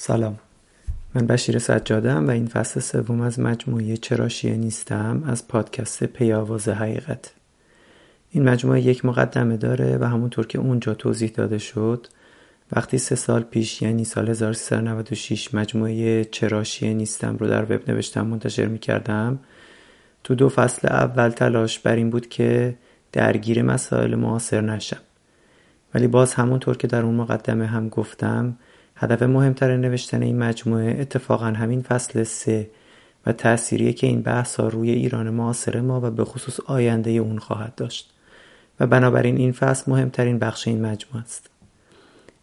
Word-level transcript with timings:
سلام. 0.00 0.38
من 1.14 1.26
بشیر 1.26 1.58
سجادم 1.58 2.28
و 2.28 2.30
این 2.30 2.46
فصل 2.46 2.80
سوم 2.80 3.20
از 3.20 3.40
مجموعه 3.40 3.96
چرا 3.96 4.28
شیعه 4.28 4.56
نیستم 4.56 5.22
از 5.26 5.48
پادکست 5.48 6.04
پیاواز 6.04 6.68
حقیقت. 6.68 7.32
این 8.30 8.48
مجموعه 8.48 8.80
یک 8.80 9.04
مقدمه 9.04 9.56
داره 9.56 9.98
و 9.98 10.04
همونطور 10.04 10.46
که 10.46 10.58
اونجا 10.58 10.94
توضیح 10.94 11.30
داده 11.30 11.58
شد 11.58 12.06
وقتی 12.72 12.98
سه 12.98 13.14
سال 13.14 13.42
پیش 13.42 13.82
یعنی 13.82 14.04
سال 14.04 14.28
1396 14.28 15.54
مجموعه 15.54 16.24
چرا 16.24 16.64
شیعه 16.64 16.94
نیستم 16.94 17.36
رو 17.36 17.48
در 17.48 17.62
وب 17.62 17.90
نوشتم 17.90 18.26
منتشر 18.26 18.66
می 18.66 18.78
کردم 18.78 19.38
تو 20.24 20.34
دو 20.34 20.48
فصل 20.48 20.88
اول 20.88 21.28
تلاش 21.28 21.78
بر 21.78 21.96
این 21.96 22.10
بود 22.10 22.28
که 22.28 22.74
درگیر 23.12 23.62
مسائل 23.62 24.14
معاصر 24.14 24.60
نشم. 24.60 25.00
ولی 25.94 26.06
باز 26.06 26.34
همونطور 26.34 26.76
که 26.76 26.86
در 26.86 27.02
اون 27.02 27.14
مقدمه 27.14 27.66
هم 27.66 27.88
گفتم 27.88 28.56
هدف 29.00 29.22
مهمتر 29.22 29.76
نوشتن 29.76 30.22
این 30.22 30.38
مجموعه 30.38 31.00
اتفاقا 31.00 31.46
همین 31.46 31.82
فصل 31.82 32.22
سه 32.22 32.70
و 33.26 33.32
تأثیری 33.32 33.92
که 33.92 34.06
این 34.06 34.22
بحث 34.22 34.60
روی 34.60 34.90
ایران 34.90 35.30
معاصر 35.30 35.80
ما 35.80 36.00
و 36.00 36.10
به 36.10 36.24
خصوص 36.24 36.60
آینده 36.60 37.10
اون 37.10 37.38
خواهد 37.38 37.74
داشت. 37.74 38.14
و 38.80 38.86
بنابراین 38.86 39.36
این 39.36 39.52
فصل 39.52 39.90
مهمترین 39.90 40.38
بخش 40.38 40.68
این 40.68 40.86
مجموعه 40.86 41.24
است. 41.24 41.50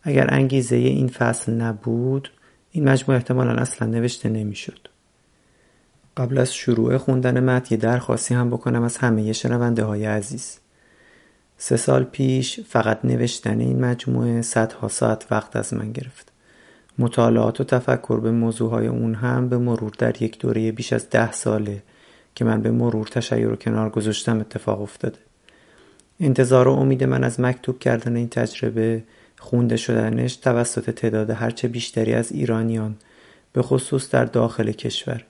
اگر 0.04 0.34
انگیزه 0.34 0.76
این 0.76 1.08
فصل 1.08 1.52
نبود 1.52 2.30
این 2.72 2.90
مجموعه 2.90 3.18
احتمالا 3.18 3.52
اصلا 3.52 3.88
نوشته 3.88 4.30
نمی‌شد. 4.30 4.88
قبل 6.18 6.38
از 6.38 6.54
شروع 6.54 6.98
خوندن 6.98 7.40
متن 7.40 7.68
یه 7.76 7.78
درخواستی 7.78 8.34
هم 8.34 8.50
بکنم 8.50 8.84
از 8.84 8.98
همه 8.98 9.34
شنونده 9.34 9.84
های 9.84 10.06
عزیز. 10.06 10.60
سه 11.58 11.78
سال 11.78 12.04
پیش 12.04 12.60
فقط 12.60 13.00
نوشتن 13.06 13.60
این 13.60 13.86
مجموعه 13.86 14.42
صدها 14.42 14.88
ساعت 14.88 15.26
وقت 15.32 15.56
از 15.56 15.74
من 15.74 15.92
گرفت. 15.92 16.35
مطالعات 17.00 17.62
و 17.62 17.64
تفکر 17.64 18.20
به 18.20 18.32
موضوعهای 18.32 18.88
اون 18.88 19.16
هم 19.16 19.50
به 19.50 19.58
مرور 19.58 19.92
در 19.98 20.22
یک 20.22 20.40
دوره 20.40 20.72
بیش 20.72 20.94
از 20.94 21.10
ده 21.10 21.32
ساله 21.32 21.84
که 22.36 22.46
من 22.46 22.62
به 22.62 22.72
مرور 22.72 23.08
تشیر 23.08 23.48
و 23.48 23.56
کنار 23.56 23.90
گذاشتم 23.90 24.40
اتفاق 24.40 24.82
افتاده. 24.82 25.18
انتظار 26.20 26.68
و 26.68 26.72
امید 26.72 27.04
من 27.04 27.24
از 27.24 27.40
مکتوب 27.40 27.80
کردن 27.80 28.16
این 28.16 28.30
تجربه 28.30 29.04
خونده 29.40 29.78
شدنش 29.78 30.36
توسط 30.36 30.90
تعداد 30.90 31.30
هرچه 31.30 31.68
بیشتری 31.68 32.14
از 32.14 32.32
ایرانیان 32.32 32.96
به 33.54 33.62
خصوص 33.62 34.10
در 34.10 34.26
داخل 34.26 34.72
کشور. 34.72 35.26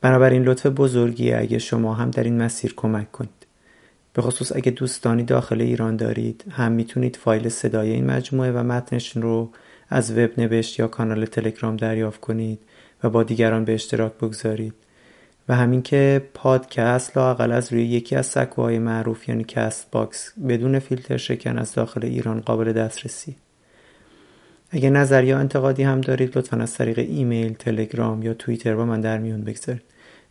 بنابراین 0.00 0.42
لطف 0.42 0.66
بزرگی 0.66 1.32
اگه 1.32 1.58
شما 1.58 1.94
هم 1.94 2.10
در 2.10 2.24
این 2.24 2.42
مسیر 2.42 2.74
کمک 2.76 3.12
کنید. 3.12 3.46
به 4.12 4.22
خصوص 4.22 4.56
اگه 4.56 4.70
دوستانی 4.70 5.22
داخل 5.22 5.60
ایران 5.60 5.96
دارید 5.96 6.44
هم 6.50 6.72
می‌تونید 6.72 7.16
فایل 7.16 7.48
صدای 7.48 7.90
این 7.90 8.06
مجموعه 8.06 8.52
و 8.52 8.62
متنش 8.62 9.16
رو 9.16 9.50
از 9.88 10.18
وب 10.18 10.30
نوشت 10.38 10.78
یا 10.78 10.88
کانال 10.88 11.24
تلگرام 11.24 11.76
دریافت 11.76 12.20
کنید 12.20 12.58
و 13.02 13.10
با 13.10 13.22
دیگران 13.22 13.64
به 13.64 13.74
اشتراک 13.74 14.12
بگذارید. 14.12 14.74
و 15.48 15.54
همین 15.56 15.82
که 15.82 16.22
پادکست 16.34 17.16
لاقل 17.16 17.52
از 17.52 17.72
روی 17.72 17.84
یکی 17.84 18.16
از 18.16 18.26
سکوهای 18.26 18.78
معروف 18.78 19.28
یعنی 19.28 19.44
کست 19.44 19.90
باکس 19.90 20.32
بدون 20.48 20.78
فیلتر 20.78 21.16
شکن 21.16 21.58
از 21.58 21.74
داخل 21.74 22.04
ایران 22.04 22.40
قابل 22.40 22.72
دسترسی. 22.72 23.36
اگه 24.70 24.90
نظر 24.90 25.24
یا 25.24 25.38
انتقادی 25.38 25.82
هم 25.82 26.00
دارید 26.00 26.38
لطفا 26.38 26.56
از 26.56 26.74
طریق 26.74 26.98
ایمیل، 26.98 27.52
تلگرام 27.52 28.22
یا 28.22 28.34
توییتر 28.34 28.74
با 28.74 28.84
من 28.84 29.00
در 29.00 29.18
میون 29.18 29.40
بگذارید. 29.40 29.82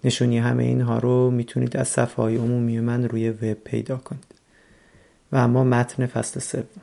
نشونی 0.04 0.40
همه 0.40 0.64
اینها 0.64 1.00
رو 1.00 1.32
می‌تونید 1.32 1.78
از 1.78 1.88
صفحه 1.88 2.16
های 2.16 2.36
عمومی 2.36 2.80
من 2.80 3.04
روی 3.04 3.30
وب 3.30 3.54
پیدا 3.54 3.98
کنید. 3.98 4.36
و 5.32 5.38
اما 5.38 5.64
متن 5.64 6.06
فصل 6.06 6.40
سوم. 6.40 6.82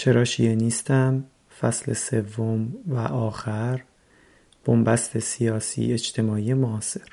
چرا 0.00 0.24
شیعه 0.24 0.54
نیستم؟ 0.54 1.24
فصل 1.60 1.92
سوم 1.92 2.68
و 2.86 2.98
آخر 2.98 3.80
بنبست 4.64 5.18
سیاسی 5.18 5.92
اجتماعی 5.92 6.54
معاصر. 6.54 7.08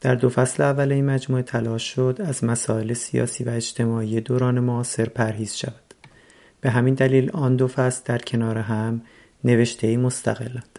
در 0.00 0.14
دو 0.14 0.28
فصل 0.28 0.62
اول 0.62 0.92
این 0.92 1.06
مجموعه 1.06 1.42
تلاش 1.42 1.94
شد 1.94 2.20
از 2.24 2.44
مسائل 2.44 2.92
سیاسی 2.92 3.44
و 3.44 3.50
اجتماعی 3.50 4.20
دوران 4.20 4.60
معاصر 4.60 5.04
پرهیز 5.04 5.54
شود. 5.54 5.94
به 6.60 6.70
همین 6.70 6.94
دلیل 6.94 7.30
آن 7.30 7.56
دو 7.56 7.68
فصل 7.68 8.02
در 8.04 8.18
کنار 8.18 8.58
هم 8.58 9.00
نوشته 9.44 9.96
مستقلند. 9.96 10.78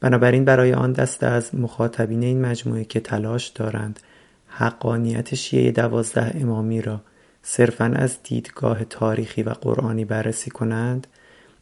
بنابراین 0.00 0.44
برای 0.44 0.72
آن 0.72 0.92
دسته 0.92 1.26
از 1.26 1.54
مخاطبین 1.54 2.22
این 2.22 2.40
مجموعه 2.40 2.84
که 2.84 3.00
تلاش 3.00 3.48
دارند 3.48 4.00
حقانیت 4.46 5.34
شیعه 5.34 5.70
دوازده 5.70 6.40
امامی 6.40 6.82
را 6.82 7.00
صرفا 7.48 7.84
از 7.84 8.16
دیدگاه 8.22 8.84
تاریخی 8.84 9.42
و 9.42 9.50
قرآنی 9.50 10.04
بررسی 10.04 10.50
کنند 10.50 11.06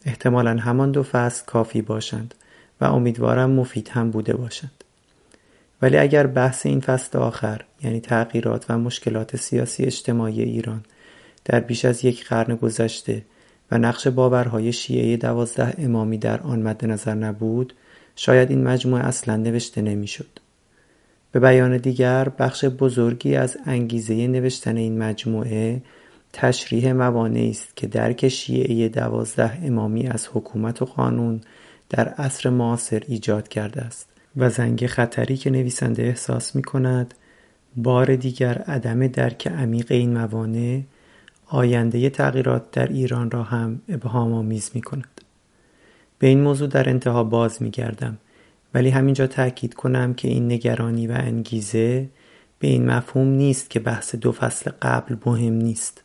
احتمالا 0.05 0.56
همان 0.56 0.93
دو 0.93 1.03
فصل 1.03 1.45
کافی 1.47 1.83
باشند 1.83 2.34
و 2.81 2.84
امیدوارم 2.84 3.50
مفید 3.50 3.89
هم 3.89 4.11
بوده 4.11 4.37
باشند 4.37 4.84
ولی 5.83 5.97
اگر 5.97 6.27
بحث 6.27 6.67
این 6.67 6.81
فصل 6.81 7.19
آخر 7.19 7.65
یعنی 7.83 8.00
تغییرات 8.00 8.67
و 8.69 8.78
مشکلات 8.78 9.37
سیاسی 9.37 9.84
اجتماعی 9.84 10.43
ایران 10.43 10.84
در 11.45 11.61
بیش 11.61 11.84
از 11.84 12.05
یک 12.05 12.28
قرن 12.28 12.56
گذشته 12.56 13.22
و 13.71 13.78
نقش 13.78 14.06
باورهای 14.06 14.72
شیعه 14.72 15.16
دوازده 15.16 15.75
امامی 15.78 16.19
در 16.19 16.41
آن 16.41 16.62
مد 16.62 16.84
نظر 16.84 17.15
نبود 17.15 17.75
شاید 18.16 18.51
این 18.51 18.65
مجموعه 18.65 19.05
اصلا 19.05 19.37
نوشته 19.37 19.83
نمی‌شد. 19.83 20.44
به 21.34 21.41
بیان 21.41 21.77
دیگر 21.77 22.28
بخش 22.28 22.65
بزرگی 22.65 23.37
از 23.37 23.56
انگیزه 23.67 24.27
نوشتن 24.27 24.77
این 24.77 24.99
مجموعه 24.99 25.83
تشریح 26.33 26.93
موانعی 26.93 27.50
است 27.50 27.77
که 27.77 27.87
درک 27.87 28.28
شیعه 28.28 28.89
دوازده 28.89 29.59
امامی 29.62 30.06
از 30.06 30.28
حکومت 30.33 30.83
و 30.83 30.84
قانون 30.84 31.41
در 31.89 32.09
عصر 32.09 32.50
معاصر 32.50 33.03
ایجاد 33.09 33.49
کرده 33.49 33.81
است 33.81 34.09
و 34.37 34.50
زنگ 34.50 34.87
خطری 34.87 35.37
که 35.37 35.50
نویسنده 35.50 36.03
احساس 36.03 36.56
می 36.56 36.62
کند 36.62 37.15
بار 37.77 38.16
دیگر 38.16 38.59
عدم 38.59 39.06
درک 39.06 39.47
عمیق 39.47 39.87
این 39.93 40.19
موانع 40.19 40.81
آینده 41.47 42.11
تغییرات 42.11 42.71
در 42.71 42.87
ایران 42.87 43.31
را 43.31 43.43
هم 43.43 43.81
ابهام 43.89 44.33
آمیز 44.33 44.71
می 44.75 44.83
کند. 44.83 45.21
به 46.19 46.27
این 46.27 46.41
موضوع 46.41 46.69
در 46.69 46.89
انتها 46.89 47.25
باز 47.25 47.62
می 47.62 47.71
گردم 47.71 48.19
ولی 48.75 48.91
همینجا 48.91 49.27
تأکید 49.27 49.75
کنم 49.75 50.15
که 50.15 50.29
این 50.29 50.53
نگرانی 50.53 51.07
و 51.07 51.12
انگیزه 51.12 52.09
به 52.59 52.69
این 52.69 52.87
مفهوم 52.87 53.29
نیست 53.29 53.71
که 53.71 53.81
بحث 53.81 54.15
دو 54.15 54.33
فصل 54.33 54.71
قبل 54.83 55.17
مهم 55.27 55.53
نیست. 55.53 56.03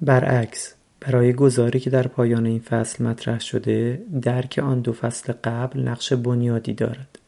برعکس 0.00 0.74
برای 1.00 1.32
گذاری 1.32 1.80
که 1.80 1.90
در 1.90 2.06
پایان 2.06 2.46
این 2.46 2.60
فصل 2.60 3.04
مطرح 3.04 3.40
شده 3.40 4.02
درک 4.22 4.60
آن 4.62 4.80
دو 4.80 4.92
فصل 4.92 5.32
قبل 5.44 5.80
نقش 5.80 6.12
بنیادی 6.12 6.74
دارد. 6.74 7.18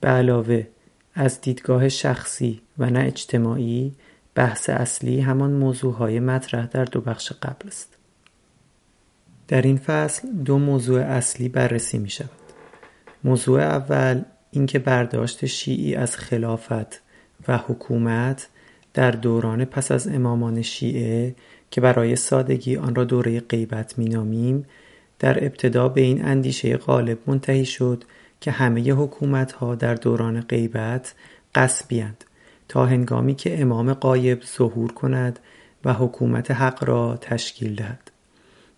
به 0.00 0.08
علاوه 0.08 0.66
از 1.14 1.40
دیدگاه 1.40 1.88
شخصی 1.88 2.60
و 2.78 2.90
نه 2.90 3.00
اجتماعی 3.00 3.94
بحث 4.34 4.70
اصلی 4.70 5.20
همان 5.20 5.52
موضوعهای 5.52 6.20
مطرح 6.20 6.66
در 6.66 6.84
دو 6.84 7.00
بخش 7.00 7.32
قبل 7.32 7.68
است. 7.68 7.96
در 9.48 9.62
این 9.62 9.76
فصل 9.76 10.28
دو 10.28 10.58
موضوع 10.58 11.00
اصلی 11.00 11.48
بررسی 11.48 11.98
می 11.98 12.10
شود 12.10 12.43
موضوع 13.24 13.60
اول 13.60 14.22
اینکه 14.50 14.78
برداشت 14.78 15.46
شیعی 15.46 15.94
از 15.94 16.16
خلافت 16.16 17.02
و 17.48 17.58
حکومت 17.58 18.48
در 18.94 19.10
دوران 19.10 19.64
پس 19.64 19.92
از 19.92 20.08
امامان 20.08 20.62
شیعه 20.62 21.34
که 21.70 21.80
برای 21.80 22.16
سادگی 22.16 22.76
آن 22.76 22.94
را 22.94 23.04
دوره 23.04 23.40
غیبت 23.40 23.98
مینامیم 23.98 24.66
در 25.18 25.44
ابتدا 25.44 25.88
به 25.88 26.00
این 26.00 26.24
اندیشه 26.24 26.76
غالب 26.76 27.18
منتهی 27.26 27.64
شد 27.64 28.04
که 28.40 28.50
همه 28.50 28.92
حکومت 28.92 29.52
ها 29.52 29.74
در 29.74 29.94
دوران 29.94 30.40
غیبت 30.40 31.14
قصبیند 31.54 32.24
تا 32.68 32.86
هنگامی 32.86 33.34
که 33.34 33.60
امام 33.60 33.94
قایب 33.94 34.42
ظهور 34.56 34.92
کند 34.92 35.38
و 35.84 35.92
حکومت 35.92 36.50
حق 36.50 36.84
را 36.84 37.18
تشکیل 37.20 37.74
دهد. 37.74 38.03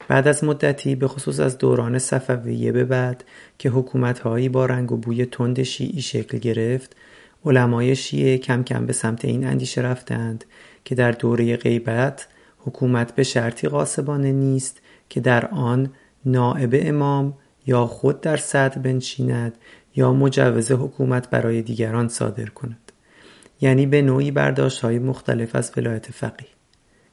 بعد 0.08 0.28
از 0.28 0.44
مدتی 0.44 0.94
به 0.94 1.08
خصوص 1.08 1.40
از 1.40 1.58
دوران 1.58 1.98
صفویه 1.98 2.72
به 2.72 2.84
بعد 2.84 3.24
که 3.58 3.70
حکومتهایی 3.70 4.48
با 4.48 4.66
رنگ 4.66 4.92
و 4.92 4.96
بوی 4.96 5.26
تند 5.26 5.62
شیعی 5.62 6.02
شکل 6.02 6.38
گرفت 6.38 6.96
علمای 7.44 7.96
شیعه 7.96 8.38
کم 8.38 8.62
کم 8.62 8.86
به 8.86 8.92
سمت 8.92 9.24
این 9.24 9.46
اندیشه 9.46 9.80
رفتند 9.80 10.44
که 10.84 10.94
در 10.94 11.12
دوره 11.12 11.56
غیبت 11.56 12.26
حکومت 12.58 13.14
به 13.14 13.22
شرطی 13.22 13.68
قاسبانه 13.68 14.32
نیست 14.32 14.80
که 15.08 15.20
در 15.20 15.46
آن 15.46 15.92
نائب 16.24 16.80
امام 16.82 17.34
یا 17.66 17.86
خود 17.86 18.20
در 18.20 18.36
صدر 18.36 18.78
بنشیند 18.78 19.58
یا 19.96 20.12
مجوز 20.12 20.72
حکومت 20.72 21.30
برای 21.30 21.62
دیگران 21.62 22.08
صادر 22.08 22.46
کند. 22.46 22.92
یعنی 23.60 23.86
به 23.86 24.02
نوعی 24.02 24.30
برداشت 24.30 24.80
های 24.80 24.98
مختلف 24.98 25.56
از 25.56 25.72
ولایت 25.76 26.10
فقیه. 26.10 26.55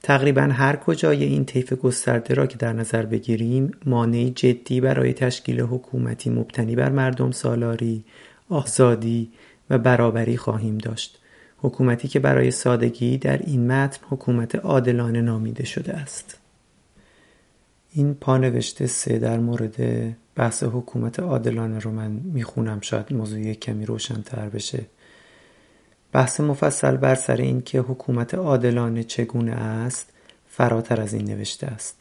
تقریبا 0.04 0.42
هر 0.42 0.76
کجای 0.76 1.24
این 1.24 1.44
طیف 1.44 1.72
گسترده 1.72 2.34
را 2.34 2.46
که 2.46 2.56
در 2.56 2.72
نظر 2.72 3.06
بگیریم 3.06 3.70
مانعی 3.86 4.30
جدی 4.30 4.80
برای 4.80 5.12
تشکیل 5.12 5.60
حکومتی 5.60 6.30
مبتنی 6.30 6.76
بر 6.76 6.90
مردم 6.90 7.30
سالاری، 7.30 8.04
آزادی 8.48 9.30
و 9.70 9.78
برابری 9.78 10.36
خواهیم 10.36 10.78
داشت. 10.78 11.18
حکومتی 11.58 12.08
که 12.08 12.18
برای 12.18 12.50
سادگی 12.50 13.18
در 13.18 13.38
این 13.38 13.66
متن 13.66 14.00
حکومت 14.10 14.54
عادلانه 14.54 15.20
نامیده 15.20 15.64
شده 15.64 15.92
است. 15.92 16.38
این 17.92 18.14
پانوشته 18.14 18.86
سه 18.86 19.18
در 19.18 19.38
مورد 19.38 19.76
بحث 20.34 20.62
حکومت 20.62 21.20
عادلانه 21.20 21.78
رو 21.78 21.90
من 21.90 22.10
می‌خونم. 22.10 22.78
شاید 22.80 23.12
موضوع 23.12 23.52
کمی 23.52 23.86
روشنتر 23.86 24.48
بشه. 24.48 24.86
بحث 26.14 26.40
مفصل 26.40 26.96
بر 26.96 27.14
سر 27.14 27.36
این 27.36 27.62
که 27.62 27.80
حکومت 27.80 28.34
عادلانه 28.34 29.04
چگونه 29.04 29.52
است 29.52 30.10
فراتر 30.48 31.00
از 31.00 31.14
این 31.14 31.24
نوشته 31.30 31.66
است. 31.66 31.96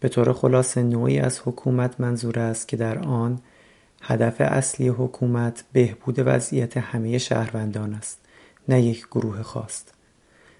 به 0.00 0.08
طور 0.08 0.32
خلاصه 0.32 0.82
نوعی 0.82 1.18
از 1.18 1.40
حکومت 1.44 2.00
منظور 2.00 2.38
است 2.38 2.68
که 2.68 2.76
در 2.76 2.98
آن 2.98 3.40
هدف 4.02 4.40
اصلی 4.40 4.88
حکومت 4.88 5.64
بهبود 5.72 6.14
وضعیت 6.18 6.76
همه 6.76 7.18
شهروندان 7.18 7.94
است 7.94 8.18
نه 8.68 8.82
یک 8.82 9.06
گروه 9.06 9.42
خاص 9.42 9.82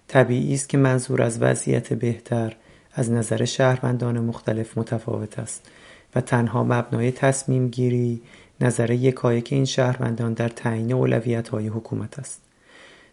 طبیعی 0.09 0.55
است 0.55 0.69
که 0.69 0.79
منظور 0.79 1.23
از 1.23 1.43
وضعیت 1.43 1.93
بهتر 1.93 2.57
از 2.95 3.11
نظر 3.11 3.45
شهروندان 3.45 4.21
مختلف 4.21 4.79
متفاوت 4.79 5.39
است 5.39 5.67
و 6.15 6.21
تنها 6.21 6.65
مبنای 6.65 7.13
تصمیم 7.13 7.69
گیری 7.69 8.23
نظر 8.61 8.91
یکایک 8.91 9.49
این 9.53 9.65
شهروندان 9.65 10.33
در 10.33 10.49
تعیین 10.49 10.93
اولویت 10.93 11.49
های 11.49 11.69
حکومت 11.69 12.19
است. 12.19 12.42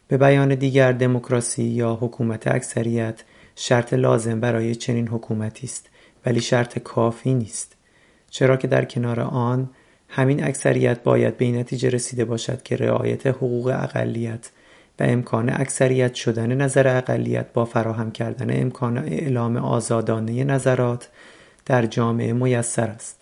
به 0.09 0.17
بیان 0.17 0.55
دیگر 0.55 0.91
دموکراسی 0.91 1.63
یا 1.63 1.97
حکومت 2.01 2.47
اکثریت 2.47 3.23
شرط 3.55 3.93
لازم 3.93 4.39
برای 4.39 4.75
چنین 4.75 5.07
حکومتی 5.07 5.67
است 5.67 5.89
ولی 6.25 6.41
شرط 6.41 6.79
کافی 6.79 7.33
نیست. 7.33 7.75
چرا 8.29 8.57
که 8.57 8.67
در 8.67 8.85
کنار 8.85 9.19
آن 9.19 9.69
همین 10.07 10.43
اکثریت 10.43 11.03
باید 11.03 11.37
به 11.37 11.51
نتیجه 11.51 11.89
رسیده 11.89 12.25
باشد 12.25 12.63
که 12.63 12.75
رعایت 12.75 13.27
حقوق 13.27 13.67
اقلیت 13.67 14.49
و 14.99 15.03
امکان 15.03 15.49
اکثریت 15.49 16.13
شدن 16.13 16.55
نظر 16.55 16.97
اقلیت 16.97 17.53
با 17.53 17.65
فراهم 17.65 18.11
کردن 18.11 18.61
امکان 18.61 18.97
اعلام 18.97 19.57
آزادانه 19.57 20.43
نظرات 20.43 21.09
در 21.65 21.85
جامعه 21.85 22.33
میسر 22.33 22.87
است. 22.87 23.19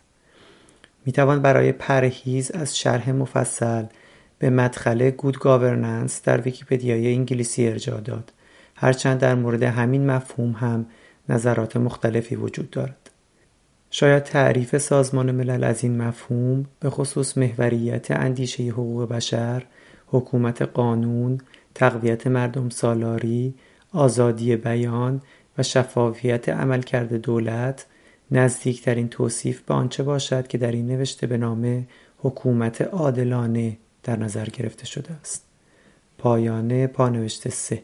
می 1.05 1.11
توان 1.11 1.41
برای 1.41 1.71
پرهیز 1.71 2.51
از 2.51 2.77
شرح 2.77 3.11
مفصل 3.11 3.83
به 4.39 4.49
مدخل 4.49 5.09
good 5.09 5.39
governance 5.39 6.21
در 6.23 6.41
ویکیپدیای 6.41 7.13
انگلیسی 7.13 7.67
ارجاع 7.67 8.01
داد. 8.01 8.33
هرچند 8.75 9.19
در 9.19 9.35
مورد 9.35 9.63
همین 9.63 10.05
مفهوم 10.05 10.51
هم 10.51 10.85
نظرات 11.29 11.77
مختلفی 11.77 12.35
وجود 12.35 12.69
دارد. 12.69 13.09
شاید 13.91 14.23
تعریف 14.23 14.77
سازمان 14.77 15.31
ملل 15.31 15.63
از 15.63 15.83
این 15.83 16.01
مفهوم 16.01 16.65
به 16.79 16.89
خصوص 16.89 17.37
محوریت 17.37 18.11
اندیشه 18.11 18.63
حقوق 18.63 19.09
بشر 19.09 19.63
حکومت 20.07 20.61
قانون 20.61 21.37
تقویت 21.75 22.27
مردم 22.27 22.69
سالاری 22.69 23.53
آزادی 23.93 24.55
بیان 24.55 25.21
و 25.57 25.63
شفافیت 25.63 26.49
عملکرد 26.49 27.13
دولت 27.13 27.85
نزدیکترین 28.31 29.09
توصیف 29.09 29.61
به 29.61 29.73
آنچه 29.73 30.03
باشد 30.03 30.47
که 30.47 30.57
در 30.57 30.71
این 30.71 30.87
نوشته 30.87 31.27
به 31.27 31.37
نام 31.37 31.87
حکومت 32.17 32.81
عادلانه 32.81 33.77
در 34.07 34.19
نظر 34.19 34.45
گرفته 34.45 34.85
شده 34.85 35.13
است. 35.13 35.45
پایان 36.17 36.87
پانوشته 36.87 37.49
سه. 37.49 37.83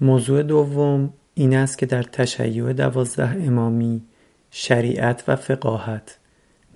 موضوع 0.00 0.42
دوم 0.42 1.14
این 1.34 1.56
است 1.56 1.78
که 1.78 1.86
در 1.86 2.02
تشیع 2.02 2.72
دوازده 2.72 3.44
امامی 3.46 4.02
شریعت 4.50 5.24
و 5.28 5.36
فقاهت 5.36 6.18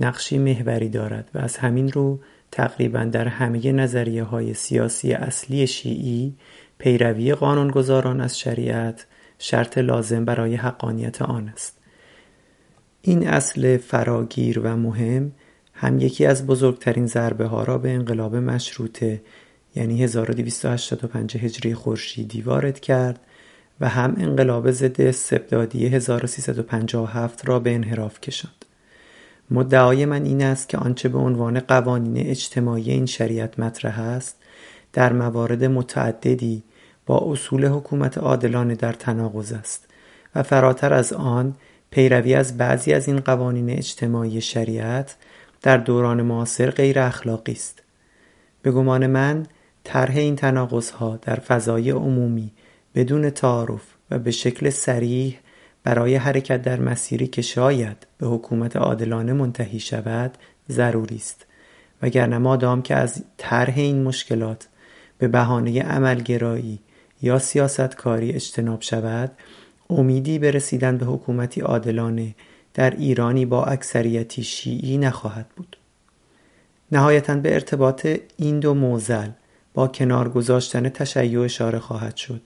نقشی 0.01 0.39
محوری 0.39 0.89
دارد 0.89 1.31
و 1.35 1.39
از 1.39 1.57
همین 1.57 1.93
رو 1.93 2.21
تقریبا 2.51 3.05
در 3.05 3.29
همه 3.29 3.73
نظریه 3.73 4.25
های 4.25 4.55
سیاسی 4.55 5.13
اصلی 5.13 5.67
شیعی 5.67 6.37
پیروی 6.79 7.35
قانونگذاران 7.35 8.21
از 8.21 8.39
شریعت 8.39 9.07
شرط 9.39 9.79
لازم 9.79 10.25
برای 10.25 10.55
حقانیت 10.55 11.23
آن 11.23 11.49
است. 11.49 11.79
این 13.03 13.29
اصل 13.29 13.77
فراگیر 13.77 14.59
و 14.59 14.77
مهم 14.77 15.33
هم 15.79 16.01
یکی 16.01 16.27
از 16.27 16.47
بزرگترین 16.47 17.07
ضربه 17.07 17.47
ها 17.47 17.65
را 17.65 17.79
به 17.79 17.91
انقلاب 17.91 18.37
مشروطه 18.37 19.23
یعنی 19.75 20.03
1285 20.03 21.37
هجری 21.37 21.75
خورشیدی 21.75 22.43
وارد 22.43 22.81
کرد 22.81 23.21
و 23.81 23.89
هم 23.89 24.15
انقلاب 24.19 24.71
ضد 24.71 25.01
استبدادی 25.01 25.87
1357 25.87 27.49
را 27.49 27.59
به 27.59 27.75
انحراف 27.75 28.21
کشاند. 28.21 28.65
مدعای 29.51 30.05
من 30.05 30.25
این 30.25 30.43
است 30.43 30.69
که 30.69 30.79
آنچه 30.79 31.09
به 31.09 31.19
عنوان 31.19 31.61
قوانین 31.61 32.27
اجتماعی 32.27 32.91
این 32.91 33.07
شریعت 33.07 33.59
مطرح 33.59 34.01
است 34.01 34.37
در 34.93 35.13
موارد 35.13 35.65
متعددی 35.65 36.63
با 37.07 37.33
اصول 37.33 37.67
حکومت 37.67 38.19
عادلانه 38.19 38.75
در 38.75 38.93
تناقض 38.93 39.53
است 39.53 39.89
و 40.35 40.43
فراتر 40.43 40.93
از 40.93 41.13
آن 41.13 41.55
پیروی 41.91 42.35
از 42.35 42.57
بعضی 42.57 42.93
از 42.93 43.09
این 43.09 43.21
قوانین 43.21 43.71
اجتماعی 43.71 44.41
شریعت 44.41 45.17
در 45.67 45.77
دوران 45.77 46.23
معاصر 46.23 46.71
غیر 46.71 46.99
اخلاقی 46.99 47.53
است. 47.53 47.83
به 48.63 48.71
گمان 48.71 49.07
من 49.07 49.47
طرح 49.85 50.17
این 50.17 50.37
تناقض 50.37 50.91
ها 50.91 51.19
در 51.23 51.35
فضای 51.35 51.91
عمومی 51.91 52.53
بدون 52.95 53.31
تعارف 53.31 53.83
و 54.11 54.19
به 54.19 54.31
شکل 54.31 54.71
سریح 54.71 55.39
برای 55.85 56.15
حرکت 56.15 56.63
در 56.63 56.81
مسیری 56.81 57.27
که 57.27 57.43
شاید 57.43 58.07
به 58.19 58.27
حکومت 58.27 58.77
عادلانه 58.77 59.33
منتهی 59.33 59.81
شود 59.81 60.39
ضروری 60.71 61.17
است. 61.17 61.47
وگرنه 62.03 62.39
مادام 62.39 62.83
که 62.83 62.95
از 62.95 63.25
طرح 63.37 63.75
این 63.77 64.03
مشکلات 64.03 64.69
به 65.19 65.29
بهانه 65.29 65.83
عملگرایی 65.83 66.79
یا 67.23 67.39
سیاستکاری 67.39 68.33
اجتناب 68.33 68.83
شود 68.83 69.33
امیدی 69.91 70.39
به 70.39 70.51
رسیدن 70.51 70.97
به 70.97 71.07
حکومتی 71.07 71.61
عادلانه 71.61 72.35
در 72.77 72.91
ایرانی 72.91 73.47
با 73.47 73.65
اکثریتی 73.65 74.43
شیعی 74.43 74.99
نخواهد 74.99 75.49
بود. 75.57 75.77
نهایتا 76.93 77.35
به 77.35 77.55
ارتباط 77.55 78.07
این 78.37 78.61
دو 78.61 78.75
موزل 78.75 79.29
با 79.75 79.89
کنار 79.89 80.29
گذاشتن 80.29 80.89
تشیع 80.89 81.41
اشاره 81.41 81.79
خواهد 81.79 82.17
شد 82.17 82.41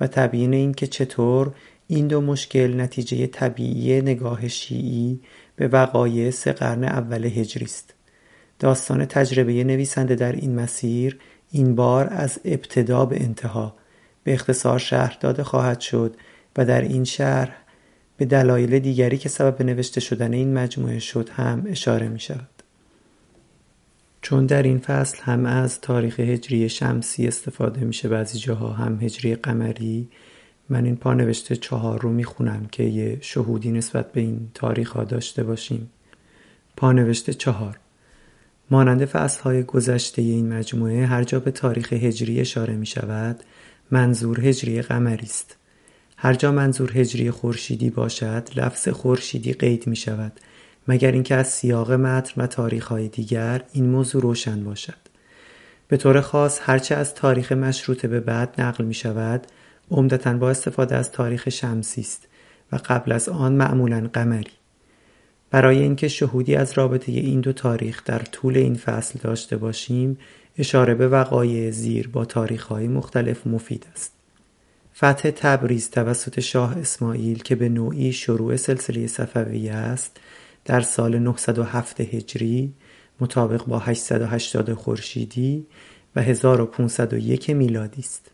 و 0.00 0.06
تبیین 0.06 0.54
اینکه 0.54 0.86
چطور 0.86 1.54
این 1.86 2.08
دو 2.08 2.20
مشکل 2.20 2.80
نتیجه 2.80 3.26
طبیعی 3.26 4.00
نگاه 4.00 4.48
شیعی 4.48 5.20
به 5.56 5.68
وقایع 5.68 6.30
سه 6.30 6.52
قرن 6.52 6.84
اول 6.84 7.24
هجری 7.24 7.64
است. 7.64 7.94
داستان 8.58 9.04
تجربه 9.04 9.64
نویسنده 9.64 10.14
در 10.14 10.32
این 10.32 10.54
مسیر 10.54 11.18
این 11.50 11.74
بار 11.74 12.08
از 12.10 12.40
ابتدا 12.44 13.04
به 13.04 13.22
انتها 13.22 13.76
به 14.24 14.32
اختصار 14.32 14.78
شهر 14.78 15.16
داده 15.20 15.44
خواهد 15.44 15.80
شد 15.80 16.16
و 16.56 16.64
در 16.64 16.80
این 16.80 17.04
شهر 17.04 17.56
به 18.16 18.24
دلایل 18.24 18.78
دیگری 18.78 19.18
که 19.18 19.28
سبب 19.28 19.62
نوشته 19.62 20.00
شدن 20.00 20.32
این 20.32 20.54
مجموعه 20.54 20.98
شد 20.98 21.28
هم 21.28 21.62
اشاره 21.66 22.08
می 22.08 22.20
شود. 22.20 22.48
چون 24.22 24.46
در 24.46 24.62
این 24.62 24.78
فصل 24.78 25.22
هم 25.22 25.46
از 25.46 25.80
تاریخ 25.80 26.20
هجری 26.20 26.68
شمسی 26.68 27.28
استفاده 27.28 27.80
میشه 27.80 28.08
بعضی 28.08 28.38
جاها 28.38 28.72
هم 28.72 28.98
هجری 29.02 29.34
قمری. 29.34 30.08
من 30.68 30.84
این 30.84 30.96
پانوشته 30.96 31.56
چهار 31.56 32.00
رو 32.00 32.12
می‌خونم 32.12 32.66
که 32.72 32.82
یه 32.82 33.18
شهودی 33.20 33.72
نسبت 33.72 34.12
به 34.12 34.20
این 34.20 34.48
تاریخ 34.54 34.92
ها 34.92 35.04
داشته 35.04 35.44
باشیم. 35.44 35.90
پانوشته 36.76 37.34
چهار. 37.34 37.78
مانند 38.70 39.04
فصل 39.04 39.42
های 39.42 39.62
گذشته 39.62 40.22
این 40.22 40.52
مجموعه 40.52 41.06
هر 41.06 41.24
جا 41.24 41.40
به 41.40 41.50
تاریخ 41.50 41.92
هجری 41.92 42.40
اشاره 42.40 42.74
می 42.74 42.86
شود 42.86 43.44
منظور 43.90 44.40
هجری 44.40 44.82
قمری 44.82 45.26
است. 45.26 45.56
هر 46.16 46.34
جا 46.34 46.52
منظور 46.52 46.98
هجری 46.98 47.30
خورشیدی 47.30 47.90
باشد 47.90 48.48
لفظ 48.56 48.88
خورشیدی 48.88 49.52
قید 49.52 49.86
می 49.86 49.96
شود. 49.96 50.32
مگر 50.88 51.12
اینکه 51.12 51.34
از 51.34 51.48
سیاق 51.48 51.92
متن 51.92 52.42
و 52.42 52.46
تاریخ 52.46 52.86
های 52.86 53.08
دیگر 53.08 53.62
این 53.72 53.90
موضوع 53.90 54.22
روشن 54.22 54.64
باشد. 54.64 55.06
به 55.88 55.96
طور 55.96 56.20
خاص 56.20 56.60
هرچه 56.62 56.94
از 56.94 57.14
تاریخ 57.14 57.52
مشروطه 57.52 58.08
به 58.08 58.20
بعد 58.20 58.60
نقل 58.60 58.84
می 58.84 58.94
شود 58.94 59.46
عمدتا 59.90 60.32
با 60.32 60.50
استفاده 60.50 60.96
از 60.96 61.12
تاریخ 61.12 61.48
شمسی 61.48 62.00
است 62.00 62.28
و 62.72 62.78
قبل 62.84 63.12
از 63.12 63.28
آن 63.28 63.52
معمولا 63.52 64.10
قمری. 64.12 64.50
برای 65.50 65.78
اینکه 65.78 66.08
شهودی 66.08 66.56
از 66.56 66.72
رابطه 66.72 67.12
این 67.12 67.40
دو 67.40 67.52
تاریخ 67.52 68.04
در 68.04 68.18
طول 68.18 68.56
این 68.56 68.74
فصل 68.74 69.18
داشته 69.22 69.56
باشیم 69.56 70.18
اشاره 70.58 70.94
به 70.94 71.08
وقایع 71.08 71.70
زیر 71.70 72.08
با 72.08 72.26
های 72.68 72.88
مختلف 72.88 73.46
مفید 73.46 73.86
است. 73.94 74.15
فتح 74.96 75.30
تبریز 75.30 75.90
توسط 75.90 76.40
شاه 76.40 76.78
اسماعیل 76.78 77.42
که 77.42 77.54
به 77.54 77.68
نوعی 77.68 78.12
شروع 78.12 78.56
سلسله 78.56 79.06
صفویه 79.06 79.72
است 79.72 80.16
در 80.64 80.80
سال 80.80 81.18
907 81.18 82.00
هجری 82.00 82.72
مطابق 83.20 83.64
با 83.64 83.78
880 83.78 84.74
خورشیدی 84.74 85.66
و 86.16 86.22
1501 86.22 87.50
میلادی 87.50 88.00
است. 88.00 88.30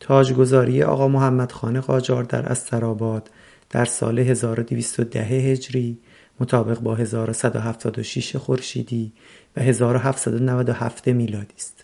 تاجگذاری 0.00 0.82
آقا 0.82 1.08
محمد 1.08 1.52
خان 1.52 1.80
قاجار 1.80 2.24
در 2.24 2.46
استراباد 2.46 3.30
در 3.70 3.84
سال 3.84 4.18
1210 4.18 5.20
هجری 5.20 5.98
مطابق 6.40 6.80
با 6.80 6.94
1176 6.94 8.36
خورشیدی 8.36 9.12
و 9.56 9.62
1797 9.62 11.08
میلادی 11.08 11.54
است. 11.56 11.77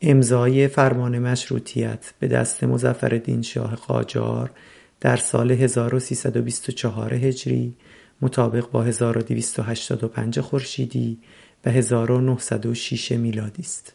امضای 0.00 0.68
فرمان 0.68 1.18
مشروطیت 1.18 2.14
به 2.18 2.28
دست 2.28 2.64
مزفر 2.64 3.40
شاه 3.42 3.74
قاجار 3.74 4.50
در 5.00 5.16
سال 5.16 5.50
1324 5.50 7.14
هجری 7.14 7.74
مطابق 8.22 8.70
با 8.70 8.82
1285 8.82 10.40
خورشیدی 10.40 11.18
و 11.64 11.70
1906 11.70 13.12
میلادی 13.12 13.62
است. 13.62 13.92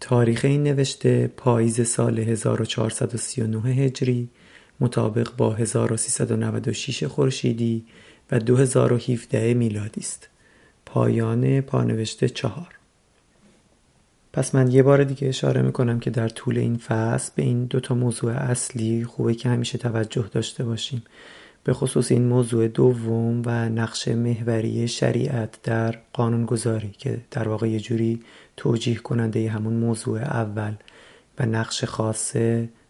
تاریخ 0.00 0.44
این 0.44 0.62
نوشته 0.62 1.26
پاییز 1.36 1.88
سال 1.88 2.18
1439 2.18 3.74
هجری 3.74 4.28
مطابق 4.80 5.28
با 5.36 5.54
1396 5.54 7.04
خورشیدی 7.04 7.84
و 8.30 8.38
2017 8.38 9.54
میلادی 9.54 10.00
است. 10.00 10.28
پایان 10.86 11.60
پانوشته 11.60 12.28
چهار 12.28 12.81
پس 14.32 14.54
من 14.54 14.70
یه 14.70 14.82
بار 14.82 15.04
دیگه 15.04 15.28
اشاره 15.28 15.62
می‌کنم 15.62 16.00
که 16.00 16.10
در 16.10 16.28
طول 16.28 16.58
این 16.58 16.76
فصل 16.76 17.32
به 17.34 17.42
این 17.42 17.64
دوتا 17.64 17.94
موضوع 17.94 18.32
اصلی 18.32 19.04
خوبه 19.04 19.34
که 19.34 19.48
همیشه 19.48 19.78
توجه 19.78 20.28
داشته 20.32 20.64
باشیم. 20.64 21.02
به 21.64 21.72
خصوص 21.72 22.12
این 22.12 22.24
موضوع 22.24 22.68
دوم 22.68 23.42
و 23.46 23.68
نقش 23.68 24.08
محوری 24.08 24.88
شریعت 24.88 25.62
در 25.62 25.98
قانونگذاری 26.12 26.90
که 26.98 27.20
در 27.30 27.48
واقع 27.48 27.68
یه 27.68 27.80
جوری 27.80 28.20
توجیه 28.56 28.96
کننده 28.96 29.50
همون 29.50 29.74
موضوع 29.74 30.18
اول 30.20 30.74
و 31.38 31.46
نقش 31.46 31.84
خاص 31.84 32.36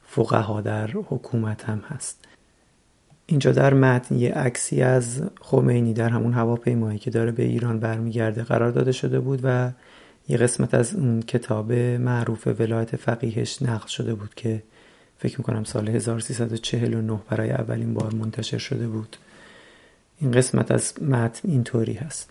فقها 0.03 0.61
در 0.61 0.91
حکومت 0.91 1.65
هم 1.65 1.83
هست. 1.89 2.25
اینجا 3.27 3.53
در 3.53 3.75
متن 3.75 4.15
یه 4.15 4.33
عکسی 4.33 4.83
از 4.83 5.23
خمینی 5.41 5.95
در 5.95 6.09
همون 6.09 6.33
هواپیمایی 6.33 6.99
که 6.99 7.11
داره 7.11 7.33
به 7.33 7.43
ایران 7.43 7.81
برمیگرده 7.81 8.43
قرار 8.43 8.71
داده 8.71 8.93
شده 8.93 9.21
بود 9.21 9.41
و 9.43 9.71
یه 10.33 10.39
قسمت 10.39 10.75
از 10.75 10.95
اون 10.95 11.23
کتاب 11.23 11.73
معروف 11.73 12.47
ولایت 12.47 12.97
فقیهش 12.97 13.63
نقل 13.63 13.87
شده 13.87 14.15
بود 14.15 14.35
که 14.35 14.63
فکر 15.19 15.39
می‌کنم 15.39 15.65
سال 15.65 15.89
1349 15.89 17.19
برای 17.31 17.51
اولین 17.51 17.95
بار 17.95 18.15
منتشر 18.15 18.59
شده 18.59 18.89
بود. 18.89 19.17
این 20.19 20.31
قسمت 20.31 20.71
از 20.71 21.03
متن 21.03 21.49
اینطوری 21.49 21.93
هست. 21.93 22.31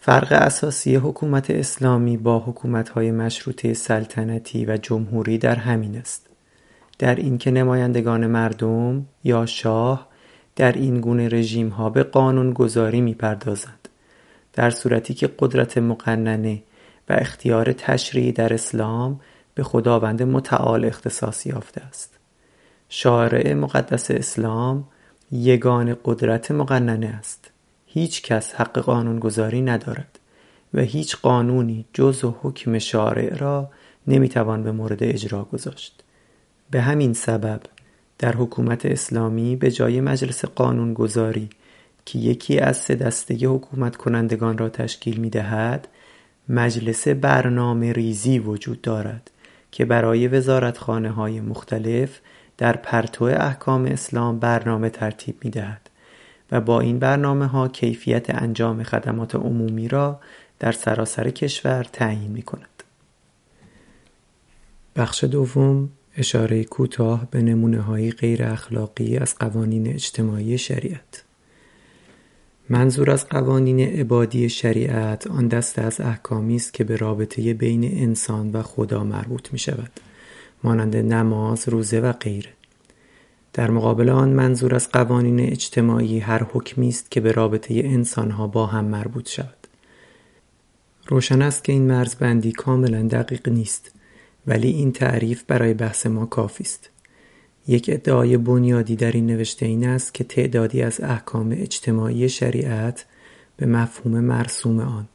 فرق 0.00 0.32
اساسی 0.32 0.96
حکومت 0.96 1.50
اسلامی 1.50 2.16
با 2.16 2.38
حکومت‌های 2.38 3.10
مشروطه 3.10 3.74
سلطنتی 3.74 4.64
و 4.64 4.76
جمهوری 4.76 5.38
در 5.38 5.56
همین 5.56 5.96
است. 5.96 6.26
در 6.98 7.14
اینکه 7.14 7.50
نمایندگان 7.50 8.26
مردم 8.26 9.06
یا 9.24 9.46
شاه 9.46 10.08
در 10.56 10.72
این 10.72 11.00
گونه 11.00 11.28
رژیم 11.28 11.68
ها 11.68 11.90
به 11.90 12.02
قانون 12.02 12.52
گذاری 12.52 13.00
می 13.00 13.14
پردازند. 13.14 13.88
در 14.52 14.70
صورتی 14.70 15.14
که 15.14 15.30
قدرت 15.38 15.78
مقننه 15.78 16.62
و 17.08 17.12
اختیار 17.12 17.72
تشریعی 17.72 18.32
در 18.32 18.54
اسلام 18.54 19.20
به 19.54 19.62
خداوند 19.62 20.22
متعال 20.22 20.84
اختصاص 20.84 21.46
یافته 21.46 21.80
است. 21.80 22.18
شارع 22.88 23.54
مقدس 23.54 24.10
اسلام 24.10 24.88
یگان 25.32 25.96
قدرت 26.04 26.50
مقننه 26.50 27.06
است. 27.06 27.50
هیچ 27.86 28.22
کس 28.22 28.54
حق 28.54 28.78
قانون 28.78 29.18
گذاری 29.18 29.62
ندارد 29.62 30.18
و 30.74 30.80
هیچ 30.80 31.16
قانونی 31.16 31.84
جز 31.92 32.24
و 32.24 32.36
حکم 32.42 32.78
شارع 32.78 33.36
را 33.36 33.70
نمی‌توان 34.06 34.62
به 34.62 34.72
مورد 34.72 35.02
اجرا 35.02 35.44
گذاشت. 35.44 36.04
به 36.70 36.80
همین 36.80 37.12
سبب 37.12 37.60
در 38.18 38.36
حکومت 38.36 38.86
اسلامی 38.86 39.56
به 39.56 39.70
جای 39.70 40.00
مجلس 40.00 40.44
قانونگذاری 40.44 41.50
که 42.04 42.18
یکی 42.18 42.58
از 42.58 42.76
سه 42.76 42.94
دسته 42.94 43.34
حکومت 43.34 43.96
کنندگان 43.96 44.58
را 44.58 44.68
تشکیل 44.68 45.20
می 45.20 45.30
دهد 45.30 45.88
مجلس 46.48 47.08
برنامه 47.08 47.92
ریزی 47.92 48.38
وجود 48.38 48.80
دارد 48.80 49.30
که 49.70 49.84
برای 49.84 50.28
وزارتخانه 50.28 51.10
های 51.10 51.40
مختلف 51.40 52.20
در 52.58 52.76
پرتو 52.76 53.24
احکام 53.24 53.84
اسلام 53.84 54.38
برنامه 54.38 54.90
ترتیب 54.90 55.36
می 55.44 55.50
دهد 55.50 55.90
و 56.52 56.60
با 56.60 56.80
این 56.80 56.98
برنامه 56.98 57.46
ها 57.46 57.68
کیفیت 57.68 58.42
انجام 58.42 58.82
خدمات 58.82 59.34
عمومی 59.34 59.88
را 59.88 60.20
در 60.58 60.72
سراسر 60.72 61.30
کشور 61.30 61.84
تعیین 61.92 62.30
می 62.30 62.42
کند. 62.42 62.82
بخش 64.96 65.24
دوم 65.24 65.90
اشاره 66.16 66.64
کوتاه 66.64 67.30
به 67.30 67.42
نمونه 67.42 67.80
های 67.80 68.10
غیر 68.10 68.44
اخلاقی 68.44 69.16
از 69.16 69.38
قوانین 69.38 69.86
اجتماعی 69.86 70.58
شریعت 70.58 71.23
منظور 72.68 73.10
از 73.10 73.28
قوانین 73.28 73.80
عبادی 73.80 74.48
شریعت 74.48 75.26
آن 75.26 75.48
دسته 75.48 75.82
از 75.82 76.00
احکامی 76.00 76.56
است 76.56 76.74
که 76.74 76.84
به 76.84 76.96
رابطه 76.96 77.54
بین 77.54 77.84
انسان 77.84 78.52
و 78.52 78.62
خدا 78.62 79.04
مربوط 79.04 79.52
می 79.52 79.58
شود 79.58 79.90
مانند 80.62 80.96
نماز، 80.96 81.68
روزه 81.68 82.00
و 82.00 82.12
غیره. 82.12 82.50
در 83.52 83.70
مقابل 83.70 84.08
آن 84.08 84.28
منظور 84.28 84.74
از 84.74 84.88
قوانین 84.88 85.40
اجتماعی 85.40 86.18
هر 86.18 86.42
حکمی 86.52 86.88
است 86.88 87.10
که 87.10 87.20
به 87.20 87.32
رابطه 87.32 87.74
انسانها 87.74 88.46
با 88.46 88.66
هم 88.66 88.84
مربوط 88.84 89.28
شود. 89.28 89.66
روشن 91.06 91.42
است 91.42 91.64
که 91.64 91.72
این 91.72 91.86
مرزبندی 91.86 92.52
کاملا 92.52 93.02
دقیق 93.02 93.48
نیست 93.48 93.90
ولی 94.46 94.68
این 94.68 94.92
تعریف 94.92 95.42
برای 95.42 95.74
بحث 95.74 96.06
ما 96.06 96.26
کافی 96.26 96.64
است. 96.64 96.90
یک 97.68 97.90
ادعای 97.92 98.36
بنیادی 98.36 98.96
در 98.96 99.12
این 99.12 99.26
نوشته 99.26 99.66
این 99.66 99.86
است 99.88 100.14
که 100.14 100.24
تعدادی 100.24 100.82
از 100.82 101.00
احکام 101.00 101.52
اجتماعی 101.52 102.28
شریعت 102.28 103.04
به 103.56 103.66
مفهوم 103.66 104.20
مرسوم 104.20 104.80
آن 104.80 105.08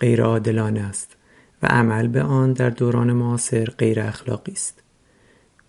غیر 0.00 0.22
عادلانه 0.22 0.80
است 0.80 1.16
و 1.62 1.66
عمل 1.66 2.08
به 2.08 2.22
آن 2.22 2.52
در 2.52 2.70
دوران 2.70 3.12
معاصر 3.12 3.64
غیر 3.64 4.00
اخلاقی 4.00 4.52
است 4.52 4.82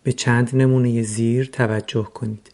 به 0.03 0.11
چند 0.13 0.55
نمونه 0.55 1.01
زیر 1.01 1.45
توجه 1.45 2.03
کنید 2.03 2.51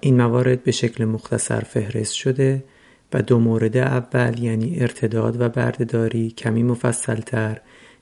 این 0.00 0.16
موارد 0.16 0.64
به 0.64 0.72
شکل 0.72 1.04
مختصر 1.04 1.60
فهرست 1.60 2.12
شده 2.12 2.64
و 3.12 3.22
دو 3.22 3.38
مورد 3.38 3.76
اول 3.76 4.38
یعنی 4.38 4.80
ارتداد 4.80 5.40
و 5.40 5.48
بردهداری 5.48 6.30
کمی 6.30 6.62
مفصلتر 6.62 7.60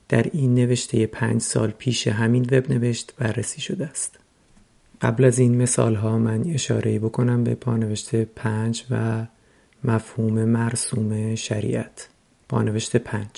در 0.09 0.25
این 0.33 0.55
نوشته 0.55 1.05
پنج 1.05 1.41
سال 1.41 1.71
پیش 1.71 2.07
همین 2.07 2.43
وب 2.51 2.71
نوشت 2.71 3.13
بررسی 3.17 3.61
شده 3.61 3.85
است. 3.85 4.18
قبل 5.01 5.25
از 5.25 5.39
این 5.39 5.61
مثال 5.61 5.95
ها 5.95 6.17
من 6.17 6.43
اشاره 6.43 6.99
بکنم 6.99 7.43
به 7.43 7.55
پانوشته 7.55 8.27
پنج 8.35 8.83
و 8.91 9.25
مفهوم 9.83 10.45
مرسوم 10.45 11.35
شریعت. 11.35 12.09
پانوشت 12.49 12.97
پنج 12.97 13.29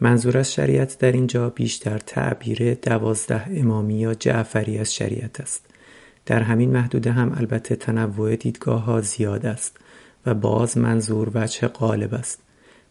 منظور 0.00 0.38
از 0.38 0.52
شریعت 0.52 0.98
در 0.98 1.12
اینجا 1.12 1.50
بیشتر 1.50 1.98
تعبیر 1.98 2.74
دوازده 2.74 3.44
امامی 3.50 3.94
یا 3.94 4.14
جعفری 4.14 4.78
از 4.78 4.94
شریعت 4.94 5.40
است. 5.40 5.66
در 6.26 6.42
همین 6.42 6.70
محدوده 6.70 7.12
هم 7.12 7.32
البته 7.36 7.76
تنوع 7.76 8.36
دیدگاه 8.36 8.82
ها 8.82 9.00
زیاد 9.00 9.46
است 9.46 9.76
و 10.26 10.34
باز 10.34 10.78
منظور 10.78 11.30
وجه 11.34 11.68
غالب 11.68 12.14
است. 12.14 12.38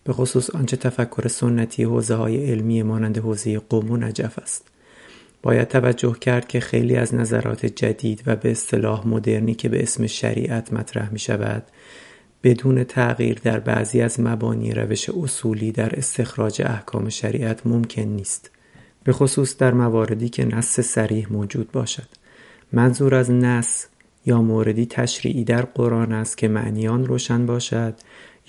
به 0.04 0.14
خصوص 0.14 0.50
آنچه 0.50 0.78
تفکر 0.78 1.28
سنتی 1.28 1.84
حوزه 1.84 2.16
های 2.16 2.52
علمی 2.52 2.84
مانند 2.84 3.18
حوزه 3.18 3.60
قوم 3.60 3.92
و 3.92 3.98
نجف 3.98 4.40
است 4.40 4.73
باید 5.44 5.68
توجه 5.68 6.16
کرد 6.22 6.48
که 6.48 6.60
خیلی 6.60 6.96
از 6.96 7.16
نظرات 7.16 7.66
جدید 7.66 8.24
و 8.26 8.36
به 8.36 8.52
اصطلاح 8.52 9.08
مدرنی 9.08 9.56
که 9.56 9.70
به 9.70 9.84
اسم 9.84 10.08
شریعت 10.08 10.74
مطرح 10.74 11.10
می 11.12 11.20
شود 11.20 11.64
بدون 12.44 12.84
تغییر 12.84 13.40
در 13.44 13.60
بعضی 13.60 14.02
از 14.02 14.20
مبانی 14.20 14.72
روش 14.72 15.10
اصولی 15.10 15.72
در 15.72 15.96
استخراج 15.96 16.62
احکام 16.66 17.10
شریعت 17.10 17.68
ممکن 17.68 18.02
نیست. 18.02 18.52
به 19.04 19.14
خصوص 19.14 19.58
در 19.58 19.74
مواردی 19.74 20.30
که 20.30 20.46
نص 20.46 20.80
سریح 20.80 21.34
موجود 21.34 21.72
باشد. 21.72 22.08
منظور 22.72 23.16
از 23.16 23.32
نص 23.32 23.86
یا 24.26 24.42
موردی 24.42 24.86
تشریعی 24.86 25.44
در 25.44 25.62
قرآن 25.62 26.12
است 26.12 26.38
که 26.38 26.48
معنیان 26.48 27.06
روشن 27.06 27.46
باشد 27.46 27.94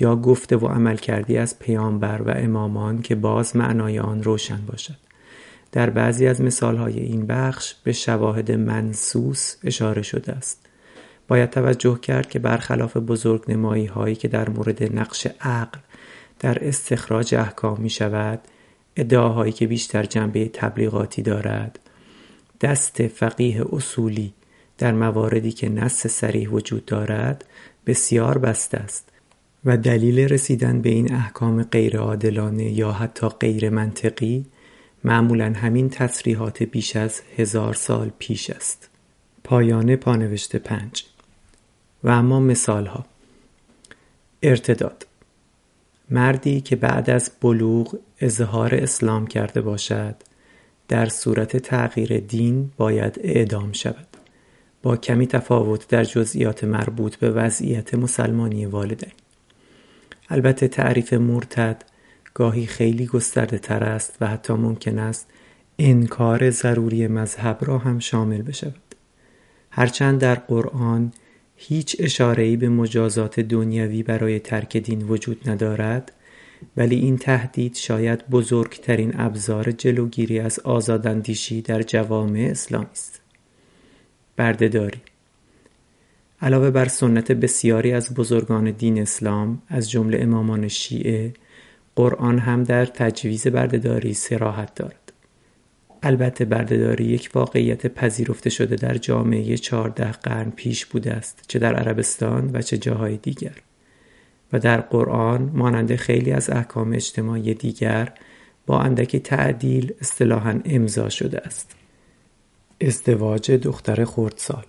یا 0.00 0.16
گفته 0.16 0.56
و 0.56 0.66
عمل 0.66 0.96
کردی 0.96 1.38
از 1.38 1.58
پیامبر 1.58 2.22
و 2.22 2.30
امامان 2.36 3.02
که 3.02 3.14
باز 3.14 3.56
معنای 3.56 3.98
آن 3.98 4.22
روشن 4.22 4.60
باشد. 4.66 5.03
در 5.74 5.90
بعضی 5.90 6.26
از 6.26 6.40
مثالهای 6.40 7.00
این 7.00 7.26
بخش 7.26 7.74
به 7.84 7.92
شواهد 7.92 8.52
منسوس 8.52 9.56
اشاره 9.64 10.02
شده 10.02 10.32
است. 10.32 10.66
باید 11.28 11.50
توجه 11.50 11.98
کرد 12.02 12.28
که 12.28 12.38
برخلاف 12.38 12.96
بزرگ 12.96 13.44
نمایی 13.48 13.86
هایی 13.86 14.14
که 14.14 14.28
در 14.28 14.48
مورد 14.48 14.98
نقش 14.98 15.26
عقل 15.40 15.78
در 16.38 16.68
استخراج 16.68 17.34
احکام 17.34 17.80
می 17.80 17.90
شود 17.90 18.40
ادعاهایی 18.96 19.52
که 19.52 19.66
بیشتر 19.66 20.04
جنبه 20.04 20.48
تبلیغاتی 20.52 21.22
دارد 21.22 21.78
دست 22.60 23.06
فقیه 23.06 23.64
اصولی 23.72 24.32
در 24.78 24.92
مواردی 24.92 25.52
که 25.52 25.68
نص 25.68 26.06
سریح 26.06 26.50
وجود 26.50 26.84
دارد 26.84 27.44
بسیار 27.86 28.38
بسته 28.38 28.78
است 28.78 29.08
و 29.64 29.76
دلیل 29.76 30.18
رسیدن 30.18 30.82
به 30.82 30.88
این 30.88 31.14
احکام 31.14 31.62
غیرعادلانه 31.62 32.72
یا 32.72 32.92
حتی 32.92 33.28
غیر 33.28 33.70
منطقی 33.70 34.46
معمولا 35.04 35.52
همین 35.56 35.90
تصریحات 35.90 36.62
بیش 36.62 36.96
از 36.96 37.20
هزار 37.36 37.74
سال 37.74 38.10
پیش 38.18 38.50
است. 38.50 38.88
پایان 39.44 39.96
پانوشت 39.96 40.56
پنج. 40.56 41.04
و 42.04 42.08
اما 42.08 42.40
مثال 42.40 42.86
ها 42.86 43.04
ارتداد. 44.42 45.06
مردی 46.10 46.60
که 46.60 46.76
بعد 46.76 47.10
از 47.10 47.30
بلوغ 47.40 47.98
اظهار 48.20 48.74
اسلام 48.74 49.26
کرده 49.26 49.60
باشد 49.60 50.16
در 50.88 51.08
صورت 51.08 51.56
تغییر 51.56 52.20
دین 52.20 52.70
باید 52.76 53.20
اعدام 53.22 53.72
شود. 53.72 54.06
با 54.82 54.96
کمی 54.96 55.26
تفاوت 55.26 55.88
در 55.88 56.04
جزئیات 56.04 56.64
مربوط 56.64 57.16
به 57.16 57.30
وضعیت 57.30 57.94
مسلمانی 57.94 58.66
والدین. 58.66 59.12
البته 60.28 60.68
تعریف 60.68 61.12
مرتد 61.12 61.82
گاهی 62.34 62.66
خیلی 62.66 63.06
گسترده 63.06 63.58
تر 63.58 63.84
است 63.84 64.16
و 64.20 64.26
حتی 64.26 64.52
ممکن 64.52 64.98
است 64.98 65.26
انکار 65.78 66.50
ضروری 66.50 67.06
مذهب 67.06 67.58
را 67.60 67.78
هم 67.78 67.98
شامل 67.98 68.42
بشود. 68.42 68.94
هرچند 69.70 70.20
در 70.20 70.34
قرآن 70.34 71.12
هیچ 71.56 71.96
اشاره‌ای 71.98 72.56
به 72.56 72.68
مجازات 72.68 73.40
دنیوی 73.40 74.02
برای 74.02 74.40
ترک 74.40 74.76
دین 74.76 75.02
وجود 75.02 75.50
ندارد 75.50 76.12
ولی 76.76 76.96
این 76.96 77.18
تهدید 77.18 77.74
شاید 77.74 78.28
بزرگترین 78.28 79.20
ابزار 79.20 79.70
جلوگیری 79.70 80.38
از 80.38 80.58
آزاداندیشی 80.58 81.62
در 81.62 81.82
جوامع 81.82 82.48
اسلامی 82.50 82.86
است. 82.92 83.20
بردهداری 84.36 85.00
علاوه 86.42 86.70
بر 86.70 86.88
سنت 86.88 87.32
بسیاری 87.32 87.92
از 87.92 88.14
بزرگان 88.14 88.70
دین 88.70 88.98
اسلام 89.02 89.62
از 89.68 89.90
جمله 89.90 90.18
امامان 90.22 90.68
شیعه 90.68 91.34
قرآن 91.96 92.38
هم 92.38 92.64
در 92.64 92.86
تجویز 92.86 93.46
بردهداری 93.46 94.14
سراحت 94.14 94.74
دارد. 94.74 95.12
البته 96.02 96.44
بردهداری 96.44 97.04
یک 97.04 97.30
واقعیت 97.34 97.86
پذیرفته 97.86 98.50
شده 98.50 98.76
در 98.76 98.94
جامعه 98.94 99.56
چهارده 99.56 100.12
قرن 100.12 100.50
پیش 100.50 100.86
بوده 100.86 101.12
است 101.12 101.44
چه 101.48 101.58
در 101.58 101.74
عربستان 101.74 102.50
و 102.52 102.62
چه 102.62 102.78
جاهای 102.78 103.16
دیگر. 103.16 103.54
و 104.52 104.58
در 104.58 104.80
قرآن 104.80 105.50
مانند 105.54 105.96
خیلی 105.96 106.32
از 106.32 106.50
احکام 106.50 106.92
اجتماعی 106.92 107.54
دیگر 107.54 108.12
با 108.66 108.80
اندکی 108.80 109.18
تعدیل 109.18 109.92
اصطلاحا 110.00 110.60
امضا 110.64 111.08
شده 111.08 111.38
است. 111.38 111.74
ازدواج 112.80 113.50
دختر 113.50 114.04
خردسال. 114.04 114.64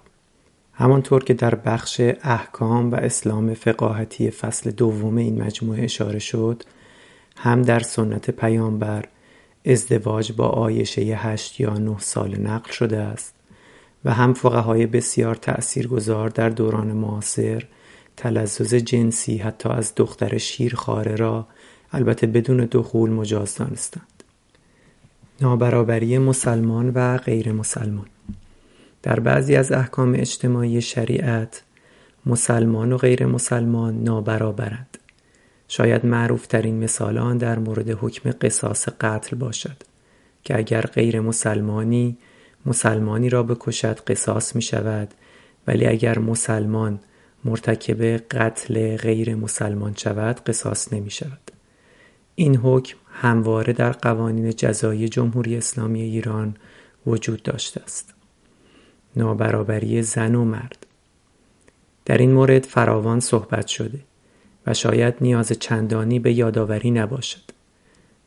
همانطور 0.74 1.24
که 1.24 1.34
در 1.34 1.55
بخش 1.55 2.01
احکام 2.24 2.91
و 2.91 2.96
اسلام 2.96 3.53
فقاهتی 3.53 4.32
فصل 4.32 4.72
دوم 4.72 5.17
این 5.17 5.41
مجموعه 5.41 5.84
اشاره 5.84 6.20
شد 6.20 6.63
هم 7.35 7.61
در 7.61 7.79
سنت 7.79 8.31
پیامبر 8.31 9.05
ازدواج 9.65 10.31
با 10.31 10.47
آیشه 10.47 11.01
هشت 11.01 11.59
یا 11.59 11.77
نه 11.77 11.99
سال 11.99 12.39
نقل 12.39 12.71
شده 12.71 12.97
است 12.97 13.35
و 14.05 14.13
هم 14.13 14.33
فقهای 14.33 14.85
بسیار 14.85 15.35
تأثیرگذار 15.35 16.29
در 16.29 16.49
دوران 16.49 16.87
معاصر 16.87 17.63
تلزز 18.17 18.75
جنسی 18.75 19.37
حتی 19.37 19.69
از 19.69 19.93
دختر 19.95 20.37
شیرخواره 20.37 21.15
را 21.15 21.47
البته 21.91 22.27
بدون 22.27 22.57
دخول 22.71 23.09
مجاز 23.09 23.55
دانستند 23.55 24.15
نابرابری 25.41 26.17
مسلمان 26.17 26.89
و 26.89 27.17
غیر 27.17 27.51
مسلمان. 27.51 28.05
در 29.03 29.19
بعضی 29.19 29.55
از 29.55 29.71
احکام 29.71 30.13
اجتماعی 30.13 30.81
شریعت 30.81 31.63
مسلمان 32.25 32.91
و 32.91 32.97
غیر 32.97 33.25
مسلمان 33.25 34.03
نابرابرند. 34.03 34.97
شاید 35.67 36.05
معروف 36.05 36.48
ترین 36.48 36.84
مثال 36.84 37.17
آن 37.17 37.38
در 37.38 37.60
مورد 37.60 37.89
حکم 37.89 38.31
قصاص 38.31 38.89
قتل 38.89 39.38
باشد 39.38 39.77
که 40.43 40.57
اگر 40.57 40.81
غیر 40.81 41.19
مسلمانی 41.19 42.17
مسلمانی 42.65 43.29
را 43.29 43.43
بکشد 43.43 44.00
قصاص 44.00 44.55
می 44.55 44.62
شود 44.62 45.13
ولی 45.67 45.86
اگر 45.86 46.19
مسلمان 46.19 47.00
مرتکب 47.45 48.03
قتل 48.17 48.98
غیر 48.98 49.36
مسلمان 49.36 49.93
شود 49.98 50.39
قصاص 50.39 50.93
نمی 50.93 51.12
شود 51.12 51.51
این 52.36 52.55
حکم 52.55 52.98
همواره 53.12 53.74
در 53.74 53.91
قوانین 53.91 54.51
جزایی 54.51 55.10
جمهوری 55.10 55.57
اسلامی 55.57 56.01
ایران 56.01 56.55
وجود 57.07 57.43
داشته 57.43 57.81
است. 57.84 58.13
نابرابری 59.15 60.01
زن 60.01 60.36
و 60.36 60.45
مرد. 60.45 60.86
در 62.05 62.17
این 62.17 62.31
مورد 62.31 62.65
فراوان 62.65 63.19
صحبت 63.19 63.67
شده. 63.67 64.00
و 64.67 64.74
شاید 64.74 65.15
نیاز 65.22 65.51
چندانی 65.51 66.19
به 66.19 66.34
یادآوری 66.34 66.91
نباشد. 66.91 67.42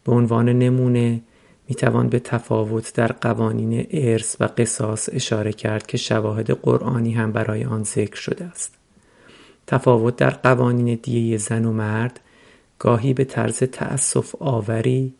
به 0.04 0.12
عنوان 0.12 0.48
نمونه 0.48 1.20
می 1.68 1.74
توان 1.74 2.08
به 2.08 2.18
تفاوت 2.18 2.94
در 2.94 3.12
قوانین 3.12 3.86
ارث 3.90 4.36
و 4.40 4.48
قصاص 4.58 5.08
اشاره 5.12 5.52
کرد 5.52 5.86
که 5.86 5.96
شواهد 5.96 6.50
قرآنی 6.50 7.12
هم 7.12 7.32
برای 7.32 7.64
آن 7.64 7.82
ذکر 7.82 8.16
شده 8.16 8.44
است. 8.44 8.74
تفاوت 9.66 10.16
در 10.16 10.30
قوانین 10.30 10.98
دیه 11.02 11.36
زن 11.36 11.64
و 11.64 11.72
مرد 11.72 12.20
گاهی 12.78 13.14
به 13.14 13.24
طرز 13.24 13.58
تأسف 13.58 14.34
آوری 14.40 15.14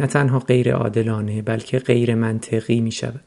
نه 0.00 0.06
تنها 0.06 0.38
غیر 0.38 0.74
عادلانه 0.74 1.42
بلکه 1.42 1.78
غیر 1.78 2.14
منطقی 2.14 2.80
می 2.80 2.92
شود 2.92 3.24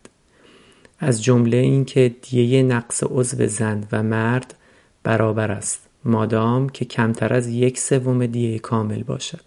از 0.99 1.23
جمله 1.23 1.57
اینکه 1.57 2.15
دیه 2.21 2.63
نقص 2.63 3.03
عضو 3.09 3.47
زن 3.47 3.83
و 3.91 4.03
مرد 4.03 4.55
برابر 5.03 5.51
است. 5.51 5.84
مادام 6.05 6.69
که 6.69 6.85
کمتر 6.85 7.33
از 7.33 7.47
یک 7.47 7.79
سوم 7.79 8.25
دیه 8.25 8.59
کامل 8.59 9.03
باشد 9.03 9.41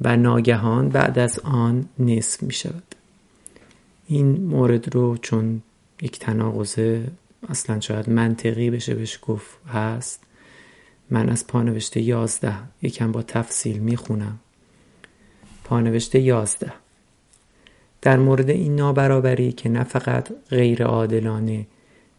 و 0.00 0.16
ناگهان 0.16 0.88
بعد 0.88 1.18
از 1.18 1.38
آن 1.38 1.88
نصف 1.98 2.42
می 2.42 2.52
شود. 2.52 2.94
این 4.06 4.26
مورد 4.26 4.94
رو 4.94 5.16
چون 5.16 5.62
یک 6.02 6.18
تناقضه 6.18 7.04
اصلا 7.48 7.80
شاید 7.80 8.10
منطقی 8.10 8.70
بشه 8.70 8.94
بهش 8.94 9.18
گفت 9.22 9.66
هست 9.68 10.20
من 11.10 11.28
از 11.28 11.46
پانوشته 11.46 12.00
یازده 12.00 12.54
یکم 12.82 13.12
با 13.12 13.22
تفصیل 13.22 13.78
می‌خونم 13.78 14.38
پانوشته 15.64 16.20
یازده. 16.20 16.72
در 18.02 18.16
مورد 18.16 18.50
این 18.50 18.76
نابرابری 18.76 19.52
که 19.52 19.68
نه 19.68 19.84
فقط 19.84 20.32
غیر 20.50 20.84
عادلانه 20.84 21.66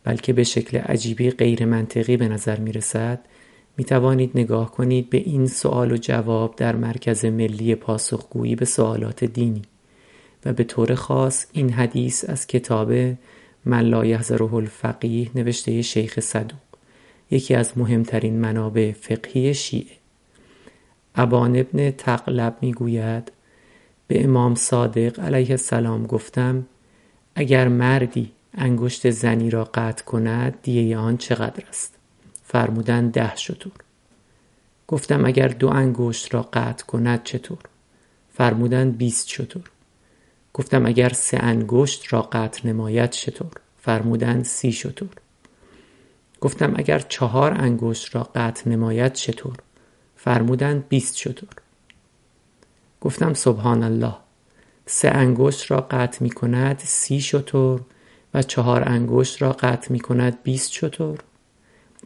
بلکه 0.04 0.34
به 0.34 0.44
شکل 0.44 0.78
عجیبی 0.78 1.32
غیر 1.32 1.66
منطقی 1.66 2.18
به 2.18 2.28
نظر 2.28 2.60
می 2.60 2.72
رسد 2.72 3.20
می 3.78 3.86
توانید 3.86 4.32
نگاه 4.36 4.72
کنید 4.72 5.10
به 5.10 5.18
این 5.18 5.48
سوال 5.48 5.92
و 5.92 5.98
جواب 5.98 6.56
در 6.56 6.76
مرکز 6.76 7.26
ملی 7.26 7.76
پاسخگویی 7.76 8.56
به 8.56 8.66
سوالات 8.66 9.24
دینی 9.24 9.62
و 10.46 10.54
به 10.54 10.64
طور 10.64 10.96
خاص 10.96 11.46
این 11.52 11.70
حدیث 11.70 12.30
از 12.30 12.48
کتاب 12.48 12.94
من 13.66 13.82
لا 13.82 14.06
یحذره 14.06 14.54
الفقیه 14.54 15.30
نوشته 15.36 15.82
شیخ 15.82 16.20
صدوق 16.20 16.60
یکی 17.32 17.56
از 17.56 17.78
مهمترین 17.78 18.40
منابع 18.40 18.92
فقهی 18.92 19.54
شیعه. 19.54 19.98
ابان 21.16 21.56
ابن 21.56 21.92
تقلب 21.92 22.58
می‌گوید 22.62 23.32
به 24.08 24.24
امام 24.24 24.56
صادق 24.56 25.20
علیه 25.20 25.52
السلام 25.52 26.06
گفتم 26.06 26.66
اگر 27.36 27.68
مردی 27.68 28.32
انگشت 28.54 29.10
زنی 29.10 29.50
را 29.50 29.64
قطع 29.64 30.04
کند 30.04 30.56
دیه 30.64 30.98
آن 30.98 31.18
چقدر 31.18 31.64
است؟ 31.70 31.97
فرمودن 32.50 33.10
ده 33.10 33.36
شطور 33.36 33.74
گفتم 34.88 35.26
اگر 35.26 35.48
دو 35.48 35.68
انگشت 35.68 36.34
را 36.34 36.42
قطع 36.42 36.86
کند 36.86 37.24
چطور؟ 37.24 37.58
فرمودن 38.34 38.92
بیست 38.92 39.28
شطور 39.28 39.64
گفتم 40.54 40.86
اگر 40.86 41.10
سه 41.10 41.38
انگشت 41.38 42.14
را 42.14 42.22
قطع 42.22 42.68
نماید 42.68 43.10
چطور؟ 43.10 43.52
فرمودن 43.78 44.44
سی 44.44 44.72
شطور 44.72 45.10
گفتم 46.42 46.74
اگر 46.78 47.00
چهار 47.00 47.54
انگشت 47.54 48.16
را 48.16 48.24
قطع 48.36 48.70
نماید 48.70 49.14
چطور؟ 49.14 49.56
فرمودند 50.16 50.88
بیست 50.88 51.18
شطور 51.18 51.50
گفتم 53.02 53.34
سبحان 53.34 53.84
الله. 53.84 54.16
سه 54.86 55.10
انگشت 55.10 55.72
را 55.72 55.82
قطع 55.82 56.24
می 56.24 56.30
کند 56.30 56.82
سی 56.86 57.22
شطور 57.22 57.82
و 58.34 58.42
چهار 58.42 58.90
انگشت 58.90 59.42
را 59.42 59.52
قطع 59.52 59.92
می 59.92 60.00
کند 60.00 60.44
بیست 60.44 60.72
شطور 60.72 61.20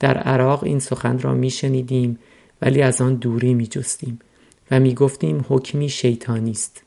در 0.01 0.17
عراق 0.17 0.63
این 0.63 0.79
سخن 0.79 1.19
را 1.19 1.33
می 1.33 1.49
شنیدیم 1.49 2.19
ولی 2.61 2.81
از 2.81 3.01
آن 3.01 3.15
دوری 3.15 3.53
می 3.53 3.67
جستیم 3.67 4.19
و 4.71 4.79
می 4.79 4.93
گفتیم 4.93 5.45
حکمی 5.49 5.89
شیطانی 5.89 6.51
است. 6.51 6.83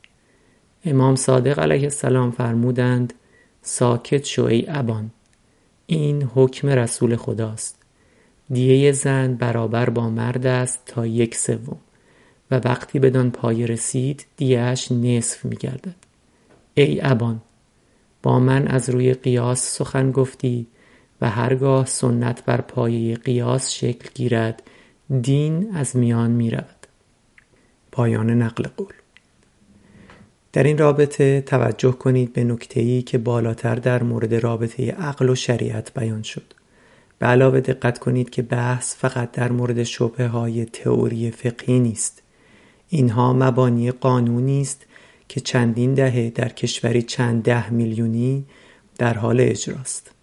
امام 0.85 1.15
صادق 1.15 1.59
علیه 1.59 1.83
السلام 1.83 2.31
فرمودند 2.31 3.13
ساکت 3.61 4.25
شو 4.25 4.43
ای 4.43 4.65
ابان. 4.67 5.11
این 5.87 6.29
حکم 6.35 6.67
رسول 6.67 7.15
خداست. 7.15 7.77
دیه 8.49 8.91
زن 8.91 9.33
برابر 9.33 9.89
با 9.89 10.09
مرد 10.09 10.45
است 10.45 10.79
تا 10.85 11.05
یک 11.05 11.35
سوم 11.35 11.77
و 12.51 12.61
وقتی 12.65 12.99
بدان 12.99 13.31
پای 13.31 13.67
رسید 13.67 14.25
دیهش 14.37 14.91
نصف 14.91 15.45
می 15.45 15.55
گردد 15.55 15.95
ای 16.73 16.99
ابان 17.03 17.41
با 18.23 18.39
من 18.39 18.67
از 18.67 18.89
روی 18.89 19.13
قیاس 19.13 19.77
سخن 19.77 20.11
گفتی 20.11 20.67
و 21.21 21.29
هرگاه 21.29 21.85
سنت 21.85 22.45
بر 22.45 22.61
پایه 22.61 23.15
قیاس 23.15 23.71
شکل 23.71 24.09
گیرد 24.13 24.63
دین 25.21 25.75
از 25.75 25.95
میان 25.95 26.31
می 26.31 26.51
رود. 26.51 26.87
پایان 27.91 28.29
نقل 28.29 28.67
قول 28.77 28.93
در 30.53 30.63
این 30.63 30.77
رابطه 30.77 31.41
توجه 31.41 31.91
کنید 31.91 32.33
به 32.33 32.43
نکته‌ای 32.43 33.01
که 33.01 33.17
بالاتر 33.17 33.75
در 33.75 34.03
مورد 34.03 34.33
رابطه 34.33 34.91
عقل 34.91 35.29
و 35.29 35.35
شریعت 35.35 35.93
بیان 35.93 36.23
شد. 36.23 36.53
به 37.19 37.25
علاوه 37.25 37.59
دقت 37.59 37.99
کنید 37.99 38.29
که 38.29 38.41
بحث 38.41 38.95
فقط 38.95 39.31
در 39.31 39.51
مورد 39.51 39.83
شبه 39.83 40.27
های 40.27 40.65
تئوری 40.65 41.31
فقهی 41.31 41.79
نیست. 41.79 42.21
اینها 42.89 43.33
مبانی 43.33 43.91
قانونی 43.91 44.61
است 44.61 44.85
که 45.29 45.39
چندین 45.41 45.93
دهه 45.93 46.29
در 46.35 46.49
کشوری 46.49 47.01
چند 47.01 47.43
ده 47.43 47.69
میلیونی 47.69 48.45
در 48.97 49.17
حال 49.17 49.41
اجراست. 49.41 50.14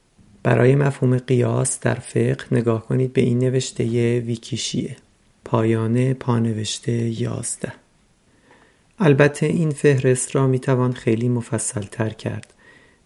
برای 0.42 0.74
مفهوم 0.74 1.18
قیاس 1.18 1.80
در 1.80 1.94
فقه 1.94 2.44
نگاه 2.52 2.86
کنید 2.86 3.12
به 3.12 3.20
این 3.20 3.38
نوشته 3.38 3.84
ویکیشیه. 4.20 4.96
پایان 5.44 6.14
پانوشته 6.14 6.92
یازده. 6.92 7.72
البته 8.98 9.46
این 9.46 9.70
فهرست 9.70 10.36
را 10.36 10.46
می‌توان 10.46 10.92
خیلی 10.92 11.28
مفصل 11.28 11.80
تر 11.80 12.08
کرد 12.08 12.52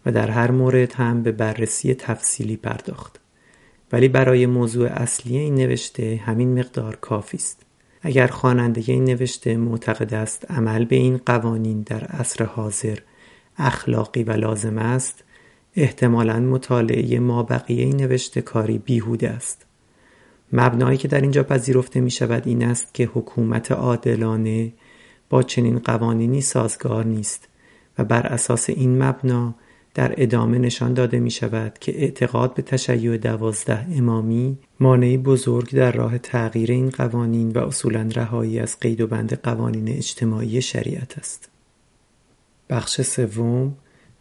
و 0.06 0.12
در 0.12 0.30
هر 0.30 0.50
مورد 0.50 0.92
هم 0.92 1.22
به 1.22 1.32
بررسی 1.32 1.94
تفصیلی 1.94 2.56
پرداخت. 2.56 3.20
ولی 3.92 4.08
برای 4.08 4.46
موضوع 4.46 4.88
اصلی 4.88 5.36
این 5.36 5.54
نوشته 5.54 6.20
همین 6.24 6.58
مقدار 6.58 6.96
کافی 6.96 7.36
است. 7.36 7.62
اگر 8.02 8.26
خواننده 8.26 8.82
این 8.86 9.04
نوشته 9.04 9.56
معتقد 9.56 10.14
است 10.14 10.50
عمل 10.50 10.84
به 10.84 10.96
این 10.96 11.20
قوانین 11.26 11.82
در 11.82 12.04
عصر 12.04 12.44
حاضر 12.44 12.98
اخلاقی 13.58 14.22
و 14.22 14.32
لازم 14.32 14.78
است 14.78 15.24
احتمالا 15.76 16.40
مطالعه 16.40 17.18
ما 17.18 17.42
بقیه 17.42 17.84
این 17.84 17.96
نوشته 17.96 18.42
کاری 18.42 18.78
بیهوده 18.78 19.30
است 19.30 19.66
مبنایی 20.52 20.98
که 20.98 21.08
در 21.08 21.20
اینجا 21.20 21.42
پذیرفته 21.42 22.00
می 22.00 22.10
شود 22.10 22.42
این 22.46 22.64
است 22.64 22.94
که 22.94 23.10
حکومت 23.14 23.72
عادلانه 23.72 24.72
با 25.30 25.42
چنین 25.42 25.78
قوانینی 25.78 26.40
سازگار 26.40 27.04
نیست 27.04 27.48
و 27.98 28.04
بر 28.04 28.26
اساس 28.26 28.70
این 28.70 29.02
مبنا 29.02 29.54
در 29.94 30.14
ادامه 30.16 30.58
نشان 30.58 30.94
داده 30.94 31.20
می 31.20 31.30
شود 31.30 31.78
که 31.80 32.02
اعتقاد 32.02 32.54
به 32.54 32.62
تشیع 32.62 33.16
دوازده 33.16 33.86
امامی 33.96 34.58
مانعی 34.80 35.16
بزرگ 35.16 35.74
در 35.74 35.92
راه 35.92 36.18
تغییر 36.18 36.70
این 36.70 36.90
قوانین 36.90 37.50
و 37.50 37.58
اصولا 37.58 38.08
رهایی 38.14 38.58
از 38.58 38.80
قید 38.80 39.00
و 39.00 39.06
بند 39.06 39.40
قوانین 39.42 39.88
اجتماعی 39.88 40.62
شریعت 40.62 41.18
است. 41.18 41.48
بخش 42.70 43.00
سوم 43.00 43.74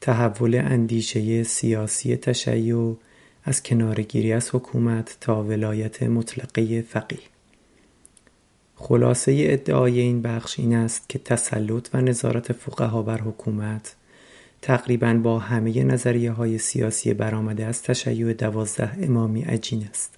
تحول 0.05 0.55
اندیشه 0.55 1.43
سیاسی 1.43 2.15
تشیع 2.15 2.95
از 3.43 3.63
کنارگیری 3.63 4.33
از 4.33 4.55
حکومت 4.55 5.17
تا 5.21 5.43
ولایت 5.43 6.03
مطلقه 6.03 6.81
فقیه. 6.81 7.19
خلاصه 8.75 9.35
ادعای 9.39 9.99
این 9.99 10.21
بخش 10.21 10.59
این 10.59 10.75
است 10.75 11.09
که 11.09 11.19
تسلط 11.19 11.89
و 11.93 12.01
نظارت 12.01 12.51
فقها 12.51 13.01
بر 13.01 13.21
حکومت 13.21 13.95
تقریبا 14.61 15.13
با 15.13 15.39
همه 15.39 15.83
نظریه 15.83 16.31
های 16.31 16.57
سیاسی 16.57 17.13
برآمده 17.13 17.65
از 17.65 17.83
تشیع 17.83 18.33
دوازده 18.33 18.91
امامی 19.01 19.41
عجین 19.41 19.87
است. 19.89 20.17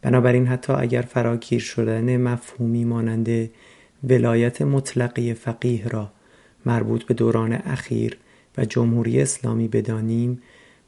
بنابراین 0.00 0.46
حتی 0.46 0.72
اگر 0.72 1.02
فراگیر 1.02 1.60
شدن 1.60 2.16
مفهومی 2.16 2.84
مانند 2.84 3.50
ولایت 4.04 4.62
مطلقه 4.62 5.34
فقیه 5.34 5.88
را 5.88 6.10
مربوط 6.66 7.04
به 7.04 7.14
دوران 7.14 7.52
اخیر 7.52 8.18
و 8.56 8.64
جمهوری 8.64 9.22
اسلامی 9.22 9.68
بدانیم 9.68 10.42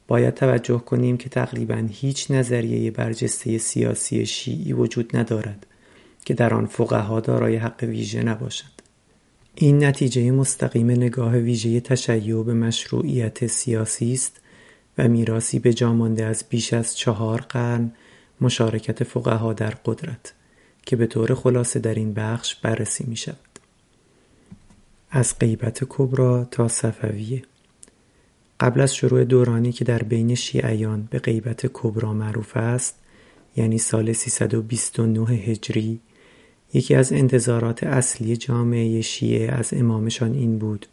باید 0.07 0.33
توجه 0.33 0.77
کنیم 0.77 1.17
که 1.17 1.29
تقریبا 1.29 1.87
هیچ 1.91 2.31
نظریه 2.31 2.91
برجسته 2.91 3.57
سیاسی 3.57 4.25
شیعی 4.25 4.73
وجود 4.73 5.17
ندارد 5.17 5.67
که 6.25 6.33
در 6.33 6.53
آن 6.53 6.65
فقها 6.65 7.19
دارای 7.19 7.55
حق 7.55 7.83
ویژه 7.83 8.23
نباشند 8.23 8.81
این 9.55 9.83
نتیجه 9.83 10.31
مستقیم 10.31 10.91
نگاه 10.91 11.37
ویژه 11.37 11.79
تشیع 11.79 12.43
به 12.43 12.53
مشروعیت 12.53 13.47
سیاسی 13.47 14.13
است 14.13 14.41
و 14.97 15.07
میراسی 15.07 15.59
به 15.59 15.73
جامانده 15.73 16.25
از 16.25 16.43
بیش 16.49 16.73
از 16.73 16.97
چهار 16.97 17.41
قرن 17.41 17.91
مشارکت 18.41 19.03
فقها 19.03 19.53
در 19.53 19.73
قدرت 19.85 20.33
که 20.85 20.95
به 20.95 21.07
طور 21.07 21.35
خلاصه 21.35 21.79
در 21.79 21.93
این 21.93 22.13
بخش 22.13 22.55
بررسی 22.55 23.05
می 23.07 23.15
شود. 23.15 23.37
از 25.11 25.39
غیبت 25.39 25.83
کبرا 25.89 26.47
تا 26.51 26.67
صفویه 26.67 27.43
قبل 28.59 28.81
از 28.81 28.95
شروع 28.95 29.23
دورانی 29.23 29.71
که 29.71 29.85
در 29.85 30.03
بین 30.03 30.35
شیعیان 30.35 31.07
به 31.11 31.19
غیبت 31.19 31.65
کبرا 31.73 32.13
معروف 32.13 32.57
است 32.57 32.99
یعنی 33.55 33.77
سال 33.77 34.13
329 34.13 35.31
هجری 35.31 35.99
یکی 36.73 36.95
از 36.95 37.13
انتظارات 37.13 37.83
اصلی 37.83 38.37
جامعه 38.37 39.01
شیعه 39.01 39.51
از 39.51 39.73
امامشان 39.73 40.33
این 40.33 40.59
بود 40.59 40.85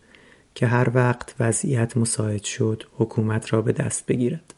که 0.55 0.67
هر 0.67 0.91
وقت 0.95 1.35
وضعیت 1.41 1.97
مساعد 1.97 2.43
شد 2.45 2.83
حکومت 2.99 3.53
را 3.53 3.63
به 3.63 3.73
دست 3.73 4.07
بگیرد. 4.07 4.55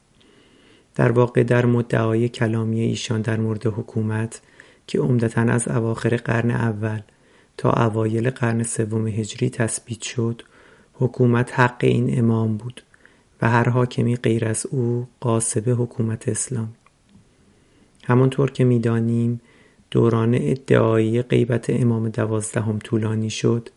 در 0.95 1.13
واقع 1.13 1.43
در 1.43 1.67
مدعای 1.67 2.29
کلامی 2.29 2.81
ایشان 2.81 3.21
در 3.21 3.41
مورد 3.41 3.67
حکومت 3.67 4.41
که 4.87 4.99
عمدتا 4.99 5.41
از 5.41 5.69
اواخر 5.69 6.17
قرن 6.17 6.51
اول 6.51 7.01
تا 7.57 7.71
اوایل 7.71 8.31
قرن 8.31 8.63
سوم 8.63 9.07
هجری 9.07 9.51
تثبیت 9.51 10.03
شد 10.03 10.43
حکومت 10.93 11.61
حق 11.61 11.79
این 11.81 12.19
امام 12.19 12.57
بود. 12.57 12.83
و 13.43 13.51
هر 13.51 13.69
حاکمی 13.69 14.17
غیر 14.17 14.45
از 14.45 14.67
او 14.71 15.09
قاسب 15.21 15.75
حکومت 15.79 16.29
اسلام. 16.29 16.75
همانطور 18.05 18.51
که 18.51 18.65
می‌دانیم 18.65 19.41
دوران 19.91 20.35
ادعایی 20.35 21.23
غیبت 21.23 21.71
امام 21.71 22.09
دوازدهم 22.09 22.79
طولانی 22.79 23.31
شد 23.31 23.69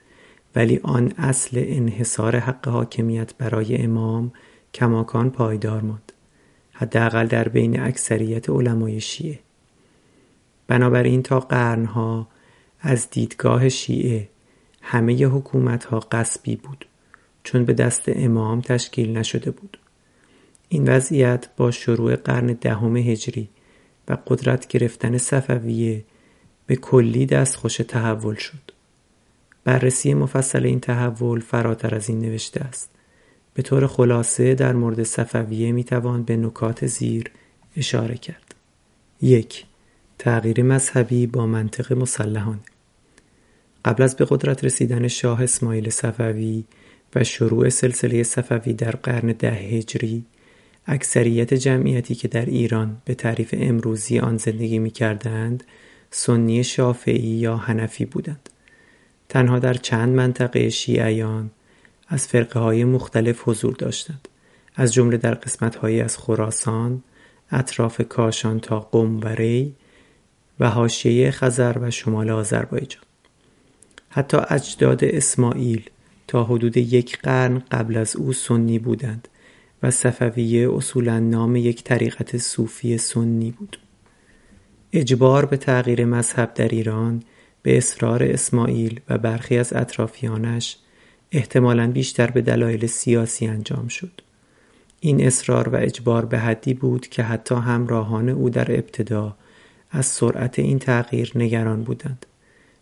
ولی 0.55 0.79
آن 0.83 1.13
اصل 1.17 1.63
انحصار 1.67 2.35
حق 2.35 2.67
حاکمیت 2.67 3.33
برای 3.37 3.81
امام 3.81 4.31
کماکان 4.73 5.29
پایدار 5.29 5.81
ماند 5.81 6.11
حداقل 6.71 7.27
در 7.27 7.47
بین 7.47 7.79
اکثریت 7.79 8.49
علمای 8.49 8.99
شیعه. 8.99 9.39
بنابراین 10.67 11.23
تا 11.23 11.39
قرنها 11.39 12.27
از 12.79 13.09
دیدگاه 13.09 13.69
شیعه 13.69 14.29
همه 14.81 15.25
حکومت 15.25 15.85
ها 15.85 15.99
قصبی 15.99 16.55
بود. 16.55 16.85
چون 17.47 17.65
به 17.65 17.73
دست 17.73 18.03
امام 18.07 18.61
تشکیل 18.61 19.17
نشده 19.17 19.51
بود. 19.51 19.77
این 20.69 20.89
وضعیت 20.89 21.47
با 21.57 21.71
شروع 21.71 22.15
قرن 22.15 22.45
دهم 22.45 22.97
هجری 22.97 23.49
و 24.07 24.17
قدرت 24.27 24.67
گرفتن 24.67 25.17
صفویه 25.17 26.03
به 26.65 26.75
کلی 26.75 27.25
دستخوش 27.25 27.77
تحول 27.77 28.35
شد. 28.35 28.71
بررسی 29.63 30.13
مفصل 30.13 30.65
این 30.65 30.79
تحول 30.79 31.39
فراتر 31.39 31.95
از 31.95 32.09
این 32.09 32.19
نوشته 32.19 32.61
است. 32.61 32.89
به 33.53 33.61
طور 33.61 33.87
خلاصه 33.87 34.55
در 34.55 34.73
مورد 34.73 35.03
صفویه 35.03 35.71
می‌توان 35.71 36.23
به 36.23 36.37
نکات 36.37 36.85
زیر 36.85 37.31
اشاره 37.77 38.15
کرد. 38.15 38.55
یک 39.21 39.65
تغییر 40.19 40.63
مذهبی 40.63 41.27
با 41.27 41.45
منطق 41.45 41.93
مسلحانه. 41.93 42.59
قبل 43.85 44.03
از 44.03 44.15
به 44.15 44.25
قدرت 44.29 44.63
رسیدن 44.63 45.07
شاه 45.07 45.43
اسماعیل 45.43 45.89
صفوی 45.89 46.63
و 47.15 47.23
شروع 47.23 47.69
سلسله 47.69 48.23
صفوی 48.23 48.73
در 48.73 48.91
قرن 48.91 49.31
ده 49.31 49.51
هجری 49.51 50.25
اکثریت 50.87 51.53
جمعیتی 51.53 52.15
که 52.15 52.27
در 52.27 52.45
ایران 52.45 52.97
به 53.05 53.13
تعریف 53.13 53.55
امروزی 53.57 54.19
آن 54.19 54.37
زندگی 54.37 54.79
می 54.79 54.91
کردند 54.91 55.63
سنی 56.11 56.63
شافعی 56.63 57.27
یا 57.27 57.57
هنفی 57.57 58.05
بودند. 58.05 58.49
تنها 59.29 59.59
در 59.59 59.73
چند 59.73 60.15
منطقه 60.15 60.69
شیعیان 60.69 61.51
از 62.07 62.27
فرقه 62.27 62.59
های 62.59 62.83
مختلف 62.83 63.41
حضور 63.45 63.75
داشتند. 63.75 64.27
از 64.75 64.93
جمله 64.93 65.17
در 65.17 65.33
قسمت 65.33 65.83
از 65.83 66.17
خراسان 66.17 67.03
اطراف 67.51 68.01
کاشان 68.09 68.59
تا 68.59 68.79
قم 68.79 69.19
و 69.19 69.27
ری 69.27 69.75
و 70.59 70.69
حاشیه 70.69 71.31
خزر 71.31 71.77
و 71.81 71.91
شمال 71.91 72.29
آذربایجان. 72.29 73.03
حتی 74.09 74.37
اجداد 74.49 75.03
اسماعیل 75.03 75.89
تا 76.27 76.43
حدود 76.43 76.77
یک 76.77 77.19
قرن 77.19 77.59
قبل 77.71 77.97
از 77.97 78.15
او 78.15 78.33
سنی 78.33 78.79
بودند 78.79 79.27
و 79.83 79.91
صفویه 79.91 80.73
اصولا 80.73 81.19
نام 81.19 81.55
یک 81.55 81.83
طریقت 81.83 82.37
صوفی 82.37 82.97
سنی 82.97 83.51
بود. 83.51 83.79
اجبار 84.93 85.45
به 85.45 85.57
تغییر 85.57 86.05
مذهب 86.05 86.53
در 86.53 86.67
ایران 86.67 87.23
به 87.61 87.77
اصرار 87.77 88.23
اسماعیل 88.23 88.99
و 89.09 89.17
برخی 89.17 89.57
از 89.57 89.73
اطرافیانش 89.73 90.77
احتمالا 91.31 91.91
بیشتر 91.91 92.31
به 92.31 92.41
دلایل 92.41 92.85
سیاسی 92.85 93.47
انجام 93.47 93.87
شد. 93.87 94.21
این 94.99 95.27
اصرار 95.27 95.69
و 95.69 95.75
اجبار 95.75 96.25
به 96.25 96.39
حدی 96.39 96.73
بود 96.73 97.07
که 97.07 97.23
حتی 97.23 97.55
همراهان 97.55 98.29
او 98.29 98.49
در 98.49 98.71
ابتدا 98.71 99.35
از 99.91 100.05
سرعت 100.05 100.59
این 100.59 100.79
تغییر 100.79 101.31
نگران 101.35 101.83
بودند. 101.83 102.25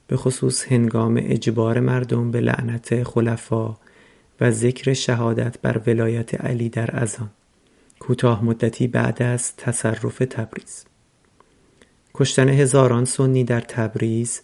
به 0.07 0.17
خصوص 0.17 0.65
هنگام 0.67 1.19
اجبار 1.21 1.79
مردم 1.79 2.31
به 2.31 2.39
لعنت 2.39 3.03
خلفا 3.03 3.75
و 4.41 4.51
ذکر 4.51 4.93
شهادت 4.93 5.59
بر 5.61 5.81
ولایت 5.87 6.41
علی 6.41 6.69
در 6.69 6.99
ازان 6.99 7.29
کوتاه 7.99 8.45
مدتی 8.45 8.87
بعد 8.87 9.23
از 9.23 9.55
تصرف 9.55 10.17
تبریز. 10.17 10.85
کشتن 12.13 12.49
هزاران 12.49 13.05
سنی 13.05 13.43
در 13.43 13.61
تبریز 13.61 14.41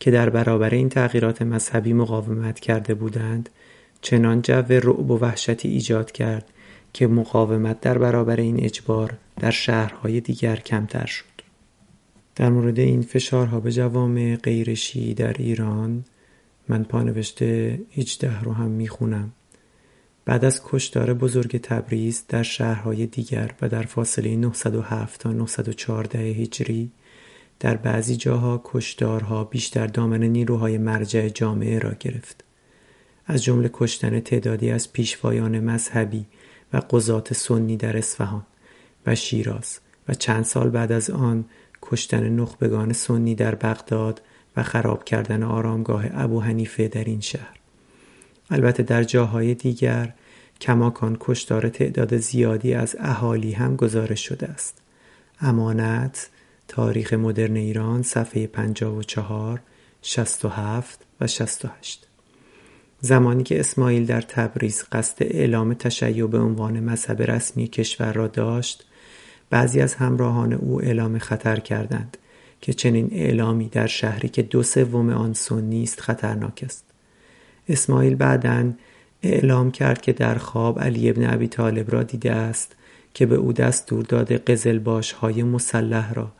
که 0.00 0.10
در 0.10 0.30
برابر 0.30 0.70
این 0.70 0.88
تغییرات 0.88 1.42
مذهبی 1.42 1.92
مقاومت 1.92 2.60
کرده 2.60 2.94
بودند 2.94 3.50
چنان 4.00 4.42
جو 4.42 4.64
رعب 4.68 5.10
و 5.10 5.18
وحشتی 5.18 5.68
ایجاد 5.68 6.12
کرد 6.12 6.44
که 6.92 7.06
مقاومت 7.06 7.80
در 7.80 7.98
برابر 7.98 8.36
این 8.36 8.64
اجبار 8.64 9.12
در 9.40 9.50
شهرهای 9.50 10.20
دیگر 10.20 10.56
کمتر 10.56 11.06
شد. 11.06 11.31
در 12.42 12.50
مورد 12.50 12.78
این 12.78 13.02
فشارها 13.02 13.60
به 13.60 13.72
جوامع 13.72 14.36
غیر 14.36 14.74
شیعی 14.74 15.14
در 15.14 15.32
ایران 15.32 16.04
من 16.68 16.84
پانوشته 16.84 17.80
18 17.96 18.40
رو 18.40 18.52
هم 18.52 18.70
می‌خونم. 18.70 19.32
بعد 20.24 20.44
از 20.44 20.60
کشتار 20.64 21.14
بزرگ 21.14 21.60
تبریز 21.60 22.24
در 22.28 22.42
شهرهای 22.42 23.06
دیگر 23.06 23.54
و 23.62 23.68
در 23.68 23.82
فاصله 23.82 24.36
907 24.36 25.20
تا 25.20 25.32
914 25.32 26.18
هجری 26.18 26.90
در 27.60 27.76
بعضی 27.76 28.16
جاها 28.16 28.60
کشتارها 28.64 29.44
بیشتر 29.44 29.86
دامن 29.86 30.22
نیروهای 30.22 30.78
مرجع 30.78 31.28
جامعه 31.28 31.78
را 31.78 31.92
گرفت. 32.00 32.44
از 33.26 33.44
جمله 33.44 33.70
کشتن 33.72 34.20
تعدادی 34.20 34.70
از 34.70 34.92
پیشوایان 34.92 35.60
مذهبی 35.60 36.26
و 36.72 36.76
قضات 36.90 37.34
سنی 37.34 37.76
در 37.76 37.96
اصفهان 37.96 38.46
و 39.06 39.14
شیراز 39.14 39.78
و 40.08 40.14
چند 40.14 40.44
سال 40.44 40.70
بعد 40.70 40.92
از 40.92 41.10
آن 41.10 41.44
کشتن 41.82 42.28
نخبگان 42.28 42.92
سنی 42.92 43.34
در 43.34 43.54
بغداد 43.54 44.22
و 44.56 44.62
خراب 44.62 45.04
کردن 45.04 45.42
آرامگاه 45.42 46.04
ابو 46.12 46.40
حنیفه 46.40 46.88
در 46.88 47.04
این 47.04 47.20
شهر. 47.20 47.56
البته 48.50 48.82
در 48.82 49.04
جاهای 49.04 49.54
دیگر 49.54 50.14
کماکان 50.60 51.16
کشتار 51.20 51.68
تعداد 51.68 52.16
زیادی 52.16 52.74
از 52.74 52.96
اهالی 53.00 53.52
هم 53.52 53.76
گزارش 53.76 54.26
شده 54.26 54.48
است. 54.48 54.82
امانت 55.40 56.30
تاریخ 56.68 57.12
مدرن 57.12 57.56
ایران 57.56 58.02
صفحه 58.02 58.46
54 58.46 59.60
67 60.02 61.00
و 61.20 61.26
68 61.26 62.06
زمانی 63.00 63.42
که 63.42 63.60
اسماعیل 63.60 64.06
در 64.06 64.20
تبریز 64.20 64.84
قصد 64.92 65.16
اعلام 65.20 65.74
تشیع 65.74 66.26
به 66.26 66.38
عنوان 66.38 66.80
مذهب 66.80 67.22
رسمی 67.22 67.68
کشور 67.68 68.12
را 68.12 68.28
داشت 68.28 68.86
بعضی 69.52 69.80
از 69.80 69.94
همراهان 69.94 70.52
او 70.52 70.82
اعلام 70.82 71.18
خطر 71.18 71.60
کردند 71.60 72.16
که 72.60 72.72
چنین 72.72 73.08
اعلامی 73.12 73.68
در 73.68 73.86
شهری 73.86 74.28
که 74.28 74.42
دو 74.42 74.62
سوم 74.62 75.10
آن 75.10 75.32
سنی 75.34 75.82
است 75.82 76.00
خطرناک 76.00 76.60
است. 76.64 76.84
اسماعیل 77.68 78.14
بعدا 78.14 78.72
اعلام 79.22 79.70
کرد 79.70 80.00
که 80.00 80.12
در 80.12 80.34
خواب 80.34 80.80
علی 80.80 81.10
ابن 81.10 81.34
ابی 81.34 81.48
طالب 81.48 81.92
را 81.92 82.02
دیده 82.02 82.32
است 82.32 82.76
که 83.14 83.26
به 83.26 83.34
او 83.34 83.52
دستور 83.52 84.04
داده 84.04 84.38
قزلباش 84.38 85.12
های 85.12 85.42
مسلح 85.42 86.12
را 86.12 86.32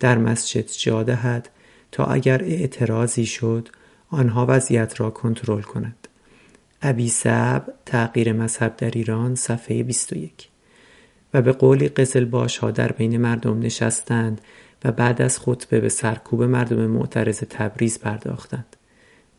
در 0.00 0.18
مسجد 0.18 0.70
جا 0.78 1.02
دهد 1.02 1.48
تا 1.92 2.04
اگر 2.04 2.42
اعتراضی 2.42 3.26
شد 3.26 3.68
آنها 4.10 4.46
وضعیت 4.48 5.00
را 5.00 5.10
کنترل 5.10 5.62
کنند 5.62 6.08
ابی 6.82 7.08
سب 7.08 7.62
تغییر 7.86 8.32
مذهب 8.32 8.76
در 8.76 8.90
ایران 8.90 9.34
صفحه 9.34 9.82
21 9.82 10.48
و 11.34 11.42
به 11.42 11.52
قولی 11.52 11.88
قزلباش 11.88 12.58
ها 12.58 12.70
در 12.70 12.92
بین 12.92 13.16
مردم 13.16 13.58
نشستند 13.58 14.40
و 14.84 14.92
بعد 14.92 15.22
از 15.22 15.38
خطبه 15.38 15.80
به 15.80 15.88
سرکوب 15.88 16.42
مردم 16.42 16.86
معترض 16.86 17.38
تبریز 17.38 17.98
پرداختند. 17.98 18.76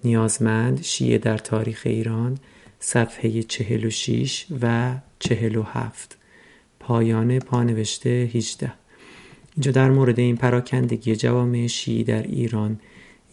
نیازمند 0.04 0.82
شیعه 0.84 1.18
در 1.18 1.38
تاریخ 1.38 1.82
ایران 1.86 2.38
صفحه 2.80 3.44
46 3.44 4.46
و 4.62 4.96
47 5.20 6.18
پایان 6.80 7.40
پانوشته 7.40 8.10
18 8.10 8.72
اینجا 9.56 9.72
در 9.72 9.90
مورد 9.92 10.20
این 10.20 10.38
پراکندگی 10.38 11.16
جوامع 11.16 11.68
شیعی 11.68 12.04
در 12.04 12.24
ایران 12.24 12.80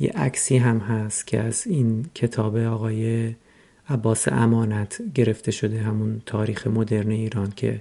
یه 0.01 0.11
عکسی 0.11 0.57
هم 0.57 0.79
هست 0.79 1.27
که 1.27 1.40
از 1.40 1.66
این 1.66 2.07
کتاب 2.14 2.57
آقای 2.57 3.35
عباس 3.88 4.29
امانت 4.29 5.01
گرفته 5.14 5.51
شده 5.51 5.83
همون 5.83 6.23
تاریخ 6.27 6.66
مدرن 6.66 7.11
ایران 7.11 7.53
که 7.57 7.81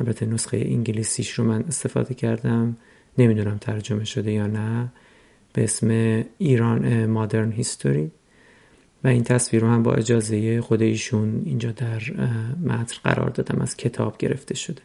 البته 0.00 0.26
نسخه 0.26 0.56
انگلیسیش 0.56 1.30
رو 1.30 1.44
من 1.44 1.62
استفاده 1.62 2.14
کردم. 2.14 2.76
نمی‌دونم 3.18 3.58
ترجمه 3.58 4.04
شده 4.04 4.32
یا 4.32 4.46
نه. 4.46 4.92
به 5.52 5.64
اسم 5.64 5.88
ایران 6.38 7.06
مادرن 7.06 7.52
هیستوری 7.52 8.10
و 9.04 9.08
این 9.08 9.24
تصویر 9.24 9.62
رو 9.62 9.68
هم 9.68 9.82
با 9.82 9.94
اجازه 9.94 10.60
خود 10.60 10.82
ایشون 10.82 11.42
اینجا 11.44 11.72
در 11.72 12.02
متن 12.64 12.96
قرار 13.04 13.30
دادم. 13.30 13.60
از 13.60 13.76
کتاب 13.76 14.18
گرفته 14.18 14.54
شده. 14.54 14.82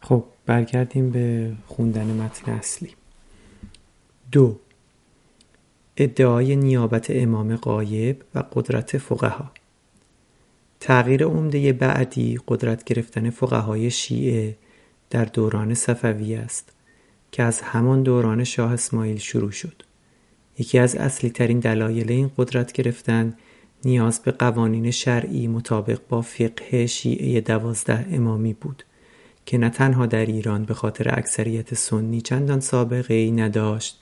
خب 0.00 0.24
برگردیم 0.46 1.10
به 1.10 1.52
خوندن 1.66 2.06
متن 2.06 2.52
اصلی. 2.52 2.90
دو. 4.32 4.58
ادعای 5.96 6.56
نیابت 6.56 7.06
امام 7.10 7.56
قایب 7.56 8.22
و 8.34 8.44
قدرت 8.52 8.98
فقها. 8.98 9.50
تغییر 10.84 11.24
عمده 11.24 11.72
بعدی 11.72 12.38
قدرت 12.48 12.84
گرفتن 12.84 13.30
فقهای 13.30 13.90
شیعه 13.90 14.56
در 15.10 15.24
دوران 15.24 15.74
صفوی 15.74 16.34
است 16.34 16.72
که 17.32 17.42
از 17.42 17.60
همان 17.60 18.02
دوران 18.02 18.44
شاه 18.44 18.72
اسماعیل 18.72 19.18
شروع 19.18 19.50
شد. 19.50 19.82
یکی 20.58 20.78
از 20.78 20.96
اصلی 20.96 21.30
ترین 21.30 21.58
دلایل 21.58 22.12
این 22.12 22.30
قدرت 22.36 22.72
گرفتن 22.72 23.34
نیاز 23.84 24.22
به 24.22 24.30
قوانین 24.30 24.90
شرعی 24.90 25.46
مطابق 25.46 26.00
با 26.08 26.22
فقه 26.22 26.86
شیعه 26.86 27.40
دوازده 27.40 28.06
امامی 28.12 28.52
بود 28.52 28.84
که 29.46 29.58
نه 29.58 29.70
تنها 29.70 30.06
در 30.06 30.26
ایران 30.26 30.64
به 30.64 30.74
خاطر 30.74 31.18
اکثریت 31.18 31.74
سنی 31.74 32.20
چندان 32.20 32.60
سابقه 32.60 33.14
ای 33.14 33.30
نداشت 33.30 34.00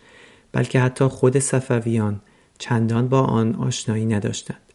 بلکه 0.52 0.80
حتی 0.80 1.04
خود 1.04 1.38
صفویان 1.38 2.20
چندان 2.58 3.08
با 3.08 3.20
آن 3.20 3.54
آشنایی 3.54 4.06
نداشتند. 4.06 4.71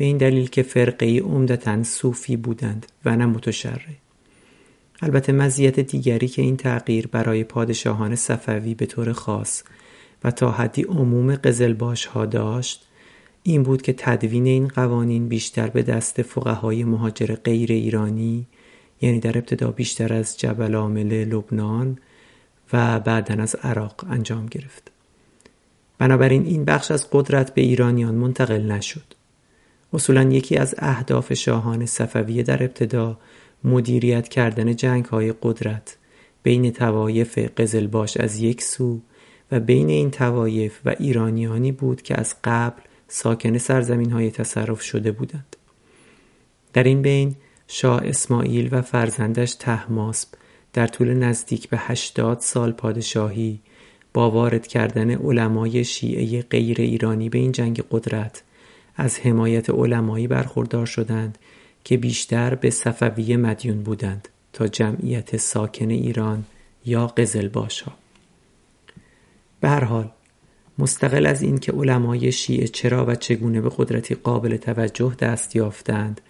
به 0.00 0.06
این 0.06 0.16
دلیل 0.16 0.48
که 0.48 0.62
فرقه 0.62 1.06
ای 1.06 1.18
عمدتا 1.18 1.82
صوفی 1.82 2.36
بودند 2.36 2.86
و 3.04 3.16
نه 3.16 3.26
متشرع. 3.26 3.94
البته 5.02 5.32
مزیت 5.32 5.80
دیگری 5.80 6.28
که 6.28 6.42
این 6.42 6.56
تغییر 6.56 7.06
برای 7.06 7.44
پادشاهان 7.44 8.16
صفوی 8.16 8.74
به 8.74 8.86
طور 8.86 9.12
خاص 9.12 9.62
و 10.24 10.30
تا 10.30 10.50
حدی 10.50 10.82
عموم 10.82 11.34
قزلباش 11.34 12.06
ها 12.06 12.26
داشت 12.26 12.88
این 13.42 13.62
بود 13.62 13.82
که 13.82 13.92
تدوین 13.92 14.46
این 14.46 14.68
قوانین 14.68 15.28
بیشتر 15.28 15.68
به 15.68 15.82
دست 15.82 16.22
فقهای 16.22 16.84
مهاجر 16.84 17.34
غیر 17.34 17.72
ایرانی 17.72 18.46
یعنی 19.00 19.20
در 19.20 19.38
ابتدا 19.38 19.70
بیشتر 19.70 20.12
از 20.12 20.38
جبل 20.38 20.74
عامل 20.74 21.24
لبنان 21.24 21.98
و 22.72 23.00
بعدا 23.00 23.42
از 23.42 23.54
عراق 23.54 24.04
انجام 24.10 24.46
گرفت. 24.46 24.90
بنابراین 25.98 26.46
این 26.46 26.64
بخش 26.64 26.90
از 26.90 27.08
قدرت 27.12 27.54
به 27.54 27.62
ایرانیان 27.62 28.14
منتقل 28.14 28.72
نشد. 28.72 29.19
اصولا 29.92 30.22
یکی 30.22 30.56
از 30.56 30.74
اهداف 30.78 31.32
شاهان 31.32 31.86
صفویه 31.86 32.42
در 32.42 32.62
ابتدا 32.62 33.18
مدیریت 33.64 34.28
کردن 34.28 34.76
جنگ 34.76 35.04
های 35.04 35.34
قدرت 35.42 35.96
بین 36.42 36.72
توایف 36.72 37.38
قزلباش 37.38 38.16
از 38.16 38.40
یک 38.40 38.62
سو 38.62 39.00
و 39.52 39.60
بین 39.60 39.88
این 39.88 40.10
توایف 40.10 40.80
و 40.84 40.94
ایرانیانی 40.98 41.72
بود 41.72 42.02
که 42.02 42.20
از 42.20 42.34
قبل 42.44 42.82
ساکن 43.08 43.58
سرزمین 43.58 44.10
های 44.10 44.30
تصرف 44.30 44.80
شده 44.80 45.12
بودند. 45.12 45.56
در 46.72 46.82
این 46.82 47.02
بین 47.02 47.34
شاه 47.68 48.00
اسماعیل 48.04 48.68
و 48.72 48.82
فرزندش 48.82 49.54
تهماسب 49.54 50.28
در 50.72 50.86
طول 50.86 51.14
نزدیک 51.14 51.68
به 51.68 51.78
هشتاد 51.80 52.40
سال 52.40 52.72
پادشاهی 52.72 53.60
با 54.14 54.30
وارد 54.30 54.66
کردن 54.66 55.10
علمای 55.10 55.84
شیعه 55.84 56.42
غیر 56.42 56.80
ایرانی 56.80 57.28
به 57.28 57.38
این 57.38 57.52
جنگ 57.52 57.82
قدرت 57.90 58.42
از 59.00 59.20
حمایت 59.20 59.70
علمایی 59.70 60.26
برخوردار 60.26 60.86
شدند 60.86 61.38
که 61.84 61.96
بیشتر 61.96 62.54
به 62.54 62.70
صفویه 62.70 63.36
مدیون 63.36 63.82
بودند 63.82 64.28
تا 64.52 64.68
جمعیت 64.68 65.36
ساکن 65.36 65.90
ایران 65.90 66.44
یا 66.86 67.06
قزلباش 67.06 67.80
ها 67.80 67.92
به 69.60 69.68
هر 69.68 69.84
حال 69.84 70.10
مستقل 70.78 71.26
از 71.26 71.42
اینکه 71.42 71.72
علمای 71.72 72.32
شیعه 72.32 72.68
چرا 72.68 73.06
و 73.06 73.14
چگونه 73.14 73.60
به 73.60 73.70
قدرتی 73.76 74.14
قابل 74.14 74.56
توجه 74.56 75.14
دست 75.18 75.56
یافتند 75.56 76.20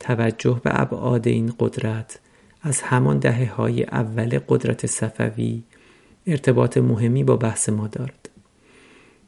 توجه 0.00 0.60
به 0.64 0.80
ابعاد 0.80 1.28
این 1.28 1.52
قدرت 1.58 2.18
از 2.62 2.82
همان 2.82 3.18
دهه 3.18 3.54
های 3.54 3.84
اول 3.84 4.38
قدرت 4.48 4.86
صفوی 4.86 5.62
ارتباط 6.26 6.76
مهمی 6.76 7.24
با 7.24 7.36
بحث 7.36 7.68
ما 7.68 7.88
دارد. 7.88 8.25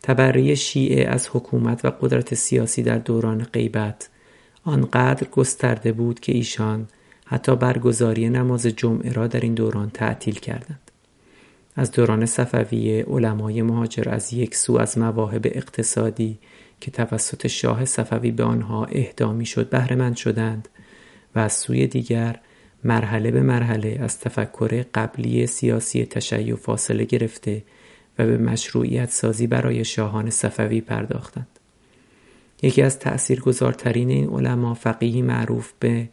تبری 0.03 0.57
شیعه 0.57 1.09
از 1.09 1.29
حکومت 1.33 1.85
و 1.85 1.91
قدرت 1.91 2.35
سیاسی 2.35 2.83
در 2.83 2.99
دوران 2.99 3.43
غیبت. 3.43 4.09
آنقدر 4.65 5.29
گسترده 5.29 5.93
بود 5.93 6.21
که 6.21 6.33
ایشان 6.33 6.89
حتی 7.27 7.57
برگزاری 7.57 8.29
نماز 8.29 8.67
جمعه 8.67 9.13
را 9.13 9.27
در 9.27 9.41
این 9.41 9.55
دوران 9.55 9.91
تعطیل 9.91 10.35
کردند. 10.35 10.91
از 11.77 11.93
دوران 11.93 12.27
صفویه 12.27 13.05
علمای 13.05 13.63
مهاجر 13.63 14.09
از 14.09 14.33
یک 14.33 14.55
سو 14.55 14.79
از 14.79 14.99
مواهب 14.99 15.43
اقتصادی 15.45 16.39
که 16.81 16.91
توسط 16.91 17.47
شاه 17.47 17.85
صفوی 17.85 18.31
به 18.31 18.45
آنها 18.45 18.85
اهدا 18.85 19.45
شد 19.45 19.69
بهرهمند 19.69 20.17
شدند 20.17 20.69
و 21.35 21.39
از 21.39 21.53
سوی 21.53 21.87
دیگر 21.87 22.41
مرحله 22.85 23.31
به 23.31 23.43
مرحله 23.43 23.99
از 24.03 24.21
تفکر 24.21 24.85
قبلی 24.95 25.47
سیاسی 25.47 26.05
تشیع 26.05 26.55
فاصله 26.55 27.05
گرفته 27.05 27.63
و 28.19 28.27
به 28.27 28.39
مشروعیت 28.39 29.11
سازی 29.11 29.47
برای 29.47 29.85
شاهان 29.85 30.31
صفوی 30.31 30.81
پرداختند 30.81 31.59
یکی 32.63 32.83
از 32.83 32.99
تأثیرگذارترین 32.99 34.11
این 34.11 34.29
علما 34.29 34.75
فقیهی 34.75 35.23
معروف 35.23 35.73
به 35.81 36.09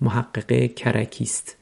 محقق 0.00 0.74
کرکیست 0.74 1.56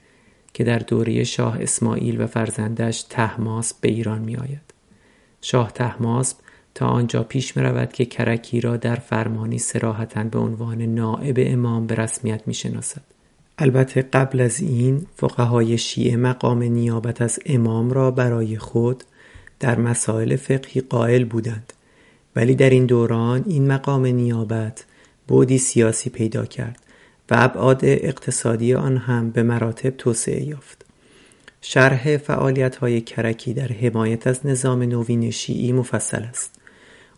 که 0.55 0.65
در 0.65 0.79
دوره 0.79 1.25
شاه 1.25 1.59
اسماعیل 1.61 2.21
و 2.21 2.27
فرزندش 2.27 3.03
تحماسب 3.03 3.77
به 3.81 3.89
ایران 3.89 4.21
می 4.21 4.37
آید. 4.37 4.75
شاه 5.41 5.73
تحماسب 5.73 6.37
تا 6.75 6.87
آنجا 6.87 7.23
پیش 7.23 7.57
می 7.57 7.63
رود 7.63 7.93
که 7.93 8.05
کرکی 8.05 8.61
را 8.61 8.77
در 8.77 8.95
فرمانی 8.95 9.59
سراحتا 9.59 10.25
به 10.25 10.39
عنوان 10.39 10.83
نائب 10.83 11.37
امام 11.39 11.87
به 11.87 11.95
رسمیت 11.95 12.43
می 12.47 12.55
شناسد. 12.55 13.03
البته 13.59 14.03
قبل 14.03 14.41
از 14.41 14.61
این 14.61 15.07
فقهای 15.17 15.79
شیعه 15.79 16.17
مقام 16.17 16.63
نیابت 16.63 17.23
از 17.23 17.39
امام 17.47 17.91
را 17.91 18.11
برای 18.11 18.59
خود 18.59 19.05
در 19.61 19.79
مسائل 19.79 20.37
فقهی 20.37 20.81
قائل 20.81 21.25
بودند. 21.25 21.73
ولی 22.37 22.55
در 22.55 22.71
این 22.71 22.87
دوران 22.87 23.45
این 23.47 23.67
مقام 23.67 24.07
نیابت 24.07 24.85
بودی 25.29 25.59
سیاسی 25.59 26.11
پیدا 26.11 26.45
کرد 26.45 26.79
و 27.31 27.35
ابعاد 27.39 27.81
اقتصادی 27.83 28.75
آن 28.75 28.97
هم 28.97 29.31
به 29.31 29.43
مراتب 29.43 29.91
توسعه 29.91 30.43
یافت. 30.43 30.85
شرح 31.61 32.17
فعالیت 32.17 32.77
های 32.77 33.01
کرکی 33.01 33.55
در 33.55 33.69
حمایت 33.73 34.27
از 34.27 34.47
نظام 34.47 34.83
نوین 34.83 35.31
شیعی 35.31 35.73
مفصل 35.73 36.23
است. 36.23 36.55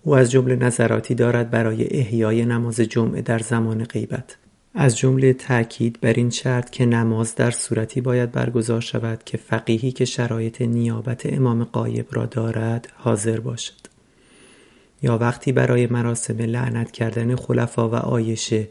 او 0.03 0.17
از 0.17 0.31
جمله 0.31 0.57
نظراتی 0.57 1.15
دارد 1.15 1.51
برای 1.51 1.87
احیای 1.99 2.45
نماز 2.45 2.81
جمعه 2.81 3.23
در 3.23 3.39
زمان 3.39 3.85
غیبت. 3.85 4.37
از 4.79 4.97
جمله 4.97 5.33
تأکید 5.33 6.01
بر 6.01 6.13
این 6.13 6.31
شرط 6.31 6.71
که 6.71 6.87
نماز 6.87 7.35
در 7.35 7.51
صورتی 7.51 8.01
باید 8.01 8.33
برگزار 8.33 8.81
شود 8.81 9.25
که 9.25 9.37
فقیهی 9.37 9.93
که 9.93 10.05
شرایط 10.05 10.63
نیابت 10.63 11.27
امام 11.27 11.65
قایب 11.65 12.07
را 12.13 12.27
دارد 12.27 12.93
حاضر 12.97 13.41
باشد. 13.41 13.87
یا 15.03 15.19
وقتی 15.19 15.53
برای 15.53 15.87
مراسم 15.87 16.39
لعنت 16.39 16.91
کردن 16.91 17.37
خلفا 17.37 17.89
و 17.89 17.95
آیشه 17.95 18.69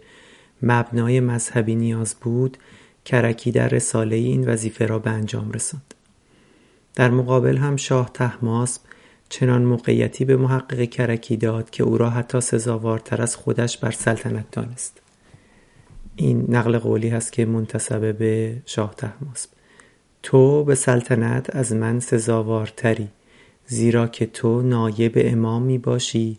مبنای 0.62 1.20
مذهبی 1.20 1.76
نیاز 1.76 2.16
بود 2.22 2.58
کرکی 3.06 3.52
در 3.52 3.68
رساله 3.68 4.16
این 4.16 4.50
وظیفه 4.50 4.86
را 4.86 5.00
به 5.00 5.10
انجام 5.10 5.52
رساند. 5.52 5.94
در 6.96 7.10
مقابل 7.10 7.58
هم 7.58 7.76
شاه 7.76 8.12
تحماسب 8.14 8.82
چنان 9.30 9.64
موقعیتی 9.64 10.26
به 10.26 10.38
محقق 10.38 10.84
کرکی 10.84 11.38
داد 11.38 11.70
که 11.70 11.84
او 11.84 11.98
را 11.98 12.10
حتی 12.10 12.42
سزاوارتر 12.42 13.22
از 13.22 13.36
خودش 13.36 13.78
بر 13.78 13.92
سلطنت 13.92 14.52
دانست. 14.52 15.05
این 16.16 16.46
نقل 16.50 16.78
قولی 16.78 17.10
هست 17.10 17.32
که 17.32 17.46
منتصبه 17.46 18.14
به 18.14 18.62
شاه 18.66 18.96
تحماسب 18.96 19.50
تو 20.24 20.64
به 20.64 20.76
سلطنت 20.76 21.56
از 21.56 21.74
من 21.74 22.00
سزاوارتری 22.00 23.08
زیرا 23.68 24.08
که 24.08 24.26
تو 24.26 24.62
نایب 24.62 25.14
امام 25.16 25.62
می 25.62 25.78
باشی 25.78 26.38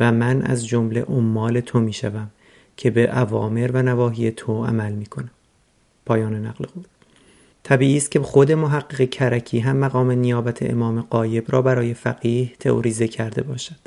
و 0.00 0.12
من 0.12 0.42
از 0.42 0.66
جمله 0.66 1.02
عمال 1.02 1.60
تو 1.60 1.80
می 1.80 1.92
شوم 1.92 2.30
که 2.76 2.90
به 2.90 3.18
اوامر 3.18 3.70
و 3.74 3.82
نواهی 3.82 4.30
تو 4.30 4.64
عمل 4.64 4.92
می 4.92 5.06
کنم 5.06 5.30
پایان 6.06 6.46
نقل 6.46 6.64
قول. 6.64 6.84
طبیعی 7.62 7.96
است 7.96 8.10
که 8.10 8.20
خود 8.20 8.52
محقق 8.52 9.10
کرکی 9.10 9.58
هم 9.58 9.76
مقام 9.76 10.10
نیابت 10.10 10.62
امام 10.62 11.00
قایب 11.00 11.44
را 11.48 11.62
برای 11.62 11.94
فقیه 11.94 12.52
تئوریزه 12.60 13.08
کرده 13.08 13.42
باشد. 13.42 13.78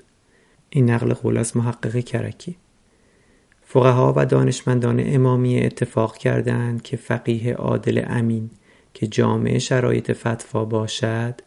این 0.69 0.89
نقل 0.89 1.13
قول 1.13 1.37
از 1.37 1.57
محقق 1.57 1.99
کرکی. 1.99 2.55
فقها 3.73 4.13
و 4.15 4.25
دانشمندان 4.25 5.03
امامی 5.05 5.59
اتفاق 5.59 6.17
کردند 6.17 6.81
که 6.81 6.97
فقیه 6.97 7.53
عادل 7.53 8.03
امین 8.07 8.49
که 8.93 9.07
جامعه 9.07 9.59
شرایط 9.59 10.11
فتوا 10.11 10.65
باشد 10.65 11.41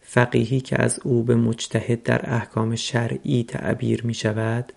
فقیهی 0.00 0.60
که 0.60 0.82
از 0.82 1.00
او 1.04 1.22
به 1.22 1.34
مجتهد 1.34 2.02
در 2.02 2.34
احکام 2.34 2.74
شرعی 2.74 3.44
تعبیر 3.44 4.06
می 4.06 4.14
شود 4.14 4.72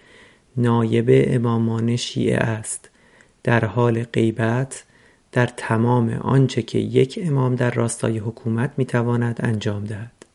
نایب 0.58 1.10
امامان 1.12 1.96
شیعه 1.96 2.38
است. 2.38 2.90
در 3.44 3.66
حال 3.66 4.04
غیبت 4.04 4.84
در 5.32 5.46
تمام 5.46 6.10
آنچه 6.10 6.62
که 6.62 6.80
یک 6.80 7.20
امام 7.24 7.56
در 7.56 7.72
راستای 7.72 8.18
حکومت 8.18 8.72
می 8.78 8.86
تواند 8.86 9.40
انجام 9.44 9.84
دهد. 9.84 10.26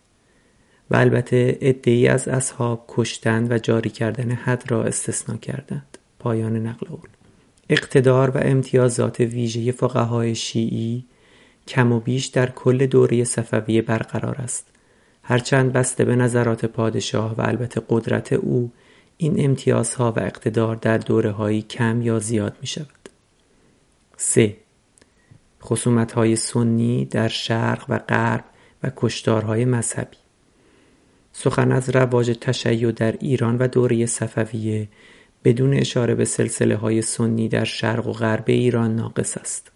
و 0.91 0.97
البته 0.97 1.59
ادعی 1.61 2.09
از 2.09 2.29
اصحاب 2.29 2.85
کشتن 2.89 3.53
و 3.53 3.59
جاری 3.59 3.91
کردن 3.91 4.31
حد 4.31 4.71
را 4.71 4.85
استثنا 4.85 5.37
کردند. 5.37 5.94
پایان 6.25 6.67
نقل 6.67 6.87
قول. 6.87 7.09
اقتدار 7.69 8.31
و 8.31 8.39
امتیازات 8.43 9.21
ویژه 9.21 9.73
فقهای 9.73 10.35
شیعی 10.35 11.05
کم 11.69 11.93
و 11.93 12.01
بیش 12.01 12.27
در 12.27 12.51
کل 12.51 12.87
دوره 12.87 13.25
صفویه 13.25 13.83
برقرار 13.83 14.37
است. 14.37 14.67
هرچند 15.23 15.73
بسته 15.73 16.05
به 16.05 16.17
نظرات 16.17 16.65
پادشاه 16.65 17.35
و 17.37 17.41
البته 17.41 17.83
قدرت 17.89 18.33
او 18.33 18.73
این 19.17 19.45
امتیازها 19.45 20.13
و 20.13 20.21
اقتدار 20.21 20.77
در 20.77 20.99
دوره 20.99 21.31
هایی 21.31 21.63
کم 21.63 22.03
یا 22.03 22.19
زیاد 22.19 22.57
می 22.61 22.67
شود 22.67 23.09
3. 24.17 24.57
خصومت 25.63 26.13
های 26.13 26.37
سنی 26.37 27.05
در 27.05 27.29
شرق 27.29 27.85
و 27.89 27.99
غرب 27.99 28.45
و 28.83 28.91
کشتارهای 28.97 29.65
مذهبی. 29.65 30.17
سخن 31.33 31.73
از 31.73 31.91
رواج 31.91 32.39
تشیع 32.41 32.93
در 32.93 33.13
ایران 33.13 33.59
و 33.59 33.69
دوره 33.69 34.07
صفویه 34.07 34.89
بدون 35.45 35.75
اشاره 35.75 36.15
به 36.15 36.25
سلسله 36.25 36.77
های 36.77 37.03
سنی 37.03 37.49
در 37.49 37.65
شرق 37.65 38.07
و 38.07 38.13
غرب 38.13 38.45
ایران 38.47 38.97
ناقص 38.97 39.37
است. 39.37 39.73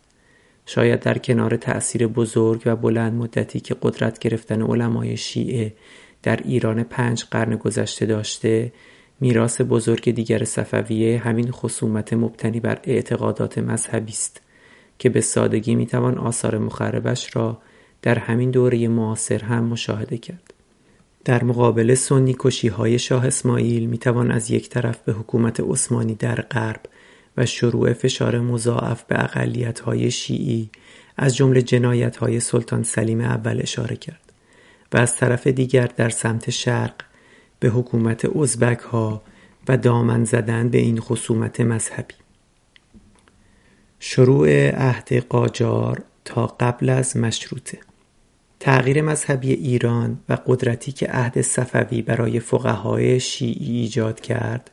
شاید 0.66 1.00
در 1.00 1.18
کنار 1.18 1.56
تأثیر 1.56 2.06
بزرگ 2.06 2.62
و 2.66 2.76
بلند 2.76 3.12
مدتی 3.12 3.60
که 3.60 3.76
قدرت 3.82 4.18
گرفتن 4.18 4.62
علمای 4.62 5.16
شیعه 5.16 5.74
در 6.22 6.36
ایران 6.44 6.82
پنج 6.82 7.24
قرن 7.24 7.56
گذشته 7.56 8.06
داشته 8.06 8.72
میراث 9.20 9.60
بزرگ 9.60 10.10
دیگر 10.10 10.44
صفویه 10.44 11.18
همین 11.18 11.50
خصومت 11.50 12.12
مبتنی 12.12 12.60
بر 12.60 12.78
اعتقادات 12.84 13.58
مذهبی 13.58 14.12
است 14.12 14.40
که 14.98 15.08
به 15.08 15.20
سادگی 15.20 15.74
می‌توان 15.74 16.18
آثار 16.18 16.58
مخربش 16.58 17.36
را 17.36 17.58
در 18.02 18.18
همین 18.18 18.50
دوره 18.50 18.88
معاصر 18.88 19.42
هم 19.42 19.64
مشاهده 19.64 20.18
کرد. 20.18 20.47
در 21.28 21.44
مقابل 21.44 21.94
سنی 21.94 22.36
کشی 22.38 22.68
های 22.68 22.98
شاه 22.98 23.26
اسماعیل 23.26 23.86
می‌توان 23.86 24.30
از 24.30 24.50
یک 24.50 24.68
طرف 24.68 24.98
به 24.98 25.12
حکومت 25.12 25.60
عثمانی 25.60 26.14
در 26.14 26.34
غرب 26.34 26.80
و 27.36 27.46
شروع 27.46 27.92
فشار 27.92 28.40
مضاعف 28.40 29.02
به 29.02 29.24
اقلیت 29.24 29.80
های 29.80 30.10
شیعی 30.10 30.70
از 31.16 31.36
جمله 31.36 31.62
جنایت 31.62 32.16
های 32.16 32.40
سلطان 32.40 32.82
سلیم 32.82 33.20
اول 33.20 33.60
اشاره 33.62 33.96
کرد 33.96 34.32
و 34.92 34.96
از 34.96 35.16
طرف 35.16 35.46
دیگر 35.46 35.86
در 35.96 36.08
سمت 36.08 36.50
شرق 36.50 36.94
به 37.60 37.68
حکومت 37.68 38.36
ازبک 38.36 38.78
ها 38.78 39.22
و 39.68 39.76
دامن 39.76 40.24
زدن 40.24 40.68
به 40.68 40.78
این 40.78 41.00
خصومت 41.00 41.60
مذهبی. 41.60 42.14
شروع 44.00 44.70
عهد 44.70 45.14
قاجار 45.14 46.02
تا 46.24 46.46
قبل 46.46 46.88
از 46.88 47.16
مشروطه. 47.16 47.78
تغییر 48.60 49.02
مذهبی 49.02 49.52
ایران 49.52 50.20
و 50.28 50.38
قدرتی 50.46 50.92
که 50.92 51.06
عهد 51.06 51.40
صفوی 51.40 52.02
برای 52.02 52.40
فقهای 52.40 53.20
شیعی 53.20 53.80
ایجاد 53.80 54.20
کرد 54.20 54.70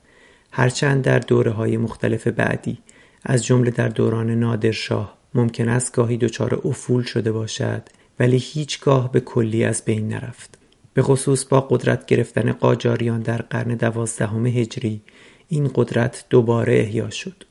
هرچند 0.52 1.04
در 1.04 1.20
دوره 1.20 1.52
های 1.52 1.78
مختلف 1.78 2.28
بعدی 2.28 2.78
از 3.24 3.46
جمله 3.46 3.72
در 3.72 3.88
دوران 3.88 4.30
نادرشاه 4.32 5.18
ممکن 5.34 5.70
است 5.70 5.96
گاهی 5.96 6.18
دچار 6.18 6.62
افول 6.66 7.04
شده 7.04 7.32
باشد 7.32 7.84
ولی 8.20 8.38
هیچگاه 8.38 9.12
به 9.12 9.20
کلی 9.20 9.64
از 9.64 9.86
بین 9.86 10.08
نرفت. 10.08 10.58
به 10.94 11.02
خصوص 11.02 11.46
با 11.46 11.62
قدرت 11.62 12.06
گرفتن 12.06 12.52
قاجاریان 12.52 13.22
در 13.22 13.42
قرن 13.42 13.76
دوازدهم 13.76 14.46
هجری 14.46 15.02
این 15.48 15.72
قدرت 15.76 16.26
دوباره 16.30 16.80
احیا 16.80 17.10
شد. 17.10 17.44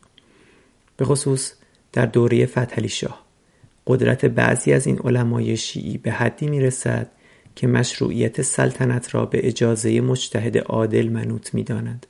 به 0.97 1.05
خصوص 1.05 1.53
در 1.93 2.07
دوره 2.07 2.47
فتحعلی 2.47 2.89
شاه. 2.89 3.24
قدرت 3.87 4.25
بعضی 4.25 4.73
از 4.73 4.87
این 4.87 4.99
علمای 4.99 5.57
شیعی 5.57 5.99
به 5.99 6.11
حدی 6.11 6.47
می 6.47 6.61
رسد 6.61 7.11
که 7.57 7.67
مشروعیت 7.67 8.43
سلطنت 8.43 9.15
را 9.15 9.27
به 9.27 9.49
اجازه 9.49 10.01
مجتهد 10.01 10.59
عادل 10.59 11.09
منوط 11.09 11.55
می 11.55 11.63
دانند 11.63 12.07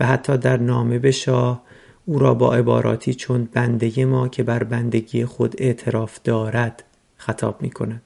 و 0.00 0.06
حتی 0.06 0.38
در 0.38 0.56
نامه 0.56 0.98
به 0.98 1.10
شاه 1.10 1.62
او 2.06 2.18
را 2.18 2.34
با 2.34 2.54
عباراتی 2.54 3.14
چون 3.14 3.48
بنده 3.52 4.04
ما 4.04 4.28
که 4.28 4.42
بر 4.42 4.64
بندگی 4.64 5.24
خود 5.24 5.54
اعتراف 5.58 6.18
دارد 6.24 6.84
خطاب 7.16 7.62
می 7.62 7.70
کند 7.70 8.02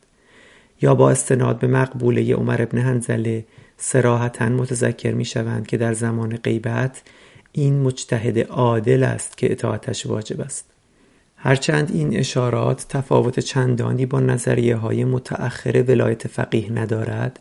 یا 0.82 0.94
با 0.94 1.10
استناد 1.10 1.58
به 1.58 1.66
مقبوله 1.66 2.34
عمر 2.34 2.62
ابن 2.62 2.78
هنزله 2.78 3.44
سراحتا 3.76 4.48
متذکر 4.48 5.12
می 5.12 5.24
شوند 5.24 5.66
که 5.66 5.76
در 5.76 5.92
زمان 5.92 6.36
غیبت 6.36 7.02
این 7.52 7.82
مجتهد 7.82 8.38
عادل 8.38 9.02
است 9.02 9.36
که 9.36 9.52
اطاعتش 9.52 10.06
واجب 10.06 10.40
است. 10.40 10.75
هرچند 11.36 11.90
این 11.94 12.16
اشارات 12.16 12.86
تفاوت 12.88 13.40
چندانی 13.40 14.06
با 14.06 14.20
نظریه 14.20 14.76
های 14.76 15.04
متأخر 15.04 15.84
ولایت 15.88 16.28
فقیه 16.28 16.72
ندارد 16.72 17.40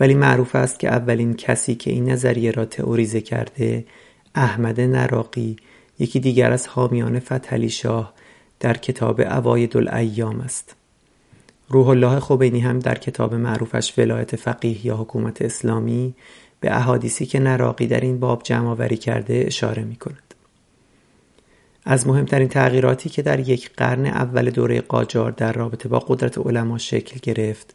ولی 0.00 0.14
معروف 0.14 0.54
است 0.54 0.78
که 0.78 0.88
اولین 0.88 1.34
کسی 1.34 1.74
که 1.74 1.90
این 1.90 2.10
نظریه 2.10 2.50
را 2.50 2.64
تئوریزه 2.64 3.20
کرده 3.20 3.84
احمد 4.34 4.80
نراقی 4.80 5.56
یکی 5.98 6.20
دیگر 6.20 6.52
از 6.52 6.66
حامیان 6.66 7.18
فتحعلی 7.20 7.70
شاه 7.70 8.14
در 8.60 8.76
کتاب 8.76 9.20
اواید 9.20 9.76
الایام 9.76 10.40
است 10.40 10.76
روح 11.68 11.88
الله 11.88 12.20
خمینی 12.20 12.60
هم 12.60 12.78
در 12.78 12.98
کتاب 12.98 13.34
معروفش 13.34 13.98
ولایت 13.98 14.36
فقیه 14.36 14.86
یا 14.86 14.96
حکومت 14.96 15.42
اسلامی 15.42 16.14
به 16.60 16.76
احادیثی 16.76 17.26
که 17.26 17.40
نراقی 17.40 17.86
در 17.86 18.00
این 18.00 18.20
باب 18.20 18.42
جمع 18.42 18.68
آوری 18.68 18.96
کرده 18.96 19.44
اشاره 19.46 19.82
می 19.84 19.96
کند. 19.96 20.29
از 21.90 22.06
مهمترین 22.06 22.48
تغییراتی 22.48 23.08
که 23.08 23.22
در 23.22 23.48
یک 23.48 23.70
قرن 23.76 24.06
اول 24.06 24.50
دوره 24.50 24.80
قاجار 24.80 25.30
در 25.30 25.52
رابطه 25.52 25.88
با 25.88 25.98
قدرت 25.98 26.38
علما 26.38 26.78
شکل 26.78 27.18
گرفت. 27.22 27.74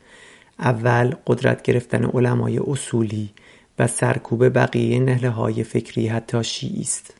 اول 0.59 1.16
قدرت 1.28 1.61
گرفتن 1.61 2.05
علمای 2.05 2.59
اصولی 2.68 3.30
و 3.80 3.88
سرکوب 3.88 4.57
بقیه 4.57 4.99
نهله 4.99 5.30
های 5.30 5.63
فکری 5.63 6.07
حتی 6.07 6.43
شیعی 6.43 6.82
است. 6.82 7.13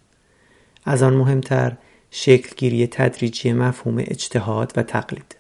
از 0.85 1.03
آن 1.03 1.13
مهمتر 1.13 1.73
شکلگیری 2.11 2.87
تدریجی 2.87 3.53
مفهوم 3.53 3.97
اجتهاد 3.97 4.73
و 4.75 4.83
تقلید. 4.83 5.35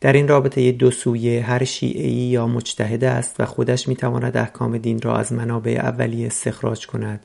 در 0.00 0.12
این 0.12 0.28
رابطه 0.28 0.72
دو 0.72 0.90
سویه 0.90 1.42
هر 1.42 1.64
شیعی 1.64 2.12
یا 2.12 2.46
مجتهد 2.46 3.04
است 3.04 3.40
و 3.40 3.44
خودش 3.44 3.88
می‌تواند 3.88 4.36
احکام 4.36 4.78
دین 4.78 5.00
را 5.00 5.16
از 5.16 5.32
منابع 5.32 5.80
اولیه 5.82 6.26
استخراج 6.26 6.86
کند 6.86 7.24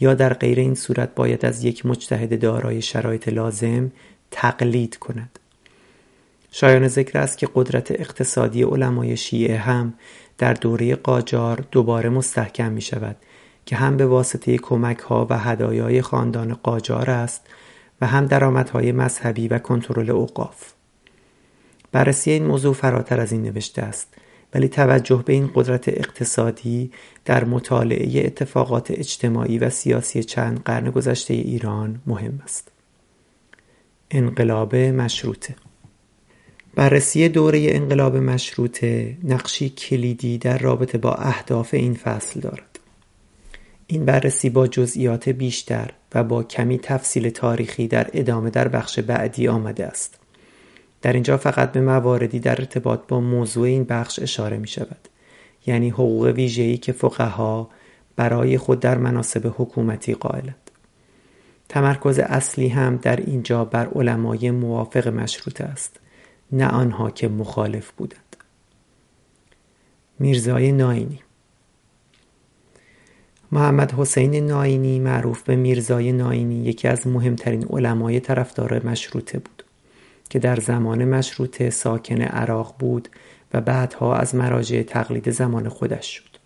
یا 0.00 0.14
در 0.14 0.34
غیر 0.34 0.58
این 0.58 0.74
صورت 0.74 1.14
باید 1.14 1.44
از 1.44 1.64
یک 1.64 1.86
مجتهد 1.86 2.40
دارای 2.40 2.82
شرایط 2.82 3.28
لازم 3.28 3.92
تقلید 4.30 4.96
کند. 4.96 5.38
شایان 6.50 6.88
ذکر 6.88 7.18
است 7.18 7.38
که 7.38 7.48
قدرت 7.54 7.90
اقتصادی 7.90 8.62
علمای 8.62 9.16
شیعه 9.16 9.56
هم 9.56 9.94
در 10.38 10.54
دوره 10.54 10.94
قاجار 10.94 11.64
دوباره 11.70 12.08
مستحکم 12.08 12.72
می 12.72 12.80
شود 12.80 13.16
که 13.66 13.76
هم 13.76 13.96
به 13.96 14.06
واسطه 14.06 14.58
کمک 14.58 14.98
ها 14.98 15.26
و 15.30 15.38
هدایای 15.38 16.02
خاندان 16.02 16.54
قاجار 16.54 17.10
است 17.10 17.46
و 18.00 18.06
هم 18.06 18.26
درآمدهای 18.26 18.92
مذهبی 18.92 19.48
و 19.48 19.58
کنترل 19.58 20.10
اوقاف. 20.10 20.72
بررسی 21.92 22.30
این 22.30 22.46
موضوع 22.46 22.74
فراتر 22.74 23.20
از 23.20 23.32
این 23.32 23.42
نوشته 23.42 23.82
است. 23.82 24.14
ولی 24.54 24.68
توجه 24.68 25.22
به 25.26 25.32
این 25.32 25.50
قدرت 25.54 25.88
اقتصادی 25.88 26.90
در 27.24 27.44
مطالعه 27.44 28.26
اتفاقات 28.26 28.90
اجتماعی 28.90 29.58
و 29.58 29.70
سیاسی 29.70 30.24
چند 30.24 30.62
قرن 30.64 30.90
گذشته 30.90 31.34
ایران 31.34 32.00
مهم 32.06 32.40
است. 32.44 32.68
انقلاب 34.10 34.76
مشروطه. 34.76 35.54
بررسی 36.74 37.28
دوره 37.28 37.66
انقلاب 37.70 38.16
مشروطه 38.16 39.16
نقشی 39.24 39.68
کلیدی 39.68 40.38
در 40.38 40.58
رابطه 40.58 40.98
با 40.98 41.14
اهداف 41.14 41.74
این 41.74 41.94
فصل 41.94 42.40
دارد. 42.40 42.78
این 43.86 44.04
بررسی 44.04 44.50
با 44.50 44.66
جزئیات 44.66 45.28
بیشتر 45.28 45.90
و 46.14 46.24
با 46.24 46.42
کمی 46.42 46.78
تفصیل 46.78 47.30
تاریخی 47.30 47.88
در 47.88 48.10
ادامه 48.12 48.50
در 48.50 48.68
بخش 48.68 48.98
بعدی 48.98 49.48
آمده 49.48 49.86
است. 49.86 50.21
در 51.02 51.12
اینجا 51.12 51.36
فقط 51.36 51.72
به 51.72 51.80
مواردی 51.80 52.40
در 52.40 52.60
ارتباط 52.60 53.00
با 53.08 53.20
موضوع 53.20 53.66
این 53.66 53.84
بخش 53.84 54.18
اشاره 54.18 54.58
می 54.58 54.68
شود. 54.68 55.08
یعنی 55.66 55.90
حقوق 55.90 56.26
ویژه‌ای 56.26 56.76
که 56.76 56.92
فقها 56.92 57.68
برای 58.16 58.58
خود 58.58 58.80
در 58.80 58.98
مناسب 58.98 59.54
حکومتی 59.58 60.14
قائلند. 60.14 60.70
تمرکز 61.68 62.18
اصلی 62.18 62.68
هم 62.68 62.96
در 62.96 63.16
اینجا 63.16 63.64
بر 63.64 63.88
علمای 63.88 64.50
موافق 64.50 65.08
مشروطه 65.08 65.64
است 65.64 66.00
نه 66.52 66.66
آنها 66.66 67.10
که 67.10 67.28
مخالف 67.28 67.90
بودند. 67.90 68.36
میرزای 70.18 70.72
ناینی 70.72 71.20
محمد 73.52 73.92
حسین 73.92 74.46
ناینی 74.46 74.98
معروف 74.98 75.42
به 75.42 75.56
میرزای 75.56 76.12
ناینی 76.12 76.64
یکی 76.64 76.88
از 76.88 77.06
مهمترین 77.06 77.64
علمای 77.70 78.20
طرفدار 78.20 78.86
مشروطه 78.86 79.38
بود. 79.38 79.61
که 80.32 80.38
در 80.38 80.56
زمان 80.56 81.04
مشروطه 81.04 81.70
ساکن 81.70 82.22
عراق 82.22 82.74
بود 82.78 83.08
و 83.54 83.60
بعدها 83.60 84.16
از 84.16 84.34
مراجع 84.34 84.82
تقلید 84.82 85.30
زمان 85.30 85.68
خودش 85.68 86.06
شد. 86.06 86.36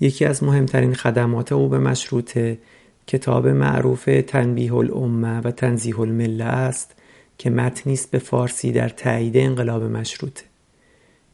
یکی 0.00 0.24
از 0.24 0.42
مهمترین 0.42 0.94
خدمات 0.94 1.52
او 1.52 1.68
به 1.68 1.78
مشروطه 1.78 2.58
کتاب 3.06 3.48
معروف 3.48 4.08
تنبیه 4.26 4.74
الامه 4.74 5.40
و 5.40 5.50
تنزیه 5.50 6.00
المله 6.00 6.44
است 6.44 6.94
که 7.38 7.50
متنی 7.50 7.92
است 7.92 8.10
به 8.10 8.18
فارسی 8.18 8.72
در 8.72 8.88
تایید 8.88 9.36
انقلاب 9.36 9.82
مشروطه 9.82 10.44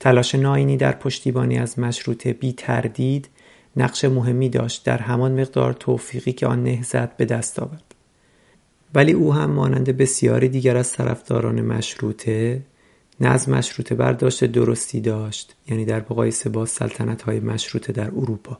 تلاش 0.00 0.34
ناینی 0.34 0.76
در 0.76 0.92
پشتیبانی 0.92 1.58
از 1.58 1.78
مشروطه 1.78 2.32
بی 2.32 2.52
تردید 2.52 3.28
نقش 3.76 4.04
مهمی 4.04 4.48
داشت. 4.48 4.84
در 4.84 4.98
همان 4.98 5.40
مقدار 5.40 5.72
توفیقی 5.72 6.32
که 6.32 6.46
آن 6.46 6.62
نهزت 6.62 7.16
به 7.16 7.24
دست 7.24 7.58
آورد. 7.58 7.89
ولی 8.94 9.12
او 9.12 9.34
هم 9.34 9.50
مانند 9.50 9.96
بسیاری 9.96 10.48
دیگر 10.48 10.76
از 10.76 10.92
طرفداران 10.92 11.60
مشروطه 11.60 12.62
نه 13.20 13.28
از 13.28 13.48
مشروطه 13.48 13.94
برداشت 13.94 14.44
درستی 14.44 15.00
داشت 15.00 15.56
یعنی 15.68 15.84
در 15.84 16.00
مقایسه 16.00 16.50
با 16.50 16.66
سلطنت 16.66 17.22
های 17.22 17.40
مشروطه 17.40 17.92
در 17.92 18.06
اروپا. 18.06 18.58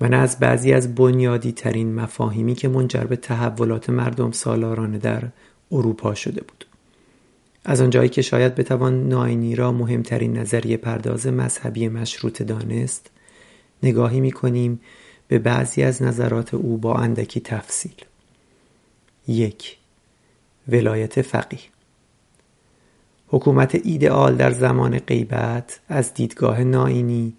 و 0.00 0.08
نه 0.08 0.16
از 0.16 0.38
بعضی 0.38 0.72
از 0.72 0.94
بنیادی 0.94 1.52
ترین 1.52 1.94
مفاهیمی 1.94 2.54
که 2.54 2.68
منجر 2.68 3.04
به 3.04 3.16
تحولات 3.16 3.90
مردم 3.90 4.30
سالارانه 4.30 4.98
در 4.98 5.22
اروپا 5.72 6.14
شده 6.14 6.40
بود. 6.40 6.66
از 7.64 7.80
آنجایی 7.80 8.08
که 8.08 8.22
شاید 8.22 8.54
بتوان 8.54 9.08
ناینی 9.08 9.56
را 9.56 9.72
مهمترین 9.72 10.38
نظریه 10.38 10.76
پرداز 10.76 11.26
مذهبی 11.26 11.88
مشروطه 11.88 12.44
دانست 12.44 13.10
نگاهی 13.82 14.20
می‌کنیم 14.20 14.80
به 15.28 15.38
بعضی 15.38 15.82
از 15.82 16.02
نظرات 16.02 16.54
او 16.54 16.78
با 16.78 16.94
اندکی 16.94 17.40
تفصیل. 17.40 18.04
یک. 19.28 19.76
ولایت 20.68 21.22
فقیه. 21.22 21.60
حکومت 23.28 23.74
ایدئال 23.74 24.36
در 24.36 24.50
زمان 24.50 24.98
غیبت 24.98 25.80
از 25.88 26.14
دیدگاه 26.14 26.64
ناینی 26.64 27.36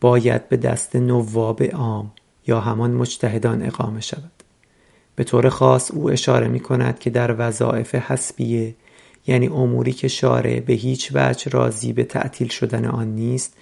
باید 0.00 0.48
به 0.48 0.56
دست 0.56 0.96
نواب 0.96 1.62
عام 1.62 2.12
یا 2.46 2.60
همان 2.60 2.90
مجتهدان 2.90 3.62
اقامه 3.62 4.00
شود. 4.00 4.32
به 5.16 5.24
طور 5.24 5.48
خاص 5.48 5.90
او 5.90 6.10
اشاره 6.10 6.48
می 6.48 6.60
کند 6.60 6.98
که 6.98 7.10
در 7.10 7.34
وظایف 7.38 7.94
حسبیه 7.94 8.74
یعنی 9.26 9.46
اموری 9.46 9.92
که 9.92 10.08
شارع 10.08 10.60
به 10.60 10.72
هیچ 10.72 11.10
وجه 11.14 11.50
راضی 11.50 11.92
به 11.92 12.04
تعطیل 12.04 12.48
شدن 12.48 12.84
آن 12.84 13.08
نیست 13.08 13.56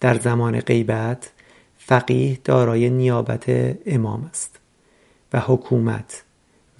در 0.00 0.18
زمان 0.18 0.60
غیبت 0.60 1.30
فقیه 1.78 2.38
دارای 2.44 2.90
نیابت 2.90 3.44
امام 3.86 4.24
است 4.30 4.58
و 5.32 5.40
حکومت 5.40 6.22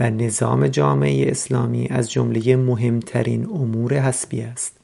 و 0.01 0.11
نظام 0.11 0.69
جامعه 0.69 1.31
اسلامی 1.31 1.89
از 1.91 2.11
جمله 2.11 2.57
مهمترین 2.57 3.45
امور 3.45 3.95
حسبی 3.95 4.41
است. 4.41 4.77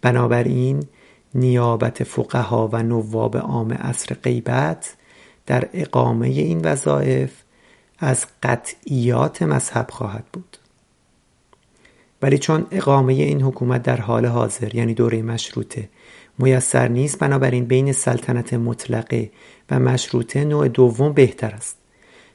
بنابراین 0.00 0.86
نیابت 1.34 2.04
فقها 2.04 2.68
و 2.72 2.82
نواب 2.82 3.36
عام 3.36 3.72
عصر 3.72 4.14
غیبت 4.14 4.94
در 5.46 5.68
اقامه 5.72 6.26
این 6.26 6.60
وظایف 6.64 7.32
از 7.98 8.26
قطعیات 8.42 9.42
مذهب 9.42 9.90
خواهد 9.90 10.24
بود. 10.32 10.56
ولی 12.22 12.38
چون 12.38 12.66
اقامه 12.70 13.12
این 13.12 13.42
حکومت 13.42 13.82
در 13.82 14.00
حال 14.00 14.26
حاضر 14.26 14.74
یعنی 14.74 14.94
دوره 14.94 15.22
مشروطه 15.22 15.88
میسر 16.38 16.88
نیست 16.88 17.18
بنابراین 17.18 17.64
بین 17.64 17.92
سلطنت 17.92 18.54
مطلقه 18.54 19.30
و 19.70 19.78
مشروطه 19.78 20.44
نوع 20.44 20.68
دوم 20.68 21.12
بهتر 21.12 21.50
است. 21.50 21.83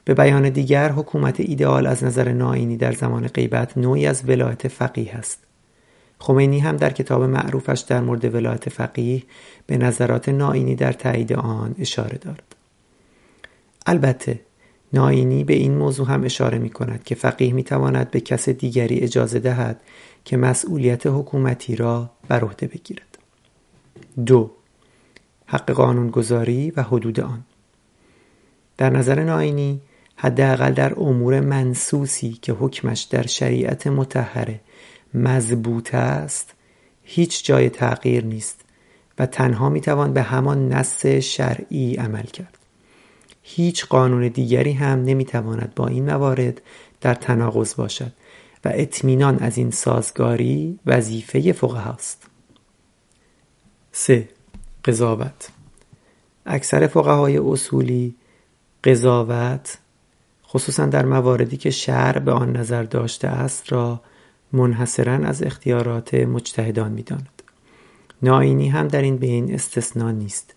به 0.09 0.15
بیان 0.15 0.49
دیگر 0.49 0.91
حکومت 0.91 1.39
ایدئال 1.39 1.87
از 1.87 2.03
نظر 2.03 2.31
ناینی 2.31 2.77
در 2.77 2.91
زمان 2.91 3.27
غیبت 3.27 3.77
نوعی 3.77 4.05
از 4.05 4.29
ولایت 4.29 4.67
فقیه 4.67 5.13
است. 5.13 5.39
خمینی 6.19 6.59
هم 6.59 6.77
در 6.77 6.89
کتاب 6.89 7.23
معروفش 7.23 7.79
در 7.79 8.01
مورد 8.01 8.35
ولایت 8.35 8.69
فقیه 8.69 9.23
به 9.67 9.77
نظرات 9.77 10.29
ناینی 10.29 10.75
در 10.75 10.93
تایید 10.93 11.33
آن 11.33 11.75
اشاره 11.79 12.17
دارد. 12.17 12.55
البته 13.85 14.39
ناینی 14.93 15.43
به 15.43 15.53
این 15.53 15.77
موضوع 15.77 16.07
هم 16.07 16.23
اشاره 16.23 16.57
می 16.57 16.69
کند 16.69 17.03
که 17.03 17.15
فقیه 17.15 17.53
می 17.53 17.63
تواند 17.63 18.11
به 18.11 18.19
کس 18.19 18.49
دیگری 18.49 18.99
اجازه 18.99 19.39
دهد 19.39 19.81
که 20.25 20.37
مسئولیت 20.37 21.07
حکومتی 21.07 21.75
را 21.75 22.09
بر 22.27 22.43
عهده 22.43 22.67
بگیرد. 22.67 23.17
دو 24.25 24.51
حق 25.45 25.71
قانونگذاری 25.71 26.71
و 26.71 26.83
حدود 26.83 27.19
آن. 27.19 27.43
در 28.77 28.89
نظر 28.89 29.23
ناینی 29.23 29.81
حداقل 30.21 30.73
در 30.73 30.93
امور 30.99 31.39
منسوسی 31.39 32.39
که 32.41 32.53
حکمش 32.53 33.01
در 33.01 33.27
شریعت 33.27 33.87
متحره 33.87 34.59
مضبوط 35.13 35.95
است 35.95 36.53
هیچ 37.03 37.45
جای 37.45 37.69
تغییر 37.69 38.25
نیست 38.25 38.61
و 39.19 39.25
تنها 39.25 39.69
می‌توان 39.69 40.13
به 40.13 40.21
همان 40.21 40.73
نص 40.73 41.05
شرعی 41.05 41.95
عمل 41.95 42.23
کرد 42.23 42.57
هیچ 43.43 43.85
قانون 43.85 44.27
دیگری 44.27 44.73
هم 44.73 45.03
نمی‌تواند 45.03 45.73
با 45.75 45.87
این 45.87 46.05
موارد 46.05 46.61
در 47.01 47.13
تناقض 47.13 47.75
باشد 47.75 48.11
و 48.65 48.71
اطمینان 48.73 49.37
از 49.39 49.57
این 49.57 49.71
سازگاری 49.71 50.79
وظیفه 50.85 51.51
فقهاست 51.53 52.27
3. 53.91 54.29
قضاوت 54.85 55.49
اکثر 56.45 56.87
فقهای 56.87 57.37
اصولی 57.37 58.15
قضاوت 58.83 59.77
خصوصا 60.49 60.85
در 60.85 61.05
مواردی 61.05 61.57
که 61.57 61.69
شرع 61.69 62.19
به 62.19 62.31
آن 62.31 62.57
نظر 62.57 62.83
داشته 62.83 63.27
است 63.27 63.73
را 63.73 64.01
منحصرا 64.53 65.13
از 65.13 65.43
اختیارات 65.43 66.13
مجتهدان 66.13 66.91
می‌داند. 66.91 67.41
ناینی 68.21 68.69
هم 68.69 68.87
در 68.87 69.01
این 69.01 69.17
بین 69.17 69.53
استثنا 69.53 70.11
نیست 70.11 70.55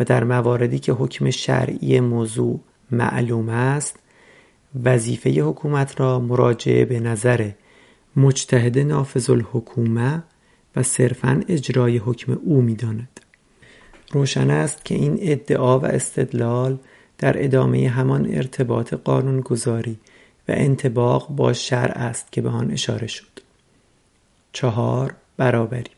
و 0.00 0.04
در 0.04 0.24
مواردی 0.24 0.78
که 0.78 0.92
حکم 0.92 1.30
شرعی 1.30 2.00
موضوع 2.00 2.60
معلوم 2.90 3.48
است 3.48 3.98
وظیفه 4.84 5.30
حکومت 5.30 6.00
را 6.00 6.20
مراجعه 6.20 6.84
به 6.84 7.00
نظر 7.00 7.50
مجتهد 8.16 8.78
نافذ 8.78 9.30
الحکومه 9.30 10.22
و 10.76 10.82
صرفا 10.82 11.42
اجرای 11.48 11.98
حکم 11.98 12.38
او 12.44 12.60
می‌داند. 12.60 13.20
روشن 14.12 14.50
است 14.50 14.84
که 14.84 14.94
این 14.94 15.18
ادعا 15.20 15.78
و 15.78 15.86
استدلال 15.86 16.78
در 17.18 17.44
ادامه 17.44 17.88
همان 17.88 18.26
ارتباط 18.34 18.94
قانونگذاری 18.94 19.98
و 20.48 20.52
انتباق 20.52 21.28
با 21.28 21.52
شرع 21.52 21.98
است 21.98 22.32
که 22.32 22.40
به 22.40 22.48
آن 22.48 22.70
اشاره 22.70 23.06
شد. 23.06 23.40
چهار 24.52 25.14
برابری. 25.36 25.90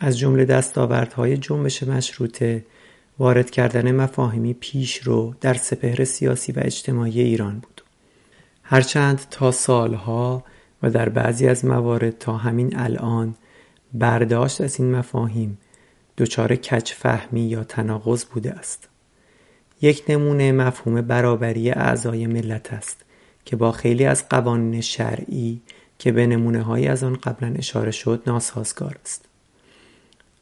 از 0.00 0.18
جمله 0.18 0.44
دستاوردهای 0.44 1.36
جنبش 1.36 1.82
مشروطه 1.82 2.64
وارد 3.18 3.50
کردن 3.50 3.92
مفاهیمی 3.92 4.54
پیش 4.54 4.96
رو 4.96 5.34
در 5.40 5.54
سپهر 5.54 6.04
سیاسی 6.04 6.52
و 6.52 6.60
اجتماعی 6.62 7.20
ایران 7.20 7.58
بود. 7.58 7.82
هرچند 8.62 9.26
تا 9.30 9.50
سالها 9.50 10.44
و 10.82 10.90
در 10.90 11.08
بعضی 11.08 11.48
از 11.48 11.64
موارد 11.64 12.18
تا 12.18 12.36
همین 12.36 12.78
الان 12.78 13.34
برداشت 13.94 14.60
از 14.60 14.80
این 14.80 14.90
مفاهیم 14.94 15.58
دچار 16.18 16.56
کچ 16.56 16.92
فهمی 16.92 17.40
یا 17.40 17.64
تناقض 17.64 18.24
بوده 18.24 18.52
است. 18.52 18.88
یک 19.82 20.04
نمونه 20.08 20.52
مفهوم 20.52 21.00
برابری 21.00 21.70
اعضای 21.70 22.26
ملت 22.26 22.72
است 22.72 23.04
که 23.44 23.56
با 23.56 23.72
خیلی 23.72 24.04
از 24.04 24.28
قوانین 24.28 24.80
شرعی 24.80 25.60
که 25.98 26.12
به 26.12 26.26
نمونه 26.26 26.62
هایی 26.62 26.86
از 26.86 27.04
آن 27.04 27.14
قبلا 27.14 27.54
اشاره 27.58 27.90
شد 27.90 28.22
ناسازگار 28.26 28.96
است. 29.02 29.24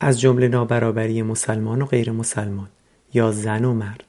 از 0.00 0.20
جمله 0.20 0.48
نابرابری 0.48 1.22
مسلمان 1.22 1.82
و 1.82 1.86
غیر 1.86 2.10
مسلمان 2.10 2.68
یا 3.14 3.30
زن 3.32 3.64
و 3.64 3.74
مرد. 3.74 4.04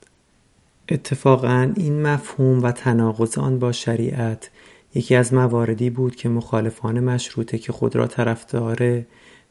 اتفاقا 0.90 1.74
این 1.76 2.02
مفهوم 2.02 2.64
و 2.64 2.72
تناقض 2.72 3.38
آن 3.38 3.60
با 3.60 3.72
شریعت 3.72 4.50
یکی 4.96 5.16
از 5.16 5.34
مواردی 5.34 5.90
بود 5.90 6.16
که 6.16 6.30
مخالفان 6.30 7.00
مشروطه 7.00 7.58
که 7.58 7.72
خود 7.72 7.96
را 7.96 8.08
طرفدار 8.08 9.04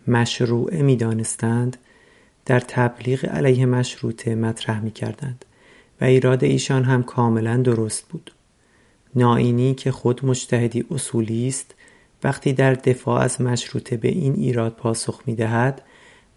مشروعه 0.09 0.83
می 0.83 0.97
دانستند 0.97 1.77
در 2.47 2.61
تبلیغ 2.61 3.25
علیه 3.25 3.67
مشروطه 3.67 4.35
مطرح 4.35 4.81
می 4.81 4.91
کردند 4.91 5.45
ایراد 6.05 6.45
ایشان 6.45 6.85
هم 6.85 7.03
کاملا 7.03 7.57
درست 7.57 8.09
بود. 8.09 8.31
ناینی 9.17 9.75
که 9.75 9.91
خود 9.91 10.27
مجتهدی 10.27 10.85
اصولی 10.91 11.49
است 11.49 11.75
وقتی 12.25 12.53
در 12.53 12.75
دفاع 12.75 13.21
از 13.21 13.41
مشروطه 13.41 13.97
به 13.97 14.09
این 14.09 14.35
ایراد 14.35 14.73
پاسخ 14.73 15.23
می 15.27 15.35
دهد 15.35 15.83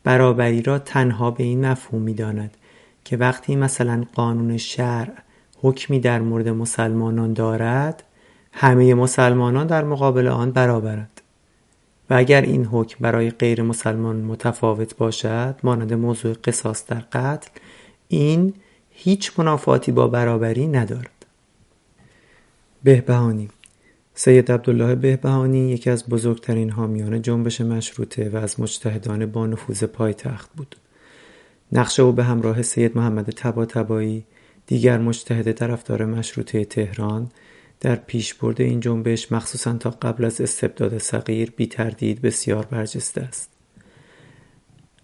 برابری 0.04 0.62
را 0.62 0.80
تنها 0.80 1.32
به 1.32 1.44
این 1.44 1.66
مفهوم 1.66 2.02
می 2.02 2.14
داند 2.14 2.58
که 3.04 3.18
وقتی 3.18 3.56
مثلا 3.56 4.04
قانون 4.14 4.58
شرع 4.58 5.14
حکمی 5.62 6.00
در 6.00 6.20
مورد 6.20 6.50
مسلمانان 6.50 7.34
دارد 7.34 8.04
همه 8.52 8.94
مسلمانان 8.94 9.68
در 9.68 9.84
مقابل 9.84 10.28
آن 10.28 10.52
برابرند. 10.52 11.22
و 12.10 12.14
اگر 12.14 12.42
این 12.42 12.66
حکم 12.66 12.98
برای 13.00 13.30
غیر 13.30 13.62
مسلمان 13.62 14.16
متفاوت 14.16 14.98
باشد 14.98 15.56
مانند 15.64 15.94
موضوع 15.94 16.34
قصاص 16.44 16.86
در 16.86 17.00
قتل 17.00 17.50
این 18.08 18.54
هیچ 19.08 19.40
منافاتی 19.40 19.92
با 19.92 20.08
برابری 20.08 20.68
ندارد. 20.68 21.26
بهبهانی. 22.84 23.50
سید 24.14 24.52
عبدالله 24.52 24.96
بهبهانی 24.96 25.70
یکی 25.70 25.90
از 25.90 26.10
بزرگترین 26.10 26.70
حامیان 26.70 27.22
جنبش 27.22 27.62
مشروطه 27.62 28.30
و 28.30 28.38
از 28.38 28.60
مجتهدان 28.60 29.26
با 29.26 29.48
نفوذ 29.48 29.84
پایتخت 29.84 30.50
بود. 30.56 30.76
نقش 31.72 32.00
او 32.00 32.12
به 32.12 32.24
همراه 32.24 32.62
سید 32.62 32.98
محمد 32.98 33.30
تباتبایی 33.30 34.26
دیگر 34.66 34.98
مجتهد 34.98 35.52
طرفدار 35.52 36.06
مشروطه 36.06 36.66
تهران 36.66 37.32
در 37.80 37.96
پیشبرد 37.96 38.62
این 38.62 38.80
جنبش 38.80 39.32
مخصوصا 39.32 39.74
تا 39.74 39.90
قبل 39.90 40.26
از 40.26 40.42
استبداد 40.42 40.98
صغیر 40.98 41.52
بی 41.52 41.68
تردید 41.68 42.22
بسیار 42.22 42.66
برجسته 42.66 43.22
است. 43.22 43.57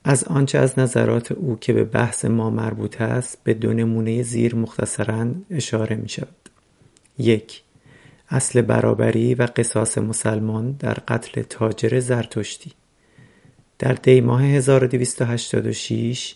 از 0.03 0.23
آنچه 0.23 0.57
از 0.57 0.79
نظرات 0.79 1.31
او 1.31 1.57
که 1.59 1.73
به 1.73 1.83
بحث 1.83 2.25
ما 2.25 2.49
مربوط 2.49 3.01
است 3.01 3.37
به 3.43 3.53
دو 3.53 3.73
نمونه 3.73 4.23
زیر 4.23 4.55
مختصرا 4.55 5.27
اشاره 5.51 5.95
می 5.95 6.09
شود. 6.09 6.49
یک 7.17 7.63
اصل 8.29 8.61
برابری 8.61 9.35
و 9.35 9.47
قصاص 9.55 9.97
مسلمان 9.97 10.71
در 10.71 10.93
قتل 10.93 11.41
تاجر 11.41 11.99
زرتشتی. 11.99 12.71
در 13.79 13.93
دی 13.93 14.21
ماه 14.21 14.43
1286 14.43 16.35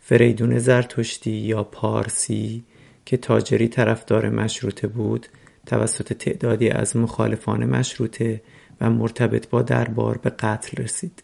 فریدون 0.00 0.58
زرتشتی 0.58 1.30
یا 1.30 1.64
پارسی 1.64 2.64
که 3.04 3.16
تاجری 3.16 3.68
طرفدار 3.68 4.28
مشروطه 4.30 4.86
بود 4.86 5.26
توسط 5.66 6.12
تعدادی 6.12 6.70
از 6.70 6.96
مخالفان 6.96 7.64
مشروطه 7.64 8.42
و 8.80 8.90
مرتبط 8.90 9.48
با 9.48 9.62
دربار 9.62 10.18
به 10.18 10.30
قتل 10.30 10.82
رسید. 10.82 11.22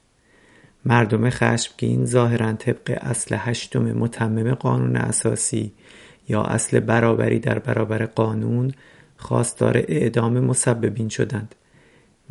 مردم 0.85 1.31
خشمگین 1.31 2.07
ظاهرا 2.07 2.53
طبق 2.53 2.99
اصل 3.01 3.37
هشتم 3.39 3.83
متمم 3.83 4.55
قانون 4.55 4.97
اساسی 4.97 5.73
یا 6.29 6.43
اصل 6.43 6.81
برابری 6.81 7.39
در 7.39 7.59
برابر 7.59 8.07
قانون 8.07 8.73
خواستار 9.17 9.77
اعدام 9.89 10.41
مسببین 10.41 11.09
شدند. 11.09 11.55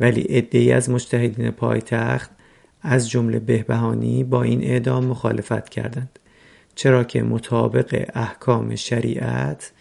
ولی 0.00 0.22
عدهای 0.22 0.72
از 0.72 0.90
مجتهدین 0.90 1.50
پایتخت 1.50 2.30
از 2.82 3.10
جمله 3.10 3.38
بهبهانی 3.38 4.24
با 4.24 4.42
این 4.42 4.62
اعدام 4.62 5.04
مخالفت 5.04 5.68
کردند. 5.68 6.18
چرا 6.74 7.04
که 7.04 7.22
مطابق 7.22 8.10
احکام 8.14 8.74
شریعت 8.74 9.72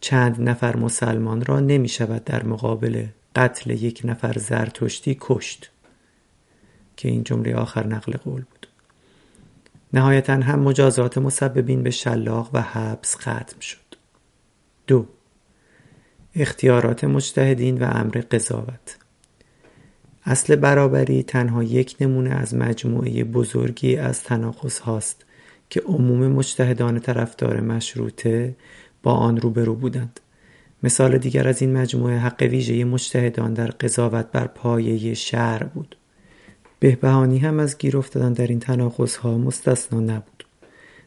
چند 0.00 0.48
نفر 0.48 0.76
مسلمان 0.76 1.44
را 1.44 1.60
نمی 1.60 1.88
شود 1.88 2.24
در 2.24 2.42
مقابل 2.42 3.04
قتل 3.36 3.70
یک 3.70 4.00
نفر 4.04 4.32
زرتشتی 4.38 5.16
کشت. 5.20 5.70
که 6.98 7.08
این 7.08 7.24
جمله 7.24 7.54
آخر 7.54 7.86
نقل 7.86 8.12
قول 8.12 8.42
بود. 8.50 8.66
نهایتا 9.92 10.32
هم 10.32 10.60
مجازات 10.60 11.18
مسببین 11.18 11.82
به 11.82 11.90
شلاق 11.90 12.50
و 12.52 12.62
حبس 12.62 13.16
ختم 13.16 13.60
شد. 13.60 13.94
دو 14.86 15.06
اختیارات 16.34 17.04
مجتهدین 17.04 17.78
و 17.78 17.90
امر 17.90 18.22
قضاوت. 18.30 18.96
اصل 20.24 20.56
برابری 20.56 21.22
تنها 21.22 21.62
یک 21.62 21.96
نمونه 22.00 22.30
از 22.30 22.54
مجموعه 22.54 23.24
بزرگی 23.24 23.96
از 23.96 24.22
تناقض 24.22 24.78
هاست 24.78 25.24
که 25.70 25.80
عموم 25.80 26.26
مجتهدان 26.26 27.00
طرفدار 27.00 27.60
مشروطه 27.60 28.56
با 29.02 29.12
آن 29.12 29.36
روبرو 29.36 29.74
بودند. 29.74 30.20
مثال 30.82 31.18
دیگر 31.18 31.48
از 31.48 31.62
این 31.62 31.72
مجموعه 31.72 32.18
حق 32.18 32.42
ویژه 32.42 32.84
مجتهدان 32.84 33.54
در 33.54 33.66
قضاوت 33.66 34.26
بر 34.32 34.46
پایه 34.46 35.14
شهر 35.14 35.64
بود. 35.64 35.96
بهبهانی 36.80 37.38
هم 37.38 37.60
از 37.60 37.78
گیر 37.78 37.96
افتادن 37.96 38.32
در 38.32 38.46
این 38.46 38.60
تناقض 38.60 39.16
ها 39.16 39.38
مستثنا 39.38 40.00
نبود 40.00 40.44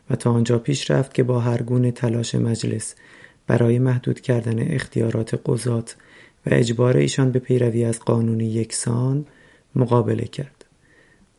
و 0.10 0.16
تا 0.16 0.32
آنجا 0.32 0.60
پیش 0.60 0.92
رفت 0.92 1.14
که 1.14 1.24
با 1.24 1.40
هر 1.40 1.62
گونه 1.62 1.92
تلاش 1.92 2.36
مجلس 2.36 2.96
برای 3.48 3.80
محدود 3.80 4.20
کردن 4.20 4.74
اختیارات 4.74 5.42
قضات 5.46 5.96
و 6.46 6.50
اجبار 6.52 6.98
ایشان 6.98 7.32
به 7.32 7.40
پیروی 7.40 7.86
از 7.86 8.00
قانون 8.00 8.40
یکسان 8.40 9.26
مقابله 9.76 10.26
کرد. 10.26 10.66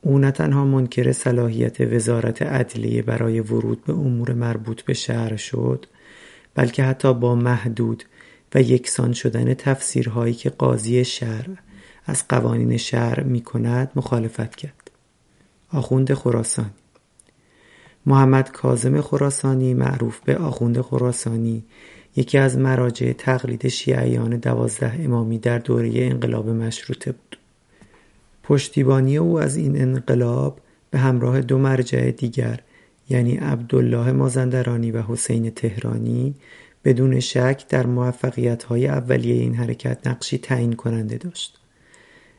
او 0.00 0.18
نه 0.18 0.30
تنها 0.30 0.64
منکر 0.64 1.12
صلاحیت 1.12 1.80
وزارت 1.80 2.42
عدلیه 2.42 3.02
برای 3.02 3.40
ورود 3.40 3.84
به 3.84 3.92
امور 3.92 4.32
مربوط 4.32 4.82
به 4.82 4.94
شهر 4.94 5.36
شد 5.36 5.86
بلکه 6.54 6.84
حتی 6.84 7.14
با 7.14 7.34
محدود 7.34 8.04
و 8.54 8.60
یکسان 8.60 9.12
شدن 9.12 9.54
تفسیرهایی 9.54 10.34
که 10.34 10.50
قاضی 10.50 11.04
شهر 11.04 11.48
از 12.06 12.28
قوانین 12.28 12.76
شهر 12.76 13.20
می 13.20 13.40
کند 13.40 13.90
مخالفت 13.96 14.56
کرد. 14.56 14.90
آخوند 15.72 16.14
خراسانی. 16.14 16.70
محمد 18.06 18.52
کازم 18.52 19.00
خراسانی 19.00 19.74
معروف 19.74 20.20
به 20.20 20.36
آخوند 20.36 20.80
خراسانی 20.80 21.64
یکی 22.16 22.38
از 22.38 22.58
مراجع 22.58 23.12
تقلید 23.12 23.68
شیعیان 23.68 24.36
دوازده 24.36 25.00
امامی 25.04 25.38
در 25.38 25.58
دوره 25.58 25.90
انقلاب 25.94 26.48
مشروطه 26.48 27.12
بود. 27.12 27.38
پشتیبانی 28.42 29.16
او 29.16 29.40
از 29.40 29.56
این 29.56 29.82
انقلاب 29.82 30.60
به 30.90 30.98
همراه 30.98 31.40
دو 31.40 31.58
مرجع 31.58 32.10
دیگر 32.10 32.60
یعنی 33.10 33.36
عبدالله 33.36 34.12
مازندرانی 34.12 34.90
و 34.90 35.02
حسین 35.02 35.50
تهرانی 35.50 36.34
بدون 36.84 37.20
شک 37.20 37.64
در 37.68 37.86
موفقیت 37.86 38.62
های 38.62 38.88
اولیه 38.88 39.34
این 39.34 39.54
حرکت 39.54 40.06
نقشی 40.06 40.38
تعیین 40.38 40.72
کننده 40.72 41.18
داشت. 41.18 41.61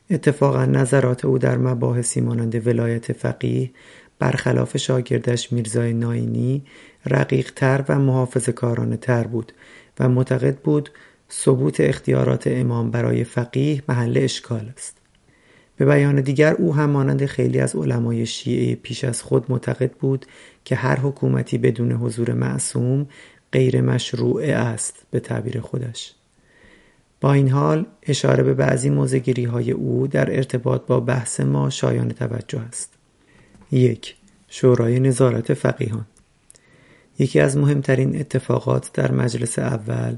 اتفاقا 0.09 0.65
نظرات 0.65 1.25
او 1.25 1.37
در 1.37 1.57
مباحثی 1.57 2.21
مانند 2.21 2.67
ولایت 2.67 3.13
فقیه 3.13 3.71
برخلاف 4.19 4.77
شاگردش 4.77 5.51
میرزای 5.51 5.93
ناینی 5.93 6.63
رقیقتر 7.05 7.85
و 7.89 7.99
محافظ 7.99 8.49
کارانه 8.49 8.97
تر 8.97 9.27
بود 9.27 9.53
و 9.99 10.09
معتقد 10.09 10.57
بود 10.57 10.89
ثبوت 11.31 11.79
اختیارات 11.79 12.47
امام 12.47 12.91
برای 12.91 13.23
فقیه 13.23 13.83
محل 13.89 14.17
اشکال 14.17 14.71
است. 14.75 14.97
به 15.77 15.85
بیان 15.85 16.21
دیگر 16.21 16.53
او 16.53 16.75
هم 16.75 16.89
مانند 16.89 17.25
خیلی 17.25 17.59
از 17.59 17.75
علمای 17.75 18.25
شیعه 18.25 18.75
پیش 18.75 19.03
از 19.03 19.21
خود 19.21 19.51
معتقد 19.51 19.91
بود 19.91 20.25
که 20.65 20.75
هر 20.75 20.99
حکومتی 20.99 21.57
بدون 21.57 21.91
حضور 21.91 22.33
معصوم 22.33 23.07
غیر 23.51 23.81
مشروعه 23.81 24.53
است 24.53 25.05
به 25.11 25.19
تعبیر 25.19 25.59
خودش. 25.59 26.13
با 27.23 27.33
این 27.33 27.49
حال 27.49 27.85
اشاره 28.03 28.43
به 28.43 28.53
بعضی 28.53 28.89
موزگیری 28.89 29.43
های 29.43 29.71
او 29.71 30.07
در 30.07 30.35
ارتباط 30.35 30.85
با 30.85 30.99
بحث 30.99 31.39
ما 31.39 31.69
شایان 31.69 32.09
توجه 32.09 32.59
است 32.59 32.93
یک 33.71 34.15
شورای 34.47 34.99
نظارت 34.99 35.53
فقیهان 35.53 36.05
یکی 37.19 37.39
از 37.39 37.57
مهمترین 37.57 38.19
اتفاقات 38.19 38.89
در 38.93 39.11
مجلس 39.11 39.59
اول 39.59 40.15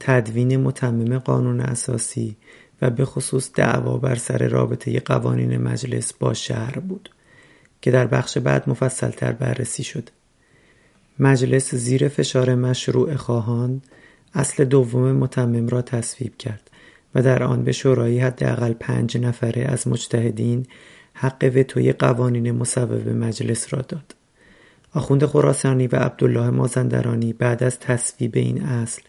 تدوین 0.00 0.56
متمم 0.56 1.18
قانون 1.18 1.60
اساسی 1.60 2.36
و 2.82 2.90
به 2.90 3.04
خصوص 3.04 3.50
دعوا 3.54 3.96
بر 3.96 4.14
سر 4.14 4.48
رابطه 4.48 5.00
قوانین 5.00 5.56
مجلس 5.56 6.12
با 6.12 6.34
شهر 6.34 6.78
بود 6.78 7.10
که 7.82 7.90
در 7.90 8.06
بخش 8.06 8.38
بعد 8.38 8.68
مفصلتر 8.68 9.32
بررسی 9.32 9.82
شد. 9.82 10.10
مجلس 11.18 11.74
زیر 11.74 12.08
فشار 12.08 12.54
مشروع 12.54 13.14
خواهان 13.16 13.82
اصل 14.34 14.64
دوم 14.64 15.12
متمم 15.12 15.68
را 15.68 15.82
تصویب 15.82 16.36
کرد 16.36 16.70
و 17.14 17.22
در 17.22 17.42
آن 17.42 17.64
به 17.64 17.72
شورایی 17.72 18.18
حداقل 18.18 18.72
پنج 18.72 19.18
نفره 19.18 19.62
از 19.62 19.88
مجتهدین 19.88 20.66
حق 21.14 21.52
وتوی 21.54 21.92
قوانین 21.92 22.52
مصوب 22.52 23.08
مجلس 23.08 23.74
را 23.74 23.82
داد. 23.82 24.14
آخوند 24.94 25.26
خراسانی 25.26 25.86
و 25.86 25.96
عبدالله 25.96 26.50
مازندرانی 26.50 27.32
بعد 27.32 27.62
از 27.62 27.78
تصویب 27.78 28.36
این 28.36 28.62
اصل 28.62 29.02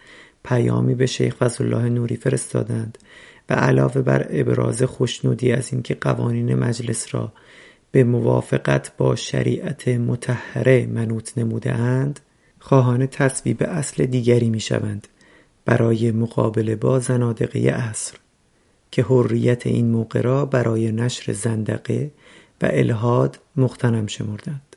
پیامی 0.44 0.96
به 0.96 1.06
شیخ 1.06 1.36
فضلالله 1.36 1.90
نوری 1.90 2.16
فرستادند 2.16 2.98
و 3.50 3.54
علاوه 3.54 4.02
بر 4.02 4.28
ابراز 4.30 4.84
خوشنودی 4.84 5.52
از 5.52 5.74
اینکه 5.74 5.96
قوانین 5.96 6.56
مجلس 6.56 7.16
را 7.16 7.34
به 7.92 8.04
موافقت 8.04 8.92
با 8.98 9.16
شریعت 9.16 9.88
متحره 9.88 10.86
منوط 10.86 11.38
نموده 11.38 11.74
اند 11.74 12.20
خواهان 12.60 13.08
تصویب 13.08 13.64
اصل 13.64 14.06
دیگری 14.06 14.50
می 14.50 14.60
شوند 14.60 15.08
برای 15.66 16.12
مقابله 16.12 16.76
با 16.76 17.00
زنادقه 17.00 17.60
اصر 17.60 18.18
که 18.92 19.04
حریت 19.04 19.68
این 19.68 19.92
موقع 19.92 20.22
را 20.22 20.46
برای 20.46 20.92
نشر 20.92 21.34
زندقه 21.34 22.12
و 22.62 22.70
الهاد 22.72 23.40
مختنم 23.56 24.08
شمردند. 24.08 24.76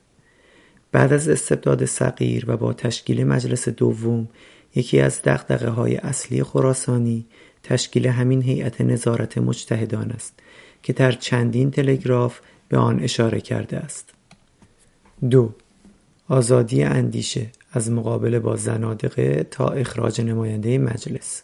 بعد 0.92 1.12
از 1.12 1.28
استبداد 1.28 1.84
صغیر 1.84 2.44
و 2.50 2.56
با 2.56 2.72
تشکیل 2.72 3.26
مجلس 3.26 3.68
دوم 3.68 4.28
یکی 4.74 5.00
از 5.00 5.22
دقدقه 5.22 5.70
های 5.70 5.96
اصلی 5.96 6.42
خراسانی 6.42 7.26
تشکیل 7.62 8.06
همین 8.06 8.42
هیئت 8.42 8.80
نظارت 8.80 9.38
مجتهدان 9.38 10.10
است 10.10 10.40
که 10.82 10.92
در 10.92 11.12
چندین 11.12 11.70
تلگراف 11.70 12.40
به 12.68 12.78
آن 12.78 13.00
اشاره 13.00 13.40
کرده 13.40 13.76
است. 13.76 14.10
دو 15.30 15.52
آزادی 16.28 16.82
اندیشه. 16.82 17.46
از 17.72 17.90
مقابله 17.90 18.38
با 18.38 18.56
زنادقه 18.56 19.46
تا 19.50 19.68
اخراج 19.68 20.20
نماینده 20.20 20.78
مجلس. 20.78 21.42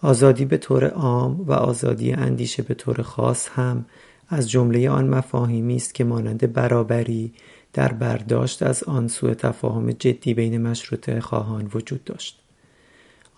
آزادی 0.00 0.44
به 0.44 0.56
طور 0.56 0.84
عام 0.84 1.40
و 1.40 1.52
آزادی 1.52 2.12
اندیشه 2.12 2.62
به 2.62 2.74
طور 2.74 3.02
خاص 3.02 3.48
هم 3.54 3.84
از 4.28 4.50
جمله 4.50 4.90
آن 4.90 5.08
مفاهیمی 5.08 5.76
است 5.76 5.94
که 5.94 6.04
مانند 6.04 6.52
برابری 6.52 7.32
در 7.72 7.92
برداشت 7.92 8.62
از 8.62 8.84
آن 8.84 9.08
سوء 9.08 9.34
تفاهم 9.34 9.92
جدی 9.92 10.34
بین 10.34 10.62
مشروطه 10.62 11.20
خواهان 11.20 11.70
وجود 11.74 12.04
داشت. 12.04 12.38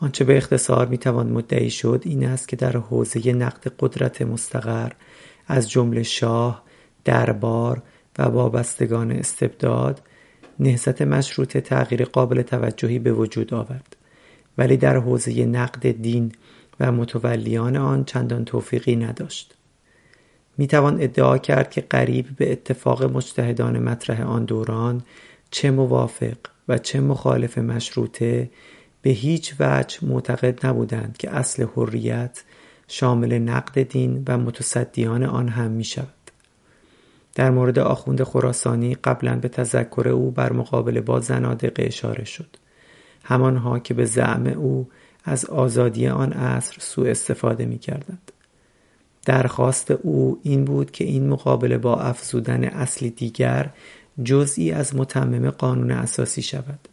آنچه 0.00 0.24
به 0.24 0.36
اختصار 0.36 0.86
می‌توان 0.86 1.32
مدعی 1.32 1.70
شد 1.70 2.02
این 2.04 2.26
است 2.26 2.48
که 2.48 2.56
در 2.56 2.76
حوزه 2.76 3.32
نقد 3.32 3.72
قدرت 3.78 4.22
مستقر 4.22 4.92
از 5.46 5.70
جمله 5.70 6.02
شاه 6.02 6.62
دربار 7.04 7.82
و 8.18 8.22
وابستگان 8.22 9.12
استبداد 9.12 10.02
نهضت 10.60 11.02
مشروطه 11.02 11.60
تغییر 11.60 12.04
قابل 12.04 12.42
توجهی 12.42 12.98
به 12.98 13.12
وجود 13.12 13.54
آورد 13.54 13.96
ولی 14.58 14.76
در 14.76 14.96
حوزه 14.96 15.44
نقد 15.44 15.90
دین 15.90 16.32
و 16.80 16.92
متولیان 16.92 17.76
آن 17.76 18.04
چندان 18.04 18.44
توفیقی 18.44 18.96
نداشت 18.96 19.54
می 20.58 20.66
توان 20.66 21.02
ادعا 21.02 21.38
کرد 21.38 21.70
که 21.70 21.80
قریب 21.80 22.36
به 22.36 22.52
اتفاق 22.52 23.02
مجتهدان 23.02 23.78
مطرح 23.78 24.22
آن 24.22 24.44
دوران 24.44 25.02
چه 25.50 25.70
موافق 25.70 26.36
و 26.68 26.78
چه 26.78 27.00
مخالف 27.00 27.58
مشروطه 27.58 28.50
به 29.02 29.10
هیچ 29.10 29.54
وجه 29.60 29.98
معتقد 30.02 30.66
نبودند 30.66 31.16
که 31.18 31.30
اصل 31.30 31.66
حریت 31.76 32.44
شامل 32.88 33.38
نقد 33.38 33.82
دین 33.82 34.24
و 34.28 34.38
متصدیان 34.38 35.22
آن 35.22 35.48
هم 35.48 35.70
می 35.70 35.84
شود. 35.84 36.13
در 37.34 37.50
مورد 37.50 37.78
آخوند 37.78 38.22
خراسانی 38.22 38.94
قبلا 38.94 39.36
به 39.36 39.48
تذکر 39.48 40.08
او 40.08 40.30
بر 40.30 40.52
مقابله 40.52 41.00
با 41.00 41.20
زنادقه 41.20 41.82
اشاره 41.86 42.24
شد. 42.24 42.56
همانها 43.24 43.78
که 43.78 43.94
به 43.94 44.04
زعم 44.04 44.46
او 44.46 44.88
از 45.24 45.44
آزادی 45.44 46.08
آن 46.08 46.32
عصر 46.32 46.76
سوء 46.80 47.10
استفاده 47.10 47.66
می 47.66 47.78
کردند. 47.78 48.32
درخواست 49.26 49.90
او 49.90 50.40
این 50.42 50.64
بود 50.64 50.90
که 50.90 51.04
این 51.04 51.28
مقابله 51.28 51.78
با 51.78 52.00
افزودن 52.00 52.64
اصلی 52.64 53.10
دیگر 53.10 53.70
جزئی 54.24 54.72
از 54.72 54.96
متمم 54.96 55.50
قانون 55.50 55.90
اساسی 55.90 56.42
شود. 56.42 56.88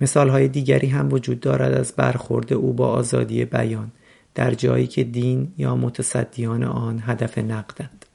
مثال 0.00 0.28
های 0.28 0.48
دیگری 0.48 0.86
هم 0.86 1.12
وجود 1.12 1.40
دارد 1.40 1.74
از 1.74 1.92
برخورد 1.96 2.52
او 2.52 2.72
با 2.72 2.88
آزادی 2.88 3.44
بیان 3.44 3.92
در 4.34 4.54
جایی 4.54 4.86
که 4.86 5.04
دین 5.04 5.52
یا 5.58 5.76
متصدیان 5.76 6.64
آن 6.64 7.02
هدف 7.06 7.38
نقدند. 7.38 8.05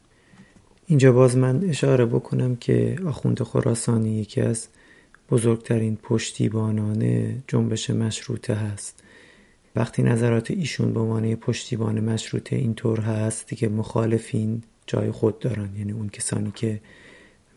اینجا 0.91 1.11
باز 1.11 1.37
من 1.37 1.63
اشاره 1.63 2.05
بکنم 2.05 2.55
که 2.55 2.95
آخوند 3.05 3.43
خراسانی 3.43 4.19
یکی 4.19 4.41
از 4.41 4.67
بزرگترین 5.29 5.95
پشتیبانان 5.95 7.33
جنبش 7.47 7.89
مشروطه 7.89 8.53
هست. 8.53 9.03
وقتی 9.75 10.03
نظرات 10.03 10.51
ایشون 10.51 10.93
به 10.93 10.99
عنوان 10.99 11.35
پشتیبان 11.35 11.99
مشروطه 11.99 12.55
اینطور 12.55 12.99
هست 12.99 13.47
دیگه 13.47 13.69
مخالفین 13.69 14.63
جای 14.87 15.11
خود 15.11 15.39
دارن. 15.39 15.69
یعنی 15.77 15.91
اون 15.91 16.09
کسانی 16.09 16.51
که 16.55 16.81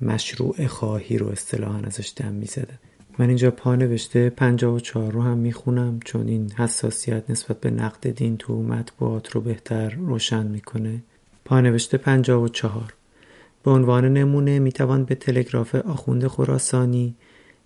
مشروع 0.01 0.67
خواهی 0.67 1.19
رو 1.19 1.29
اصطلاحا 1.29 1.79
ازش 1.79 2.13
دم 2.17 2.33
می‌زدن. 2.33 2.79
من 3.19 3.29
اینجا 3.29 3.51
پا 3.51 3.77
نوشته 3.77 4.31
54 4.31 5.13
رو 5.13 5.23
هم 5.23 5.39
می‌خونم 5.39 6.01
چون 6.05 6.29
این 6.29 6.53
حساسیت 6.53 7.31
نسبت 7.31 7.61
به 7.61 7.71
نقد 7.71 8.11
دین 8.11 8.37
تو 8.37 8.63
مطبوعات 8.63 9.31
رو 9.31 9.41
بهتر 9.41 9.91
روشن 9.91 10.47
می‌کنه. 10.47 11.03
پا 11.45 11.61
نوشته 11.61 11.99
54 11.99 12.95
به 13.65 13.71
عنوان 13.71 14.13
نمونه 14.13 14.59
می‌توان 14.59 15.05
به 15.05 15.15
تلگراف 15.15 15.75
آخوند 15.75 16.27
خراسانی 16.27 17.15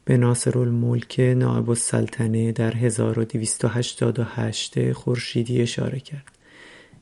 به 0.04 0.16
ناصر 0.16 0.58
الملک 0.58 1.20
نائب 1.20 1.70
السلطنه 1.70 2.52
در 2.52 2.76
1288 2.76 4.92
خورشیدی 4.92 5.62
اشاره 5.62 6.00
کرد 6.00 6.38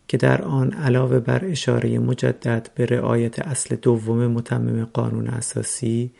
که 0.09 0.17
در 0.17 0.43
آن 0.43 0.73
علاوه 0.73 1.19
بر 1.19 1.45
اشاره 1.45 1.99
مجدد 1.99 2.71
به 2.75 2.87
رعایت 2.87 3.39
اصل 3.39 3.77
دوم 3.77 4.27
متمم 4.27 4.85
قانون 4.85 5.27
اساسی 5.27 6.11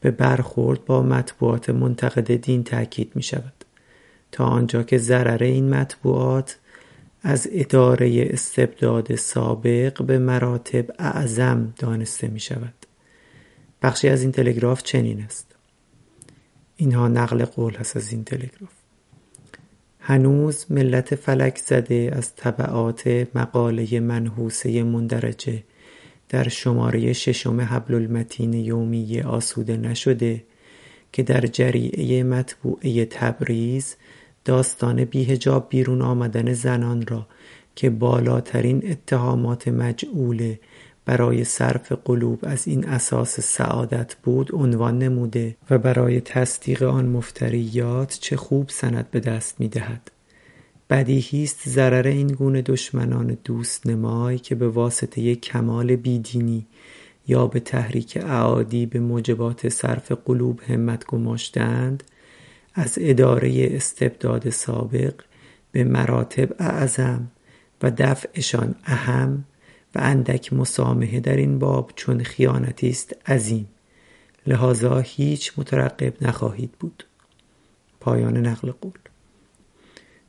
به 0.00 0.10
برخورد 0.10 0.84
با 0.84 1.02
مطبوعات 1.02 1.70
منتقد 1.70 2.36
دین 2.36 2.64
تاکید 2.64 3.12
می 3.14 3.22
شود 3.22 3.64
تا 4.32 4.44
آنجا 4.44 4.82
که 4.82 4.98
ضرر 4.98 5.42
این 5.42 5.68
مطبوعات 5.68 6.58
از 7.28 7.48
اداره 7.52 8.28
استبداد 8.30 9.14
سابق 9.14 10.02
به 10.02 10.18
مراتب 10.18 10.86
اعظم 10.98 11.74
دانسته 11.78 12.28
می 12.28 12.40
شود 12.40 12.74
بخشی 13.82 14.08
از 14.08 14.22
این 14.22 14.32
تلگراف 14.32 14.82
چنین 14.82 15.20
است. 15.20 15.54
اینها 16.76 17.08
نقل 17.08 17.44
قول 17.44 17.74
هست 17.74 17.96
از 17.96 18.12
این 18.12 18.24
تلگراف. 18.24 18.72
هنوز 20.00 20.66
ملت 20.70 21.14
فلک 21.14 21.58
زده 21.58 22.10
از 22.12 22.36
طبعات 22.36 23.26
مقاله 23.34 24.00
منحوسه 24.00 24.82
مندرجه 24.82 25.62
در 26.28 26.48
شماره 26.48 27.12
ششم 27.12 27.60
حبل 27.60 27.94
المتین 27.94 28.52
یومی 28.52 29.20
آسوده 29.20 29.76
نشده 29.76 30.44
که 31.12 31.22
در 31.22 31.40
جریعه 31.40 32.22
مطبوعه 32.22 33.04
تبریز 33.04 33.96
داستان 34.46 35.04
بیهجاب 35.04 35.66
بیرون 35.68 36.02
آمدن 36.02 36.52
زنان 36.52 37.06
را 37.06 37.26
که 37.74 37.90
بالاترین 37.90 38.90
اتهامات 38.90 39.68
مجعوله 39.68 40.60
برای 41.04 41.44
صرف 41.44 41.92
قلوب 41.92 42.38
از 42.42 42.68
این 42.68 42.88
اساس 42.88 43.40
سعادت 43.40 44.14
بود 44.14 44.54
عنوان 44.54 44.98
نموده 44.98 45.56
و 45.70 45.78
برای 45.78 46.20
تصدیق 46.20 46.82
آن 46.82 47.06
مفتریات 47.06 48.18
چه 48.20 48.36
خوب 48.36 48.68
سند 48.68 49.10
به 49.10 49.20
دست 49.20 49.60
می 49.60 49.68
دهد. 49.68 50.10
بدیهی 50.90 51.44
است 51.44 51.68
ضرر 51.68 52.06
این 52.06 52.26
گونه 52.26 52.62
دشمنان 52.62 53.38
دوست 53.44 53.86
نمای 53.86 54.38
که 54.38 54.54
به 54.54 54.68
واسطه 54.68 55.34
کمال 55.34 55.96
بیدینی 55.96 56.66
یا 57.28 57.46
به 57.46 57.60
تحریک 57.60 58.18
اعادی 58.22 58.86
به 58.86 59.00
موجبات 59.00 59.68
صرف 59.68 60.12
قلوب 60.12 60.60
همت 60.60 61.06
گماشتند 61.06 62.02
از 62.78 62.98
اداره 63.00 63.68
استبداد 63.76 64.50
سابق 64.50 65.14
به 65.72 65.84
مراتب 65.84 66.48
اعظم 66.58 67.30
و 67.82 67.90
دفعشان 67.90 68.74
اهم 68.84 69.44
و 69.94 69.98
اندک 70.02 70.52
مسامحه 70.52 71.20
در 71.20 71.36
این 71.36 71.58
باب 71.58 71.92
چون 71.96 72.22
خیانتی 72.22 72.88
است 72.88 73.16
عظیم. 73.26 73.68
لحاظا 74.46 74.98
هیچ 74.98 75.52
مترقب 75.56 76.14
نخواهید 76.20 76.72
بود. 76.72 77.04
پایان 78.00 78.46
نقل 78.46 78.70
قول. 78.70 78.98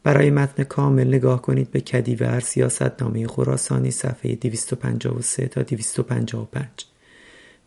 برای 0.04 0.30
متن 0.30 0.64
کامل 0.64 1.08
نگاه 1.08 1.42
کنید 1.42 1.72
به 1.72 1.82
کدیور 1.82 2.40
سیاست 2.40 3.02
نامه 3.02 3.28
خراسانی 3.28 3.92
صفحه 3.92 4.36
253 4.36 5.48
تا 5.48 5.64
255 5.64 6.70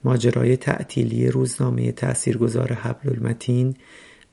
ماجرای 0.04 0.56
تعطیلی 0.56 1.28
روزنامه 1.28 1.92
تاثیرگذار 1.92 2.72
حبل 2.72 3.10
المتین 3.10 3.76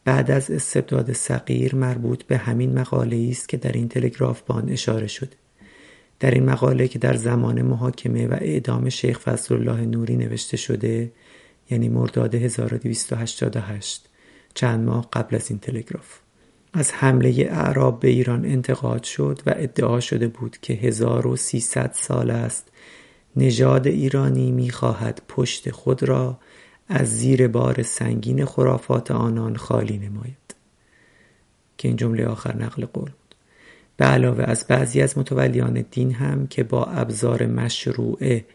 بعد 0.07 0.31
از 0.31 0.51
استبداد 0.51 1.13
صغیر 1.13 1.75
مربوط 1.75 2.23
به 2.23 2.37
همین 2.37 2.79
مقاله 2.79 3.27
است 3.31 3.49
که 3.49 3.57
در 3.57 3.71
این 3.71 3.89
تلگراف 3.89 4.41
بان 4.41 4.69
اشاره 4.69 5.07
شده 5.07 5.31
در 6.19 6.31
این 6.31 6.45
مقاله 6.45 6.87
که 6.87 6.99
در 6.99 7.15
زمان 7.15 7.61
محاکمه 7.61 8.27
و 8.27 8.33
اعدام 8.41 8.89
شیخ 8.89 9.19
فضل 9.19 9.55
الله 9.55 9.85
نوری 9.85 10.15
نوشته 10.15 10.57
شده 10.57 11.11
یعنی 11.69 11.89
مرداد 11.89 12.35
1288 12.35 14.09
چند 14.53 14.85
ماه 14.85 15.07
قبل 15.13 15.35
از 15.35 15.51
این 15.51 15.59
تلگراف. 15.59 16.19
از 16.73 16.91
حمله 16.91 17.47
اعراب 17.49 17.99
به 17.99 18.07
ایران 18.07 18.45
انتقاد 18.45 19.03
شد 19.03 19.39
و 19.45 19.53
ادعا 19.55 19.99
شده 19.99 20.27
بود 20.27 20.57
که 20.61 20.73
1300 20.73 21.91
سال 21.95 22.31
است 22.31 22.67
نژاد 23.35 23.87
ایرانی 23.87 24.51
می‌خواهد 24.51 25.21
پشت 25.27 25.71
خود 25.71 26.03
را 26.03 26.37
از 26.87 27.17
زیر 27.17 27.47
بار 27.47 27.83
سنگین 27.83 28.45
خرافات 28.45 29.11
آنان 29.11 29.55
خالی 29.55 29.97
نماید. 29.97 30.55
که 31.77 31.87
این 31.87 31.97
جمله 31.97 32.25
آخر 32.25 32.55
نقل 32.55 32.85
قول 32.85 33.03
بود. 33.03 33.35
به 33.97 34.05
علاوه 34.05 34.43
از 34.43 34.65
بعضی 34.67 35.01
از 35.01 35.17
متولیان 35.17 35.85
دین 35.91 36.13
هم 36.13 36.47
که 36.47 36.63
با 36.63 36.85
ابزار 36.85 37.45
مشروعه 37.45 38.45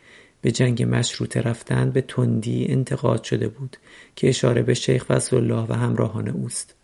به 0.41 0.51
جنگ 0.53 0.87
مشروطه 0.91 1.41
رفتند 1.41 1.93
به 1.93 2.01
تندی 2.01 2.67
انتقاد 2.69 3.25
شده 3.25 3.49
بود 3.49 3.77
که 4.17 4.29
اشاره 4.29 4.63
به 4.63 4.75
شیخ 4.75 5.05
فضل 5.05 5.37
الله 5.37 5.67
و 5.69 5.73
همراهان 5.73 6.29
اوست. 6.29 6.75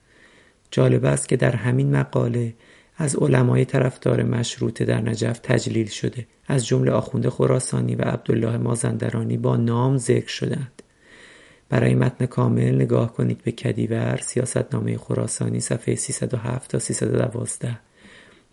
جالب 0.70 1.04
است 1.04 1.28
که 1.28 1.36
در 1.36 1.56
همین 1.56 1.96
مقاله 1.96 2.54
از 2.96 3.16
علمای 3.16 3.64
طرفدار 3.64 4.22
مشروطه 4.22 4.84
در 4.84 5.00
نجف 5.00 5.38
تجلیل 5.38 5.86
شده. 5.86 6.26
از 6.46 6.66
جمله 6.66 6.90
آخوند 6.90 7.28
خراسانی 7.28 7.94
و 7.94 8.02
عبدالله 8.02 8.56
مازندرانی 8.56 9.36
با 9.36 9.56
نام 9.56 9.96
ذکر 9.96 10.28
شدند 10.28 10.77
برای 11.68 11.94
متن 11.94 12.26
کامل 12.26 12.74
نگاه 12.74 13.12
کنید 13.12 13.42
به 13.42 13.52
کدیور 13.52 14.16
سیاستنامه 14.22 14.98
خراسانی 14.98 15.60
صفحه 15.60 15.94
307 15.94 16.70
تا 16.70 16.78
312 16.78 17.78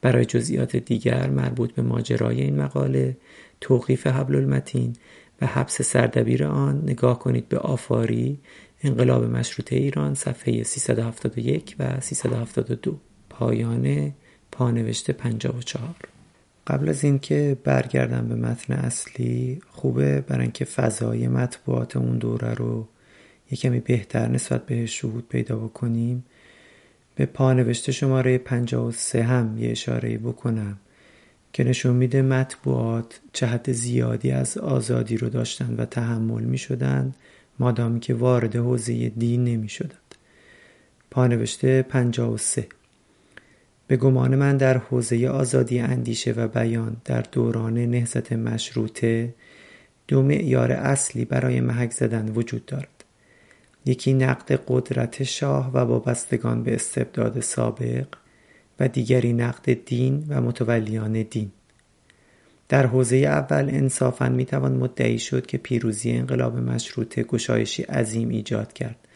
برای 0.01 0.25
جزئیات 0.25 0.75
دیگر 0.75 1.29
مربوط 1.29 1.71
به 1.71 1.81
ماجرای 1.81 2.41
این 2.41 2.61
مقاله 2.61 3.17
توقیف 3.61 4.07
حبل 4.07 4.35
المتین 4.35 4.95
و 5.41 5.45
حبس 5.45 5.81
سردبیر 5.81 6.45
آن 6.45 6.81
نگاه 6.83 7.19
کنید 7.19 7.49
به 7.49 7.57
آفاری 7.57 8.39
انقلاب 8.83 9.23
مشروطه 9.23 9.75
ایران 9.75 10.13
صفحه 10.13 10.63
371 10.63 11.75
و 11.79 11.99
372 11.99 12.99
پایان 13.29 14.13
پانوشته 14.51 15.13
54 15.13 15.95
قبل 16.67 16.89
از 16.89 17.03
اینکه 17.03 17.57
برگردم 17.63 18.27
به 18.27 18.35
متن 18.35 18.73
اصلی 18.73 19.61
خوبه 19.67 20.21
برای 20.21 20.41
اینکه 20.41 20.65
فضای 20.65 21.27
مطبوعات 21.27 21.97
اون 21.97 22.17
دوره 22.17 22.53
رو 22.53 22.87
یه 23.51 23.57
کمی 23.57 23.79
بهتر 23.79 24.27
نسبت 24.27 24.65
بهش 24.65 25.01
شهود 25.01 25.27
پیدا 25.29 25.55
بکنیم؟ 25.55 26.25
به 27.15 27.25
پانوشته 27.25 27.91
شماره 27.91 28.37
53 28.37 29.23
هم 29.23 29.57
یه 29.57 29.71
اشاره 29.71 30.17
بکنم 30.17 30.77
که 31.53 31.63
نشون 31.63 31.95
میده 31.95 32.21
مطبوعات 32.21 33.19
چه 33.33 33.45
حد 33.45 33.71
زیادی 33.71 34.31
از 34.31 34.57
آزادی 34.57 35.17
رو 35.17 35.29
داشتن 35.29 35.75
و 35.77 35.85
تحمل 35.85 36.43
می 36.43 36.57
شدن 36.57 37.13
مادامی 37.59 37.99
که 37.99 38.13
وارد 38.13 38.55
حوزه 38.55 39.09
دین 39.09 39.43
نمی 39.43 39.69
شدند. 39.69 40.15
پانوشته 41.11 41.81
53 41.81 42.67
به 43.87 43.97
گمان 43.97 44.35
من 44.35 44.57
در 44.57 44.77
حوزه 44.77 45.27
آزادی 45.27 45.79
اندیشه 45.79 46.31
و 46.31 46.47
بیان 46.47 46.97
در 47.05 47.21
دوران 47.21 47.77
نهضت 47.77 48.33
مشروطه 48.33 49.33
دو 50.07 50.21
معیار 50.21 50.71
اصلی 50.71 51.25
برای 51.25 51.61
محک 51.61 51.91
زدن 51.91 52.29
وجود 52.29 52.65
دارد. 52.65 52.94
یکی 53.85 54.13
نقد 54.13 54.61
قدرت 54.67 55.23
شاه 55.23 55.71
و 55.71 55.77
وابستگان 55.77 56.63
به 56.63 56.75
استبداد 56.75 57.39
سابق 57.39 58.07
و 58.79 58.87
دیگری 58.87 59.33
نقد 59.33 59.85
دین 59.85 60.25
و 60.29 60.41
متولیان 60.41 61.23
دین. 61.23 61.51
در 62.69 62.85
حوزه 62.85 63.15
اول 63.15 63.69
انصافا 63.69 64.29
می‌توان 64.29 64.71
مدعی 64.71 65.19
شد 65.19 65.45
که 65.45 65.57
پیروزی 65.57 66.11
انقلاب 66.11 66.57
مشروطه 66.57 67.23
گشایشی 67.23 67.83
عظیم 67.83 68.29
ایجاد 68.29 68.73
کرد 68.73 69.07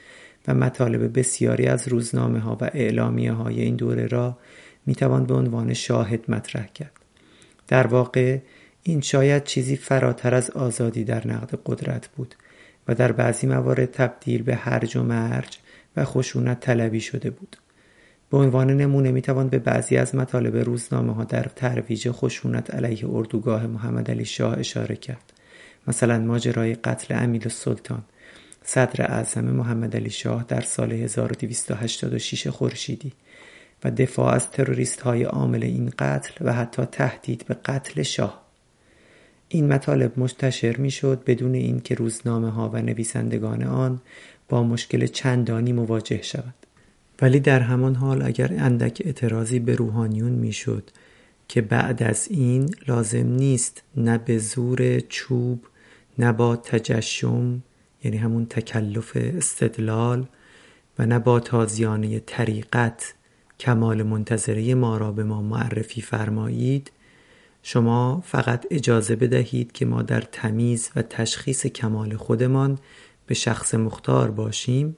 و 0.47 0.53
مطالب 0.53 1.20
بسیاری 1.20 1.65
از 1.65 1.88
روزنامه 1.88 2.39
ها 2.39 2.57
و 2.61 2.70
اعلامیه 2.74 3.32
های 3.32 3.61
این 3.61 3.76
دوره 3.76 4.07
را 4.07 4.38
می‌توان 4.86 5.26
به 5.26 5.34
عنوان 5.34 5.74
شاهد 5.74 6.32
مطرح 6.32 6.67
کرد. 6.67 6.91
در 7.67 7.88
واقع 7.88 8.39
این 8.84 9.01
شاید 9.01 9.43
چیزی 9.43 9.76
فراتر 9.76 10.36
از 10.36 10.51
آزادی 10.51 11.03
در 11.03 11.28
نقد 11.28 11.59
قدرت 11.65 12.07
بود. 12.07 12.36
و 12.90 12.96
در 12.96 13.12
بعضی 13.12 13.48
موارد 13.48 13.92
تبدیل 13.92 14.44
به 14.44 14.56
هرج 14.56 14.98
و 14.98 15.04
مرج 15.04 15.58
و 15.98 16.06
خشونت 16.06 16.60
طلبی 16.60 17.02
شده 17.02 17.30
بود. 17.30 17.58
به 18.30 18.38
عنوان 18.38 18.78
نمونه 18.78 19.12
می‌توان 19.12 19.50
به 19.50 19.60
بعضی 19.60 19.98
از 19.98 20.16
مطالب 20.16 20.58
روزنامه 20.58 21.14
ها 21.14 21.24
در 21.24 21.44
ترویج 21.44 22.12
خشونت 22.12 22.76
علیه 22.76 23.10
اردوگاه 23.10 23.68
محمد 23.68 24.12
علی 24.12 24.26
شاه 24.26 24.60
اشاره 24.60 24.96
کرد. 24.96 25.34
مثلا 25.88 26.20
ماجرای 26.20 26.74
قتل 26.76 27.24
امیل 27.24 27.48
سلطان. 27.48 28.04
صدر 28.64 29.12
اعظم 29.12 29.46
محمد 29.46 29.96
علی 29.96 30.10
شاه 30.10 30.46
در 30.48 30.62
سال 30.62 30.92
1286 30.92 32.48
خورشیدی 32.48 33.12
و 33.84 33.92
دفاع 33.92 34.34
از 34.34 34.52
تروریست 34.52 35.02
های 35.02 35.24
عامل 35.24 35.64
این 35.64 35.94
قتل 36.00 36.34
و 36.42 36.54
حتی 36.54 36.86
تهدید 36.86 37.46
به 37.48 37.54
قتل 37.54 38.04
شاه 38.04 38.49
این 39.50 39.68
مطالب 39.68 40.20
منتشر 40.20 40.78
می‌شد 40.78 41.24
بدون 41.26 41.54
اینکه 41.54 41.95
روزنامه 41.95 42.50
ها 42.50 42.70
و 42.70 42.82
نویسندگان 42.82 43.64
آن 43.64 44.02
با 44.50 44.64
مشکل 44.64 45.06
چندانی 45.06 45.74
مواجه 45.74 46.22
شود. 46.22 46.54
ولی 47.22 47.39
در 47.39 47.60
همان 47.60 47.95
حال 47.95 48.22
اگر 48.22 48.54
اندک 48.58 49.02
اعتراضی 49.06 49.60
به 49.60 49.76
روحانیون 49.76 50.32
می‌شد 50.32 50.89
که 51.47 51.62
بعد 51.62 52.04
از 52.04 52.28
این 52.32 52.76
لازم 52.88 53.28
نیست 53.28 53.84
نه 53.97 54.18
به 54.18 54.38
زور 54.38 55.00
چوب 55.00 55.66
نه 56.18 56.32
با 56.32 56.56
تجشم 56.56 57.64
یعنی 58.04 58.18
همون 58.18 58.45
تکلف 58.45 59.12
استدلال 59.16 60.26
و 61.00 61.06
نه 61.06 61.20
با 61.20 61.39
تازیانه 61.39 62.20
طریقت 62.20 63.14
کمال 63.60 64.04
منتظره 64.04 64.76
ما 64.76 64.97
را 64.97 65.12
به 65.12 65.24
ما 65.24 65.41
معرفی 65.41 66.02
فرمایید 66.02 66.91
شما 67.72 68.24
فقط 68.26 68.65
اجازه 68.72 69.15
بدهید 69.15 69.72
که 69.72 69.86
ما 69.86 70.01
در 70.01 70.22
تمیز 70.22 70.89
و 70.95 71.01
تشخیص 71.01 71.67
کمال 71.67 72.15
خودمان 72.15 72.80
به 73.28 73.34
شخص 73.34 73.76
مختار 73.76 74.32
باشیم. 74.32 74.97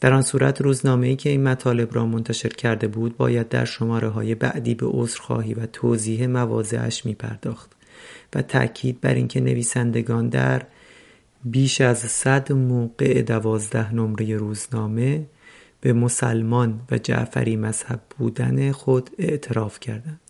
در 0.00 0.12
آن 0.12 0.22
صورت 0.22 0.60
روزنامه 0.60 1.06
ای 1.06 1.16
که 1.16 1.30
این 1.30 1.42
مطالب 1.42 1.94
را 1.94 2.06
منتشر 2.06 2.48
کرده 2.48 2.88
بود 2.88 3.16
باید 3.16 3.48
در 3.48 3.64
شماره 3.64 4.08
های 4.08 4.34
بعدی 4.34 4.74
به 4.74 4.86
عذرخواهی 4.86 5.54
و 5.54 5.66
توضیح 5.66 6.26
مواضعش 6.26 7.06
می 7.06 7.14
پرداخت 7.14 7.72
و 8.34 8.42
تأکید 8.42 9.00
بر 9.00 9.14
اینکه 9.14 9.40
نویسندگان 9.40 10.28
در 10.28 10.62
بیش 11.44 11.80
از 11.80 11.98
صد 11.98 12.52
موقع 12.52 13.22
دوازده 13.22 13.94
نمره 13.94 14.36
روزنامه 14.36 15.26
به 15.80 15.92
مسلمان 15.92 16.80
و 16.90 16.98
جعفری 16.98 17.56
مذهب 17.56 18.00
بودن 18.18 18.72
خود 18.72 19.10
اعتراف 19.18 19.80
کردند. 19.80 20.29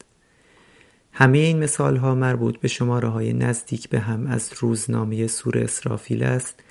همه 1.12 1.38
این 1.38 1.58
مثال 1.58 1.96
ها 1.96 2.14
مربوط 2.14 2.56
به 2.56 2.68
شماره 2.68 3.08
های 3.08 3.32
نزدیک 3.32 3.88
به 3.88 4.00
هم 4.00 4.26
از 4.26 4.50
روزنامه 4.58 5.26
سور 5.26 5.58
اسرافیل 5.58 6.22
است. 6.22 6.62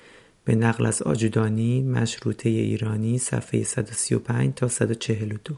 به 0.44 0.54
نقل 0.54 0.86
از 0.86 1.02
آجودانی 1.02 1.82
مشروطه 1.82 2.48
ایرانی 2.48 3.18
صفحه 3.18 3.62
135 3.62 4.54
تا 4.54 4.68
142 4.68 5.54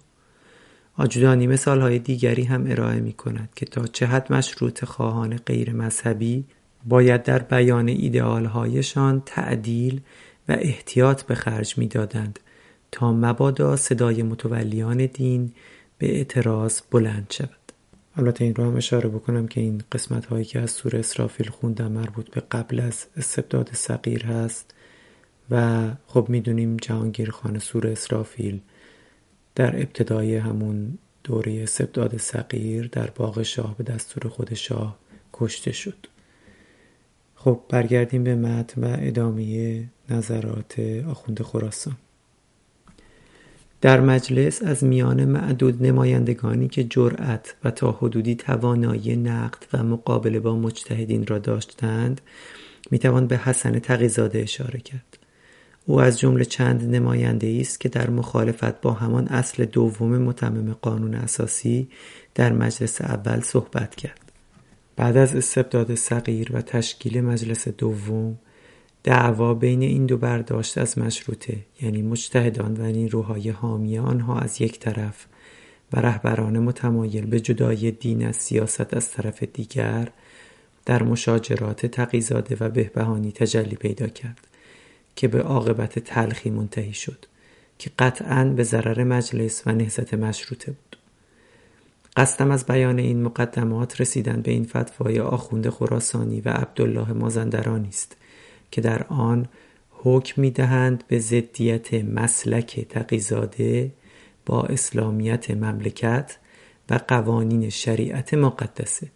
آجودانی 0.96 1.46
مثال 1.46 1.80
های 1.80 1.98
دیگری 1.98 2.44
هم 2.44 2.64
ارائه 2.70 3.00
می 3.00 3.12
کند 3.12 3.48
که 3.56 3.66
تا 3.66 3.86
چه 3.86 4.06
حد 4.06 4.32
مشروط 4.32 4.84
خواهان 4.84 5.36
غیر 5.36 5.72
مذهبی 5.72 6.44
باید 6.84 7.22
در 7.22 7.38
بیان 7.38 7.88
ایدئال 7.88 8.44
هایشان 8.44 9.22
تعدیل 9.26 10.00
و 10.48 10.56
احتیاط 10.58 11.22
به 11.22 11.34
خرج 11.34 11.78
می 11.78 11.86
دادند 11.86 12.40
تا 12.90 13.12
مبادا 13.12 13.76
صدای 13.76 14.22
متولیان 14.22 15.06
دین 15.06 15.52
به 15.98 16.16
اعتراض 16.16 16.80
بلند 16.90 17.26
شود. 17.30 17.61
البته 18.16 18.44
این 18.44 18.54
رو 18.54 18.64
هم 18.64 18.76
اشاره 18.76 19.08
بکنم 19.08 19.48
که 19.48 19.60
این 19.60 19.82
قسمت 19.92 20.26
هایی 20.26 20.44
که 20.44 20.60
از 20.60 20.70
سور 20.70 20.96
اسرافیل 20.96 21.48
خوندم 21.48 21.92
مربوط 21.92 22.30
به 22.30 22.40
قبل 22.40 22.80
از 22.80 23.06
استبداد 23.16 23.70
صغیر 23.72 24.26
هست 24.26 24.74
و 25.50 25.88
خب 26.06 26.26
می‌دونیم 26.28 26.76
جهانگیر 26.76 27.30
خان 27.30 27.58
سور 27.58 27.86
اسرافیل 27.86 28.60
در 29.54 29.76
ابتدای 29.76 30.36
همون 30.36 30.98
دوره 31.24 31.62
استبداد 31.62 32.16
صغیر 32.16 32.88
در 32.92 33.10
باغ 33.10 33.42
شاه 33.42 33.76
به 33.76 33.84
دستور 33.84 34.28
خود 34.28 34.54
شاه 34.54 34.98
کشته 35.32 35.72
شد. 35.72 36.06
خب 37.34 37.60
برگردیم 37.68 38.24
به 38.24 38.34
متن 38.34 38.84
و 38.84 38.96
ادامه 39.00 39.84
نظرات 40.10 40.78
آخوند 41.08 41.42
خراسان. 41.42 41.96
در 43.82 44.00
مجلس 44.00 44.62
از 44.62 44.84
میان 44.84 45.24
معدود 45.24 45.86
نمایندگانی 45.86 46.68
که 46.68 46.84
جرأت 46.84 47.54
و 47.64 47.70
تا 47.70 47.92
حدودی 47.92 48.34
توانایی 48.34 49.16
نقد 49.16 49.64
و 49.72 49.82
مقابله 49.82 50.40
با 50.40 50.56
مجتهدین 50.56 51.26
را 51.26 51.38
داشتند 51.38 52.20
می‌توان 52.90 53.26
به 53.26 53.36
حسن 53.36 53.78
تقیزاده 53.78 54.38
اشاره 54.38 54.78
کرد. 54.78 55.18
او 55.86 56.00
از 56.00 56.20
جمله 56.20 56.44
چند 56.44 56.94
نماینده 56.94 57.58
است 57.60 57.80
که 57.80 57.88
در 57.88 58.10
مخالفت 58.10 58.80
با 58.80 58.92
همان 58.92 59.28
اصل 59.28 59.64
دوم 59.64 60.18
متمم 60.18 60.76
قانون 60.82 61.14
اساسی 61.14 61.88
در 62.34 62.52
مجلس 62.52 63.00
اول 63.00 63.40
صحبت 63.40 63.94
کرد. 63.94 64.32
بعد 64.96 65.16
از 65.16 65.36
استبداد 65.36 65.94
صغیر 65.94 66.50
و 66.52 66.62
تشکیل 66.62 67.20
مجلس 67.20 67.68
دوم 67.68 68.38
دعوا 69.04 69.54
بین 69.54 69.82
این 69.82 70.06
دو 70.06 70.16
برداشت 70.16 70.78
از 70.78 70.98
مشروطه 70.98 71.58
یعنی 71.80 72.02
مجتهدان 72.02 72.76
و 72.76 72.92
نیروهای 72.92 73.50
حامی 73.50 73.98
آنها 73.98 74.38
از 74.38 74.60
یک 74.60 74.80
طرف 74.80 75.26
و 75.92 76.00
رهبران 76.00 76.58
متمایل 76.58 77.26
به 77.26 77.40
جدای 77.40 77.90
دین 77.90 78.26
از 78.26 78.36
سیاست 78.36 78.94
از 78.94 79.10
طرف 79.10 79.42
دیگر 79.42 80.08
در 80.86 81.02
مشاجرات 81.02 81.86
تقیزاده 81.86 82.56
و 82.60 82.68
بهبهانی 82.68 83.32
تجلی 83.32 83.76
پیدا 83.76 84.06
کرد 84.06 84.46
که 85.16 85.28
به 85.28 85.42
عاقبت 85.42 85.98
تلخی 85.98 86.50
منتهی 86.50 86.92
شد 86.92 87.26
که 87.78 87.90
قطعا 87.98 88.44
به 88.44 88.62
ضرر 88.62 89.04
مجلس 89.04 89.62
و 89.66 89.72
نهزت 89.72 90.14
مشروطه 90.14 90.72
بود. 90.72 90.96
قصدم 92.16 92.50
از 92.50 92.66
بیان 92.66 92.98
این 92.98 93.22
مقدمات 93.22 94.00
رسیدن 94.00 94.42
به 94.42 94.50
این 94.50 94.64
فتوای 94.64 95.20
آخوند 95.20 95.68
خراسانی 95.68 96.40
و 96.40 96.48
عبدالله 96.48 97.12
مازندرانی 97.12 97.88
است. 97.88 98.16
که 98.72 98.80
در 98.80 99.02
آن 99.02 99.46
حکم 99.90 100.42
می‌دهند 100.42 101.04
به 101.08 101.18
ضدیت 101.18 101.94
مسلک 101.94 102.86
تقیزاده 102.88 103.92
با 104.46 104.62
اسلامیت 104.62 105.50
مملکت 105.50 106.38
و 106.90 107.00
قوانین 107.08 107.70
شریعت 107.70 108.34
مقدسه. 108.34 109.08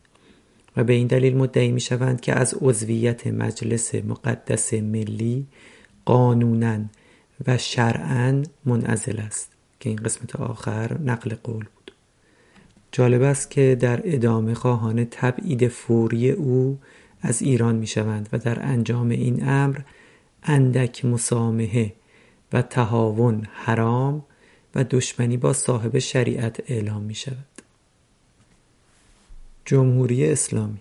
و 0.76 0.84
به 0.84 0.92
این 0.92 1.06
دلیل 1.06 1.36
مدعی 1.36 1.72
می 1.72 1.80
شوند 1.80 2.20
که 2.20 2.32
از 2.32 2.54
عضویت 2.60 3.26
مجلس 3.26 3.94
مقدس 3.94 4.74
ملی 4.74 5.46
قانونا 6.04 6.78
و 7.46 7.58
شرعا 7.58 8.42
منعزل 8.64 9.18
است 9.18 9.52
که 9.80 9.88
این 9.88 9.98
قسمت 9.98 10.36
آخر 10.36 10.98
نقل 10.98 11.34
قول 11.34 11.64
بود. 11.74 11.92
جالب 12.92 13.22
است 13.22 13.50
که 13.50 13.76
در 13.80 14.00
ادامه 14.04 14.54
خواهان 14.54 15.06
تبعید 15.10 15.68
فوری 15.68 16.30
او 16.30 16.78
از 17.22 17.42
ایران 17.42 17.74
می 17.74 17.86
شوند 17.86 18.28
و 18.32 18.38
در 18.38 18.62
انجام 18.62 19.08
این 19.08 19.48
امر 19.48 19.78
اندک 20.42 21.04
مسامحه 21.04 21.92
و 22.52 22.62
تهاون 22.62 23.46
حرام 23.52 24.24
و 24.74 24.84
دشمنی 24.84 25.36
با 25.36 25.52
صاحب 25.52 25.98
شریعت 25.98 26.60
اعلام 26.66 27.02
می 27.02 27.14
شود 27.14 27.36
جمهوری 29.64 30.26
اسلامی 30.26 30.80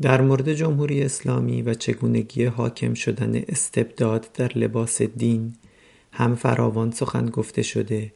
در 0.00 0.20
مورد 0.20 0.52
جمهوری 0.52 1.02
اسلامی 1.02 1.62
و 1.62 1.74
چگونگی 1.74 2.44
حاکم 2.44 2.94
شدن 2.94 3.42
استبداد 3.48 4.28
در 4.34 4.58
لباس 4.58 5.02
دین 5.02 5.54
هم 6.12 6.34
فراوان 6.34 6.90
سخن 6.90 7.26
گفته 7.26 7.62
شده 7.62 8.12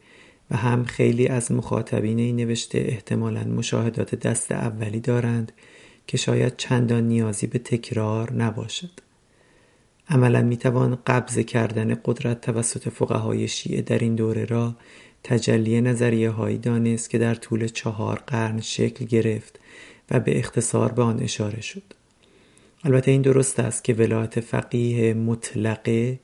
و 0.51 0.57
هم 0.57 0.85
خیلی 0.85 1.27
از 1.27 1.51
مخاطبین 1.51 2.19
این 2.19 2.35
نوشته 2.35 2.79
احتمالا 2.79 3.43
مشاهدات 3.43 4.15
دست 4.15 4.51
اولی 4.51 4.99
دارند 4.99 5.51
که 6.07 6.17
شاید 6.17 6.57
چندان 6.57 7.03
نیازی 7.03 7.47
به 7.47 7.59
تکرار 7.59 8.33
نباشد. 8.33 8.91
عملا 10.09 10.41
می‌توان 10.41 10.97
قبض 11.07 11.39
کردن 11.39 11.97
قدرت 12.05 12.41
توسط 12.41 12.89
فقهای 12.89 13.47
شیعه 13.47 13.81
در 13.81 13.99
این 13.99 14.15
دوره 14.15 14.45
را 14.45 14.75
تجلی 15.23 15.81
نظریه 15.81 16.29
هایی 16.29 16.57
دانست 16.57 17.09
که 17.09 17.17
در 17.17 17.35
طول 17.35 17.67
چهار 17.67 18.23
قرن 18.27 18.61
شکل 18.61 19.05
گرفت 19.05 19.59
و 20.11 20.19
به 20.19 20.39
اختصار 20.39 20.91
به 20.91 21.03
آن 21.03 21.19
اشاره 21.19 21.61
شد. 21.61 21.83
البته 22.83 23.11
این 23.11 23.21
درست 23.21 23.59
است 23.59 23.83
که 23.83 23.93
ولایت 23.93 24.39
فقیه 24.39 25.13
مطلقه 25.13 26.19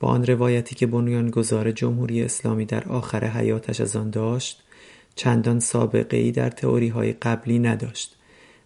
با 0.00 0.08
آن 0.08 0.26
روایتی 0.26 0.74
که 0.74 0.86
بنیانگذار 0.86 1.72
جمهوری 1.72 2.22
اسلامی 2.22 2.64
در 2.64 2.84
آخر 2.84 3.24
حیاتش 3.24 3.80
از 3.80 3.96
آن 3.96 4.10
داشت 4.10 4.62
چندان 5.14 5.60
سابقه 5.60 6.16
ای 6.16 6.32
در 6.32 6.50
تئوری 6.50 6.88
های 6.88 7.12
قبلی 7.12 7.58
نداشت. 7.58 8.17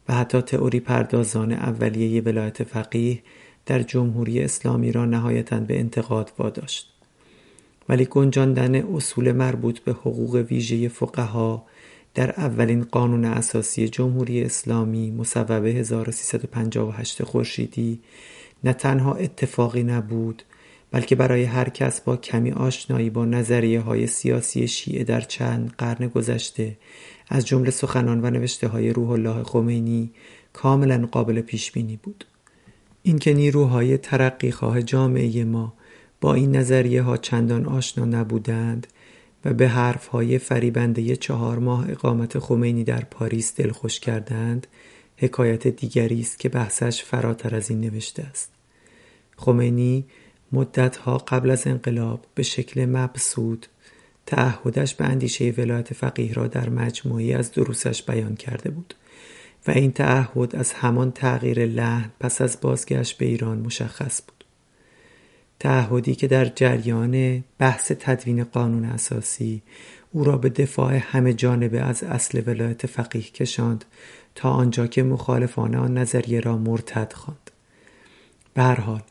و 0.09 0.15
حتی 0.15 0.41
تئوری 0.41 0.81
پردازان 0.81 1.53
اولیه 1.53 2.23
ولایت 2.23 2.65
فقیه 2.65 3.23
در 3.67 3.83
جمهوری 3.83 4.41
اسلامی 4.41 4.93
را 4.93 5.05
نهایتا 5.05 5.61
به 5.61 5.81
انتقاد 5.81 6.33
واداشت. 6.39 6.93
ولی 7.89 8.05
گنجاندن 8.05 8.75
اصول 8.75 9.33
مربوط 9.33 9.79
به 9.79 9.93
حقوق 9.93 10.35
ویژه 10.35 10.89
فقها 10.89 11.67
در 12.15 12.31
اولین 12.31 12.85
قانون 12.85 13.25
اساسی 13.25 13.89
جمهوری 13.89 14.45
اسلامی 14.45 15.11
مصوبه 15.11 15.71
1358 15.71 17.23
خورشیدی 17.23 18.01
نه 18.65 18.73
تنها 18.73 19.15
اتفاقی 19.15 19.83
نبود 19.83 20.43
بلکه 20.91 21.17
برای 21.17 21.45
هر 21.45 21.69
کس 21.69 22.01
با 22.01 22.17
کمی 22.17 22.53
آشنایی 22.53 23.11
با 23.11 23.25
نظریه 23.25 23.81
های 23.81 24.07
سیاسی 24.07 24.69
شیعه 24.69 25.05
در 25.05 25.21
چند 25.21 25.75
قرن 25.79 26.09
گذشته 26.09 26.77
از 27.29 27.47
جمله 27.47 27.71
سخنان 27.71 28.21
و 28.21 28.31
نوشته 28.31 28.69
های 28.69 28.93
روح 28.93 29.11
الله 29.11 29.43
خمینی 29.43 30.11
کاملا 30.53 31.09
قابل 31.13 31.41
پیش 31.41 31.73
بینی 31.73 31.97
بود. 32.03 32.25
اینکه 33.03 33.35
نیروهای 33.35 33.99
ترقیخواه 33.99 34.83
جامعه 34.83 35.45
ما 35.45 35.75
با 36.21 36.35
این 36.35 36.57
نظریه 36.57 37.03
ها 37.03 37.17
چندان 37.17 37.67
آشنا 37.67 38.05
نبودند 38.05 38.87
و 39.45 39.53
به 39.53 39.69
حرف 39.69 40.07
های 40.07 40.39
فریبنده 40.39 41.17
چهار 41.17 41.59
ماه 41.59 41.91
اقامت 41.91 42.39
خمینی 42.39 42.85
در 42.85 43.05
پاریس 43.05 43.57
دلخوش 43.57 44.01
کردند 44.01 44.67
حکایت 45.17 45.69
دیگری 45.69 46.21
است 46.21 46.39
که 46.39 46.49
بحثش 46.49 47.03
فراتر 47.05 47.57
از 47.57 47.71
این 47.71 47.81
نوشته 47.81 48.23
است. 48.23 48.53
خمینی 49.37 50.05
مدتها 50.53 51.19
قبل 51.19 51.51
از 51.51 51.67
انقلاب 51.67 52.25
به 52.35 52.43
شکل 52.43 52.85
مبسود 52.85 53.67
تعهدش 54.27 54.95
به 54.95 55.05
اندیشه 55.05 55.55
ولایت 55.59 55.95
فقیه 55.95 56.33
را 56.33 56.47
در 56.47 56.69
مجموعی 56.69 57.35
از 57.35 57.53
دروسش 57.53 58.03
بیان 58.03 58.35
کرده 58.35 58.71
بود 58.71 58.95
و 59.67 59.71
این 59.71 59.93
تعهد 59.93 60.57
از 60.57 60.73
همان 60.73 61.13
تغییر 61.13 61.67
لحن 61.67 62.11
پس 62.21 62.41
از 62.41 62.59
بازگشت 62.61 63.19
به 63.19 63.25
ایران 63.25 63.59
مشخص 63.59 64.23
بود. 64.23 64.45
تعهدی 65.61 66.15
که 66.15 66.27
در 66.27 66.45
جریان 66.45 67.45
بحث 67.59 67.93
تدوین 68.01 68.45
قانون 68.45 68.85
اساسی 68.85 69.63
او 70.13 70.25
را 70.25 70.39
به 70.39 70.49
دفاع 70.49 70.95
همه 70.95 71.33
جانبه 71.33 71.81
از 71.81 72.03
اصل 72.03 72.43
ولایت 72.47 72.87
فقیه 72.87 73.23
کشاند 73.23 73.85
تا 74.35 74.51
آنجا 74.51 74.87
که 74.87 75.03
مخالفان 75.03 75.75
آن 75.75 75.99
نظریه 75.99 76.41
را 76.41 76.59
مرتد 76.59 77.13
خواند. 77.13 77.51
به 78.55 78.63
هر 78.63 78.81
حال 78.81 79.03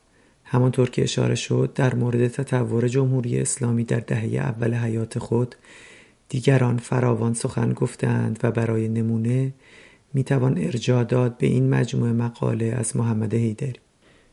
همانطور 0.52 0.89
که 0.89 1.04
اشاره 1.04 1.36
شد 1.36 1.72
در 1.76 1.95
مورد 1.95 2.28
تطور 2.28 2.88
جمهوری 2.88 3.39
اسلامی 3.39 3.84
در 3.84 3.99
دهه 3.99 4.24
اول 4.24 4.74
حیات 4.74 5.20
خود 5.20 5.56
دیگران 6.30 6.78
فراوان 6.78 7.34
سخن 7.34 7.74
گفتند 7.74 8.39
و 8.43 8.52
برای 8.52 8.88
نمونه 8.88 9.54
می‌توان 10.14 10.58
ارجاع 10.58 11.04
داد 11.04 11.38
به 11.38 11.47
این 11.47 11.70
مجموعه 11.70 12.12
مقاله 12.12 12.66
از 12.66 12.97
محمد 12.97 13.34
هیدری 13.34 13.80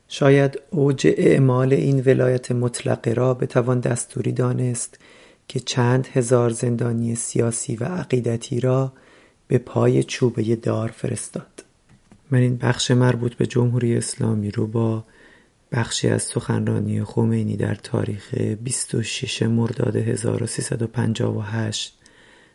شاید 0.09 0.61
اوج 0.71 1.15
اعمال 1.17 1.73
این 1.73 2.03
ولایت 2.07 2.53
مطلقه 2.53 3.13
را 3.13 3.35
بتوان 3.35 3.81
دستوری 3.81 4.33
دانست 4.33 4.99
که 5.49 5.61
چند 5.61 6.07
هزار 6.13 6.51
زندانی 6.51 7.15
سیاسی 7.15 7.77
و 7.77 7.85
عقیدتی 7.85 8.61
را 8.61 8.93
به 9.49 9.59
پای 9.59 10.03
چوبه 10.03 10.57
دار 10.57 10.89
فرستاد. 10.89 11.65
من 12.31 12.39
این 12.39 12.57
بخش 12.57 12.91
مربوط 12.91 13.35
به 13.35 13.47
جمهوری 13.47 13.97
اسلامی 13.97 14.51
رو 14.51 14.67
با 14.67 15.05
بخشی 15.73 16.09
از 16.09 16.23
سخنرانی 16.23 17.05
خمینی 17.05 17.57
در 17.57 17.75
تاریخ 17.75 18.35
26 18.35 19.43
مرداد 19.43 19.97
1358 19.97 21.99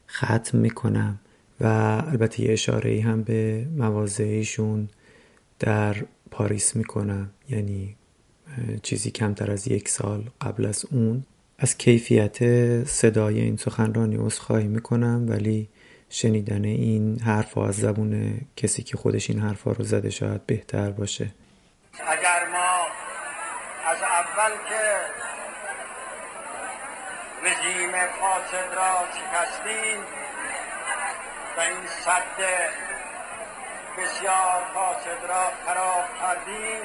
ختم 0.09 0.57
می‌کنم 0.57 1.19
و 1.61 1.65
البته 2.07 2.43
یه 2.43 2.53
اشاره 2.53 2.91
ای 2.91 2.99
هم 2.99 3.23
به 3.23 3.67
مواضعیشون 3.77 4.89
در 5.59 5.95
پاریس 6.31 6.75
می‌کنم. 6.75 7.29
یعنی 7.49 7.95
چیزی 8.83 9.11
کمتر 9.11 9.51
از 9.51 9.67
یک 9.67 9.89
سال 9.89 10.23
قبل 10.41 10.65
از 10.65 10.85
اون. 10.91 11.23
از 11.57 11.77
کیفیت 11.77 12.37
صدای 12.85 13.41
این 13.41 13.57
سخنرانی 13.57 14.15
عذرخواهی 14.15 14.67
می‌کنم 14.67 15.25
ولی 15.29 15.69
شنیدن 16.09 16.65
این 16.65 17.19
حرف 17.19 17.57
از 17.57 17.75
زبون 17.75 18.41
کسی 18.55 18.83
که 18.83 18.97
خودش 18.97 19.29
این 19.29 19.39
حرفا 19.39 19.71
رو 19.71 19.83
زده 19.83 20.09
شاید 20.09 20.45
بهتر 20.45 20.91
باشه. 20.91 21.31
اگر 22.07 22.49
ما 22.51 22.82
از 24.33 24.39
اول 24.39 24.57
که 24.69 24.99
رژیم 27.43 27.91
فاسد 27.91 28.73
را 28.75 29.07
شکستیم 29.13 30.05
و 31.57 31.59
این 31.59 31.87
صد 31.87 32.39
بسیار 33.97 34.61
فاسد 34.73 35.25
را 35.29 35.51
خراب 35.65 36.05
کردیم. 36.21 36.81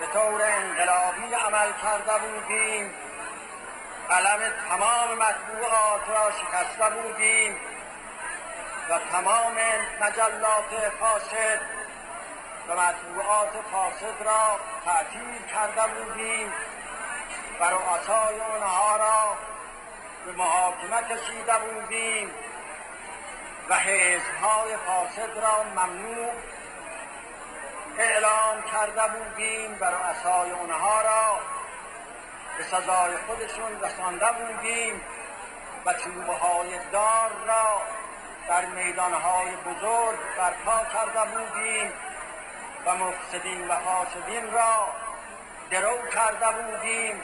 به 0.00 0.06
طور 0.12 0.42
انقلابی 0.42 1.34
عمل 1.34 1.72
کرده 1.82 2.18
بودیم. 2.18 2.94
قلم 4.08 4.52
تمام 4.68 5.18
مطبوعات 5.18 6.08
را 6.08 6.30
شکسته 6.30 6.90
بودیم 6.90 7.56
و 8.90 8.98
تمام 9.12 9.54
مجلات 10.00 10.92
فاسد 11.00 11.77
و 12.68 12.72
مطبوعات 12.72 13.52
فاسد 13.72 14.22
را 14.24 14.60
تعطیل 14.84 15.42
کرده 15.54 15.94
بودیم 15.94 16.52
و 17.60 17.64
رؤسای 17.64 18.40
آنها 18.40 18.96
را 18.96 19.36
به 20.26 20.32
محاکمه 20.32 21.02
کشیده 21.02 21.58
بودیم 21.58 22.30
و 23.68 23.74
حزبهای 23.74 24.76
فاسد 24.86 25.38
را 25.38 25.62
ممنوع 25.62 26.32
اعلام 27.98 28.62
کرده 28.72 29.02
بودیم. 29.08 29.76
و 29.80 29.84
رؤسای 29.84 30.52
آنها 30.52 31.02
را 31.02 31.38
به 32.58 32.64
سزای 32.64 33.16
خودشون 33.26 33.80
رسانده 33.80 34.26
بودیم 34.32 35.00
و 35.86 35.94
چوبه 35.94 36.32
های 36.32 36.78
دار 36.92 37.30
را 37.46 37.82
در 38.48 38.64
میدانهای 38.66 39.50
بزرگ 39.56 40.18
برپا 40.36 40.84
کرده 40.92 41.30
بودیم. 41.30 41.92
و 42.86 42.94
مفسدین 42.96 43.68
و 43.68 43.76
فاسدین 43.76 44.52
را 44.52 44.88
درو 45.70 45.98
کرده 46.14 46.62
بودیم. 46.62 47.22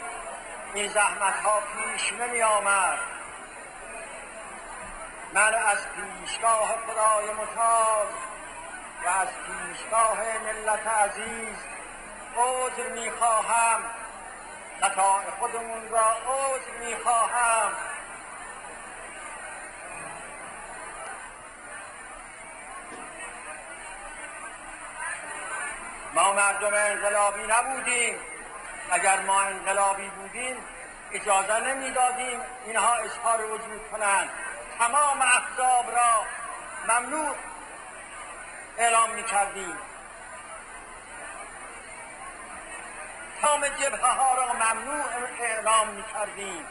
این 0.75 0.89
زحمت 0.89 1.41
ها 1.45 1.61
پیش 1.61 2.13
نمی 2.13 2.43
آمد 2.43 2.99
من 5.35 5.55
از 5.55 5.79
پیشگاه 5.79 6.69
خدای 6.87 7.27
متعال 7.33 8.07
و 9.05 9.09
از 9.09 9.29
پیشگاه 9.29 10.19
ملت 10.45 10.87
عزیز 10.87 11.57
عذر 12.37 12.89
می 12.89 13.11
خواهم 13.11 13.81
خطا 14.81 15.21
خودمون 15.41 15.89
را 15.91 16.11
عذر 16.11 16.87
می 16.87 16.97
خواهم 16.97 17.73
ما 26.15 26.33
مردم 26.33 26.75
انقلابی 26.75 27.43
نبودیم. 27.49 28.19
اگر 28.91 29.21
ما 29.21 29.43
انقلابی 29.43 30.09
بودیم 30.09 30.57
اجازه 31.12 31.61
نمی‌دادیم 31.61 32.41
اینها 32.67 32.95
اظهار 32.95 33.45
وجود 33.45 33.91
کنند. 33.93 34.31
تمام 34.79 35.23
احزاب 35.23 35.91
را 35.97 36.27
ممنوع 36.89 37.35
اعلام 38.79 39.11
می 39.11 39.25
کردیم 39.25 39.79
تمام 43.43 43.69
جبهه 43.69 44.12
ها 44.12 44.35
را 44.35 44.53
ممنوع 44.53 45.05
اعلام 45.41 45.89
می 45.89 46.05
کردیم 46.15 46.67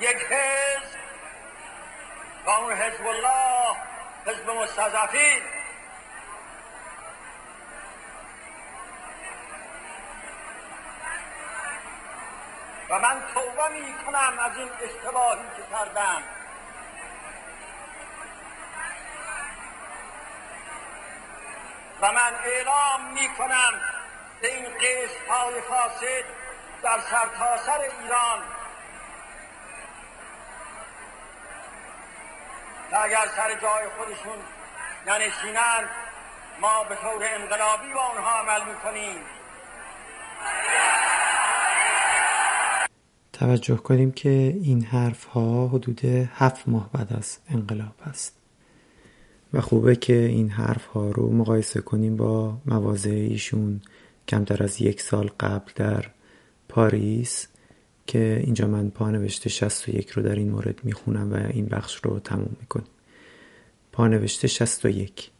یک 0.00 0.16
حزب 0.16 0.98
و 2.46 2.50
اون 2.50 2.72
حزب 2.72 3.06
الله 3.06 3.76
حزب 4.26 4.50
مستضعفین. 4.50 5.42
و 12.88 12.98
من 12.98 13.22
توبه 13.34 13.68
می 13.68 13.94
کنم 14.06 14.38
از 14.38 14.56
این 14.56 14.70
اشتباهی 14.80 15.42
که 15.56 15.62
کردم. 15.76 16.22
و 22.00 22.12
من 22.12 22.34
اعلام 22.44 23.12
می 23.12 23.28
کنم 23.38 23.72
به 24.40 24.54
این 24.54 24.64
قسط 24.64 25.28
های 25.28 25.60
فاسد 25.60 26.24
در 26.82 27.00
سرتاسر 27.00 27.62
سر 27.66 27.80
ایران 27.80 28.42
و 32.92 32.96
اگر 32.96 33.26
سر 33.36 33.54
جای 33.54 33.88
خودشون 33.96 34.44
ننشینند 35.06 35.90
ما 36.60 36.84
به 36.84 36.96
طور 36.96 37.24
انقلابی 37.24 37.92
با 37.92 38.06
اونها 38.06 38.40
عمل 38.40 38.64
می‌کنیم. 38.64 39.26
توجه 43.38 43.76
کنیم 43.76 44.12
که 44.12 44.58
این 44.62 44.84
حرف 44.84 45.24
ها 45.24 45.68
حدود 45.68 46.04
هفت 46.04 46.68
ماه 46.68 46.90
بعد 46.92 47.12
از 47.12 47.38
انقلاب 47.48 47.94
است. 48.04 48.36
و 49.52 49.60
خوبه 49.60 49.96
که 49.96 50.16
این 50.16 50.50
حرف 50.50 50.84
ها 50.86 51.10
رو 51.10 51.32
مقایسه 51.32 51.80
کنیم 51.80 52.16
با 52.16 52.58
مواضع 52.66 53.10
ایشون 53.10 53.80
کمتر 54.28 54.62
از 54.62 54.80
یک 54.80 55.00
سال 55.00 55.30
قبل 55.40 55.72
در 55.74 56.04
پاریس 56.68 57.46
که 58.06 58.40
اینجا 58.44 58.66
من 58.66 58.90
پانوشته 58.90 59.48
61 59.48 60.10
رو 60.10 60.22
در 60.22 60.34
این 60.34 60.50
مورد 60.50 60.80
می‌خونم 60.84 61.32
و 61.32 61.36
این 61.50 61.66
بخش 61.66 61.96
رو 61.96 62.18
تموم 62.18 62.56
می‌کنیم. 62.60 62.86
پانوشته 63.92 64.48
61 64.48 65.30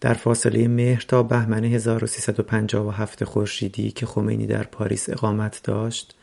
در 0.00 0.14
فاصله 0.14 0.68
مهر 0.68 1.04
تا 1.08 1.22
بهمن 1.22 1.64
1357 1.64 3.24
خورشیدی 3.24 3.90
که 3.90 4.06
خمینی 4.06 4.46
در 4.46 4.62
پاریس 4.62 5.10
اقامت 5.10 5.60
داشت 5.64 6.14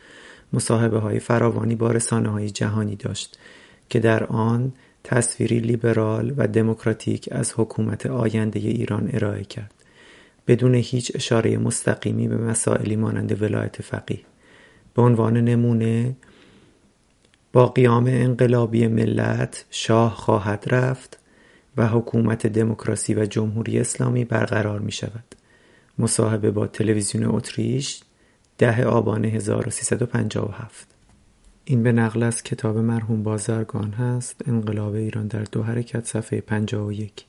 مصاحبه 0.53 0.99
های 0.99 1.19
فراوانی 1.19 1.75
با 1.75 1.91
رسانه 1.91 2.29
های 2.29 2.49
جهانی 2.49 2.95
داشت 2.95 3.39
که 3.89 3.99
در 3.99 4.23
آن 4.23 4.73
تصویری 5.03 5.59
لیبرال 5.59 6.33
و 6.37 6.47
دموکراتیک 6.47 7.29
از 7.31 7.53
حکومت 7.57 8.05
آینده 8.05 8.59
ایران 8.59 9.09
ارائه 9.13 9.43
کرد 9.43 9.73
بدون 10.47 10.75
هیچ 10.75 11.11
اشاره 11.15 11.57
مستقیمی 11.57 12.27
به 12.27 12.37
مسائلی 12.37 12.95
مانند 12.95 13.41
ولایت 13.41 13.81
فقیه. 13.81 14.19
به 14.93 15.01
عنوان 15.01 15.37
نمونه 15.37 16.15
با 17.53 17.67
قیام 17.67 18.05
انقلابی 18.07 18.87
ملت 18.87 19.65
شاه 19.69 20.15
خواهد 20.15 20.63
رفت 20.67 21.19
و 21.77 21.87
حکومت 21.87 22.47
دموکراسی 22.47 23.13
و 23.13 23.25
جمهوری 23.25 23.79
اسلامی 23.79 24.25
برقرار 24.25 24.79
می 24.79 24.91
شود 24.91 25.35
مصاحبه 25.99 26.51
با 26.51 26.67
تلویزیون 26.67 27.25
اتریش 27.25 28.01
ده 28.58 28.86
آبان 28.86 29.26
1357 29.26 30.88
این 31.66 31.84
به 31.84 31.91
نقل 31.91 32.24
از 32.24 32.43
کتاب 32.43 32.78
مرحوم 32.78 33.24
بازرگان 33.24 33.91
هست. 33.91 34.41
انقلاب 34.47 34.93
ایران 34.93 35.28
در 35.28 35.43
دو 35.43 35.64
حرکت 35.64 36.05
صفحه 36.05 36.41
51 36.41 37.26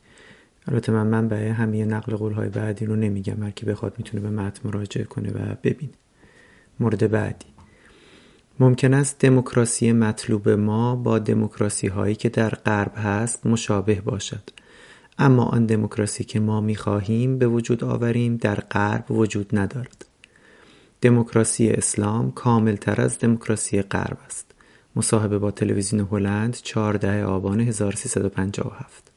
البته 0.68 0.93
من 0.93 1.07
منبع 1.07 1.49
همه 1.49 1.85
نقل 1.85 2.16
قولهای 2.16 2.49
بعدی 2.49 2.87
رو 2.87 2.97
نمیگم 2.97 3.43
هر 3.43 3.51
کی 3.51 3.66
بخواد 3.66 3.95
می‌تونه 3.99 4.22
به 4.22 4.31
متن 4.31 4.68
مراجعه 4.68 5.05
کنه 5.05 5.31
و 5.31 5.55
ببینه 5.62 5.93
مورد 6.81 7.11
بعدی. 7.11 7.47
ممکن 8.61 8.95
است 8.95 9.18
دموکراسی 9.18 9.93
مطلوب 9.93 10.49
ما 10.49 10.97
با 10.97 11.18
دموکراسی 11.18 11.87
هایی 11.87 12.14
که 12.14 12.29
در 12.29 12.51
غرب 12.51 12.93
هست 12.97 13.47
مشابه 13.47 14.01
باشد. 14.01 14.51
اما 15.18 15.45
آن 15.45 15.66
دموکراسی 15.66 16.24
که 16.24 16.41
ما 16.41 16.61
می‌خواهیم 16.61 17.39
به 17.39 17.47
وجود 17.47 17.85
آوریم 17.85 18.37
در 18.37 18.55
غرب 18.55 19.11
وجود 19.11 19.59
ندارد. 19.59 20.07
دموکراسی 21.01 21.70
اسلام 21.70 22.32
تر 22.80 23.01
از 23.01 23.18
دموکراسی 23.18 23.82
غرب 23.82 24.18
است. 24.26 24.46
مصاحبه 24.96 25.38
با 25.38 25.51
تلویزیون 25.51 26.09
هلند 26.12 26.55
14 26.62 27.24
آبان 27.24 27.61
1357 27.61 29.12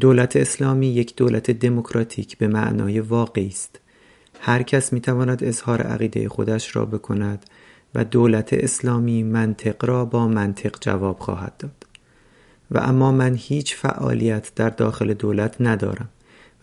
دولت 0.00 0.36
اسلامی 0.36 0.86
یک 0.86 1.16
دولت 1.16 1.50
دموکراتیک 1.50 2.38
به 2.38 2.48
معنای 2.48 3.00
واقعی 3.00 3.48
است. 3.48 3.80
هر 4.40 4.62
کس 4.62 4.92
می 4.92 5.00
تواند 5.00 5.44
اظهار 5.44 5.82
عقیده 5.82 6.28
خودش 6.28 6.76
را 6.76 6.84
بکند 6.84 7.46
و 7.94 8.04
دولت 8.04 8.52
اسلامی 8.52 9.22
منطق 9.22 9.84
را 9.84 10.04
با 10.04 10.28
منطق 10.28 10.76
جواب 10.80 11.18
خواهد 11.18 11.56
داد. 11.58 11.86
و 12.70 12.78
اما 12.78 13.12
من 13.12 13.34
هیچ 13.34 13.76
فعالیت 13.76 14.52
در 14.54 14.70
داخل 14.70 15.14
دولت 15.14 15.56
ندارم. 15.60 16.08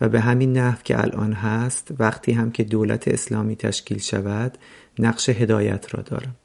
و 0.00 0.08
به 0.08 0.20
همین 0.20 0.52
نحو 0.52 0.82
که 0.84 1.00
الان 1.00 1.32
هست 1.32 1.90
وقتی 1.98 2.32
هم 2.32 2.50
که 2.50 2.64
دولت 2.64 3.08
اسلامی 3.08 3.56
تشکیل 3.56 3.98
شود 3.98 4.58
نقش 4.98 5.28
هدایت 5.28 5.94
را 5.94 6.02
دارم. 6.02 6.36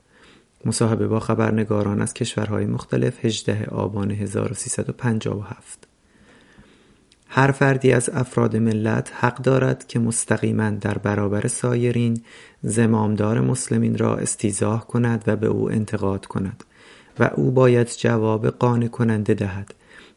مصاحبه 0.65 1.07
با 1.07 1.19
خبرنگاران 1.19 2.01
از 2.01 2.13
کشورهای 2.13 2.65
مختلف 2.65 3.25
18 3.25 3.65
آبان 3.65 4.11
1357 4.11 5.87
هر 7.31 7.51
فردی 7.51 7.91
از 7.91 8.09
افراد 8.13 8.57
ملت 8.57 9.11
حق 9.19 9.37
دارد 9.37 9.87
که 9.87 9.99
مستقیما 9.99 10.69
در 10.69 10.97
برابر 10.97 11.47
سایرین 11.47 12.21
زمامدار 12.63 13.41
مسلمین 13.41 13.97
را 13.97 14.17
استیزاه 14.17 14.87
کند 14.87 15.23
و 15.27 15.35
به 15.35 15.47
او 15.47 15.71
انتقاد 15.71 16.25
کند 16.25 16.63
و 17.19 17.29
او 17.35 17.51
باید 17.51 17.91
جواب 17.97 18.47
قانع 18.47 18.87
کننده 18.87 19.33
دهد. 19.33 19.73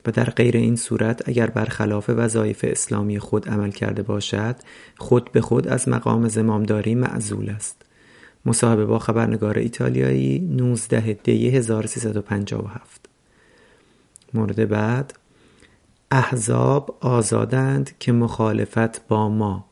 و 0.06 0.10
در 0.10 0.24
غیر 0.24 0.56
این 0.56 0.76
صورت 0.76 1.28
اگر 1.28 1.46
برخلاف 1.46 2.10
وظایف 2.10 2.64
اسلامی 2.68 3.18
خود 3.18 3.48
عمل 3.48 3.70
کرده 3.70 4.02
باشد 4.02 4.56
خود 4.98 5.32
به 5.32 5.40
خود 5.40 5.68
از 5.68 5.88
مقام 5.88 6.28
زمامداری 6.28 6.94
معزول 6.94 7.50
است. 7.50 7.82
مصاحبه 8.46 8.86
با 8.86 8.98
خبرنگار 8.98 9.58
ایتالیایی 9.58 10.38
19 10.38 11.12
دی 11.12 11.48
1357 11.48 13.08
مورد 14.34 14.68
بعد 14.68 15.14
احزاب 16.10 16.98
آزادند 17.00 17.90
که 17.98 18.12
مخالفت 18.12 19.08
با 19.08 19.28
ما 19.28 19.64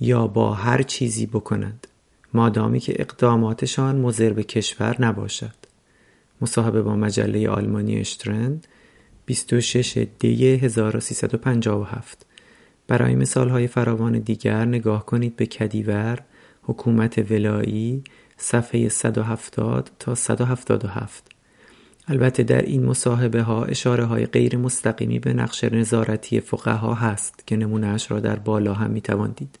یا 0.00 0.26
با 0.26 0.54
هر 0.54 0.82
چیزی 0.82 1.26
بکنند. 1.26 1.86
مادامی 2.34 2.80
که 2.80 2.94
اقداماتشان 2.98 3.96
مضر 3.96 4.32
به 4.32 4.42
کشور 4.42 4.96
نباشد. 5.02 5.54
مصاحبه 6.40 6.82
با 6.82 6.96
مجله 6.96 7.48
آلمانی 7.48 8.00
اشترند 8.00 8.66
26 9.26 10.06
دی 10.18 10.46
1357 10.46 12.26
برای 12.86 13.14
مثال 13.14 13.48
های 13.48 13.66
فراوان 13.66 14.18
دیگر 14.18 14.64
نگاه 14.64 15.06
کنید 15.06 15.36
به 15.36 15.46
کدیور 15.46 16.18
حکومت 16.62 17.30
ولایی 17.30 18.04
صفحه 18.36 18.88
170 18.88 19.90
تا 19.98 20.14
177 20.14 21.24
البته 22.08 22.42
در 22.42 22.62
این 22.62 22.84
مصاحبه 22.84 23.42
ها 23.42 23.64
اشاره 23.64 24.04
های 24.04 24.26
غیر 24.26 24.56
مستقیمی 24.56 25.18
به 25.18 25.32
نقش 25.32 25.64
نظارتی 25.64 26.40
فقها 26.40 26.94
هست 26.94 27.46
که 27.46 27.56
نمونهش 27.56 28.10
را 28.10 28.20
در 28.20 28.36
بالا 28.36 28.74
هم 28.74 28.90
می‌توان 28.90 29.32
دید 29.36 29.58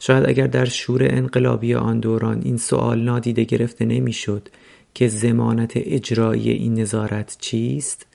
شاید 0.00 0.28
اگر 0.28 0.46
در 0.46 0.64
شور 0.64 1.00
انقلابی 1.04 1.74
آن 1.74 2.00
دوران 2.00 2.42
این 2.44 2.56
سوال 2.56 3.02
نادیده 3.02 3.44
گرفته 3.44 3.84
نمی‌شد 3.84 4.48
که 4.94 5.08
زمانت 5.08 5.72
اجرایی 5.74 6.50
این 6.50 6.74
نظارت 6.80 7.36
چیست 7.40 8.06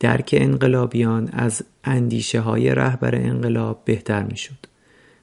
درک 0.00 0.34
انقلابیان 0.38 1.28
از 1.32 1.62
اندیشه 1.84 2.40
های 2.40 2.74
رهبر 2.74 3.14
انقلاب 3.14 3.82
بهتر 3.84 4.22
می‌شد. 4.22 4.66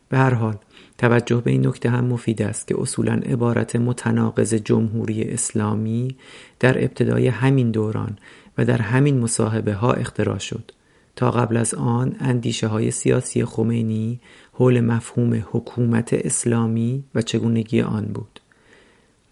به 0.09 0.17
هر 0.17 0.33
حال 0.33 0.55
توجه 0.97 1.41
به 1.41 1.51
این 1.51 1.67
نکته 1.67 1.89
هم 1.89 2.05
مفید 2.05 2.41
است 2.41 2.67
که 2.67 2.75
اصولا 2.81 3.13
عبارت 3.13 3.75
متناقض 3.75 4.53
جمهوری 4.53 5.23
اسلامی 5.23 6.15
در 6.59 6.83
ابتدای 6.83 7.27
همین 7.27 7.71
دوران 7.71 8.17
و 8.57 8.65
در 8.65 8.81
همین 8.81 9.19
مصاحبه 9.19 9.73
ها 9.73 9.93
اختراع 9.93 10.37
شد. 10.37 10.71
تا 11.15 11.31
قبل 11.31 11.57
از 11.57 11.73
آن 11.73 12.15
اندیشه 12.19 12.67
های 12.67 12.91
سیاسی 12.91 13.45
خمینی 13.45 14.19
حول 14.53 14.79
مفهوم 14.79 15.45
حکومت 15.51 16.13
اسلامی 16.13 17.03
و 17.15 17.21
چگونگی 17.21 17.81
آن 17.81 18.05
بود. 18.05 18.39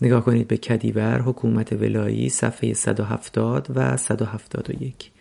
نگاه 0.02 0.26
کنید 0.26 0.48
به 0.48 0.58
کدیور 0.58 1.22
حکومت 1.22 1.74
ولایی 1.74 2.30
صفحه 2.30 2.74
170 2.74 3.68
و 3.76 3.98
171 3.98 5.12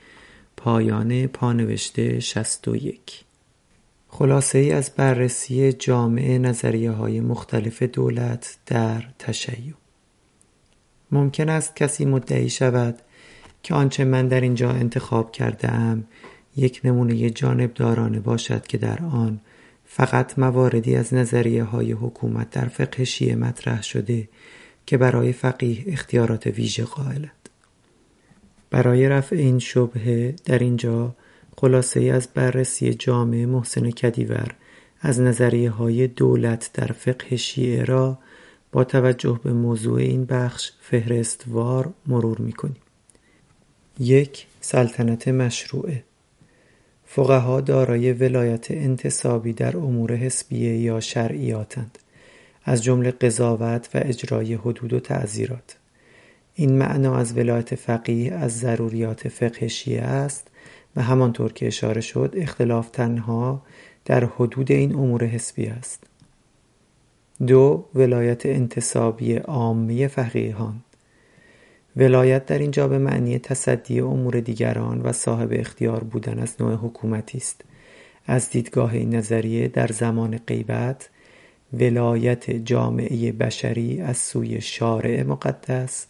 پایان 0.65 1.27
پانوشته 1.27 2.21
61 2.21 3.25
خلاصه 4.09 4.59
ای 4.59 4.73
از 4.73 4.91
بررسی 4.97 5.73
جامع 5.73 6.39
نظریه 6.39 6.91
های 6.91 7.21
مختلف 7.21 7.83
دولت 7.83 8.57
در 8.67 9.05
تشیع. 9.19 9.75
ممکن 11.13 11.49
است 11.49 11.77
کسی 11.77 12.05
مدعی 12.05 12.51
شود 12.51 12.99
که 13.63 13.75
آنچه 13.75 14.05
من 14.05 14.29
در 14.29 14.41
اینجا 14.41 14.71
انتخاب 14.71 15.33
کرده 15.33 15.73
ام 15.73 16.05
یک 16.57 16.81
نمونه 16.85 17.31
جانبدارانه 17.31 18.21
باشد 18.21 18.67
که 18.67 18.79
در 18.79 19.03
آن 19.03 19.41
فقط 19.85 20.39
مواردی 20.39 20.97
از 20.97 21.15
نظریه 21.15 21.65
های 21.65 21.93
حکومت 21.93 22.51
در 22.51 22.69
فقه 22.69 23.05
شیعه 23.05 23.37
مطرح 23.37 23.83
شده 23.83 24.29
که 24.87 24.99
برای 24.99 25.33
فقیه 25.33 25.85
اختیارات 25.87 26.47
ویژه 26.47 26.85
قائلند 26.85 27.44
برای 28.75 29.09
رفع 29.09 29.37
این 29.37 29.59
شبهه 29.59 30.35
در 30.45 30.59
اینجا 30.59 31.15
خلاصه 31.57 32.01
ای 32.01 32.11
از 32.11 32.29
بررسی 32.35 32.95
جامع 32.95 33.45
محسن 33.45 33.91
کدیور 33.91 34.55
از 35.01 35.21
نظریه 35.21 35.71
های 35.71 36.07
دولت 36.07 36.71
در 36.75 36.87
فقه 36.87 37.37
شیعه 37.37 37.85
را 37.85 38.19
با 38.73 38.85
توجه 38.85 39.41
به 39.45 39.53
موضوع 39.53 39.99
این 39.99 40.25
بخش 40.25 40.71
فهرستوار 40.81 41.93
مرور 42.07 42.39
می 42.39 42.53
کنیم. 42.53 42.77
یک 43.99 44.47
سلطنت 44.61 45.29
مشروعه 45.29 46.05
فقها 47.05 47.61
دارای 47.61 48.13
ولایت 48.13 48.71
انتصابی 48.71 49.53
در 49.53 49.77
امور 49.77 50.15
حسبیه 50.15 50.77
یا 50.77 51.01
شرعیاتند 51.01 51.99
از 52.65 52.85
جمله 52.85 53.11
قضاوت 53.11 53.91
و 53.95 54.01
اجرای 54.03 54.55
حدود 54.55 54.93
و 54.93 55.01
تعذیرات 55.01 55.77
این 56.55 56.79
معنا 56.79 57.17
از 57.17 57.37
ولایت 57.39 57.75
فقیه 57.75 58.35
از 58.35 58.59
ضروریات 58.59 59.29
فقه 59.29 59.69
شیعه 59.69 60.03
است 60.03 60.49
و 60.97 61.03
همانطور 61.03 61.53
که 61.53 61.67
اشاره 61.67 62.01
شد 62.01 62.35
اختلاف 62.37 62.91
تنها 62.91 63.63
در 64.05 64.25
حدود 64.25 64.73
این 64.73 64.95
امور 64.95 65.25
حسبی 65.25 65.67
است. 65.67 66.05
دو 67.47 67.85
ولایت 67.95 68.47
انتصابی 68.47 69.37
عامه 69.37 70.07
فقیهان. 70.07 70.81
ولایت 71.97 72.47
در 72.47 72.59
اینجا 72.59 72.89
به 72.89 72.99
معنی 72.99 73.39
تصدی 73.39 74.01
امور 74.01 74.41
دیگران 74.41 75.01
و 75.01 75.13
صاحب 75.13 75.49
اختیار 75.53 76.05
بودن 76.05 76.39
از 76.39 76.57
نوع 76.61 76.75
حکومتی 76.75 77.39
است. 77.39 77.65
از 78.27 78.51
دیدگاه 78.51 78.95
این 78.95 79.15
نظریه 79.15 79.69
در 79.69 79.87
زمان 79.87 80.39
غیبت 80.47 81.11
ولایت 81.73 82.51
جامعه 82.51 83.33
بشری 83.33 84.01
از 84.01 84.17
سوی 84.17 84.61
شارع 84.61 85.23
مقدس 85.23 86.07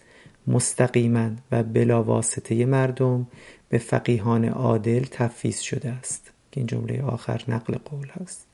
مستقیما 0.46 1.30
و 1.52 1.62
بلا 1.62 2.02
واسطه 2.02 2.64
مردم 2.64 3.26
به 3.68 3.78
فقیهان 3.78 4.44
عادل 4.44 5.04
تفویض 5.10 5.60
شده 5.60 5.88
است 5.88 6.32
که 6.52 6.60
این 6.60 6.66
جمله 6.66 7.02
آخر 7.02 7.42
نقل 7.48 7.74
قول 7.84 8.06
هست. 8.08 8.46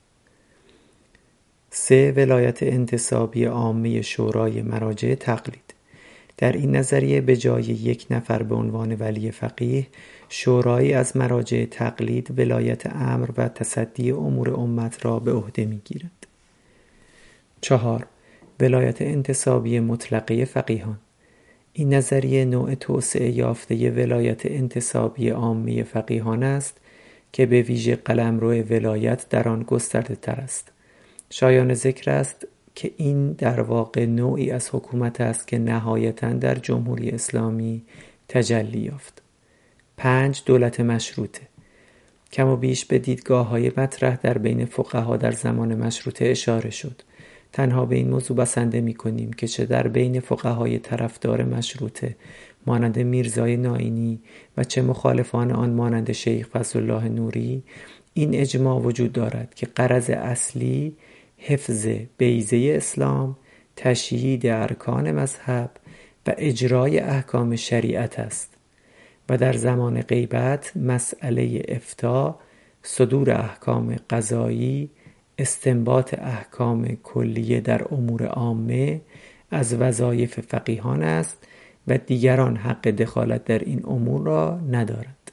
سه 1.70 2.12
ولایت 2.16 2.62
انتصابی 2.62 3.45
عامه 3.45 4.03
شورای 4.03 4.62
مراجع 4.62 5.14
تقلید. 5.14 5.74
در 6.36 6.53
این 6.53 6.76
نظریه 6.76 7.20
به 7.20 7.36
جای 7.36 7.64
یک 7.64 8.07
نفر 8.11 8.43
به 8.43 8.55
عنوان 8.55 8.95
ولی 8.95 9.30
فقیه 9.30 9.86
شورایی 10.28 10.93
از 10.93 11.16
مراجع 11.16 11.64
تقلید 11.64 12.38
ولایت 12.38 12.86
امر 12.86 13.28
و 13.36 13.49
تصدی 13.49 14.11
امور 14.11 14.51
امت 14.51 15.05
را 15.05 15.18
به 15.18 15.32
عهده 15.32 15.64
می‌گیرد. 15.64 16.26
چهار 17.61 18.07
ولایت 18.61 19.03
انتصابی 19.03 19.80
مطلقه 19.80 20.45
فقیهان. 20.45 20.99
این 21.73 21.95
نظریه 21.95 22.45
نوع 22.45 22.75
توسعه 22.75 23.31
یافته 23.31 23.91
ولایت 23.91 24.47
انتصابی 24.47 25.29
عامه 25.29 25.83
فقیهان 25.83 26.43
است 26.43 26.77
که 27.33 27.47
به 27.47 27.62
ویژه 27.62 27.97
قلمرو 27.97 28.53
ولایت 28.53 29.29
در 29.29 29.49
آن 29.49 29.62
گسترده 29.62 30.14
تر 30.14 30.41
است. 30.41 30.73
شایان 31.31 31.75
ذکر 31.75 32.11
است 32.11 32.47
که 32.75 32.91
این 32.97 33.33
در 33.33 33.61
واقع 33.61 34.07
نوعی 34.07 34.51
از 34.51 34.68
حکومت 34.73 35.21
است 35.21 35.49
که 35.49 35.59
نهایتا 35.59 36.33
در 36.33 36.55
جمهوری 36.55 37.11
اسلامی 37.11 37.83
تجلی 38.29 38.79
یافت. 38.79 39.23
پنج 39.97 40.43
دولت 40.47 40.81
مشروطه. 40.81 41.41
کم 42.33 42.49
و 42.49 42.57
بیش 42.57 42.85
به 42.85 42.99
دیدگاه 42.99 43.47
های 43.47 43.73
مطرح 43.77 44.16
در 44.16 44.39
بین 44.39 44.64
فقها 44.64 45.16
در 45.16 45.33
زمان 45.33 45.75
مشروطه 45.75 46.27
اشاره 46.27 46.71
شد. 46.71 47.03
تنها 47.53 47.86
به 47.86 47.96
این 47.96 48.11
موضوع 48.11 48.36
بسنده 48.36 48.80
می 48.80 48.94
کنیم 48.94 49.32
که 49.32 49.48
چه 49.48 49.64
در 49.66 49.88
بین 49.88 50.20
فقهای 50.20 50.78
طرفدار 50.78 51.44
مشروطه 51.44 52.16
مانند 52.66 52.98
میرزای 52.98 53.57
ناینی 53.57 54.20
و 54.57 54.64
چه 54.64 54.82
مخالفان 54.82 55.53
آن 55.53 55.70
مانند 55.70 56.12
شیخ 56.12 56.48
فضل 56.48 56.78
الله 56.78 57.09
نوری 57.09 57.62
این 58.14 58.34
اجماع 58.34 58.80
وجود 58.80 59.12
دارد 59.12 59.55
که 59.55 59.66
قرض 59.66 60.11
اصلی 60.11 60.96
حفظ 61.38 61.86
بیزه 62.18 62.72
اسلام 62.76 63.36
تشیید 63.76 64.46
ارکان 64.46 65.12
مذهب 65.12 65.70
و 66.26 66.34
اجرای 66.38 66.99
احکام 66.99 67.57
شریعت 67.57 68.18
است 68.18 68.54
و 69.29 69.37
در 69.37 69.53
زمان 69.53 70.03
غیبت 70.03 70.76
مسئله 70.76 71.62
افتا 71.68 72.38
صدور 72.83 73.30
احکام 73.30 73.96
قضایی 74.11 74.91
استنباط 75.41 76.14
احکام 76.18 76.99
کلیه 77.03 77.61
در 77.61 77.95
امور 77.95 78.26
عامه 78.26 79.00
از 79.50 79.75
وظایف 79.75 80.41
فقیهان 80.41 81.03
است 81.03 81.46
و 81.88 81.99
دیگران 81.99 82.57
حق 82.57 82.88
دخالت 82.88 83.45
در 83.45 83.58
این 83.58 83.80
امور 83.84 84.22
را 84.22 84.61
ندارند. 84.71 85.30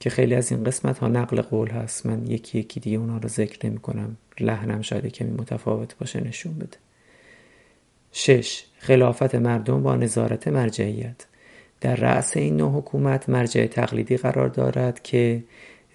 که 0.00 0.10
خیلی 0.10 0.34
از 0.34 0.52
این 0.52 0.64
قسمت 0.64 0.98
ها 0.98 1.08
نقل 1.08 1.40
قول 1.40 1.70
هست. 1.70 2.06
من 2.06 2.26
یکی 2.26 2.58
یکی 2.58 2.80
دیگه 2.80 2.98
اونا 2.98 3.18
رو 3.18 3.28
ذکر 3.28 3.66
نمی 3.66 3.78
کنم. 3.78 4.16
لحنم 4.40 4.82
شاید 4.82 5.06
کمی 5.06 5.30
متفاوت 5.30 5.98
باشه 5.98 6.20
نشون 6.20 6.54
بده. 6.54 6.76
شش 8.12 8.64
خلافت 8.78 9.34
مردم 9.34 9.82
با 9.82 9.96
نظارت 9.96 10.48
مرجعیت. 10.48 11.26
در 11.80 11.96
رأس 11.96 12.36
این 12.36 12.56
نوع 12.56 12.78
حکومت 12.78 13.28
مرجع 13.28 13.66
تقلیدی 13.66 14.16
قرار 14.16 14.48
دارد 14.48 15.02
که 15.02 15.42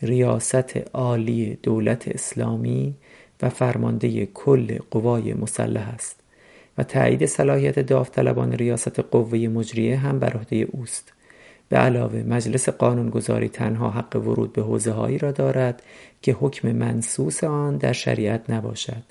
ریاست 0.02 0.78
عالی 0.94 1.58
دولت 1.64 2.08
اسلامی 2.08 2.96
و 3.42 3.50
فرمانده 3.50 4.26
کل 4.26 4.78
قوای 4.92 5.34
مسلح 5.34 5.90
است 5.94 6.20
و 6.78 6.84
تایید 6.84 7.26
صلاحیت 7.26 7.80
داوطلبان 7.80 8.54
ریاست 8.54 9.00
قوه 9.00 9.40
مجریه 9.40 9.98
هم 9.98 10.20
بر 10.20 10.38
عهده 10.38 10.68
اوست. 10.72 11.14
به 11.70 11.78
علاوه 11.78 12.24
مجلس 12.24 12.70
قانونگذاری 12.70 13.50
تنها 13.50 13.90
حق 13.90 14.16
ورود 14.16 14.54
به 14.54 14.62
حوزه 14.62 14.92
هایی 14.92 15.18
را 15.18 15.32
دارد 15.32 15.84
که 16.22 16.34
حکم 16.34 16.72
منصوص 16.72 17.44
آن 17.44 17.78
در 17.78 17.94
شریعت 17.94 18.50
نباشد 18.50 19.04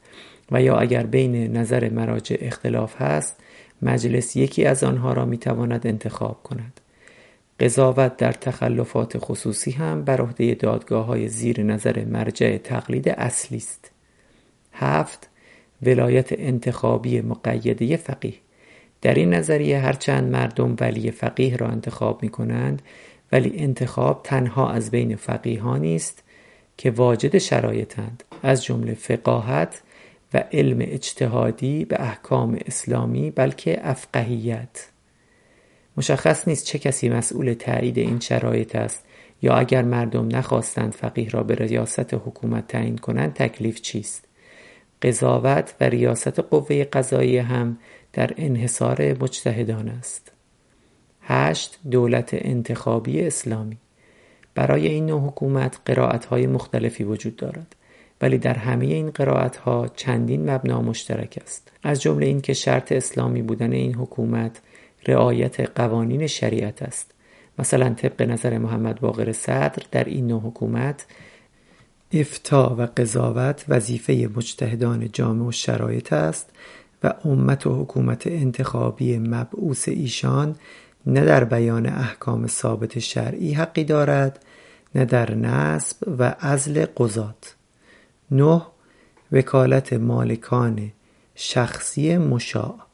و 0.50 0.62
یا 0.62 0.78
اگر 0.78 1.06
بین 1.06 1.56
نظر 1.56 1.88
مراجع 1.88 2.36
اختلاف 2.40 3.02
هست 3.02 3.36
مجلس 3.82 4.36
یکی 4.36 4.64
از 4.64 4.84
آنها 4.84 5.12
را 5.12 5.24
می‌تواند 5.24 5.86
انتخاب 5.86 6.42
کند. 6.42 6.79
قضاوت 7.60 8.16
در 8.16 8.32
تخلفات 8.32 9.18
خصوصی 9.18 9.70
هم 9.70 10.04
بر 10.04 10.20
عهده 10.20 10.54
دادگاه 10.54 11.06
های 11.06 11.28
زیر 11.28 11.62
نظر 11.62 12.04
مرجع 12.04 12.56
تقلید 12.56 13.08
اصلی 13.08 13.58
است. 13.58 13.90
هفت 14.72 15.28
ولایت 15.82 16.28
انتخابی 16.32 17.20
مقیده 17.20 17.96
فقیه. 17.96 18.34
در 19.02 19.14
این 19.14 19.34
نظریه 19.34 19.78
هرچند 19.78 20.32
مردم 20.32 20.76
ولی 20.80 21.10
فقیه 21.10 21.56
را 21.56 21.68
انتخاب 21.68 22.22
می 22.22 22.28
کنند 22.28 22.82
ولی 23.32 23.52
انتخاب 23.56 24.20
تنها 24.24 24.70
از 24.70 24.90
بین 24.90 25.16
فقیهانی 25.16 25.96
است 25.96 26.22
که 26.76 26.90
واجد 26.90 27.38
شرایطند. 27.38 28.24
از 28.42 28.64
جمله 28.64 28.94
فقاهت 28.94 29.82
و 30.34 30.44
علم 30.52 30.78
اجتهادی 30.80 31.84
به 31.84 32.02
احکام 32.02 32.58
اسلامی 32.66 33.30
بلکه 33.30 33.80
افقهیت. 33.82 34.86
مشخص 36.00 36.48
نیست 36.48 36.64
چه 36.66 36.78
کسی 36.78 37.08
مسئول 37.08 37.52
تایید 37.52 37.98
این 37.98 38.20
شرایط 38.20 38.76
است 38.76 39.04
یا 39.42 39.54
اگر 39.54 39.82
مردم 39.82 40.36
نخواستند 40.36 40.92
فقیه 40.92 41.30
را 41.30 41.42
به 41.42 41.54
ریاست 41.54 42.14
حکومت 42.14 42.66
تعیین 42.66 42.98
کنند 42.98 43.34
تکلیف 43.34 43.80
چیست؟ 43.80 44.24
قضاوت 45.02 45.74
و 45.80 45.84
ریاست 45.84 46.38
قوه 46.38 46.84
قضایی 46.84 47.38
هم 47.38 47.78
در 48.12 48.30
انحصار 48.36 49.22
مجتهدان 49.22 49.88
است. 49.88 50.32
هشت 51.22 51.78
دولت 51.90 52.30
انتخابی 52.32 53.20
اسلامی. 53.20 53.76
برای 54.54 54.88
این 54.88 55.06
نوع 55.06 55.20
حکومت 55.20 55.80
قرائت 55.84 56.24
های 56.24 56.46
مختلفی 56.46 57.04
وجود 57.04 57.36
دارد 57.36 57.76
ولی 58.20 58.38
در 58.38 58.54
همه 58.54 58.86
این 58.86 59.10
قرائت 59.10 59.56
ها 59.56 59.88
چندین 59.96 60.50
مبنا 60.50 60.82
مشترک 60.82 61.38
است. 61.42 61.72
از 61.82 62.02
جمله 62.02 62.26
اینکه 62.26 62.52
شرط 62.52 62.92
اسلامی 62.92 63.42
بودن 63.42 63.72
این 63.72 63.94
حکومت 63.94 64.60
رعایت 65.06 65.60
قوانین 65.60 66.26
شریعت 66.26 66.82
است. 66.82 67.10
مثلا 67.58 67.94
طبق 67.94 68.22
نظر 68.22 68.58
محمد 68.58 69.00
باقر 69.00 69.32
صدر 69.32 69.82
در 69.90 70.04
این 70.04 70.26
نوع 70.26 70.40
حکومت 70.40 71.06
افتا 72.12 72.76
و 72.78 72.88
قضاوت 72.96 73.64
وظیفه 73.68 74.30
مجتهدان 74.36 75.08
جامع 75.12 75.46
و 75.46 75.52
شرایط 75.52 76.12
است 76.12 76.50
و 77.04 77.14
امت 77.24 77.66
و 77.66 77.82
حکومت 77.82 78.26
انتخابی 78.26 79.18
مبعوث 79.18 79.88
ایشان 79.88 80.56
نه 81.06 81.24
در 81.24 81.44
بیان 81.44 81.86
احکام 81.86 82.46
ثابت 82.46 82.98
شرعی 82.98 83.52
حقی 83.52 83.84
دارد 83.84 84.44
نه 84.94 85.04
در 85.04 85.34
نصب 85.34 85.96
و 86.18 86.34
ازل 86.40 86.86
قضات. 86.96 87.54
نه 88.30 88.62
وکالت 89.32 89.92
مالکان 89.92 90.92
شخصی 91.34 92.18
مشاع. 92.18 92.89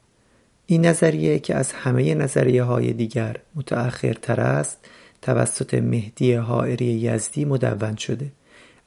این 0.67 0.87
نظریه 0.87 1.39
که 1.39 1.55
از 1.55 1.73
همه 1.73 2.15
نظریه 2.15 2.63
های 2.63 2.93
دیگر 2.93 3.37
متأخرتر 3.55 4.41
است 4.41 4.89
توسط 5.23 5.75
مهدی 5.75 6.33
حائری 6.33 6.85
یزدی 6.85 7.45
مدون 7.45 7.97
شده. 7.97 8.33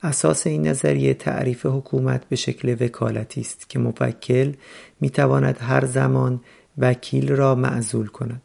اساس 0.04 0.48
این 0.48 0.68
نظریه 0.68 1.14
تعریف 1.14 1.66
حکومت 1.66 2.26
به 2.30 2.36
شکل 2.36 2.76
وکالتی 2.80 3.42
است 3.42 3.70
که 3.70 3.80
موکل 3.80 4.54
می‌تواند 5.02 5.58
هر 5.62 5.86
زمان 5.86 6.42
وکیل 6.78 7.32
را 7.32 7.56
معزول 7.56 8.08
کند. 8.08 8.42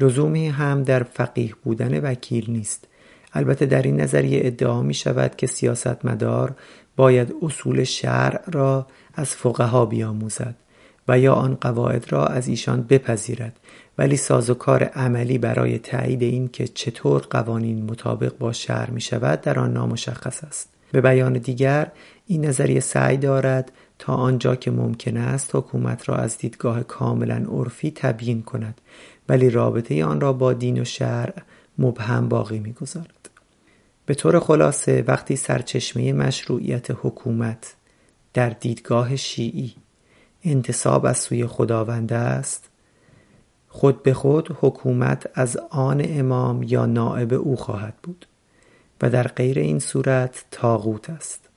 لزومی 0.00 0.48
هم 0.48 0.82
در 0.82 1.02
فقیه 1.02 1.54
بودن 1.64 2.00
وکیل 2.00 2.50
نیست. 2.50 2.88
البته 3.32 3.66
در 3.66 3.82
این 3.82 4.00
نظریه 4.00 4.40
ادعا 4.44 4.82
می 4.82 4.94
شود 4.94 5.36
که 5.36 5.46
سیاستمدار 5.46 6.54
باید 6.96 7.34
اصول 7.42 7.84
شرع 7.84 8.50
را 8.50 8.86
از 9.14 9.28
فقها 9.28 9.86
بیاموزد. 9.86 10.54
و 11.08 11.18
یا 11.18 11.34
آن 11.34 11.54
قواعد 11.60 12.12
را 12.12 12.26
از 12.26 12.48
ایشان 12.48 12.82
بپذیرد. 12.82 13.56
ولی 13.98 14.16
سازوکار 14.16 14.84
عملی 14.84 15.38
برای 15.38 15.78
تایید 15.78 16.22
این 16.22 16.48
که 16.48 16.68
چطور 16.68 17.20
قوانین 17.30 17.84
مطابق 17.90 18.38
با 18.38 18.52
شرع 18.52 18.90
می 18.90 19.00
شود 19.00 19.40
در 19.40 19.58
آن 19.58 19.72
نامشخص 19.72 20.44
است. 20.44 20.68
به 20.92 21.00
بیان 21.00 21.32
دیگر 21.32 21.92
این 22.26 22.44
نظریه 22.44 22.80
سعی 22.80 23.16
دارد 23.16 23.72
تا 23.98 24.14
آنجا 24.14 24.56
که 24.56 24.70
ممکن 24.70 25.16
است 25.16 25.56
حکومت 25.56 26.08
را 26.08 26.16
از 26.16 26.38
دیدگاه 26.38 26.82
کاملا 26.82 27.44
عرفی 27.48 27.90
تبیین 27.90 28.42
کند 28.42 28.80
ولی 29.28 29.50
رابطه 29.50 30.04
آن 30.04 30.20
را 30.20 30.32
با 30.32 30.52
دین 30.52 30.80
و 30.80 30.84
شرع 30.84 31.34
مبهم 31.78 32.28
باقی 32.28 32.58
می‌گذارد. 32.58 33.30
به 34.06 34.14
طور 34.14 34.40
خلاصه 34.40 35.04
وقتی 35.06 35.36
سرچشمه 35.36 36.12
مشروعیت 36.12 36.86
حکومت 36.90 37.74
در 38.34 38.50
دیدگاه 38.50 39.16
شیعی 39.16 39.74
انتصاب 40.44 41.06
از 41.06 41.18
سوی 41.18 41.46
خداوند 41.46 42.12
است. 42.12 42.68
خود 43.68 44.02
به 44.02 44.14
خود 44.14 44.56
حکومت 44.60 45.30
از 45.34 45.56
آن 45.56 46.02
امام 46.04 46.62
یا 46.62 46.86
نائب 46.86 47.32
او 47.32 47.56
خواهد 47.56 47.94
بود 48.02 48.26
و 49.02 49.10
در 49.10 49.28
غیر 49.28 49.58
این 49.58 49.78
صورت 49.78 50.44
تاغوت 50.50 51.10
است. 51.10 51.48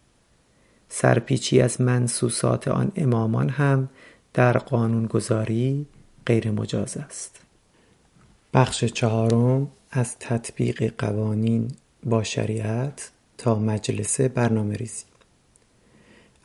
سرپیچی 0.89 1.61
از 1.61 1.81
منسوسات 1.81 2.67
آن 2.67 2.91
امامان 2.95 3.49
هم 3.49 3.89
در 4.33 4.57
قانونگذاری 4.57 5.85
غیر 6.25 6.51
مجاز 6.51 6.97
است. 6.97 7.41
بخش 8.53 8.85
چهارم 8.85 9.67
از 9.91 10.19
تطبیق 10.19 10.93
قوانین 10.97 11.71
با 12.03 12.23
شریعت 12.23 13.11
تا 13.37 13.59
مجلس 13.59 14.21
برنامه 14.21 14.75
ریزی 14.75 15.10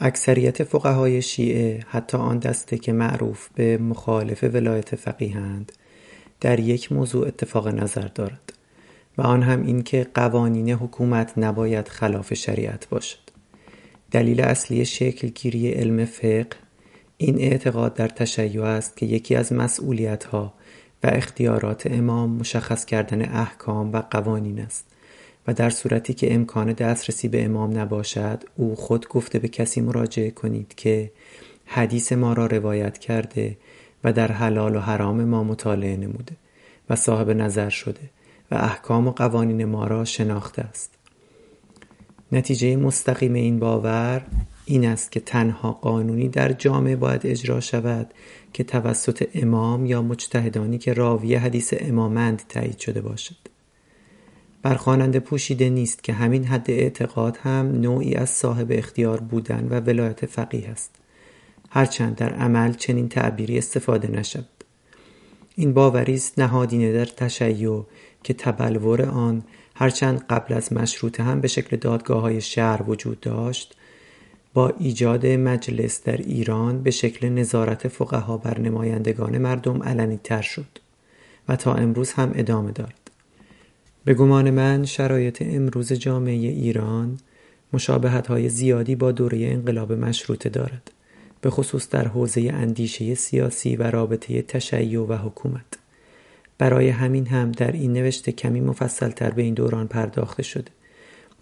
اکثریت 0.01 0.65
فقهای 0.65 1.23
شیعه 1.23 1.81
حتی 1.89 2.17
آن 2.17 2.39
دسته 2.39 2.79
که 2.79 2.93
معروف 2.93 3.49
به 3.55 3.79
مخالف 3.79 4.45
ولایت 4.45 4.95
فقیهند 4.95 5.73
در 6.41 6.61
یک 6.61 6.93
موضوع 6.93 7.27
اتفاق 7.27 7.69
نظر 7.69 8.09
دارد 8.15 8.53
و 9.19 9.23
آن 9.23 9.43
هم 9.43 9.63
این 9.63 9.83
که 9.83 10.07
قوانین 10.15 10.71
حکومت 10.71 11.33
نباید 11.37 11.89
خلاف 11.89 12.35
شریعت 12.35 12.89
باشد. 12.89 13.19
دلیل 14.11 14.41
اصلی 14.41 14.85
شکلگیری 14.85 15.73
علم 15.73 16.05
فقه 16.05 16.49
این 17.17 17.41
اعتقاد 17.41 17.95
در 17.95 18.09
تشیع 18.09 18.63
است 18.63 18.97
که 18.97 19.07
یکی 19.07 19.35
از 19.35 19.53
مسئولیت 19.53 20.25
ها 20.25 20.55
و 21.05 21.07
اختیارات 21.07 21.87
امام 21.87 22.31
مشخص 22.31 22.85
کردن 22.85 23.23
احکام 23.23 23.93
و 23.93 24.03
قوانین 24.11 24.61
است. 24.61 24.96
و 25.47 25.55
در 25.55 25.71
صورتی 25.71 26.15
که 26.15 26.35
امکان 26.35 26.73
دسترسی 26.73 27.29
به 27.29 27.45
امام 27.45 27.79
نباشد 27.79 28.45
او 28.57 28.77
خود 28.77 29.09
گفته 29.09 29.39
به 29.39 29.49
کسی 29.49 29.81
مراجعه 29.81 30.31
کنید 30.31 30.75
که 30.75 31.11
حدیث 31.67 32.13
ما 32.13 32.33
را 32.33 32.47
روایت 32.47 32.99
کرده 32.99 33.57
و 34.05 34.13
در 34.13 34.33
حلال 34.33 34.77
و 34.77 34.81
حرام 34.81 35.25
ما 35.25 35.45
مطالعه 35.45 35.97
نموده 35.97 36.37
و 36.91 36.97
صاحب 36.97 37.31
نظر 37.31 37.69
شده 37.69 38.11
و 38.51 38.55
احکام 38.55 39.09
و 39.09 39.11
قوانین 39.11 39.65
ما 39.65 39.87
را 39.87 40.05
شناخته 40.05 40.63
است. 40.63 40.95
نتیجه 42.33 42.77
مستقیم 42.77 43.35
این 43.35 43.59
باور 43.59 44.27
این 44.65 44.87
است 44.87 45.13
که 45.13 45.21
تنها 45.21 45.73
قانونی 45.73 46.29
در 46.29 46.53
جامعه 46.53 46.97
باید 46.97 47.27
اجرا 47.27 47.61
شود 47.61 48.15
که 48.53 48.65
توسط 48.65 49.29
امام 49.35 49.87
یا 49.87 50.03
مجتهدانی 50.03 50.79
که 50.79 50.93
راوی 50.93 51.35
حدیث 51.35 51.75
امامند 51.81 52.43
تایید 52.49 52.79
شده 52.79 53.01
باشد. 53.01 53.56
بر 54.67 54.75
خواننده 54.75 55.21
پوشیده 55.21 55.71
نیست 55.71 56.05
که 56.05 56.13
همین 56.13 56.45
حد 56.45 56.71
اعتقاد 56.71 57.37
هم 57.37 57.81
نوعی 57.81 58.15
از 58.15 58.31
صاحب 58.31 58.67
اختیار 58.71 59.21
بودن 59.21 59.69
و 59.71 59.81
ولایت 59.81 60.27
فقیه 60.27 60.69
است. 60.69 60.95
هرچند 61.71 62.17
در 62.17 62.33
عمل 62.33 62.73
چنین 62.73 63.09
تعبیری 63.09 63.59
استفاده 63.59 64.09
نشد 64.09 64.45
این 65.57 65.75
باوری 65.75 66.15
است 66.15 66.39
نهادینه 66.39 66.93
در 66.93 67.05
تشیع 67.05 67.83
که 68.23 68.35
تبلور 68.35 69.03
آن 69.03 69.43
هرچند 69.75 70.25
قبل 70.31 70.55
از 70.55 70.73
مشروطه 70.73 71.23
هم 71.23 71.41
به 71.41 71.49
شکل 71.49 71.77
دادگاه 71.77 72.21
های 72.21 72.41
شهر 72.41 72.91
وجود 72.91 73.21
داشت 73.21 73.77
با 74.55 74.73
ایجاد 74.79 75.27
مجلس 75.27 76.05
در 76.05 76.17
ایران 76.17 76.83
به 76.83 76.91
شکل 76.91 77.29
نظارت 77.29 77.89
فقها 77.89 78.37
بر 78.37 78.61
نمایندگان 78.61 79.39
مردم 79.39 79.83
علنی 79.83 80.21
تر 80.25 80.43
شد 80.43 80.79
و 81.49 81.57
تا 81.57 81.75
امروز 81.75 82.13
هم 82.13 82.33
ادامه 82.35 82.73
دارد. 82.73 83.06
به 84.07 84.15
گمان 84.15 84.51
من 84.51 84.85
شرایط 84.85 85.43
امروز 85.47 85.93
جامعه 85.93 86.33
ایران 86.33 87.19
مشابهت 87.73 88.27
های 88.27 88.49
زیادی 88.49 88.95
با 88.95 89.13
دوره 89.13 89.39
انقلاب 89.39 89.93
مشروطه 89.93 90.49
دارد 90.49 90.91
به 91.41 91.51
خصوص 91.51 91.89
در 91.89 92.09
حوزه 92.09 92.51
اندیشه 92.55 93.15
سیاسی 93.15 93.77
و 93.77 93.83
رابطه 93.83 94.43
تشیع 94.43 95.01
و 95.01 95.15
حکومت. 95.15 95.65
برای 96.59 96.89
همین 96.89 97.27
هم 97.27 97.53
در 97.53 97.73
این 97.73 97.93
نوشته 97.93 98.33
کمی 98.33 98.61
مفصل 98.61 99.11
تر 99.11 99.31
به 99.31 99.43
این 99.43 99.55
دوران 99.55 99.89
پرداخته 99.89 100.43
شده. 100.43 100.71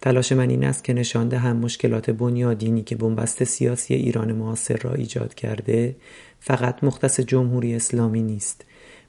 تلاش 0.01 0.31
من 0.31 0.49
این 0.49 0.63
است 0.63 0.83
که 0.83 0.93
نشان 0.93 1.29
دهم 1.29 1.57
مشکلات 1.57 2.09
بنیادینی 2.09 2.83
که 2.83 2.95
بنبست 2.95 3.43
سیاسی 3.43 3.93
ایران 3.93 4.31
معاصر 4.31 4.77
را 4.77 4.93
ایجاد 4.93 5.33
کرده 5.33 5.95
فقط 6.39 6.83
مختص 6.83 7.19
جمهوری 7.19 7.75
اسلامی 7.75 8.21
نیست. 8.21 8.65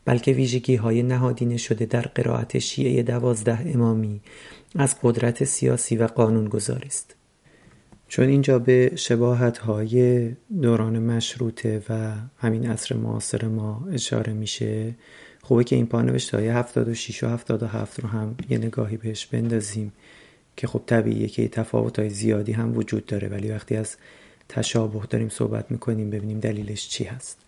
بلکه 0.07 0.33
ویژگی 0.33 0.77
های 0.77 1.03
نهادینه 1.03 1.57
شده 1.57 1.87
در 1.87 2.01
قرائت 2.01 2.59
شیعه 2.59 3.03
دوازده 3.03 3.73
امامی 3.75 4.21
از 4.77 4.97
قدرت 5.03 5.45
سیاسی 5.45 5.97
و 5.97 6.07
قانون 6.07 6.49
گذاری 6.49 6.87
است. 6.87 7.15
چون 8.09 8.29
اینجا 8.29 8.59
به 8.59 8.93
شباهت 8.97 9.59
های 9.59 10.31
دوران 10.63 10.99
مشروطه 10.99 11.83
و 11.89 12.13
همین 12.39 12.71
عصر 12.71 12.95
معاصر 12.95 13.49
ما 13.49 13.89
اشاره 13.93 14.33
میشه 14.33 14.95
خوبه 15.43 15.65
که 15.65 15.77
این 15.77 15.87
پانوشته 15.87 16.37
های 16.37 16.49
76 16.49 17.25
و 17.25 17.29
77 17.29 18.01
رو 18.01 18.09
هم 18.09 18.37
یه 18.49 18.59
نگاهی 18.59 18.97
بهش 18.97 19.27
بندازیم 19.27 19.93
که 20.57 20.67
خب 20.67 20.83
طبیعیه 20.87 21.29
که 21.29 21.49
تفاوت 21.49 21.99
های 21.99 22.11
زیادی 22.11 22.53
هم 22.53 22.77
وجود 22.77 23.07
داره. 23.07 23.29
ولی 23.29 23.51
وقتی 23.51 23.77
از 23.77 23.97
تشابه 24.49 25.07
داریم 25.11 25.29
صحبت 25.29 25.71
می‌کنیم 25.71 26.11
ببینیم 26.11 26.41
دلیلش 26.41 26.89
چی 26.89 27.05
هست. 27.05 27.46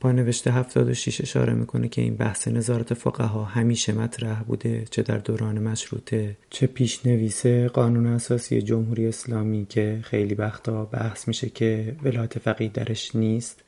پانوشت 0.00 0.48
76 0.48 1.20
اشاره 1.20 1.52
می‌کنه 1.52 1.88
که 1.88 2.02
این 2.02 2.16
بحث 2.16 2.48
نظارت 2.48 2.94
فقها 2.94 3.44
همیشه 3.44 3.92
مطرح 3.92 4.42
بوده 4.42 4.84
چه 4.90 5.02
در 5.02 5.18
دوران 5.18 5.58
مشروطه 5.58 6.36
چه 6.50 6.66
پیشنویس 6.66 7.46
قانون 7.46 8.06
اساسی 8.06 8.62
جمهوری 8.62 9.06
اسلامی 9.06 9.66
که 9.68 10.00
خیلی 10.02 10.34
وقتا 10.34 10.84
بحث 10.84 11.28
میشه 11.28 11.48
که 11.48 11.96
ولایت 12.02 12.38
فقیه 12.38 12.68
درش 12.68 13.16
نیست 13.16 13.64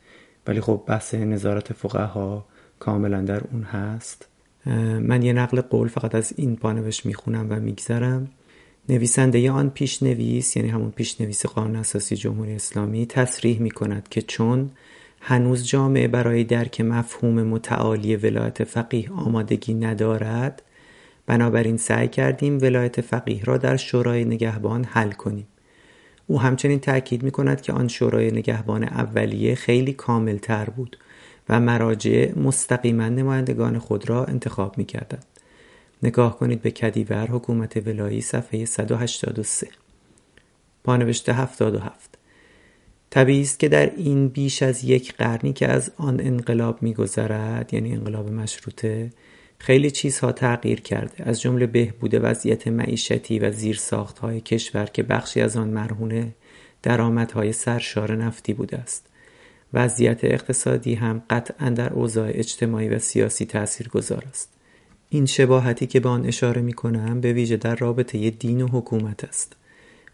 ولی 0.46 0.60
خب 0.60 0.84
بحث 0.86 1.14
نظارت 1.14 1.72
فقها 1.72 2.46
کاملا 2.78 3.22
در 3.22 3.42
اون 3.52 3.62
هست. 3.62 4.28
من 5.00 5.22
یه 5.22 5.32
نقل 5.32 5.60
قول 5.60 5.88
فقط 5.88 6.14
از 6.14 6.32
این 6.36 6.56
پانوشت 6.56 7.06
می‌خونم 7.06 7.46
و 7.50 7.60
میگذرم. 7.60 8.30
نویسنده 8.88 9.50
آن 9.50 9.70
پیشنویس 9.70 10.56
یعنی 10.56 10.68
همون 10.68 10.90
پیشنویس 10.90 11.46
قانون 11.46 11.76
اساسی 11.76 12.16
جمهوری 12.16 12.54
اسلامی 12.54 13.06
تصریح 13.06 13.60
می‌کند 13.60 14.08
که 14.08 14.22
چون 14.22 14.70
هنوز 15.24 15.66
جامعه 15.66 16.08
برای 16.08 16.44
درک 16.44 16.80
مفهوم 16.80 17.42
متعالی 17.42 18.16
ولایت 18.16 18.64
فقیه 18.64 19.10
آمادگی 19.12 19.74
ندارد؟ 19.74 20.62
بنابراین 21.26 21.76
سعی 21.76 22.08
کردیم 22.08 22.58
ولایت 22.62 23.00
فقیه 23.00 23.44
را 23.44 23.58
در 23.58 23.76
شورای 23.76 24.24
نگهبان 24.24 24.84
حل 24.84 25.12
کنیم. 25.12 25.46
او 26.26 26.40
همچنین 26.40 26.80
تأکید 26.80 27.22
می 27.22 27.30
کند 27.30 27.60
که 27.60 27.72
آن 27.72 27.88
شورای 27.88 28.30
نگهبان 28.30 28.84
اولیه 28.84 29.54
خیلی 29.54 29.92
کامل 29.92 30.38
تر 30.38 30.64
بود 30.64 30.96
و 31.48 31.60
مراجع 31.60 32.38
مستقیما 32.38 33.08
نمایندگان 33.08 33.78
خود 33.78 34.08
را 34.08 34.24
انتخاب 34.24 34.78
می 34.78 34.84
کردند. 34.84 35.24
نگاه 36.02 36.38
کنید 36.38 36.62
به 36.62 36.70
کدیور 36.70 37.26
حکومت 37.26 37.86
ولایی 37.86 38.20
صفحه 38.20 38.64
183 38.64 39.68
پانوشت 40.84 41.28
77 41.28 42.11
طبیعی 43.12 43.42
است 43.42 43.58
که 43.58 43.68
در 43.68 43.90
این 43.96 44.28
بیش 44.28 44.62
از 44.62 44.84
یک 44.84 45.14
قرنی 45.16 45.52
که 45.52 45.68
از 45.68 45.92
آن 45.96 46.20
انقلاب 46.20 46.82
میگذرد 46.82 47.74
یعنی 47.74 47.92
انقلاب 47.92 48.30
مشروطه 48.30 49.10
خیلی 49.58 49.90
چیزها 49.90 50.32
تغییر 50.32 50.80
کرده. 50.80 51.28
از 51.28 51.40
جمله 51.40 51.66
بهبود 51.66 52.14
وضعیت 52.14 52.68
معیشتی 52.68 53.38
و 53.38 53.52
های 54.22 54.40
کشور 54.40 54.86
که 54.86 55.02
بخشی 55.02 55.40
از 55.40 55.56
آن 55.56 55.68
مرهون 55.68 56.32
درآمدهای 56.82 57.52
سرشار 57.52 58.16
نفتی 58.16 58.52
بوده 58.52 58.78
است. 58.78 59.06
وضعیت 59.74 60.24
اقتصادی 60.24 60.94
هم 60.94 61.22
قطعا 61.30 61.70
در 61.70 61.92
اوضاع 61.92 62.30
اجتماعی 62.34 62.88
و 62.88 62.98
سیاسی 62.98 63.44
تأثیر 63.44 63.88
گذار 63.88 64.24
است. 64.28 64.52
این 65.08 65.26
شباهتی 65.26 65.86
که 65.86 66.00
به 66.00 66.08
آن 66.08 66.26
اشاره 66.26 66.62
می 66.62 66.72
کنم 66.72 67.20
به 67.20 67.32
ویژه 67.32 67.56
در 67.56 67.76
رابطه 67.76 68.30
دین 68.30 68.60
و 68.60 68.68
حکومت 68.68 69.24
است. 69.24 69.56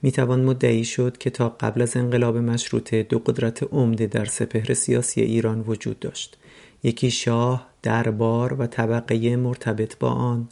می 0.03 0.13
توان 0.13 0.45
مدعی 0.45 0.85
شد 0.85 1.19
که 1.19 1.31
تا 1.31 1.49
قبل 1.49 1.83
از 1.83 1.97
انقلاب 1.97 2.37
مشروطه 2.37 3.03
دو 3.03 3.19
قدرت 3.19 3.63
عمده 3.63 4.07
در 4.07 4.25
سپهر 4.25 4.75
سیاسی 4.75 5.21
ایران 5.21 5.61
وجود 5.61 5.99
داشت. 5.99 6.39
یکی 6.83 7.11
شاه، 7.11 7.69
دربار 7.83 8.55
و 8.55 8.67
طبقه 8.67 9.37
مرتبط 9.37 9.99
با 9.99 10.09
آن 10.09 10.49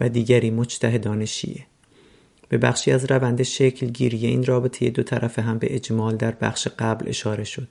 و 0.00 0.08
دیگری 0.08 0.50
مجتهدان 0.50 1.24
شیعه. 1.24 1.66
به 2.48 2.58
بخشی 2.58 2.92
از 2.92 3.10
روند 3.10 3.42
شکل 3.42 3.86
گیری 3.86 4.26
این 4.26 4.44
رابطه 4.44 4.90
دو 4.90 5.02
طرفه 5.02 5.42
هم 5.42 5.58
به 5.58 5.74
اجمال 5.74 6.16
در 6.16 6.30
بخش 6.30 6.68
قبل 6.78 7.08
اشاره 7.08 7.44
شد 7.44 7.68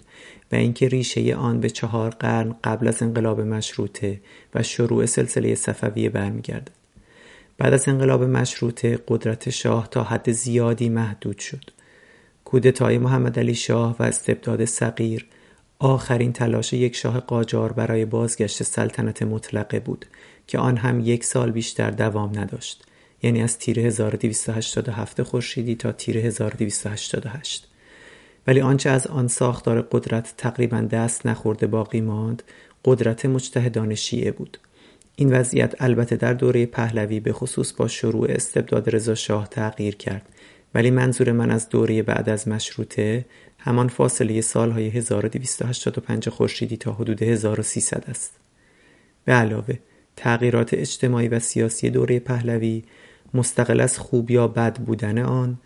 و 0.51 0.55
اینکه 0.55 0.87
ریشه 0.87 1.35
آن 1.35 1.59
به 1.59 1.69
چهار 1.69 2.09
قرن 2.09 2.55
قبل 2.63 2.87
از 2.87 3.03
انقلاب 3.03 3.41
مشروطه 3.41 4.21
و 4.55 4.63
شروع 4.63 5.05
سلسله 5.05 5.55
صفویه 5.55 6.09
برمیگردد. 6.09 6.76
بعد 7.57 7.73
از 7.73 7.87
انقلاب 7.89 8.23
مشروطه 8.23 8.99
قدرت 9.07 9.49
شاه 9.49 9.87
تا 9.89 10.03
حد 10.03 10.31
زیادی 10.31 10.89
محدود 10.89 11.39
شد. 11.39 11.63
کودتای 12.45 12.97
محمد 12.97 13.39
علی 13.39 13.55
شاه 13.55 13.95
و 13.99 14.03
استبداد 14.03 14.65
صغیر 14.65 15.25
آخرین 15.79 16.33
تلاش 16.33 16.73
یک 16.73 16.95
شاه 16.95 17.19
قاجار 17.19 17.73
برای 17.73 18.05
بازگشت 18.05 18.63
سلطنت 18.63 19.23
مطلقه 19.23 19.79
بود 19.79 20.05
که 20.47 20.59
آن 20.59 20.77
هم 20.77 20.99
یک 20.99 21.23
سال 21.23 21.51
بیشتر 21.51 21.91
دوام 21.91 22.39
نداشت. 22.39 22.83
یعنی 23.23 23.43
از 23.43 23.57
تیر 23.57 23.79
1287 23.79 25.23
خورشیدی 25.23 25.75
تا 25.75 25.91
تیر 25.91 26.17
1288 26.17 27.67
ولی 28.47 28.61
آنچه 28.61 28.89
از 28.89 29.07
آن 29.07 29.27
ساختار 29.27 29.81
قدرت 29.81 30.33
تقریبا 30.37 30.81
دست 30.81 31.25
نخورده 31.25 31.67
باقی 31.67 32.01
ماند 32.01 32.43
قدرت 32.85 33.25
مجتهدان 33.25 33.95
شیعه 33.95 34.31
بود. 34.31 34.57
این 35.19 35.33
وضعیت 35.33 35.75
البته 35.79 36.15
در 36.15 36.33
دوره 36.33 36.65
پهلوی 36.65 37.19
به 37.19 37.33
خصوص 37.33 37.73
با 37.73 37.87
شروع 37.87 38.27
استبداد 38.29 38.95
رضا 38.95 39.15
شاه 39.15 39.47
تغییر 39.47 39.95
کرد. 39.95 40.29
ولی 40.73 40.91
منظور 40.91 41.31
من 41.31 41.51
از 41.51 41.69
دوره 41.69 42.03
بعد 42.03 42.29
از 42.29 42.47
مشروطه 42.47 43.25
همان 43.59 43.87
فاصله 43.87 44.41
سالهای 44.41 44.87
1285 44.89 46.29
خورشیدی 46.29 46.77
تا 46.77 46.93
حدود 46.93 47.23
1300 47.23 48.03
است. 48.07 48.31
به 49.25 49.33
علاوه 49.33 49.75
تغییرات 50.15 50.73
اجتماعی 50.73 51.27
و 51.27 51.39
سیاسی 51.39 51.89
دوره 51.89 52.19
پهلوی 52.19 52.83
مستقل 53.33 53.79
از 53.79 53.97
خوب 53.97 54.31
یا 54.31 54.47
بد 54.47 54.79
بودن 54.79 55.17
آن 55.17 55.57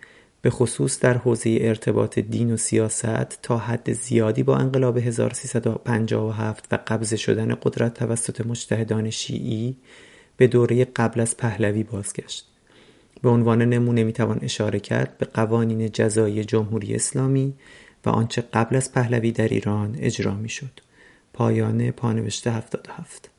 به 0.41 0.49
خصوص 0.49 0.99
در 0.99 1.17
حوزه 1.17 1.57
ارتباط 1.61 2.19
دین 2.19 2.53
و 2.53 2.57
سیاست 2.57 3.41
تا 3.41 3.57
حد 3.57 3.93
زیادی 3.93 4.43
با 4.43 4.57
انقلاب 4.57 4.97
1357 4.97 6.67
و 6.71 6.79
قبض 6.87 7.13
شدن 7.13 7.55
قدرت 7.55 7.93
توسط 7.93 8.45
مجتهدان 8.45 9.09
شیعی 9.09 9.75
به 10.37 10.47
دوره 10.47 10.85
قبل 10.85 11.19
از 11.19 11.37
پهلوی 11.37 11.83
بازگشت. 11.83 12.47
به 13.21 13.29
عنوان 13.29 13.61
نمونه 13.61 14.03
می‌توان 14.03 14.39
اشاره 14.41 14.79
کرد 14.79 15.17
به 15.17 15.25
قوانین 15.25 15.91
جزایی 15.91 16.43
جمهوری 16.43 16.95
اسلامی 16.95 17.53
و 18.05 18.09
آنچه 18.09 18.43
قبل 18.53 18.75
از 18.75 18.91
پهلوی 18.91 19.31
در 19.31 19.47
ایران 19.47 19.95
اجرا 19.99 20.33
می‌شد. 20.33 20.79
پایان 21.33 21.91
پانوشت 21.91 22.47
77 22.47 23.30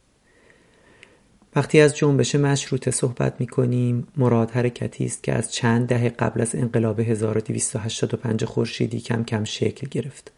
وقتی 1.56 1.80
از 1.80 1.96
جنبش 1.96 2.34
مشروطه 2.34 2.90
صحبت 2.90 3.34
می 3.38 3.46
کنیم 3.46 4.06
مراد 4.16 4.50
حرکتی 4.50 5.04
است 5.04 5.22
که 5.22 5.32
از 5.32 5.52
چند 5.52 5.88
دهه 5.88 6.08
قبل 6.08 6.40
از 6.40 6.54
انقلاب 6.54 7.00
1285 7.00 8.44
خورشیدی 8.44 9.00
کم 9.00 9.24
کم 9.24 9.44
شکل 9.44 9.86
گرفت. 9.90 10.32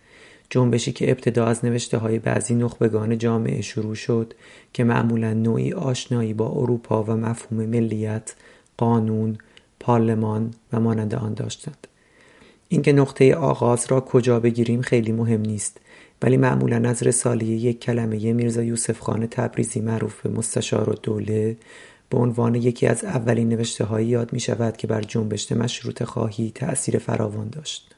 جنبشی 0.50 0.92
که 0.92 1.10
ابتدا 1.10 1.46
از 1.46 1.64
نوشته 1.64 1.98
های 1.98 2.18
بعضی 2.18 2.54
نخبگان 2.54 3.18
جامعه 3.18 3.62
شروع 3.62 3.94
شد 3.94 4.34
که 4.72 4.84
معمولا 4.84 5.32
نوعی 5.32 5.72
آشنایی 5.72 6.34
با 6.34 6.48
اروپا 6.48 7.02
و 7.02 7.10
مفهوم 7.10 7.66
ملیت، 7.66 8.34
قانون، 8.76 9.38
پارلمان 9.80 10.54
و 10.72 10.80
مانند 10.80 11.14
آن 11.14 11.34
داشتند. 11.34 11.86
اینکه 12.68 12.92
نقطه 12.92 13.34
آغاز 13.34 13.86
را 13.88 14.00
کجا 14.00 14.40
بگیریم 14.40 14.82
خیلی 14.82 15.12
مهم 15.12 15.40
نیست. 15.40 15.80
ولی 16.22 16.36
معمولا 16.36 16.88
از 16.88 17.02
رساله 17.02 17.44
یک 17.44 17.80
کلمه 17.80 18.32
میرزا 18.32 18.62
یوسف 18.62 19.00
خان 19.00 19.26
تبریزی 19.26 19.80
معروف 19.80 20.20
به 20.22 20.30
مستشار 20.30 20.90
و 20.90 20.94
دوله 21.02 21.56
به 22.10 22.18
عنوان 22.18 22.54
یکی 22.54 22.86
از 22.86 23.04
اولین 23.04 23.48
نوشته 23.48 23.84
هایی 23.84 24.08
یاد 24.08 24.32
می 24.32 24.40
شود 24.40 24.76
که 24.76 24.86
بر 24.86 25.00
جنبش 25.00 25.52
مشروط 25.52 26.02
خواهی 26.02 26.52
تأثیر 26.54 26.98
فراوان 26.98 27.48
داشت. 27.48 27.94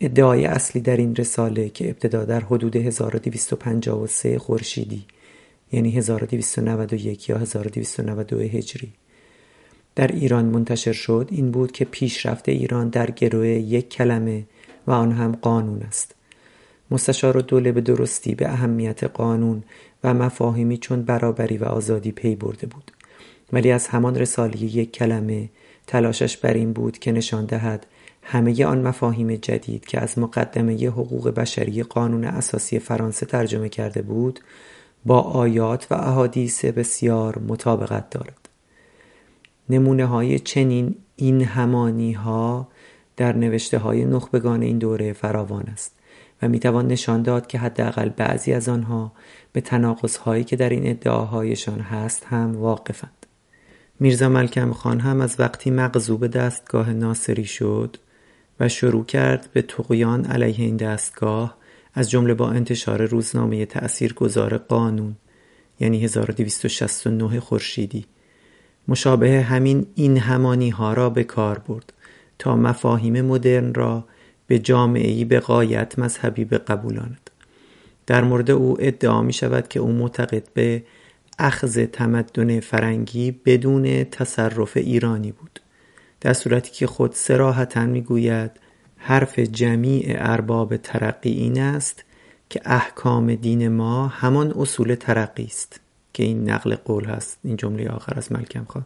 ادعای 0.00 0.44
اصلی 0.44 0.80
در 0.80 0.96
این 0.96 1.16
رساله 1.16 1.68
که 1.68 1.88
ابتدا 1.88 2.24
در 2.24 2.40
حدود 2.40 2.76
1253 2.76 4.38
خورشیدی 4.38 5.04
یعنی 5.72 5.90
1291 5.90 7.28
یا 7.28 7.38
1292 7.38 8.40
هجری 8.40 8.92
در 9.94 10.06
ایران 10.06 10.44
منتشر 10.44 10.92
شد 10.92 11.28
این 11.30 11.50
بود 11.50 11.72
که 11.72 11.84
پیشرفت 11.84 12.48
ایران 12.48 12.88
در 12.88 13.10
گروه 13.10 13.48
یک 13.48 13.88
کلمه 13.88 14.44
و 14.86 14.90
آن 14.90 15.12
هم 15.12 15.32
قانون 15.32 15.82
است 15.82 16.14
مستشار 16.90 17.40
دوله 17.40 17.72
به 17.72 17.80
درستی 17.80 18.34
به 18.34 18.48
اهمیت 18.48 19.04
قانون 19.04 19.62
و 20.04 20.14
مفاهیمی 20.14 20.78
چون 20.78 21.02
برابری 21.02 21.58
و 21.58 21.64
آزادی 21.64 22.12
پی 22.12 22.36
برده 22.36 22.66
بود. 22.66 22.90
ولی 23.52 23.70
از 23.70 23.88
همان 23.88 24.14
رساله 24.14 24.62
یک 24.62 24.92
کلمه 24.92 25.48
تلاشش 25.86 26.36
بر 26.36 26.52
این 26.52 26.72
بود 26.72 26.98
که 26.98 27.12
نشان 27.12 27.44
دهد 27.44 27.86
همه 28.22 28.64
آن 28.64 28.82
مفاهیم 28.82 29.36
جدید 29.36 29.86
که 29.86 30.00
از 30.00 30.18
مقدمه 30.18 30.86
حقوق 30.86 31.28
بشری 31.28 31.82
قانون 31.82 32.24
اساسی 32.24 32.78
فرانسه 32.78 33.26
ترجمه 33.26 33.68
کرده 33.68 34.02
بود 34.02 34.40
با 35.06 35.20
آیات 35.20 35.86
و 35.90 35.94
احادیث 35.94 36.64
بسیار 36.64 37.38
مطابقت 37.38 38.10
دارد. 38.10 38.48
نمونه 39.70 40.06
های 40.06 40.38
چنین 40.38 40.94
این 41.16 41.44
همانی 41.44 42.12
ها 42.12 42.68
در 43.16 43.32
نوشته 43.32 43.78
های 43.78 44.04
نخبگان 44.04 44.62
این 44.62 44.78
دوره 44.78 45.12
فراوان 45.12 45.62
است. 45.62 45.97
و 46.42 46.48
می‌توان 46.48 46.88
نشان 46.88 47.22
داد 47.22 47.46
که 47.46 47.58
حداقل 47.58 48.08
بعضی 48.08 48.52
از 48.52 48.68
آنها 48.68 49.12
به 49.52 49.60
تناقض 49.60 50.16
هایی 50.16 50.44
که 50.44 50.56
در 50.56 50.68
این 50.68 50.90
ادعاهایشان 50.90 51.80
هست 51.80 52.24
هم 52.24 52.56
واقفند. 52.56 53.26
میرزا 54.00 54.28
ملکم 54.28 54.72
خان 54.72 55.00
هم 55.00 55.20
از 55.20 55.40
وقتی 55.40 55.70
مغزوب 55.70 56.26
دستگاه 56.26 56.92
ناصری 56.92 57.44
شد 57.44 57.96
و 58.60 58.68
شروع 58.68 59.04
کرد 59.04 59.48
به 59.52 59.62
تقیان 59.62 60.24
علیه 60.24 60.64
این 60.64 60.76
دستگاه 60.76 61.56
از 61.94 62.10
جمله 62.10 62.34
با 62.34 62.50
انتشار 62.50 63.06
روزنامه 63.06 63.66
گذار 64.16 64.58
قانون 64.58 65.16
یعنی 65.80 66.04
1269 66.04 67.40
خورشیدی 67.40 68.06
مشابه 68.88 69.42
همین 69.42 69.86
این 69.94 70.18
همانی 70.18 70.70
ها 70.70 70.92
را 70.92 71.10
به 71.10 71.24
کار 71.24 71.58
برد 71.58 71.92
تا 72.38 72.56
مفاهیم 72.56 73.20
مدرن 73.20 73.74
را 73.74 74.04
به 74.48 74.58
جامعهی 74.58 75.24
به 75.24 75.40
قایت 75.40 75.98
مذهبی 75.98 76.44
بقبولاند. 76.44 77.30
در 78.06 78.24
مورد 78.24 78.50
او 78.50 78.76
ادعا 78.80 79.22
می 79.22 79.32
شود 79.32 79.68
که 79.68 79.80
او 79.80 79.92
معتقد 79.92 80.48
به 80.54 80.82
اخذ 81.38 81.78
تمدن 81.78 82.60
فرنگی 82.60 83.30
بدون 83.30 84.04
تصرف 84.04 84.76
ایرانی 84.76 85.32
بود. 85.32 85.60
در 86.20 86.32
صورتی 86.32 86.70
که 86.70 86.86
خود 86.86 87.12
سراحتا 87.12 87.86
می‌گوید 87.86 88.50
حرف 88.96 89.38
جمیع 89.38 90.16
ارباب 90.18 90.76
ترقی 90.76 91.30
این 91.30 91.60
است 91.60 92.04
که 92.50 92.60
احکام 92.64 93.34
دین 93.34 93.68
ما 93.68 94.08
همان 94.08 94.52
اصول 94.56 94.94
ترقی 94.94 95.44
است. 95.44 95.80
که 96.12 96.24
این 96.24 96.50
نقل 96.50 96.74
قول 96.74 97.04
هست. 97.04 97.38
این 97.44 97.56
جمله 97.56 97.88
آخر 97.88 98.12
از 98.16 98.32
ملکم 98.32 98.64
خان 98.64 98.84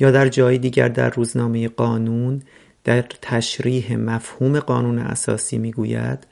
یا 0.00 0.10
در 0.10 0.28
جای 0.28 0.58
دیگر 0.58 0.88
در 0.88 1.10
روزنامه 1.10 1.68
قانون 1.68 2.42
در 2.84 3.02
تشریح 3.02 3.96
مفهوم 3.96 4.60
قانون 4.60 4.98
اساسی 4.98 5.58
می‌گوید 5.58 6.26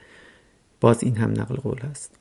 باز 0.81 1.03
این 1.03 1.17
هم 1.17 1.31
نقل 1.31 1.55
قول 1.55 1.79
است. 1.91 2.11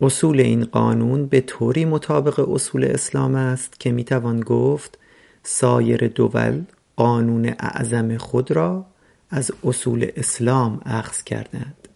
اصول 0.00 0.40
این 0.40 0.64
قانون 0.64 1.26
به 1.26 1.40
طوری 1.40 1.84
مطابق 1.84 2.48
اصول 2.48 2.84
اسلام 2.84 3.34
است 3.34 3.80
که 3.80 3.92
می‌توان 3.92 4.40
گفت 4.40 4.98
سایر 5.42 6.08
دول 6.08 6.62
قانون 6.96 7.54
اعظم 7.58 8.16
خود 8.16 8.50
را 8.50 8.86
از 9.30 9.52
اصول 9.64 10.10
اسلام 10.16 10.80
اخذ 10.84 11.22
کردند. 11.22 11.88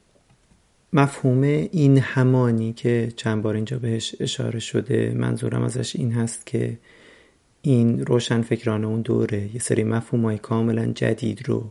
مفهوم 0.93 1.43
این 1.43 1.99
همانی 1.99 2.73
که 2.73 3.13
چند 3.17 3.43
بار 3.43 3.55
اینجا 3.55 3.79
بهش 3.79 4.15
اشاره 4.21 4.61
شده 4.61 5.15
منظورم 5.17 5.63
ازش 5.63 5.97
این 5.97 6.13
هست 6.13 6.47
که 6.47 6.79
این 7.63 8.07
روشن 8.07 8.43
فکران 8.43 8.85
اون 8.85 9.01
دوره 9.01 9.55
یه 9.55 9.61
سری 9.61 9.85
مفهوم 9.85 10.25
های 10.25 10.39
کاملا 10.39 10.87
جدید 10.87 11.49
رو 11.49 11.71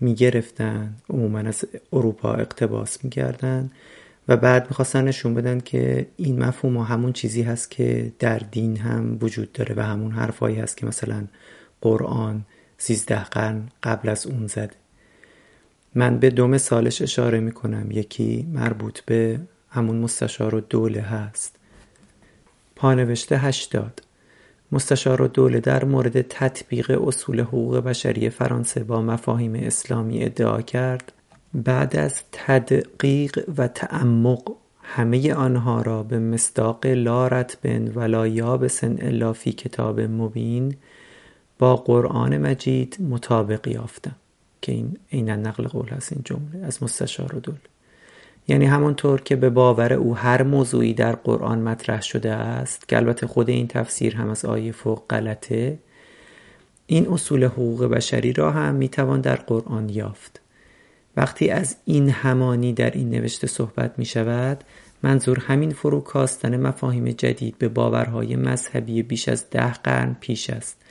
می‌گرفتن 0.00 0.94
عموما 1.10 1.38
از 1.38 1.64
اروپا 1.92 2.34
اقتباس 2.34 3.04
می‌کردن 3.04 3.70
و 4.28 4.36
بعد 4.36 4.66
می‌خواستن 4.68 5.04
نشون 5.04 5.34
بدن 5.34 5.60
که 5.60 6.06
این 6.16 6.38
مفهوم 6.44 6.76
همون 6.76 7.12
چیزی 7.12 7.42
هست 7.42 7.70
که 7.70 8.12
در 8.18 8.38
دین 8.38 8.76
هم 8.76 9.18
وجود 9.20 9.52
داره 9.52 9.74
و 9.74 9.80
همون 9.80 10.12
حرفایی 10.12 10.56
هست 10.56 10.76
که 10.76 10.86
مثلا 10.86 11.24
قرآن 11.80 12.44
سیزده 12.78 13.24
قرن 13.24 13.68
قبل 13.82 14.08
از 14.08 14.26
اون 14.26 14.46
زده. 14.46 14.74
من 15.94 16.18
به 16.18 16.30
دو 16.30 16.46
مثالش 16.46 17.02
اشاره 17.02 17.40
می‌کنم. 17.40 17.90
یکی 17.90 18.46
مربوط 18.52 19.00
به 19.00 19.40
همون 19.70 19.96
مستشار 19.96 20.54
و 20.54 20.60
دوله 20.60 21.00
هست. 21.00 21.56
پانوشته 22.76 23.38
هشتاد. 23.38 24.05
مستشار 24.72 25.22
و 25.22 25.28
دوله 25.28 25.60
در 25.60 25.84
مورد 25.84 26.22
تطبیق 26.22 27.02
اصول 27.08 27.40
حقوق 27.40 27.76
بشری 27.76 28.30
فرانسه 28.30 28.84
با 28.84 29.02
مفاهیم 29.02 29.54
اسلامی 29.54 30.24
ادعا 30.24 30.62
کرد 30.62 31.12
بعد 31.54 31.96
از 31.96 32.22
تدقیق 32.32 33.44
و 33.56 33.68
تعمق 33.68 34.52
همه 34.82 35.34
آنها 35.34 35.82
را 35.82 36.02
به 36.02 36.18
مصداق 36.18 36.86
لا 36.86 37.28
رتبن 37.28 37.88
ولا 37.88 38.26
یابسن 38.26 38.96
الا 39.00 39.32
فی 39.32 39.52
کتاب 39.52 40.00
مبین 40.00 40.76
با 41.58 41.76
قرآن 41.76 42.38
مجید 42.38 42.96
مطابق 43.10 43.68
یافتم 43.68 44.16
که 44.62 44.72
این 44.72 44.98
عینا 45.12 45.36
نقل 45.36 45.68
قول 45.68 45.88
هست 45.88 46.12
این 46.12 46.22
جمله 46.24 46.66
از 46.66 46.82
مستشار 46.82 47.36
و 47.36 47.40
دول 47.40 47.58
یعنی 48.48 48.64
همانطور 48.64 49.20
که 49.20 49.36
به 49.36 49.50
باور 49.50 49.92
او 49.92 50.16
هر 50.16 50.42
موضوعی 50.42 50.94
در 50.94 51.12
قرآن 51.12 51.58
مطرح 51.58 52.02
شده 52.02 52.32
است 52.32 52.88
که 52.88 52.96
البته 52.96 53.26
خود 53.26 53.50
این 53.50 53.68
تفسیر 53.68 54.16
هم 54.16 54.30
از 54.30 54.44
آیه 54.44 54.72
فوق 54.72 55.02
غلطه 55.10 55.78
این 56.86 57.08
اصول 57.08 57.44
حقوق 57.44 57.84
بشری 57.84 58.32
را 58.32 58.50
هم 58.50 58.74
می‌توان 58.74 59.20
در 59.20 59.36
قرآن 59.36 59.88
یافت. 59.88 60.40
وقتی 61.16 61.50
از 61.50 61.76
این 61.84 62.10
همانی 62.10 62.72
در 62.72 62.90
این 62.90 63.10
نوشته 63.10 63.46
صحبت 63.46 63.98
می 63.98 64.04
شود 64.04 64.64
منظور 65.02 65.38
همین 65.38 65.70
فروکاستن 65.70 66.56
مفاهیم 66.66 67.04
جدید 67.04 67.58
به 67.58 67.68
باورهای 67.68 68.36
مذهبی 68.36 69.02
بیش 69.02 69.28
از 69.28 69.50
ده 69.50 69.72
قرن 69.72 70.16
پیش 70.20 70.50
است 70.50 70.82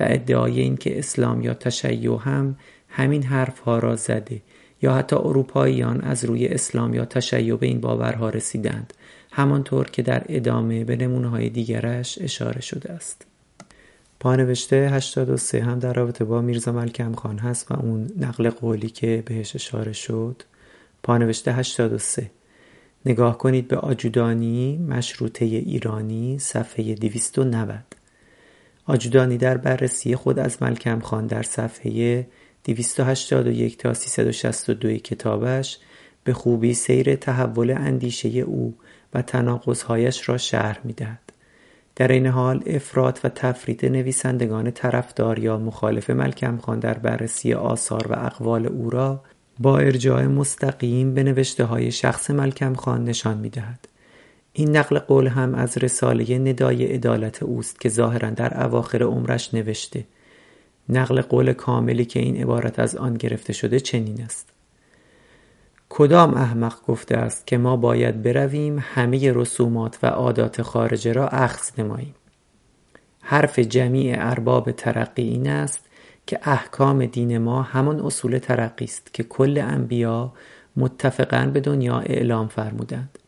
و 0.00 0.04
ادعای 0.06 0.60
این 0.60 0.76
که 0.76 0.98
اسلام 0.98 1.42
یا 1.42 1.54
تشیع 1.54 2.18
هم 2.20 2.56
همین 2.88 3.22
حرفها 3.22 3.78
را 3.78 3.96
زده. 3.96 4.42
یا 4.84 4.94
حتی 4.94 5.16
اروپاییان 5.16 6.00
از 6.00 6.24
روی 6.24 6.46
اسلام 6.46 6.94
یا 6.94 7.04
تشیع 7.04 7.56
به 7.56 7.66
این 7.66 7.80
باورها 7.80 8.28
رسیدند 8.28 8.94
همانطور 9.32 9.90
که 9.90 10.02
در 10.02 10.22
ادامه 10.28 10.84
به 10.84 10.96
نمونه 10.96 11.28
های 11.28 11.48
دیگرش 11.48 12.18
اشاره 12.20 12.60
شده 12.60 12.92
است. 12.92 13.26
پانوشته 14.20 14.90
83 14.92 15.64
هم 15.64 15.78
در 15.78 15.92
رابطه 15.92 16.24
با 16.24 16.40
میرزا 16.40 16.72
ملکم 16.72 17.14
خان 17.14 17.38
هست 17.38 17.72
و 17.72 17.74
اون 17.74 18.10
نقل 18.20 18.50
قولی 18.50 18.88
که 18.88 19.22
بهش 19.26 19.54
اشاره 19.56 19.92
شد. 19.92 20.42
پانوشته 21.02 21.52
83 21.52 22.30
نگاه 23.06 23.38
کنید 23.38 23.68
به 23.68 23.76
آجودانی 23.76 24.78
مشروطه 24.78 25.44
ایرانی 25.44 26.38
صفحه 26.38 26.94
290 26.94 27.78
آجودانی 28.86 29.38
در 29.38 29.56
بررسی 29.56 30.16
خود 30.16 30.38
از 30.38 30.62
ملکم 30.62 31.00
خان 31.00 31.26
در 31.26 31.42
صفحه 31.42 32.26
281 32.64 33.78
تا 33.78 33.94
362 33.94 34.96
کتابش 34.98 35.78
به 36.24 36.32
خوبی 36.32 36.74
سیر 36.74 37.16
تحول 37.16 37.70
اندیشه 37.70 38.28
او 38.28 38.74
و 39.14 39.22
تناقضهایش 39.22 40.28
را 40.28 40.38
شرح 40.38 40.78
می‌دهد. 40.84 41.32
در 41.96 42.08
این 42.08 42.26
حال 42.26 42.62
افراد 42.66 43.20
و 43.24 43.28
تفرید 43.28 43.86
نویسندگان 43.86 44.70
طرفدار 44.70 45.38
یا 45.38 45.58
مخالف 45.58 46.10
ملکم 46.10 46.58
خان 46.58 46.78
در 46.78 46.94
بررسی 46.94 47.54
آثار 47.54 48.06
و 48.12 48.26
اقوال 48.26 48.66
او 48.66 48.90
را 48.90 49.20
با 49.58 49.78
ارجاع 49.78 50.26
مستقیم 50.26 51.14
به 51.14 51.22
نوشته 51.22 51.64
های 51.64 51.92
شخص 51.92 52.30
ملکم 52.30 52.74
خان 52.74 53.04
نشان 53.04 53.38
می 53.38 53.50
دهد. 53.50 53.88
این 54.52 54.76
نقل 54.76 54.98
قول 54.98 55.26
هم 55.26 55.54
از 55.54 55.78
رساله 55.78 56.38
ندای 56.38 56.84
عدالت 56.84 57.42
اوست 57.42 57.80
که 57.80 57.88
ظاهرا 57.88 58.30
در 58.30 58.64
اواخر 58.64 59.02
عمرش 59.02 59.54
نوشته 59.54 60.04
نقل 60.88 61.20
قول 61.20 61.52
کاملی 61.52 62.04
که 62.04 62.20
این 62.20 62.36
عبارت 62.36 62.78
از 62.78 62.96
آن 62.96 63.14
گرفته 63.14 63.52
شده 63.52 63.80
چنین 63.80 64.22
است. 64.22 64.48
کدام 65.88 66.34
احمق 66.34 66.82
گفته 66.86 67.16
است 67.16 67.46
که 67.46 67.58
ما 67.58 67.76
باید 67.76 68.22
برویم 68.22 68.78
همه 68.80 69.32
رسومات 69.32 69.98
و 70.02 70.06
عادات 70.06 70.62
خارجه 70.62 71.12
را 71.12 71.28
اخذ 71.28 71.70
نماییم؟ 71.78 72.14
حرف 73.22 73.58
جمیع 73.58 74.16
ارباب 74.18 74.72
ترقی 74.72 75.22
این 75.22 75.48
است 75.48 75.84
که 76.26 76.40
احکام 76.42 77.06
دین 77.06 77.38
ما 77.38 77.62
همان 77.62 78.00
اصول 78.00 78.38
ترقی 78.38 78.84
است 78.84 79.14
که 79.14 79.22
کل 79.22 79.58
انبیا 79.58 80.32
متفقا 80.76 81.50
به 81.54 81.60
دنیا 81.60 81.98
اعلام 81.98 82.48
فرمودند 82.48 83.18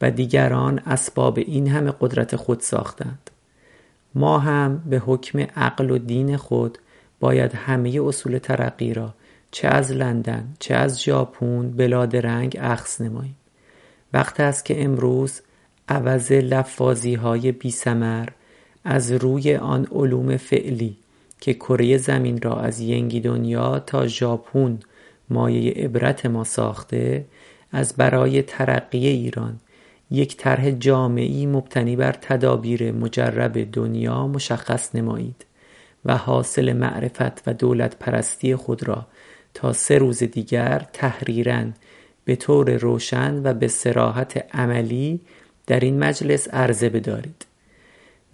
و 0.00 0.10
دیگران 0.10 0.78
اسباب 0.86 1.38
این 1.38 1.68
همه 1.68 1.92
قدرت 2.00 2.36
خود 2.36 2.60
ساختند. 2.60 3.30
ما 4.14 4.38
هم 4.38 4.82
به 4.86 4.98
حکم 4.98 5.38
عقل 5.56 5.90
و 5.90 5.98
دین 5.98 6.36
خود 6.36 6.78
باید 7.20 7.54
همه 7.54 8.00
اصول 8.04 8.38
ترقی 8.38 8.94
را 8.94 9.14
چه 9.50 9.68
از 9.68 9.92
لندن 9.92 10.54
چه 10.58 10.74
از 10.74 11.02
ژاپن 11.02 11.70
بلاد 11.70 12.16
رنگ 12.16 12.56
اخذ 12.60 13.02
نماییم. 13.02 13.36
وقت 14.12 14.40
است 14.40 14.64
که 14.64 14.84
امروز 14.84 15.40
عوض 15.88 16.32
لفاظی 16.32 17.14
های 17.14 17.52
بی 17.52 17.70
سمر 17.70 18.28
از 18.84 19.12
روی 19.12 19.56
آن 19.56 19.86
علوم 19.92 20.36
فعلی 20.36 20.96
که 21.40 21.54
کره 21.54 21.96
زمین 21.96 22.42
را 22.42 22.60
از 22.60 22.80
ینگی 22.80 23.20
دنیا 23.20 23.78
تا 23.78 24.06
ژاپن 24.06 24.78
مایه 25.30 25.72
عبرت 25.72 26.26
ما 26.26 26.44
ساخته 26.44 27.24
از 27.72 27.92
برای 27.96 28.42
ترقی 28.42 29.06
ایران 29.06 29.60
یک 30.10 30.36
طرح 30.36 30.70
جامعی 30.70 31.46
مبتنی 31.46 31.96
بر 31.96 32.12
تدابیر 32.12 32.92
مجرب 32.92 33.70
دنیا 33.72 34.26
مشخص 34.26 34.94
نمایید. 34.94 35.47
و 36.04 36.16
حاصل 36.16 36.72
معرفت 36.72 37.48
و 37.48 37.54
دولت 37.54 37.96
پرستی 37.96 38.56
خود 38.56 38.88
را 38.88 39.06
تا 39.54 39.72
سه 39.72 39.98
روز 39.98 40.18
دیگر 40.18 40.86
تحریرا 40.92 41.64
به 42.24 42.36
طور 42.36 42.76
روشن 42.76 43.40
و 43.44 43.54
به 43.54 43.68
سراحت 43.68 44.54
عملی 44.54 45.20
در 45.66 45.80
این 45.80 45.98
مجلس 45.98 46.48
عرضه 46.48 46.88
بدارید. 46.88 47.46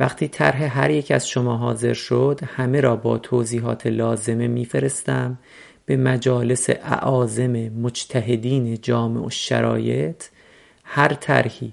وقتی 0.00 0.28
طرح 0.28 0.78
هر 0.78 0.90
یک 0.90 1.10
از 1.10 1.28
شما 1.28 1.56
حاضر 1.56 1.92
شد 1.92 2.40
همه 2.46 2.80
را 2.80 2.96
با 2.96 3.18
توضیحات 3.18 3.86
لازمه 3.86 4.48
میفرستم 4.48 5.38
به 5.86 5.96
مجالس 5.96 6.70
اعاظم 6.70 7.52
مجتهدین 7.68 8.78
جامع 8.82 9.26
و 9.26 9.30
شرایط 9.30 10.24
هر 10.84 11.08
طرحی 11.08 11.72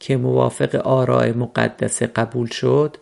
که 0.00 0.16
موافق 0.16 0.74
آراء 0.74 1.32
مقدسه 1.32 2.06
قبول 2.06 2.46
شد 2.46 2.96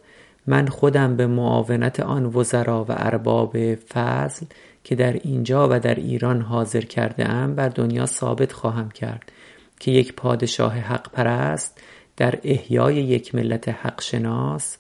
من 0.48 0.66
خودم 0.66 1.16
به 1.16 1.26
معاونت 1.26 2.00
آن 2.00 2.24
وزرا 2.24 2.84
و 2.84 2.92
ارباب 2.96 3.74
فضل 3.74 4.46
که 4.84 4.94
در 4.94 5.12
اینجا 5.12 5.68
و 5.70 5.80
در 5.80 5.94
ایران 5.94 6.40
حاضر 6.40 6.80
کرده 6.80 7.28
ام 7.28 7.54
بر 7.54 7.68
دنیا 7.68 8.06
ثابت 8.06 8.52
خواهم 8.52 8.90
کرد 8.90 9.32
که 9.80 9.90
یک 9.90 10.12
پادشاه 10.12 10.74
حق 10.74 11.10
پرست 11.10 11.80
در 12.16 12.38
احیای 12.44 12.94
یک 12.94 13.34
ملت 13.34 13.68
حق 13.68 14.00
شناس 14.00 14.76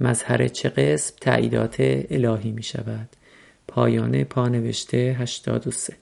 مظهر 0.00 0.48
چه 0.48 0.68
قسم 0.68 1.14
تعییدات 1.20 1.76
الهی 2.10 2.50
می 2.50 2.62
شود. 2.62 3.08
پایان 3.68 4.24
پانوشته 4.24 5.16
83 5.18 5.92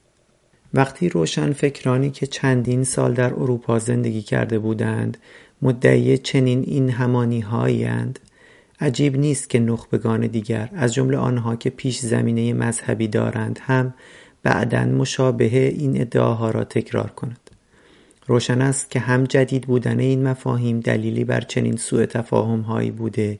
وقتی 0.74 1.08
روشن 1.08 1.52
فکرانی 1.52 2.10
که 2.10 2.26
چندین 2.26 2.84
سال 2.84 3.14
در 3.14 3.34
اروپا 3.34 3.78
زندگی 3.78 4.22
کرده 4.22 4.58
بودند 4.58 5.18
مدعی 5.62 6.18
چنین 6.18 6.64
این 6.66 6.90
همانی 6.90 7.40
هایند 7.40 8.18
عجیب 8.80 9.16
نیست 9.16 9.50
که 9.50 9.58
نخبگان 9.58 10.26
دیگر 10.26 10.70
از 10.72 10.94
جمله 10.94 11.16
آنها 11.16 11.56
که 11.56 11.70
پیش 11.70 11.98
زمینه 11.98 12.52
مذهبی 12.52 13.08
دارند 13.08 13.60
هم 13.62 13.94
بعدا 14.42 14.84
مشابه 14.84 15.68
این 15.68 16.00
ادعاها 16.00 16.50
را 16.50 16.64
تکرار 16.64 17.10
کنند. 17.10 17.50
روشن 18.26 18.62
است 18.62 18.90
که 18.90 19.00
هم 19.00 19.24
جدید 19.24 19.66
بودن 19.66 19.98
این 19.98 20.22
مفاهیم 20.22 20.80
دلیلی 20.80 21.24
بر 21.24 21.40
چنین 21.40 21.76
سوء 21.76 22.06
تفاهم 22.06 22.60
هایی 22.60 22.90
بوده 22.90 23.38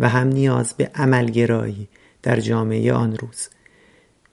و 0.00 0.08
هم 0.08 0.28
نیاز 0.28 0.74
به 0.76 0.90
عملگرایی 0.94 1.88
در 2.22 2.40
جامعه 2.40 2.92
آن 2.92 3.16
روز. 3.16 3.48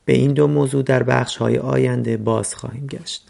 به 0.06 0.14
این 0.14 0.34
دو 0.34 0.48
موضوع 0.48 0.84
در 0.84 1.04
بخش 1.04 1.38
های 1.38 1.58
آینده 1.58 2.18
باز 2.18 2.56
خواهیم 2.56 2.88
گشت. 2.88 3.28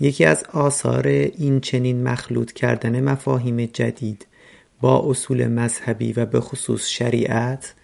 یکی 0.00 0.24
از 0.24 0.44
آثار 0.52 1.06
این 1.06 1.60
چنین 1.60 2.02
مخلوط 2.02 2.52
کردن 2.52 3.00
مفاهیم 3.00 3.64
جدید 3.66 4.26
با 4.80 5.10
اصول 5.10 5.46
مذهبی 5.46 6.12
و 6.12 6.26
به 6.26 6.40
خصوص 6.40 6.88
شریعت 6.88 7.74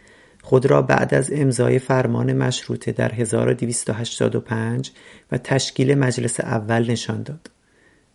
خود 0.43 0.67
را 0.67 0.83
بعد 0.83 1.15
از 1.15 1.31
امضای 1.33 1.79
فرمان 1.79 2.33
مشروطه 2.33 2.93
در 2.93 3.13
1285 3.13 4.91
و 5.33 5.39
تشکیل 5.39 5.95
مجلس 5.95 6.41
اول 6.41 6.91
نشان 6.91 7.23
داد. 7.23 7.51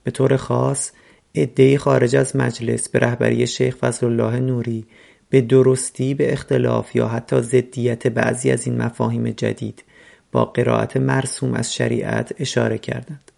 به 0.03 0.11
طور 0.11 0.37
خاص 0.37 0.91
عدهای 1.35 1.77
خارج 1.77 2.15
از 2.15 2.35
مجلس 2.35 2.89
به 2.89 2.99
رهبری 2.99 3.47
شیخ 3.47 3.75
فضل 3.75 4.05
الله 4.05 4.39
نوری 4.39 4.85
به 5.29 5.41
درستی 5.41 6.13
به 6.13 6.33
اختلاف 6.33 6.95
یا 6.95 7.07
حتی 7.07 7.41
ضدیت 7.41 8.07
بعضی 8.07 8.51
از 8.51 8.67
این 8.67 8.81
مفاهیم 8.81 9.29
جدید 9.29 9.83
با 10.31 10.45
قرائت 10.45 10.97
مرسوم 10.97 11.53
از 11.53 11.73
شریعت 11.73 12.33
اشاره 12.39 12.77
کردند. 12.77 13.31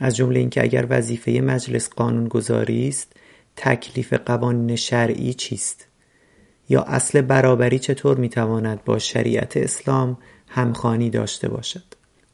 از 0.00 0.16
جمله 0.16 0.40
اینکه 0.40 0.62
اگر 0.62 0.86
وظیفه 0.90 1.30
مجلس 1.30 1.88
قانونگذاری 1.88 2.88
است 2.88 3.12
تکلیف 3.56 4.12
قوانین 4.12 4.76
شرعی 4.76 5.34
چیست؟ 5.34 5.86
یا 6.68 6.82
اصل 6.82 7.20
برابری 7.20 7.78
چطور 7.78 8.16
می‌تواند 8.16 8.84
با 8.84 8.98
شریعت 8.98 9.56
اسلام 9.56 10.18
همخانی 10.48 11.10
داشته 11.10 11.48
باشد؟ 11.48 11.84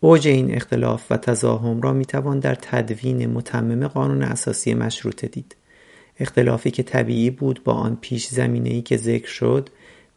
اوج 0.01 0.29
این 0.29 0.55
اختلاف 0.55 1.05
و 1.11 1.17
تزاهم 1.17 1.81
را 1.81 1.93
می‌توان 1.93 2.39
در 2.39 2.55
تدوین 2.55 3.27
متمم 3.27 3.89
قانون 3.89 4.23
اساسی 4.23 4.75
مشروطه 4.75 5.27
دید. 5.27 5.57
اختلافی 6.21 6.71
که 6.71 6.83
طبیعی 6.83 7.31
بود 7.31 7.65
با 7.65 7.73
آن 7.73 7.99
پیش 8.01 8.27
زمینه 8.27 8.69
ای 8.69 8.83
که 8.83 8.97
ذکر 8.97 9.29
شد 9.29 9.69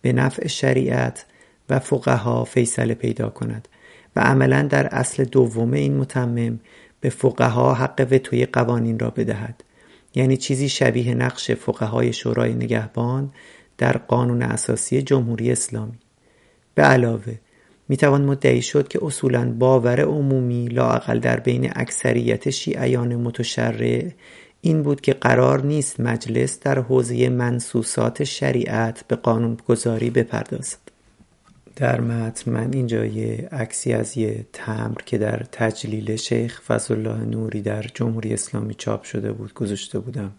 به 0.02 0.14
نفع 0.14 0.48
شریعت 0.48 1.26
و 1.70 1.80
فقها 1.80 2.44
فیصله 2.44 2.94
پیدا 2.94 3.30
کند 3.30 3.68
و 4.16 4.20
عملا 4.20 4.62
در 4.62 4.88
اصل 4.88 5.24
دوم 5.24 5.74
این 5.74 5.98
متمم 5.98 6.60
به 7.00 7.10
فقها 7.10 7.74
حق 7.74 8.08
وتوی 8.12 8.46
قوانین 8.46 9.00
را 9.00 9.10
بدهد. 9.10 9.64
یعنی 10.16 10.38
چیزی 10.38 10.70
شبیه 10.70 11.14
نقش 11.14 11.52
فقهای 11.52 12.14
شورای 12.14 12.54
نگهبان 12.54 13.32
در 13.78 13.98
قانون 13.98 14.42
اساسی 14.42 15.02
جمهوری 15.02 15.52
اسلامی. 15.52 16.00
به 16.76 16.84
علاوه 16.84 17.36
می 17.90 17.98
توان 17.98 18.22
مدعی 18.22 18.62
شد 18.62 18.88
که 18.88 19.00
اصولا 19.02 19.52
باور 19.52 20.02
عمومی 20.02 20.68
لااقل 20.68 21.20
در 21.20 21.40
بین 21.40 21.72
اکثریت 21.76 22.50
شیعیان 22.50 23.16
متشرع 23.16 24.12
این 24.62 24.84
بود 24.84 25.02
که 25.02 25.14
قرار 25.14 25.66
نیست 25.66 26.00
مجلس 26.00 26.60
در 26.60 26.80
حوزه 26.80 27.30
منصوصات 27.30 28.24
شریعت 28.24 29.08
به 29.08 29.16
قانون 29.16 29.58
گذاری 29.68 30.10
بپردازد. 30.10 30.91
در 31.76 32.02
متن 32.02 32.52
من 32.52 32.74
اینجا 32.74 33.06
یه 33.06 33.50
عکسی 33.52 33.94
از 33.94 34.18
یه 34.18 34.46
تمر 34.54 34.98
که 35.06 35.18
در 35.18 35.38
تجلیل 35.52 36.16
شیخ 36.16 36.62
فضل 36.62 36.94
الله 36.94 37.26
نوری 37.26 37.62
در 37.62 37.86
جمهوری 37.94 38.34
اسلامی 38.34 38.74
چاپ 38.74 39.04
شده 39.04 39.32
بود 39.32 39.54
گذاشته 39.54 40.00
بودم. 40.00 40.32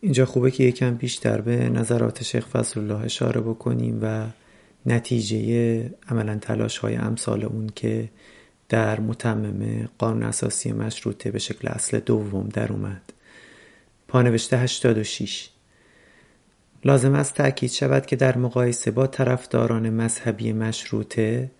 اینجا 0.00 0.26
خوبه 0.26 0.50
که 0.50 0.64
یکم 0.64 0.94
بیشتر 0.94 1.40
به 1.40 1.68
نظرات 1.68 2.22
شیخ 2.22 2.46
فضل 2.46 2.80
الله 2.80 3.04
اشاره 3.04 3.40
بکنیم 3.40 3.98
و 4.02 4.26
نتیجه 4.86 5.90
عملا 6.08 6.38
تلاش 6.38 6.78
های 6.78 6.94
امثال 6.94 7.44
اون 7.44 7.70
که 7.74 8.08
در 8.68 9.00
متمم 9.00 9.88
قانون 9.98 10.22
اساسی 10.22 10.72
مشروطه 10.72 11.30
به 11.30 11.38
شکل 11.38 11.68
اصل 11.68 12.00
دوم 12.00 12.48
در 12.48 12.72
اومد. 12.72 13.12
پانوشته 14.08 14.58
86 14.58 15.48
لازم 16.86 17.14
است 17.14 17.34
تأکید 17.34 17.70
شود 17.70 18.06
که 18.06 18.16
در 18.16 18.38
مقایسه 18.38 18.90
با 18.90 19.06
طرفداران 19.06 19.90
مذهبی 19.90 20.52
مشروطه 20.52 21.50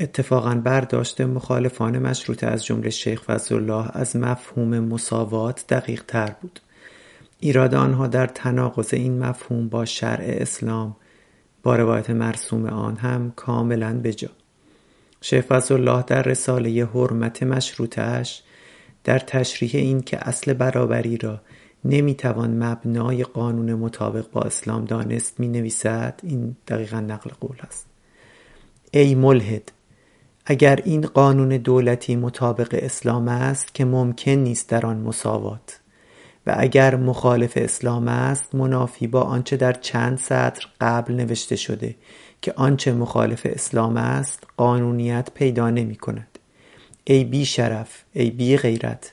اتفاقا 0.00 0.54
برداشت 0.54 1.20
مخالفان 1.20 1.98
مشروطه 1.98 2.46
از 2.46 2.64
جمله 2.64 2.90
شیخ 2.90 3.22
فضل 3.22 3.54
الله 3.54 3.90
از 3.92 4.16
مفهوم 4.16 4.78
مساوات 4.78 5.64
دقیق 5.68 6.04
تر 6.08 6.34
بود. 6.40 6.60
ایراد 7.40 7.74
آنها 7.74 8.06
در 8.06 8.26
تناقض 8.26 8.94
این 8.94 9.18
مفهوم 9.18 9.68
با 9.68 9.84
شرع 9.84 10.24
اسلام 10.28 10.96
با 11.62 11.76
روایت 11.76 12.10
مرسوم 12.10 12.66
آن 12.66 12.96
هم 12.96 13.32
کاملا 13.36 14.00
بجا. 14.00 14.30
شیخ 15.20 15.44
فضل 15.44 15.74
الله 15.74 16.04
در 16.06 16.22
رساله 16.22 16.84
حرمت 16.94 17.42
مشروطهش 17.42 18.42
در 19.04 19.18
تشریح 19.18 19.70
این 19.74 20.00
که 20.00 20.28
اصل 20.28 20.52
برابری 20.52 21.16
را 21.16 21.40
نمی‌توان 21.84 22.62
مبنای 22.62 23.24
قانون 23.24 23.74
مطابق 23.74 24.30
با 24.30 24.40
اسلام 24.40 24.84
دانست 24.84 25.40
می 25.40 25.48
نویسد 25.48 26.20
این 26.22 26.56
دقیقا 26.68 27.00
نقل 27.00 27.30
قول 27.40 27.56
است. 27.60 27.86
ای 28.90 29.14
ملحد 29.14 29.72
اگر 30.46 30.80
این 30.84 31.00
قانون 31.00 31.48
دولتی 31.48 32.16
مطابق 32.16 32.68
اسلام 32.72 33.28
است 33.28 33.74
که 33.74 33.84
ممکن 33.84 34.30
نیست 34.30 34.68
در 34.68 34.86
آن 34.86 34.96
مساوات 34.96 35.80
و 36.46 36.54
اگر 36.58 36.96
مخالف 36.96 37.52
اسلام 37.56 38.08
است 38.08 38.54
منافی 38.54 39.06
با 39.06 39.22
آنچه 39.22 39.56
در 39.56 39.72
چند 39.72 40.18
سطر 40.18 40.66
قبل 40.80 41.14
نوشته 41.14 41.56
شده 41.56 41.94
که 42.42 42.52
آنچه 42.56 42.92
مخالف 42.92 43.40
اسلام 43.44 43.96
است 43.96 44.46
قانونیت 44.56 45.28
پیدا 45.34 45.70
نمی 45.70 45.96
کند 45.96 46.38
ای 47.04 47.24
بی 47.24 47.44
شرف 47.44 48.04
ای 48.12 48.30
بی 48.30 48.56
غیرت 48.56 49.12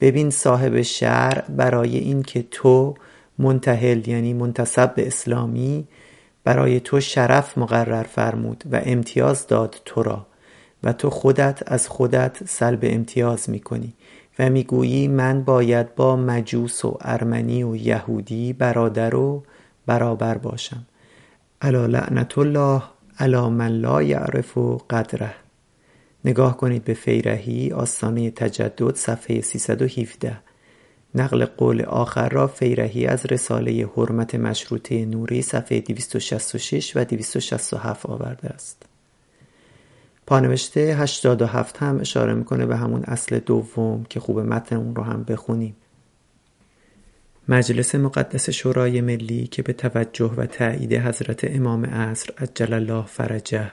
ببین 0.00 0.30
صاحب 0.30 0.82
شرع 0.82 1.44
برای 1.48 1.98
اینکه 1.98 2.44
تو 2.50 2.94
منتحل 3.38 4.08
یعنی 4.08 4.34
منتصب 4.34 4.94
به 4.94 5.06
اسلامی 5.06 5.88
برای 6.44 6.80
تو 6.80 7.00
شرف 7.00 7.58
مقرر 7.58 8.02
فرمود 8.02 8.64
و 8.72 8.80
امتیاز 8.84 9.46
داد 9.46 9.76
تو 9.84 10.02
را 10.02 10.26
و 10.82 10.92
تو 10.92 11.10
خودت 11.10 11.62
از 11.66 11.88
خودت 11.88 12.38
سلب 12.46 12.78
امتیاز 12.82 13.50
می‌کنی 13.50 13.94
و 14.38 14.50
می‌گویی 14.50 15.08
من 15.08 15.42
باید 15.42 15.94
با 15.94 16.16
مجوس 16.16 16.84
و 16.84 16.98
ارمنی 17.00 17.62
و 17.62 17.76
یهودی 17.76 18.52
برادر 18.52 19.14
و 19.14 19.42
برابر 19.86 20.38
باشم. 20.38 20.86
الا 21.62 21.86
لعنت 21.86 22.38
الله 22.38 22.82
علی 23.18 23.48
من 23.48 23.68
لا 23.68 24.02
یعرف 24.02 24.58
قدره. 24.90 25.34
نگاه 26.28 26.56
کنید 26.56 26.84
به 26.84 26.94
فیرهی 26.94 27.72
آستانه 27.72 28.30
تجدد 28.30 28.94
صفحه 28.94 29.40
317 29.40 30.38
نقل 31.14 31.44
قول 31.44 31.82
آخر 31.82 32.28
را 32.28 32.46
فیرهی 32.46 33.06
از 33.06 33.26
رساله 33.26 33.88
حرمت 33.96 34.34
مشروطه 34.34 35.06
نوری 35.06 35.42
صفحه 35.42 35.80
266 35.80 36.96
و 36.96 37.04
267 37.04 38.06
آورده 38.06 38.48
است. 38.48 38.82
پانوشته 40.26 40.80
87 40.80 41.76
هم 41.76 42.00
اشاره 42.00 42.34
می‌کنه 42.34 42.66
به 42.66 42.76
همون 42.76 43.04
اصل 43.04 43.38
دوم 43.38 44.04
که 44.08 44.20
خوب 44.20 44.40
متن 44.40 44.76
اون 44.76 44.94
رو 44.94 45.02
هم 45.02 45.24
بخونیم. 45.24 45.76
مجلس 47.48 47.94
مقدس 47.94 48.50
شورای 48.50 49.00
ملی 49.00 49.46
که 49.46 49.62
به 49.62 49.72
توجه 49.72 50.34
و 50.36 50.46
تایید 50.46 50.92
حضرت 50.92 51.44
امام 51.44 51.84
عصر 51.86 52.32
عجل 52.38 52.72
الله 52.72 53.06
فرجه 53.06 53.72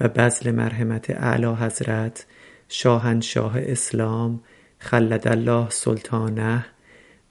و 0.00 0.08
بذل 0.08 0.50
مرحمت 0.50 1.10
اعلی 1.10 1.46
حضرت 1.46 2.26
شاهنشاه 2.68 3.58
اسلام 3.58 4.40
خلد 4.78 5.28
الله 5.28 5.70
سلطانه 5.70 6.66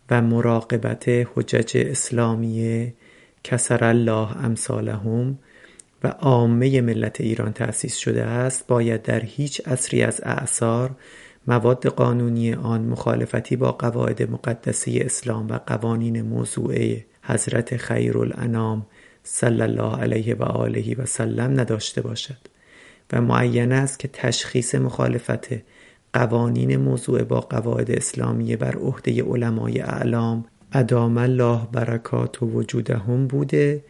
و 0.09 0.21
مراقبت 0.21 1.05
حجج 1.07 1.77
اسلامیه 1.77 2.93
کسر 3.43 3.83
الله 3.83 4.45
امثالهم 4.45 5.39
و 6.03 6.07
عامه 6.07 6.81
ملت 6.81 7.21
ایران 7.21 7.53
تأسیس 7.53 7.95
شده 7.95 8.23
است 8.23 8.67
باید 8.67 9.01
در 9.01 9.19
هیچ 9.19 9.67
عصری 9.67 10.03
از 10.03 10.21
اعثار 10.23 10.95
مواد 11.47 11.87
قانونی 11.87 12.53
آن 12.53 12.81
مخالفتی 12.81 13.55
با 13.55 13.71
قواعد 13.71 14.31
مقدسه 14.31 15.01
اسلام 15.05 15.47
و 15.47 15.59
قوانین 15.67 16.21
موضوعه 16.21 17.05
حضرت 17.23 17.77
خیرالانام 17.77 18.85
صلی 19.23 19.61
الله 19.61 20.01
علیه 20.01 20.35
و 20.35 20.43
آله 20.43 20.95
و 20.95 21.05
سلم 21.05 21.59
نداشته 21.59 22.01
باشد. 22.01 22.48
و 23.14 23.22
معین 23.22 23.72
است 23.72 23.99
که 23.99 24.07
تشخیص 24.07 24.76
مخالفت 24.76 25.48
قوانین 26.14 26.77
موضوع 26.77 27.23
با 27.23 27.40
قواعد 27.41 27.91
اسلامیه 27.91 28.57
بر 28.57 28.76
عهده 28.76 29.23
علمای 29.23 29.80
اعلام 29.80 30.45
ادام 30.73 31.18
الله 31.18 31.68
برکات 31.72 32.44
و 32.44 32.45
وجودهم 32.45 33.27
بوده 33.27 33.84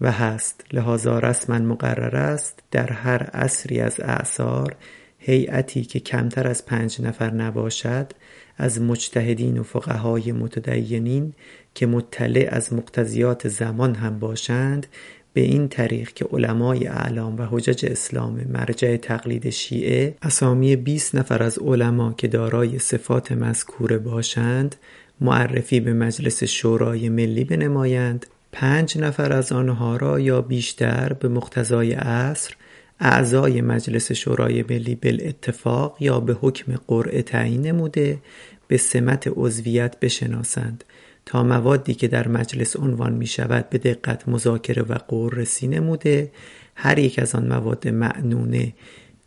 و 0.00 0.12
هست. 0.12 0.64
لحاظا 0.72 1.18
رسما 1.18 1.58
مقرر 1.58 2.16
است 2.16 2.62
در 2.70 2.92
هر 2.92 3.22
عصری 3.22 3.80
از 3.80 4.00
اعثار 4.00 4.76
هیئتی 5.18 5.84
که 5.84 6.00
کمتر 6.00 6.48
از 6.48 6.66
پنج 6.66 7.02
نفر 7.02 7.30
نباشد 7.30 8.12
از 8.56 8.80
مجتهدین 8.80 9.58
و 9.58 9.62
فقهای 9.62 10.32
متدینین 10.32 11.32
که 11.74 11.86
مطلع 11.86 12.48
از 12.50 12.72
مقتضیات 12.72 13.48
زمان 13.48 13.94
هم 13.94 14.18
باشند 14.18 14.86
به 15.36 15.42
این 15.42 15.68
طریق 15.68 16.12
که 16.12 16.24
علمای 16.24 16.86
اعلام 16.86 17.38
و 17.38 17.46
حجج 17.50 17.86
اسلام 17.86 18.40
مرجع 18.52 18.96
تقلید 18.96 19.50
شیعه 19.50 20.14
اسامی 20.22 20.76
20 20.76 21.14
نفر 21.14 21.42
از 21.42 21.58
علما 21.58 22.12
که 22.12 22.28
دارای 22.28 22.78
صفات 22.78 23.32
مذکوره 23.32 23.98
باشند 23.98 24.76
معرفی 25.20 25.80
به 25.80 25.92
مجلس 25.92 26.44
شورای 26.44 27.08
ملی 27.08 27.44
بنمایند. 27.44 28.26
پنج 28.52 28.98
نفر 28.98 29.32
از 29.32 29.52
آنها 29.52 29.96
را 29.96 30.20
یا 30.20 30.40
بیشتر 30.40 31.12
به 31.12 31.28
مقتضای 31.28 31.92
عصر 31.92 32.54
اعضای 33.00 33.60
مجلس 33.60 34.12
شورای 34.12 34.64
ملی 34.70 34.94
بالاتفاق 34.94 35.96
یا 36.00 36.20
به 36.20 36.36
حکم 36.40 36.74
قرعه 36.88 37.22
تعیین 37.22 37.66
نموده 37.66 38.18
به 38.68 38.76
سمت 38.76 39.30
عضویت 39.36 40.00
بشناسند. 40.00 40.84
تا 41.26 41.42
موادی 41.42 41.94
که 41.94 42.08
در 42.08 42.28
مجلس 42.28 42.76
عنوان 42.76 43.12
می 43.12 43.26
شود 43.26 43.70
به 43.70 43.78
دقت 43.78 44.28
مذاکره 44.28 44.82
و 44.82 44.94
قررسی 45.08 45.68
نموده 45.68 46.30
هر 46.74 46.98
یک 46.98 47.18
از 47.18 47.34
آن 47.34 47.46
مواد 47.46 47.88
معنونه 47.88 48.72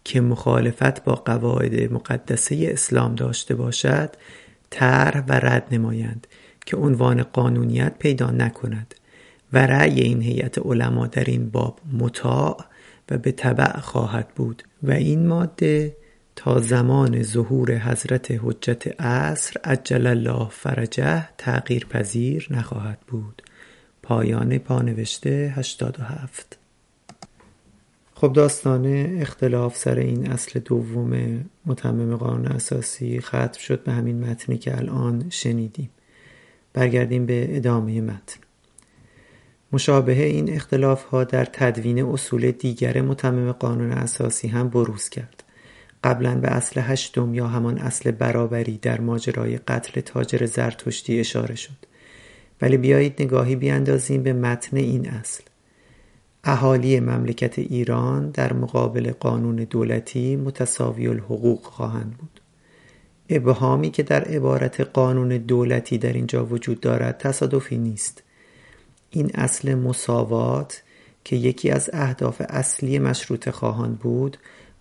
که 0.04 0.22
مخالفت 0.22 1.04
با 1.04 1.16
قواعد 1.16 1.94
مقدسه 1.94 2.70
اسلام 2.72 3.16
داشته 3.16 3.56
باشد 3.56 4.10
طرح 4.70 5.24
و 5.28 5.32
رد 5.34 5.68
نمایند 5.72 6.28
که 6.66 6.78
عنوان 6.78 7.24
قانونیت 7.24 7.94
پیدا 8.00 8.32
نکند 8.32 8.96
و 9.54 9.68
رأی 9.68 10.02
این 10.02 10.22
هیئت 10.22 10.58
علما 10.60 11.08
در 11.08 11.24
این 11.24 11.50
باب 11.50 11.80
مطاع 11.94 12.66
و 13.12 13.18
به 13.18 13.32
طبع 13.32 13.80
خواهد 13.80 14.28
بود. 14.36 14.64
و 14.84 14.92
این 14.92 15.28
ماده 15.28 15.96
تا 16.40 16.60
زمان 16.60 17.24
ظهور 17.24 17.78
حضرت 17.78 18.32
حجت 18.32 19.02
عصر 19.02 19.60
عجل 19.64 20.08
الله 20.08 20.50
فرجه 20.50 21.30
تغییر 21.38 21.86
پذیر 21.86 22.48
نخواهد 22.52 23.00
بود. 23.08 23.42
پایان 24.04 24.58
پانوشته 24.58 25.54
87 25.56 26.58
خب 28.14 28.34
داستان 28.34 28.86
اختلاف 29.22 29.78
سر 29.78 29.96
این 29.96 30.32
اصل 30.32 30.60
دوم 30.60 31.40
متمم 31.66 32.16
قانون 32.16 32.46
اساسی 32.46 33.22
ختم 33.22 33.60
شد 33.60 33.84
به 33.84 33.92
همین 33.92 34.30
متنی 34.30 34.58
که 34.58 34.78
الان 34.78 35.26
شنیدیم. 35.30 35.90
برگردیم 36.74 37.26
به 37.26 37.58
ادامه 37.58 38.02
متن. 38.02 38.40
مشابه 39.72 40.24
این 40.24 40.54
اختلاف 40.54 41.04
ها 41.04 41.24
در 41.24 41.46
تدوین 41.46 42.04
اصول 42.04 42.52
دیگر 42.52 43.02
متمم 43.02 43.52
قانون 43.52 43.92
اساسی 43.92 44.48
هم 44.48 44.70
بروز 44.70 45.10
کرد. 45.10 45.44
قبلا 46.04 46.36
به 46.36 46.48
اصل 46.48 46.82
هشتم 46.82 47.34
یا 47.34 47.48
همان 47.48 47.78
اصل 47.78 48.12
برابری 48.12 48.78
در 48.78 49.02
ماجرای 49.02 49.58
قتل 49.58 50.02
تاجر 50.02 50.46
زرتشتی 50.46 51.20
اشاره 51.20 51.56
شد. 51.56 51.78
ولی 52.62 52.78
بیایید 52.78 53.22
نگاهی 53.22 53.56
بیاندازیم 53.56 54.24
به 54.24 54.34
متن 54.34 54.78
این 54.78 55.10
اصل. 55.10 55.44
اهالی 56.44 57.00
مملکت 57.00 57.60
ایران 57.60 58.30
در 58.30 58.54
مقابل 58.54 59.12
قانون 59.12 59.56
دولتی 59.56 60.36
متساوی 60.36 61.08
الحقوق 61.08 61.64
خواهند 61.64 62.18
بود. 62.18 62.42
ابهامی 63.30 63.92
که 63.92 64.04
در 64.04 64.24
عبارت 64.24 64.82
قانون 64.82 65.30
دولتی 65.30 65.98
در 65.98 66.14
اینجا 66.14 66.46
وجود 66.46 66.80
دارد 66.80 67.18
تصادفی 67.18 67.78
نیست. 67.78 68.24
این 69.10 69.32
اصل 69.36 69.76
مساوات 69.76 70.84
که 71.24 71.36
یکی 71.36 71.70
از 71.70 71.90
اهداف 71.94 72.42
اصلی 72.50 73.00
مشروط 73.00 73.50
خواهان 73.50 73.96
بود 73.96 74.38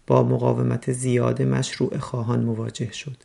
با 0.08 0.22
مقاومت 0.22 0.92
زیاد 0.92 1.42
مشروع 1.42 1.98
خواهان 1.98 2.44
مواجه 2.44 2.92
شد 2.92 3.16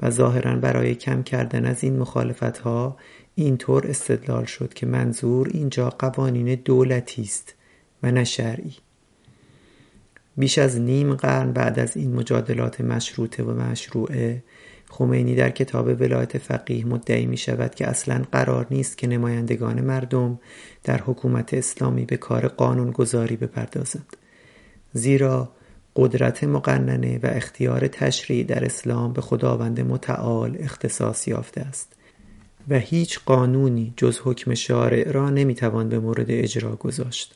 و 0.00 0.10
ظاهرا 0.10 0.56
برای 0.56 0.94
کم 0.94 1.22
کردن 1.22 1.66
از 1.66 1.84
این 1.84 1.98
مخالفت 1.98 2.58
ها 2.58 2.96
اینطور 3.34 3.86
استدلال 3.86 4.44
شد 4.44 4.74
که 4.74 4.86
منظور 4.86 5.48
اینجا 5.50 5.90
قوانین 5.90 6.54
دولتی 6.54 7.22
است 7.22 7.54
و 8.02 8.10
نه 8.12 8.24
شرعی. 8.24 8.74
بیش 10.36 10.58
از 10.58 10.80
نیم 10.80 11.14
قرن 11.14 11.52
بعد 11.52 11.78
از 11.78 11.96
این 11.96 12.14
مجادلات 12.14 12.80
مشروطه 12.80 13.42
و 13.42 13.54
مشروعه 13.54 14.42
خمینی 14.90 15.34
در 15.34 15.50
کتاب 15.50 16.00
ولایت 16.00 16.38
فقیه 16.38 16.86
مدعی 16.86 17.26
می 17.26 17.36
شود 17.36 17.74
که 17.74 17.86
اصلا 17.86 18.22
قرار 18.32 18.66
نیست 18.70 18.98
که 18.98 19.06
نمایندگان 19.06 19.80
مردم 19.80 20.40
در 20.84 21.00
حکومت 21.00 21.54
اسلامی 21.54 22.04
به 22.04 22.16
کار 22.16 22.48
قانون 22.48 22.90
گذاری 22.90 23.36
بپردازند. 23.36 24.16
زیرا 24.92 25.52
قدرت 25.98 26.44
مقننه 26.44 27.18
و 27.22 27.26
اختیار 27.26 27.88
تشریع 27.88 28.44
در 28.44 28.64
اسلام 28.64 29.12
به 29.12 29.20
خداوند 29.20 29.80
متعال 29.80 30.56
اختصاص 30.60 31.28
یافته 31.28 31.60
است 31.60 31.92
و 32.68 32.78
هیچ 32.78 33.20
قانونی 33.26 33.94
جز 33.96 34.20
حکم 34.24 34.54
شارع 34.54 35.10
را 35.10 35.30
نمی‌توان 35.30 35.88
به 35.88 35.98
مورد 35.98 36.26
اجرا 36.28 36.76
گذاشت. 36.76 37.34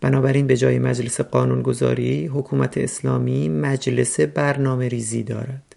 بنابراین 0.00 0.46
به 0.46 0.56
جای 0.56 0.78
مجلس 0.78 1.20
قانونگذاری 1.20 2.26
حکومت 2.26 2.78
اسلامی 2.78 3.48
مجلس 3.48 4.20
برنامه 4.20 4.88
ریزی 4.88 5.22
دارد. 5.22 5.76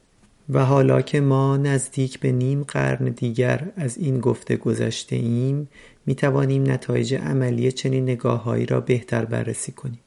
و 0.50 0.66
حالا 0.66 1.02
که 1.02 1.22
ما 1.22 1.58
نزدیک 1.58 2.20
به 2.20 2.32
نیم 2.32 2.64
قرن 2.64 3.06
دیگر 3.06 3.72
از 3.76 3.98
این 3.98 4.20
گفته 4.20 4.58
گذشته 4.58 5.16
ایم 5.16 5.70
می 6.06 6.16
توانیم 6.16 6.72
نتایج 6.72 7.16
عملی 7.16 7.72
چنین 7.72 8.04
نگاههایی 8.04 8.66
را 8.66 8.82
بهتر 8.82 9.26
بررسی 9.26 9.72
کنیم. 9.72 10.03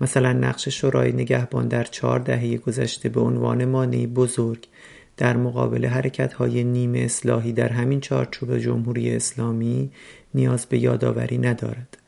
مثلا 0.00 0.32
نقش 0.32 0.68
شورای 0.68 1.12
نگهبان 1.12 1.68
در 1.68 1.84
چهار 1.84 2.18
دهه 2.18 2.56
گذشته 2.56 3.08
به 3.08 3.20
عنوان 3.20 3.64
مانعی 3.64 4.06
بزرگ 4.06 4.66
در 5.16 5.36
مقابل 5.36 5.86
حرکت 5.86 6.32
های 6.32 6.64
نیمه 6.64 6.98
اصلاحی 6.98 7.52
در 7.52 7.68
همین 7.68 8.00
چارچوب 8.00 8.58
جمهوری 8.58 9.16
اسلامی 9.16 9.90
نیاز 10.34 10.66
به 10.66 10.78
یادآوری 10.78 11.38
ندارد. 11.38 11.98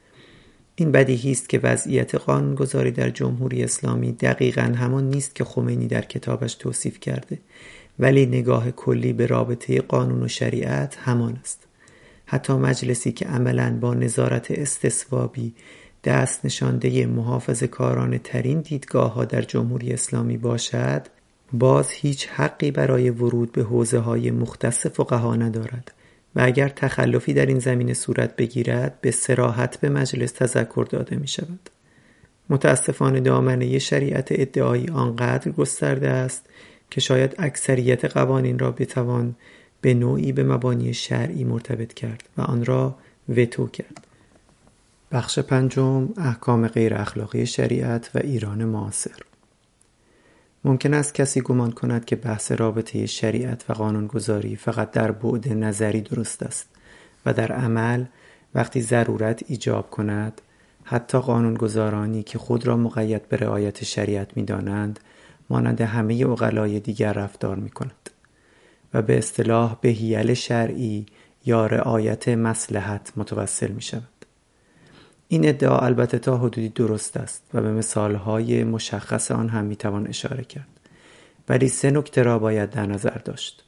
این 0.76 0.92
بدیهی 0.92 1.30
است 1.30 1.48
که 1.48 1.60
وضعیت 1.62 2.14
قانونگذاری 2.14 2.90
در 2.90 3.10
جمهوری 3.10 3.64
اسلامی 3.64 4.12
دقیقا 4.12 4.62
همان 4.62 5.10
نیست 5.10 5.34
که 5.34 5.44
خمینی 5.44 5.86
در 5.86 6.02
کتابش 6.02 6.54
توصیف 6.54 7.00
کرده 7.00 7.38
ولی 7.98 8.26
نگاه 8.26 8.70
کلی 8.70 9.12
به 9.12 9.26
رابطه 9.26 9.80
قانون 9.80 10.22
و 10.22 10.28
شریعت 10.28 10.96
همان 10.96 11.38
است. 11.40 11.66
حتی 12.26 12.52
مجلسی 12.52 13.12
که 13.12 13.26
عملا 13.26 13.78
با 13.80 13.94
نظارت 13.94 14.50
استثوابی 14.50 15.54
دست 16.04 16.44
نشانده 16.44 17.06
محافظ 17.06 17.62
کاران 17.62 18.18
ترین 18.18 18.60
دیدگاه 18.60 19.12
ها 19.14 19.24
در 19.24 19.42
جمهوری 19.42 19.92
اسلامی 19.92 20.36
باشد 20.36 21.02
باز 21.52 21.90
هیچ 21.90 22.28
حقی 22.28 22.70
برای 22.70 23.10
ورود 23.10 23.52
به 23.52 23.62
حوزه 23.62 23.98
های 23.98 24.30
مختص 24.30 24.86
فقها 24.86 25.36
ندارد 25.36 25.92
و 26.36 26.40
اگر 26.40 26.68
تخلفی 26.68 27.32
در 27.34 27.46
این 27.46 27.58
زمینه 27.58 27.94
صورت 27.94 28.36
بگیرد 28.36 29.00
به 29.00 29.10
سراحت 29.10 29.80
به 29.80 29.88
مجلس 29.88 30.32
تذکر 30.32 30.86
داده 30.90 31.16
می 31.16 31.28
شود. 31.28 31.70
متاسفانه 32.50 33.20
دامنه 33.20 33.78
شریعت 33.78 34.28
ادعایی 34.30 34.88
آنقدر 34.88 35.50
گسترده 35.50 36.08
است 36.08 36.46
که 36.90 37.00
شاید 37.00 37.34
اکثریت 37.38 38.04
قوانین 38.04 38.58
را 38.58 38.70
بتوان 38.70 39.34
به 39.80 39.94
نوعی 39.94 40.32
به 40.32 40.42
مبانی 40.42 40.94
شرعی 40.94 41.44
مرتبط 41.44 41.94
کرد 41.94 42.28
و 42.36 42.42
آن 42.42 42.64
را 42.64 42.96
وتو 43.28 43.66
کرد. 43.66 44.07
بخش 45.12 45.38
پنجم 45.38 46.08
احکام 46.16 46.68
غیر 46.68 46.94
اخلاقی 46.94 47.46
شریعت 47.46 48.10
و 48.14 48.18
ایران 48.18 48.64
معاصر 48.64 49.16
ممکن 50.64 50.94
است 50.94 51.14
کسی 51.14 51.40
گمان 51.40 51.72
کند 51.72 52.04
که 52.04 52.16
بحث 52.16 52.52
رابطه 52.52 53.06
شریعت 53.06 53.70
و 53.70 53.72
قانونگذاری 53.72 54.56
فقط 54.56 54.90
در 54.90 55.10
بعد 55.12 55.52
نظری 55.52 56.00
درست 56.00 56.42
است 56.42 56.68
و 57.26 57.32
در 57.32 57.52
عمل 57.52 58.04
وقتی 58.54 58.80
ضرورت 58.80 59.42
ایجاب 59.46 59.90
کند 59.90 60.40
حتی 60.84 61.18
قانونگذارانی 61.18 62.22
که 62.22 62.38
خود 62.38 62.66
را 62.66 62.76
مقید 62.76 63.28
به 63.28 63.36
رعایت 63.36 63.84
شریعت 63.84 64.36
می 64.36 64.42
دانند 64.42 65.00
مانند 65.50 65.80
همه 65.80 66.26
اقلای 66.26 66.80
دیگر 66.80 67.12
رفتار 67.12 67.56
می 67.56 67.70
کند 67.70 68.10
و 68.94 69.02
به 69.02 69.18
اصطلاح 69.18 69.76
به 69.80 69.88
هیل 69.88 70.34
شرعی 70.34 71.06
یا 71.46 71.66
رعایت 71.66 72.28
مسلحت 72.28 73.12
متوسل 73.16 73.72
می 73.72 73.82
شود. 73.82 74.17
این 75.28 75.48
ادعا 75.48 75.78
البته 75.78 76.18
تا 76.18 76.38
حدودی 76.38 76.68
درست 76.68 77.16
است 77.16 77.42
و 77.54 77.60
به 77.60 77.72
مثالهای 77.72 78.64
مشخص 78.64 79.30
آن 79.30 79.48
هم 79.48 79.64
می‌توان 79.64 80.06
اشاره 80.06 80.44
کرد. 80.44 80.68
ولی 81.48 81.68
سه 81.68 81.90
نکته 81.90 82.22
را 82.22 82.38
باید 82.38 82.70
در 82.70 82.86
نظر 82.86 83.18
داشت. 83.24 83.64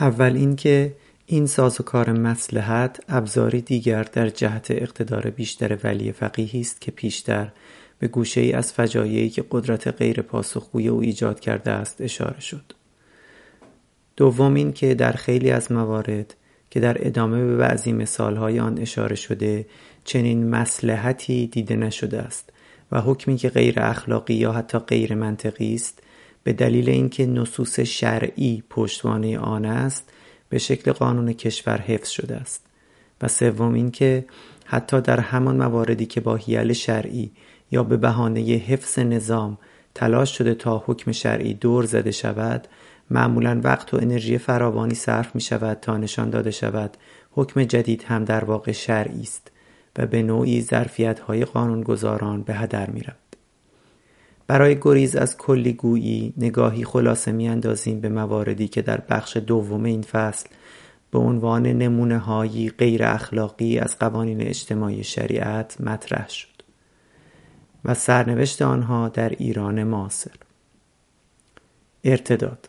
اول 0.00 0.36
اینکه 0.36 0.94
این 1.26 1.46
سازوکار 1.46 2.12
مسلحت 2.12 3.00
ابزاری 3.08 3.60
دیگر 3.60 4.02
در 4.02 4.28
جهت 4.28 4.70
اقتدار 4.70 5.30
بیشتر 5.30 5.78
ولی 5.84 6.12
فقیهی 6.12 6.60
است 6.60 6.80
که 6.80 6.90
پیشتر 6.90 7.52
به 7.98 8.08
گوشه 8.08 8.40
ای 8.40 8.52
از 8.52 8.72
فجایعی 8.72 9.30
که 9.30 9.44
قدرت 9.50 9.88
غیر 9.88 10.22
پاسخگوی 10.22 10.88
او 10.88 11.00
ایجاد 11.00 11.40
کرده 11.40 11.70
است 11.70 12.00
اشاره 12.00 12.40
شد. 12.40 12.72
دوم 14.16 14.54
این 14.54 14.72
که 14.72 14.94
در 14.94 15.12
خیلی 15.12 15.50
از 15.50 15.72
موارد 15.72 16.34
که 16.70 16.80
در 16.80 17.06
ادامه 17.06 17.44
به 17.46 17.56
بعضی 17.56 17.92
مثالهای 17.92 18.60
آن 18.60 18.78
اشاره 18.78 19.16
شده 19.16 19.66
چنین 20.06 20.50
مسلحتی 20.50 21.46
دیده 21.46 21.76
نشده 21.76 22.18
است 22.18 22.52
و 22.92 23.00
حکمی 23.00 23.36
که 23.36 23.48
غیر 23.48 23.80
اخلاقی 23.80 24.34
یا 24.34 24.52
حتی 24.52 24.78
غیر 24.78 25.14
منطقی 25.14 25.74
است 25.74 26.02
به 26.44 26.52
دلیل 26.52 26.88
اینکه 26.90 27.26
نصوص 27.26 27.80
شرعی 27.80 28.62
پشتوانه 28.70 29.38
آن 29.38 29.64
است 29.64 30.10
به 30.48 30.58
شکل 30.58 30.92
قانون 30.92 31.32
کشور 31.32 31.80
حفظ 31.80 32.08
شده 32.08 32.36
است. 32.36 32.66
و 33.22 33.28
سوم 33.28 33.74
اینکه 33.74 34.24
حتی 34.64 35.00
در 35.00 35.20
همان 35.20 35.56
مواردی 35.56 36.06
که 36.06 36.20
با 36.20 36.36
حیل 36.36 36.72
شرعی 36.72 37.30
یا 37.70 37.82
به 37.82 37.96
بهانه 37.96 38.40
حفظ 38.40 38.98
نظام 38.98 39.58
تلاش 39.94 40.38
شده 40.38 40.54
تا 40.54 40.82
حکم 40.86 41.12
شرعی 41.12 41.54
دور 41.54 41.84
زده 41.84 42.10
شود 42.10 42.68
معمولا 43.10 43.60
وقت 43.64 43.94
و 43.94 43.96
انرژی 43.96 44.38
فراوانی 44.38 44.94
صرف 44.94 45.34
می 45.34 45.40
شود 45.40 45.78
تا 45.80 45.96
نشان 45.96 46.30
داده 46.30 46.50
شود 46.50 46.96
حکم 47.30 47.64
جدید 47.64 48.02
هم 48.02 48.24
در 48.24 48.44
واقع 48.44 48.72
شرعی 48.72 49.20
است. 49.22 49.50
و 49.98 50.06
به 50.06 50.22
نوعی 50.22 50.62
ظرفیت 50.62 51.20
های 51.20 51.44
قانونگذاران 51.44 52.42
به 52.42 52.54
هدر 52.54 52.90
می 52.90 53.00
رود. 53.00 53.16
برای 54.46 54.78
گریز 54.80 55.16
از 55.16 55.36
کلی 55.36 55.72
گویی 55.72 56.34
نگاهی 56.36 56.84
خلاصه 56.84 57.32
می 57.32 57.48
اندازیم 57.48 58.00
به 58.00 58.08
مواردی 58.08 58.68
که 58.68 58.82
در 58.82 59.02
بخش 59.10 59.36
دوم 59.36 59.84
این 59.84 60.02
فصل 60.02 60.48
به 61.10 61.18
عنوان 61.18 61.66
نمونه 61.66 62.18
هایی 62.18 62.70
غیر 62.70 63.04
اخلاقی 63.04 63.78
از 63.78 63.98
قوانین 63.98 64.42
اجتماعی 64.42 65.04
شریعت 65.04 65.80
مطرح 65.80 66.28
شد 66.28 66.62
و 67.84 67.94
سرنوشت 67.94 68.62
آنها 68.62 69.08
در 69.08 69.28
ایران 69.28 69.84
معاصر 69.84 70.34
ارتداد 72.04 72.68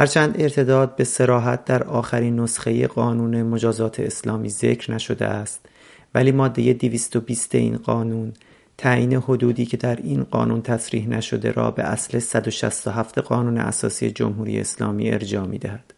هرچند 0.00 0.40
ارتداد 0.40 0.96
به 0.96 1.04
سراحت 1.04 1.64
در 1.64 1.82
آخرین 1.82 2.40
نسخه 2.40 2.86
قانون 2.86 3.42
مجازات 3.42 4.00
اسلامی 4.00 4.48
ذکر 4.48 4.94
نشده 4.94 5.26
است 5.26 5.66
ولی 6.14 6.32
ماده 6.32 6.72
220 6.72 7.54
این 7.54 7.76
قانون 7.76 8.32
تعیین 8.78 9.14
حدودی 9.14 9.66
که 9.66 9.76
در 9.76 9.96
این 9.96 10.22
قانون 10.22 10.62
تصریح 10.62 11.08
نشده 11.08 11.52
را 11.52 11.70
به 11.70 11.82
اصل 11.82 12.18
167 12.18 13.18
قانون 13.18 13.58
اساسی 13.58 14.10
جمهوری 14.10 14.60
اسلامی 14.60 15.10
ارجاع 15.10 15.46
می 15.46 15.58
دهد 15.58 15.94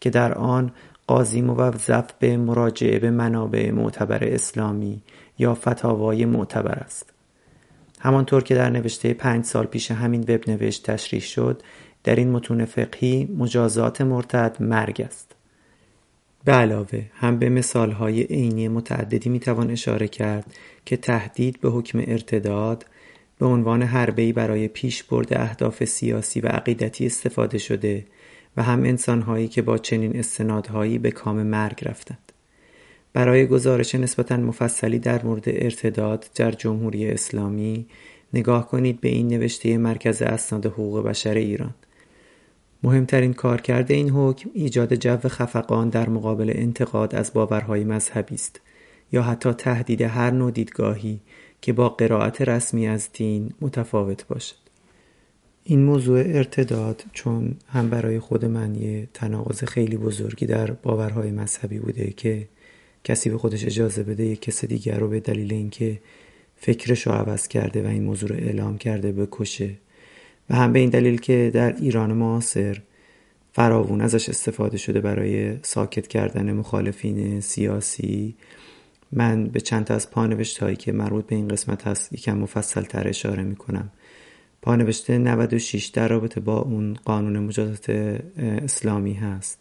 که 0.00 0.10
در 0.10 0.34
آن 0.34 0.72
قاضی 1.06 1.42
موظف 1.42 2.04
به 2.18 2.36
مراجعه 2.36 2.98
به 2.98 3.10
منابع 3.10 3.70
معتبر 3.70 4.24
اسلامی 4.24 5.02
یا 5.38 5.54
فتاوای 5.54 6.24
معتبر 6.24 6.74
است. 6.74 7.12
همانطور 8.00 8.42
که 8.42 8.54
در 8.54 8.70
نوشته 8.70 9.14
پنج 9.14 9.44
سال 9.44 9.66
پیش 9.66 9.90
همین 9.90 10.20
وب 10.20 10.50
نوشت 10.50 10.90
تشریح 10.90 11.22
شد 11.22 11.62
در 12.04 12.16
این 12.16 12.30
متون 12.30 12.64
فقهی 12.64 13.28
مجازات 13.38 14.00
مرتد 14.00 14.56
مرگ 14.60 15.00
است. 15.00 15.34
به 16.44 16.52
علاوه 16.52 17.02
هم 17.14 17.38
به 17.38 17.48
مثالهای 17.48 18.22
عینی 18.22 18.68
متعددی 18.68 19.30
می‌توان 19.30 19.70
اشاره 19.70 20.08
کرد 20.08 20.54
که 20.86 20.96
تهدید 20.96 21.60
به 21.60 21.70
حکم 21.70 21.98
ارتداد 22.06 22.86
به 23.38 23.46
عنوان 23.46 23.82
حربه‌ای 23.82 24.32
برای 24.32 24.68
پیشبرد 24.68 25.34
اهداف 25.34 25.84
سیاسی 25.84 26.40
و 26.40 26.46
عقیدتی 26.46 27.06
استفاده 27.06 27.58
شده 27.58 28.06
و 28.56 28.62
هم 28.62 28.84
انسانهایی 28.84 29.48
که 29.48 29.62
با 29.62 29.78
چنین 29.78 30.16
استنادهایی 30.16 30.98
به 30.98 31.10
کام 31.10 31.42
مرگ 31.42 31.88
رفتند. 31.88 32.32
برای 33.12 33.46
گزارش 33.46 33.94
نسبتا 33.94 34.36
مفصلی 34.36 34.98
در 34.98 35.24
مورد 35.24 35.44
ارتداد 35.46 36.26
در 36.34 36.50
جمهوری 36.50 37.10
اسلامی 37.10 37.86
نگاه 38.34 38.68
کنید 38.68 39.00
به 39.00 39.08
این 39.08 39.28
نوشته 39.28 39.78
مرکز 39.78 40.22
اسناد 40.22 40.66
حقوق 40.66 41.02
بشر 41.06 41.34
ایران. 41.34 41.74
مهمترین 42.82 43.32
کارکرد 43.32 43.92
این 43.92 44.10
حکم 44.10 44.50
ایجاد 44.54 44.94
جو 44.94 45.28
خفقان 45.28 45.88
در 45.88 46.08
مقابل 46.08 46.52
انتقاد 46.54 47.14
از 47.14 47.32
باورهای 47.32 47.84
مذهبی 47.84 48.34
است 48.34 48.60
یا 49.12 49.22
حتی 49.22 49.52
تهدید 49.52 50.02
هر 50.02 50.30
نوع 50.30 50.50
دیدگاهی 50.50 51.20
که 51.60 51.72
با 51.72 51.88
قرائت 51.88 52.42
رسمی 52.42 52.86
از 52.86 53.08
دین 53.12 53.50
متفاوت 53.60 54.26
باشد. 54.26 54.62
این 55.64 55.84
موضوع 55.84 56.18
ارتداد 56.18 57.04
چون 57.12 57.56
هم 57.68 57.90
برای 57.90 58.18
خود 58.18 58.44
من 58.44 58.74
یه 58.74 59.08
تناقض 59.14 59.64
خیلی 59.64 59.96
بزرگی 59.96 60.46
در 60.46 60.70
باورهای 60.70 61.30
مذهبی 61.30 61.78
بوده 61.78 62.10
که 62.10 62.48
کسی 63.04 63.30
به 63.30 63.38
خودش 63.38 63.64
اجازه 63.64 64.02
بده 64.02 64.24
یک 64.24 64.42
کس 64.42 64.64
دیگر 64.64 64.98
رو 64.98 65.08
به 65.08 65.20
دلیل 65.20 65.52
اینکه 65.52 66.00
فکرش 66.56 67.06
رو 67.06 67.12
عوض 67.12 67.48
کرده 67.48 67.82
و 67.82 67.86
این 67.86 68.02
موضوع 68.02 68.28
رو 68.28 68.36
اعلام 68.36 68.78
کرده 68.78 69.12
بکشه. 69.12 69.70
و 70.52 70.56
هم 70.56 70.72
به 70.72 70.78
این 70.78 70.90
دلیل 70.90 71.20
که 71.20 71.50
در 71.54 71.76
ایران 71.76 72.12
معاصر 72.12 72.82
فراوون 73.52 74.00
ازش 74.00 74.28
استفاده 74.28 74.76
شده 74.76 75.00
برای 75.00 75.58
ساکت 75.62 76.06
کردن 76.06 76.52
مخالفین 76.52 77.40
سیاسی 77.40 78.34
من 79.12 79.44
به 79.46 79.60
چند 79.60 79.84
تا 79.84 79.94
از 79.94 80.10
پانوشت 80.10 80.58
هایی 80.58 80.76
که 80.76 80.92
مربوط 80.92 81.26
به 81.26 81.36
این 81.36 81.48
قسمت 81.48 81.86
هست 81.86 82.12
یکم 82.12 82.38
مفصل 82.38 82.82
تر 82.82 83.08
اشاره 83.08 83.42
می 83.42 83.56
کنم 83.56 83.90
پانوشته 84.62 85.18
96 85.18 85.86
در 85.86 86.08
رابطه 86.08 86.40
با 86.40 86.58
اون 86.58 86.94
قانون 87.04 87.38
مجازات 87.38 87.90
اسلامی 88.38 89.14
هست. 89.14 89.58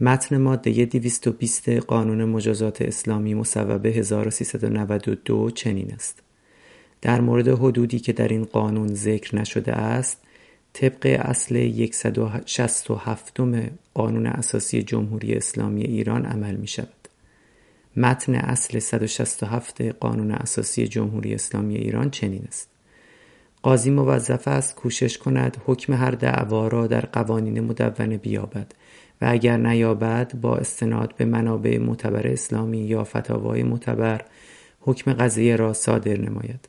متن 0.00 0.38
ماده 0.38 0.84
220 0.84 1.68
قانون 1.68 2.24
مجازات 2.24 2.82
اسلامی 2.82 3.34
مصوب 3.34 3.86
1392 3.86 5.50
چنین 5.50 5.94
است. 5.94 6.27
در 7.02 7.20
مورد 7.20 7.48
حدودی 7.48 7.98
که 7.98 8.12
در 8.12 8.28
این 8.28 8.44
قانون 8.44 8.94
ذکر 8.94 9.36
نشده 9.36 9.72
است 9.72 10.18
طبق 10.72 11.20
اصل 11.20 11.86
167 11.92 13.40
قانون 13.94 14.26
اساسی 14.26 14.82
جمهوری 14.82 15.34
اسلامی 15.34 15.82
ایران 15.82 16.26
عمل 16.26 16.54
می 16.56 16.66
شود. 16.66 17.08
متن 17.96 18.34
اصل 18.34 18.78
167 18.78 19.82
قانون 19.82 20.30
اساسی 20.30 20.88
جمهوری 20.88 21.34
اسلامی 21.34 21.76
ایران 21.76 22.10
چنین 22.10 22.44
است. 22.48 22.68
قاضی 23.62 23.90
موظف 23.90 24.48
است 24.48 24.74
کوشش 24.74 25.18
کند 25.18 25.56
حکم 25.66 25.92
هر 25.92 26.10
دعوا 26.10 26.68
را 26.68 26.86
در 26.86 27.00
قوانین 27.00 27.60
مدونه 27.60 28.16
بیابد 28.16 28.72
و 29.20 29.26
اگر 29.28 29.56
نیابد 29.56 30.32
با 30.40 30.56
استناد 30.56 31.14
به 31.16 31.24
منابع 31.24 31.78
معتبر 31.78 32.26
اسلامی 32.26 32.78
یا 32.78 33.04
فتاوای 33.04 33.62
معتبر 33.62 34.24
حکم 34.80 35.12
قضیه 35.12 35.56
را 35.56 35.72
صادر 35.72 36.20
نماید 36.20 36.68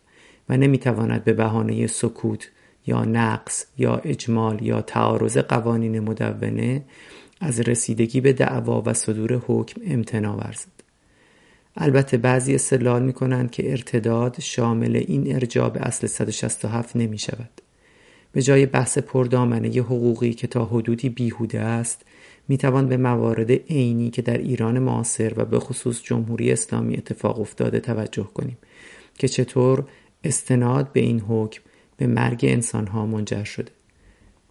و 0.49 0.57
نمی‌تواند 0.57 1.23
به 1.23 1.34
بهانه 1.34 1.88
سکوت 1.88 2.49
یا 2.88 3.05
نقص 3.05 3.65
یا 3.77 3.95
اجمال 3.95 4.63
یا 4.63 4.81
تعارض 4.81 5.38
قوانین 5.38 5.99
مدونه 5.99 6.84
از 7.39 7.59
رسیدگی 7.59 8.21
به 8.21 8.34
دعوا 8.34 8.84
و 8.85 8.93
صدور 8.93 9.41
حکم 9.47 9.81
امتناع 9.88 10.35
ورزد 10.35 10.80
البته 11.77 12.17
بعضی 12.17 12.55
استدلال 12.55 13.03
می 13.03 13.13
کنند 13.13 13.51
که 13.51 13.71
ارتداد 13.71 14.39
شامل 14.39 14.95
این 14.95 15.35
ارجاع 15.35 15.69
به 15.69 15.80
اصل 15.80 16.07
167 16.07 16.95
نمی 16.95 17.17
شود. 17.17 17.49
به 18.31 18.41
جای 18.41 18.65
بحث 18.65 18.97
پردامنه 18.97 19.67
حقوقی 19.67 20.34
که 20.34 20.47
تا 20.47 20.65
حدودی 20.65 21.09
بیهوده 21.09 21.59
است 21.59 22.05
می 22.47 22.57
توان 22.57 22.88
به 22.88 22.97
موارد 22.97 23.51
عینی 23.51 24.09
که 24.09 24.21
در 24.21 24.38
ایران 24.38 24.80
معاصر 24.80 25.34
و 25.35 25.45
به 25.45 25.59
خصوص 25.59 26.03
جمهوری 26.03 26.51
اسلامی 26.51 26.97
اتفاق 26.97 27.39
افتاده 27.39 27.80
توجه 27.80 28.23
کنیم 28.34 28.57
که 29.17 29.27
چطور 29.27 29.84
استناد 30.23 30.91
به 30.91 30.99
این 30.99 31.19
حکم 31.19 31.61
به 31.97 32.07
مرگ 32.07 32.39
انسانها 32.43 33.05
منجر 33.05 33.43
شده. 33.43 33.71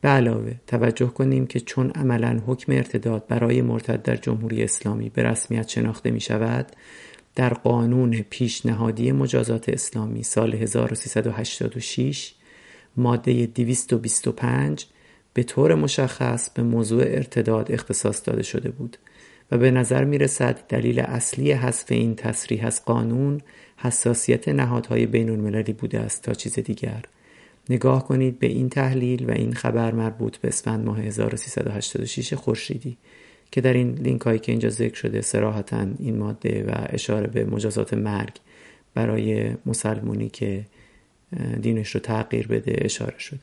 به 0.01 0.09
علاوه 0.09 0.55
توجه 0.67 1.07
کنیم 1.07 1.47
که 1.47 1.61
چون 1.61 1.91
عملا 1.91 2.41
حکم 2.47 2.73
ارتداد 2.73 3.27
برای 3.27 3.63
مرتد 3.63 4.03
در 4.03 4.17
جمهوری 4.17 4.63
اسلامی 4.63 5.09
به 5.09 5.23
رسمیت 5.23 5.69
شناخته 5.69 6.11
می 6.11 6.21
شود 6.21 6.67
در 7.35 7.55
قانون 7.55 8.25
پیشنهادی 8.31 9.13
مجازات 9.13 9.69
اسلامی 9.69 10.23
سال 10.23 10.55
1386 10.55 12.35
ماده 12.97 13.47
225 13.47 14.87
به 15.35 15.43
طور 15.43 15.75
مشخص 15.75 16.51
به 16.51 16.63
موضوع 16.63 17.03
ارتداد 17.03 17.73
اختصاص 17.73 18.23
داده 18.29 18.43
شده 18.43 18.71
بود 18.71 18.97
و 19.51 19.59
به 19.59 19.71
نظر 19.71 20.05
می 20.05 20.19
رسد 20.19 20.61
دلیل 20.69 21.01
اصلی 21.01 21.53
حذف 21.53 21.93
این 21.93 22.15
تصریح 22.15 22.67
از 22.67 22.85
قانون 22.85 23.41
حساسیت 23.81 24.49
نهادهای 24.49 25.07
بین 25.07 25.31
المللی 25.31 25.73
بوده 25.73 26.01
است 26.01 26.23
تا 26.23 26.35
چیز 26.35 26.59
دیگر. 26.59 27.03
نگاه 27.71 28.09
کنید 28.09 28.39
به 28.39 28.47
این 28.47 28.69
تحلیل 28.69 29.31
و 29.31 29.33
این 29.33 29.53
خبر 29.53 29.93
مربوط 29.93 30.37
به 30.37 30.49
اسفند 30.49 30.87
ماه 30.87 31.01
1386 31.01 32.35
خورشیدی 32.35 32.97
که 33.51 33.61
در 33.61 33.73
این 33.73 33.95
لینک 33.95 34.21
هایی 34.21 34.39
که 34.39 34.53
اینجا 34.53 34.69
ذکر 34.69 34.95
شده 34.95 35.21
سراحتا 35.21 35.87
این 35.99 36.19
ماده 36.19 36.65
و 36.65 36.87
اشاره 36.89 37.27
به 37.27 37.45
مجازات 37.45 37.95
مرگ 37.95 38.37
برای 38.95 39.55
مسلمونی 39.67 40.29
که 40.29 40.65
دینش 41.63 41.91
رو 41.91 42.01
تغییر 42.01 42.47
بده 42.47 42.77
اشاره 42.79 43.19
شد 43.19 43.39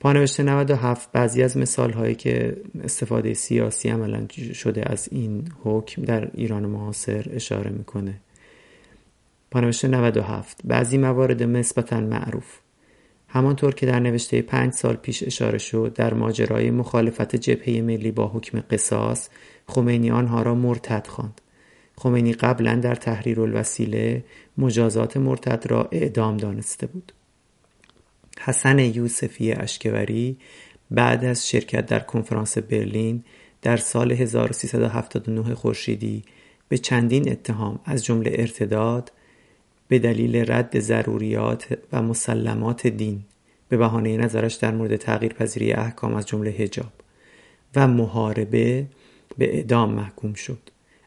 پانوشته 0.00 0.42
97 0.42 1.12
بعضی 1.12 1.42
از 1.42 1.56
مثال 1.56 1.92
هایی 1.92 2.14
که 2.14 2.56
استفاده 2.84 3.34
سیاسی 3.34 3.88
عملا 3.88 4.26
شده 4.54 4.92
از 4.92 5.08
این 5.12 5.52
حکم 5.64 6.02
در 6.02 6.30
ایران 6.34 6.66
معاصر 6.66 7.30
اشاره 7.32 7.70
می‌کنه. 7.70 8.14
پانوشته 9.50 9.88
97 9.88 10.60
بعضی 10.64 10.98
موارد 10.98 11.42
نسبتا 11.42 12.00
معروف. 12.00 12.58
همانطور 13.28 13.74
که 13.74 13.86
در 13.86 14.00
نوشته 14.00 14.42
پنج 14.42 14.72
سال 14.72 14.96
پیش 14.96 15.22
اشاره 15.22 15.58
شد 15.58 15.92
در 15.94 16.14
ماجرای 16.14 16.70
مخالفت 16.70 17.36
جبهه 17.36 17.82
ملی 17.82 18.10
با 18.10 18.26
حکم 18.28 18.60
قصاص 18.60 19.28
خمینی 19.66 20.10
آنها 20.10 20.42
را 20.42 20.54
مرتد 20.54 21.06
خواند. 21.06 21.40
خمینی 21.96 22.32
قبلا 22.32 22.74
در 22.74 22.94
تحریر 22.94 23.40
الوسیله 23.40 24.24
مجازات 24.58 25.16
مرتد 25.16 25.64
را 25.66 25.88
اعدام 25.92 26.36
دانسته 26.36 26.86
بود. 26.86 27.12
حسن 28.40 28.78
یوسفی 28.78 29.52
اشکوری 29.52 30.38
بعد 30.90 31.24
از 31.24 31.48
شرکت 31.48 31.86
در 31.86 32.00
کنفرانس 32.00 32.58
برلین 32.58 33.24
در 33.62 33.76
سال 33.76 34.12
1379 34.12 35.54
خورشیدی 35.54 36.24
به 36.68 36.78
چندین 36.78 37.32
اتهام 37.32 37.80
از 37.84 38.04
جمله 38.04 38.30
ارتداد 38.34 39.12
به 39.90 39.98
دلیل 39.98 40.52
رد 40.52 40.80
ضروریات 40.80 41.78
و 41.92 42.02
مسلمات 42.02 42.86
دین 42.86 43.22
به 43.68 43.76
بهانه 43.76 44.16
نظرش 44.16 44.54
در 44.54 44.70
مورد 44.74 44.96
تغییر 44.96 45.32
پذیری 45.32 45.72
احکام 45.72 46.14
از 46.14 46.26
جمله 46.26 46.50
هجاب 46.50 46.92
و 47.76 47.88
محاربه 47.88 48.86
به 49.38 49.54
اعدام 49.54 49.92
محکوم 49.94 50.34
شد. 50.34 50.58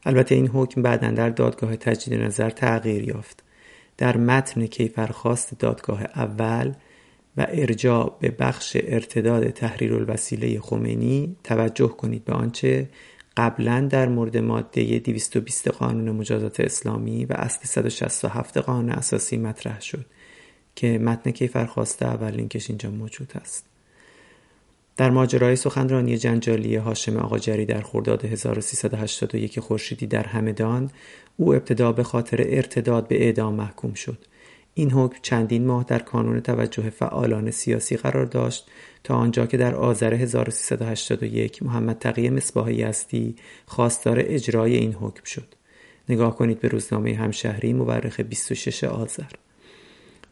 البته 0.05 0.35
این 0.35 0.47
حکم 0.47 0.81
بعدا 0.81 1.11
در 1.11 1.29
دادگاه 1.29 1.75
تجدید 1.75 2.21
نظر 2.21 2.49
تغییر 2.49 3.03
یافت. 3.03 3.43
در 3.97 4.17
متن 4.17 4.65
کیفرخواست 4.65 5.59
دادگاه 5.59 6.03
اول 6.03 6.73
و 7.37 7.47
ارجاع 7.49 8.17
به 8.19 8.29
بخش 8.29 8.77
ارتداد 8.79 9.49
تحریر 9.49 9.93
الوسیله 9.93 10.59
خمینی 10.59 11.35
توجه 11.43 11.87
کنید 11.87 12.25
به 12.25 12.33
آنچه 12.33 12.89
قبلا 13.37 13.87
در 13.91 14.07
مورد 14.07 14.37
ماده 14.37 14.99
220 14.99 15.67
قانون 15.67 16.15
مجازات 16.15 16.59
اسلامی 16.59 17.25
و 17.25 17.33
اصل 17.33 17.59
167 17.63 18.57
قانون 18.57 18.89
اساسی 18.91 19.37
مطرح 19.37 19.81
شد 19.81 20.05
که 20.75 20.97
متن 20.97 21.31
کیفرخواسته 21.31 22.05
اول 22.05 22.31
لینکش 22.31 22.69
اینجا 22.69 22.91
موجود 22.91 23.31
است. 23.35 23.65
در 24.97 25.09
ماجرای 25.09 25.55
سخنرانی 25.55 26.17
جنجالی 26.17 26.75
هاشم 26.75 27.17
آقاجری 27.17 27.65
در 27.65 27.81
خرداد 27.81 28.25
1381 28.25 29.59
خورشیدی 29.59 30.07
در 30.07 30.23
همدان 30.23 30.91
او 31.37 31.53
ابتدا 31.53 31.91
به 31.91 32.03
خاطر 32.03 32.45
ارتداد 32.49 33.07
به 33.07 33.25
اعدام 33.25 33.53
محکوم 33.53 33.93
شد. 33.93 34.17
این 34.73 34.91
حکم 34.91 35.17
چندین 35.21 35.65
ماه 35.65 35.83
در 35.83 35.99
کانون 35.99 36.39
توجه 36.39 36.89
فعالان 36.89 37.51
سیاسی 37.51 37.97
قرار 37.97 38.25
داشت 38.25 38.67
تا 39.03 39.15
آنجا 39.15 39.45
که 39.45 39.57
در 39.57 39.75
آذر 39.75 40.13
1381 40.13 41.63
محمد 41.63 41.97
تقی 41.99 42.29
مصباح 42.29 42.73
یزدی 42.73 43.35
خواستار 43.65 44.17
اجرای 44.19 44.75
این 44.75 44.93
حکم 44.93 45.23
شد. 45.23 45.55
نگاه 46.09 46.35
کنید 46.35 46.59
به 46.59 46.67
روزنامه 46.67 47.15
همشهری 47.15 47.73
مورخ 47.73 48.19
26 48.19 48.83
آذر. 48.83 49.31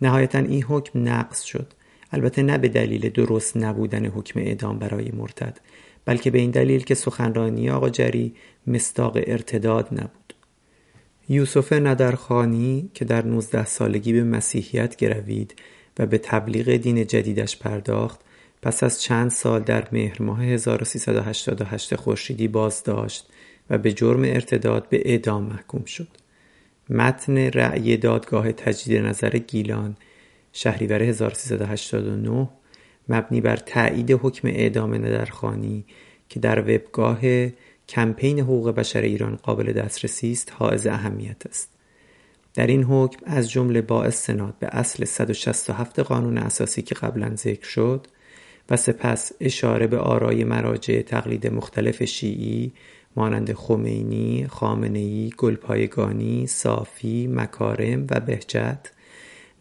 نهایتا 0.02 0.40
این 0.40 0.64
حکم 0.64 1.08
نقض 1.10 1.42
شد. 1.42 1.74
البته 2.12 2.44
نه 2.44 2.58
به 2.58 2.68
دلیل 2.68 3.10
درست 3.10 3.58
نبودن 3.58 4.06
حکم 4.06 4.40
اعدام 4.40 4.80
برای 4.80 5.12
مرتد 5.12 5.58
بلکه 6.06 6.32
به 6.32 6.40
این 6.40 6.52
دلیل 6.52 6.84
که 6.84 6.96
سخنرانی 6.96 7.70
آقا 7.70 7.90
جری 7.90 8.36
مستاق 8.68 9.18
ارتداد 9.28 9.88
نبود. 9.92 10.34
یوسف 11.30 11.74
ندرخانی 11.74 12.90
که 12.94 13.06
در 13.06 13.26
19 13.26 13.66
سالگی 13.66 14.14
به 14.14 14.24
مسیحیت 14.24 14.96
گروید 14.96 15.56
و 16.00 16.06
به 16.06 16.18
تبلیغ 16.18 16.76
دین 16.76 17.08
جدیدش 17.08 17.58
پرداخت 17.58 18.20
پس 18.62 18.84
از 18.84 19.02
چند 19.02 19.32
سال 19.32 19.62
در 19.62 19.88
مهر 19.92 20.22
ماه 20.22 20.44
1388 20.44 21.96
خورشیدی 21.96 22.48
بازداشت 22.48 23.30
و 23.70 23.78
به 23.78 23.94
جرم 23.94 24.24
ارتداد 24.24 24.90
به 24.90 25.02
اعدام 25.06 25.44
محکوم 25.44 25.86
شد. 25.86 26.08
متن 26.90 27.38
رأی 27.38 27.98
دادگاه 27.98 28.52
تجدید 28.52 29.06
نظر 29.06 29.30
گیلان 29.30 29.96
شهریور 30.54 31.04
1389 31.04 32.50
مبنی 33.10 33.42
بر 33.42 33.56
تایید 33.56 34.12
حکم 34.12 34.48
اعدام 34.48 34.94
ندرخانی 34.94 35.86
که 36.30 36.40
در 36.40 36.60
وبگاه 36.60 37.20
کمپین 37.90 38.40
حقوق 38.40 38.70
بشر 38.70 39.02
ایران 39.02 39.36
قابل 39.36 39.72
دسترسی 39.72 40.32
است 40.32 40.54
حائز 40.56 40.88
اهمیت 40.88 41.46
است. 41.46 41.70
در 42.54 42.68
این 42.68 42.84
حکم 42.84 43.20
از 43.26 43.50
جمله 43.50 43.82
با 43.82 44.04
استناد 44.04 44.54
به 44.60 44.68
اصل 44.68 45.06
167 45.06 46.00
قانون 46.00 46.38
اساسی 46.38 46.82
که 46.82 46.96
قبلا 46.96 47.36
ذکر 47.36 47.68
شد 47.68 48.08
و 48.72 48.76
سپس 48.78 49.32
اشاره 49.40 49.88
به 49.88 49.98
آرای 49.98 50.44
مراجع 50.44 51.02
تقلید 51.02 51.48
مختلف 51.48 52.04
شیعی 52.04 52.72
مانند 53.16 53.54
خمینی، 53.54 54.48
خامنه‌ای، 54.50 55.30
گلپایگانی، 55.38 56.48
صافی، 56.48 57.28
مکارم 57.28 58.08
و 58.10 58.20
بهجت 58.20 58.92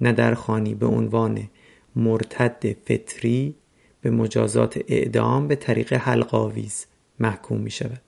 ندرخانی 0.00 0.74
به 0.74 0.86
عنوان 0.86 1.48
مرتد 1.96 2.76
فطری 2.84 3.54
به 4.00 4.10
مجازات 4.10 4.80
اعدام 4.88 5.48
به 5.48 5.56
طریق 5.56 5.92
حلقاویز 5.92 6.86
محکوم 7.20 7.60
می 7.60 7.70
شود. 7.70 8.02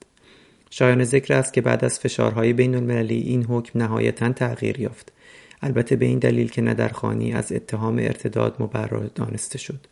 شایان 0.69 1.03
ذکر 1.03 1.33
است 1.33 1.53
که 1.53 1.61
بعد 1.61 1.85
از 1.85 1.99
فشارهای 1.99 2.53
بین 2.53 2.75
المللی 2.75 3.19
این 3.21 3.43
حکم 3.43 3.79
نهایتا 3.79 4.33
تغییر 4.33 4.79
یافت. 4.79 5.13
البته 5.61 5.95
به 5.95 6.05
این 6.05 6.19
دلیل 6.19 6.51
که 6.51 6.61
ندرخانی 6.61 7.33
از 7.33 7.51
اتهام 7.51 7.97
ارتداد 7.97 8.55
مبرر 8.59 9.07
دانسته 9.15 9.57
شد. 9.57 9.87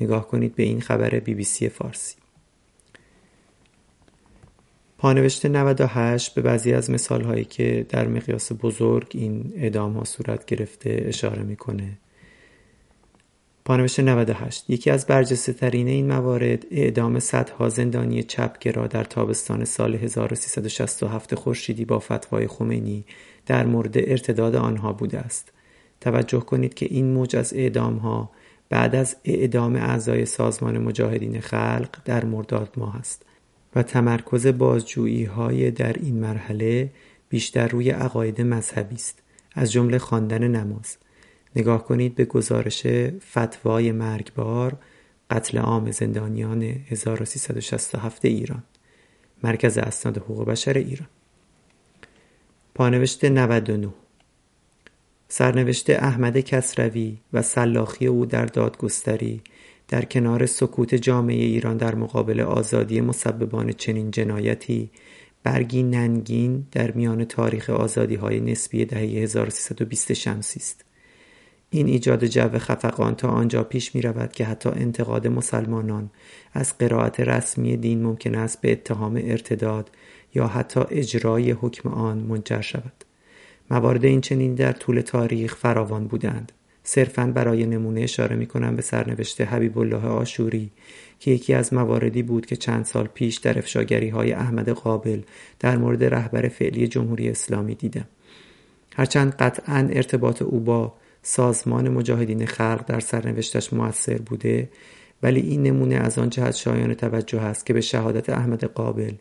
نگاه 0.00 0.28
کنید 0.28 0.54
به 0.54 0.62
این 0.62 0.80
خبر 0.80 1.10
بی 1.10 1.34
بی 1.34 1.44
سی 1.44 1.68
فارسی. 1.68 2.16
پانوشت 4.98 5.46
98 5.46 6.34
به 6.34 6.42
بعضی 6.42 6.72
از 6.72 6.90
مثال 6.90 7.22
هایی 7.22 7.44
که 7.44 7.86
در 7.88 8.08
مقیاس 8.08 8.52
بزرگ 8.62 9.06
این 9.14 9.52
اعدام 9.56 9.92
ها 9.92 10.04
صورت 10.04 10.44
گرفته 10.44 11.04
اشاره 11.06 11.42
می‌کنه. 11.42 11.98
پانوشت 13.64 14.00
98 14.00 14.70
یکی 14.70 14.90
از 14.90 15.06
برجسته 15.06 15.52
ترین 15.52 15.88
این 15.88 16.06
موارد 16.06 16.66
اعدام 16.70 17.18
صدها 17.18 17.68
زندانی 17.68 18.22
چپگرا 18.22 18.86
در 18.86 19.04
تابستان 19.04 19.64
سال 19.64 19.94
1367 19.94 21.34
خورشیدی 21.34 21.84
با 21.84 21.98
فتوای 21.98 22.46
خمینی 22.46 23.04
در 23.46 23.66
مورد 23.66 23.98
ارتداد 23.98 24.56
آنها 24.56 24.92
بوده 24.92 25.18
است. 25.18 25.52
توجه 26.00 26.40
کنید 26.40 26.74
که 26.74 26.86
این 26.90 27.12
موج 27.12 27.36
از 27.36 27.54
اعدام 27.54 27.96
ها 27.96 28.30
بعد 28.72 28.94
از 28.94 29.16
اعدام 29.24 29.76
اعضای 29.76 30.26
سازمان 30.26 30.78
مجاهدین 30.78 31.40
خلق 31.40 31.88
در 32.04 32.24
مرداد 32.24 32.74
ماه 32.76 32.96
است 32.96 33.22
و 33.74 33.82
تمرکز 33.82 34.46
بازجویی 34.46 35.24
های 35.24 35.70
در 35.70 35.92
این 35.92 36.20
مرحله 36.20 36.90
بیشتر 37.28 37.68
روی 37.68 37.90
عقاید 37.90 38.40
مذهبی 38.40 38.94
است 38.94 39.22
از 39.54 39.72
جمله 39.72 39.98
خواندن 39.98 40.48
نماز. 40.48 40.96
نگاه 41.56 41.84
کنید 41.84 42.14
به 42.14 42.24
گزارش 42.24 42.86
فتوای 43.32 43.92
مرگبار 43.92 44.76
قتل 45.30 45.58
عام 45.58 45.90
زندانیان 45.90 46.62
1367 46.62 48.24
ایران 48.24 48.62
مرکز 49.42 49.78
اسناد 49.78 50.16
حقوق 50.16 50.48
بشر 50.48 50.78
ایران. 50.78 51.08
پانوشت 52.74 53.24
99 53.24 53.88
سرنوشت 55.34 55.90
احمد 55.90 56.40
کسروی 56.40 57.18
و 57.32 57.42
سلاخی 57.42 58.06
او 58.06 58.26
در 58.26 58.46
دادگستری 58.46 59.42
در 59.88 60.04
کنار 60.04 60.46
سکوت 60.46 60.94
جامعه 60.94 61.44
ایران 61.44 61.76
در 61.76 61.94
مقابل 61.94 62.40
آزادی 62.40 63.00
مسببان 63.00 63.72
چنین 63.72 64.10
جنایتی 64.10 64.90
برگی 65.42 65.82
ننگین 65.82 66.66
در 66.72 66.90
میان 66.90 67.24
تاریخ 67.24 67.70
آزادی 67.70 68.14
های 68.14 68.40
نسبی 68.40 68.84
دهه 68.84 69.00
1320 69.00 70.12
شمسی 70.12 70.60
است. 70.60 70.84
این 71.70 71.86
ایجاد 71.86 72.24
جو 72.24 72.58
خفقان 72.58 73.14
تا 73.14 73.28
آنجا 73.28 73.64
پیش 73.64 73.94
می 73.94 74.02
رود 74.02 74.32
که 74.32 74.44
حتی 74.44 74.68
انتقاد 74.68 75.26
مسلمانان 75.26 76.10
از 76.52 76.78
قرائت 76.78 77.20
رسمی 77.20 77.76
دین 77.76 78.02
ممکن 78.02 78.34
است 78.34 78.60
به 78.60 78.72
اتهام 78.72 79.16
ارتداد 79.24 79.90
یا 80.34 80.46
حتی 80.46 80.80
اجرای 80.90 81.50
حکم 81.50 81.88
آن 81.88 82.18
منجر 82.18 82.60
شود. 82.60 83.04
موارد 83.70 84.04
این 84.04 84.20
چنین 84.20 84.54
در 84.54 84.72
طول 84.72 85.00
تاریخ 85.00 85.56
فراوان 85.56 86.06
بودند. 86.06 86.52
صرفا 86.84 87.26
برای 87.26 87.66
نمونه 87.66 88.00
اشاره 88.00 88.36
می 88.36 88.46
کنم 88.46 88.76
به 88.76 88.82
سرنوشت 88.82 89.40
حبیب 89.40 89.78
الله 89.78 90.06
آشوری 90.06 90.70
که 91.20 91.30
یکی 91.30 91.54
از 91.54 91.74
مواردی 91.74 92.22
بود 92.22 92.46
که 92.46 92.56
چند 92.56 92.84
سال 92.84 93.06
پیش 93.06 93.36
در 93.36 93.58
افشاگری 93.58 94.08
های 94.08 94.32
احمد 94.32 94.68
قابل 94.68 95.20
در 95.60 95.76
مورد 95.76 96.04
رهبر 96.04 96.48
فعلی 96.48 96.88
جمهوری 96.88 97.28
اسلامی 97.28 97.74
دیدم. 97.74 98.08
هرچند 98.96 99.34
قطعا 99.34 99.88
ارتباط 99.92 100.42
او 100.42 100.60
با 100.60 100.94
سازمان 101.22 101.88
مجاهدین 101.88 102.46
خلق 102.46 102.84
در 102.86 103.00
سرنوشتش 103.00 103.72
موثر 103.72 104.18
بوده 104.18 104.68
ولی 105.22 105.40
این 105.40 105.62
نمونه 105.62 105.94
از 105.94 106.18
آن 106.18 106.30
جهت 106.30 106.54
شایان 106.54 106.94
توجه 106.94 107.40
است 107.40 107.66
که 107.66 107.72
به 107.72 107.80
شهادت 107.80 108.30
احمد 108.30 108.64
قابل 108.64 109.12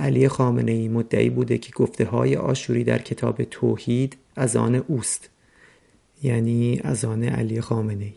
علی 0.00 0.28
خامنه 0.28 0.72
ای 0.72 0.88
مدعی 0.88 1.30
بوده 1.30 1.58
که 1.58 1.72
گفته 1.72 2.04
های 2.04 2.36
آشوری 2.36 2.84
در 2.84 2.98
کتاب 2.98 3.44
توحید 3.44 4.16
از 4.36 4.56
آن 4.56 4.74
اوست 4.74 5.30
یعنی 6.22 6.80
از 6.84 7.04
آن 7.04 7.24
علی 7.24 7.60
خامنه 7.60 8.04
ای. 8.04 8.14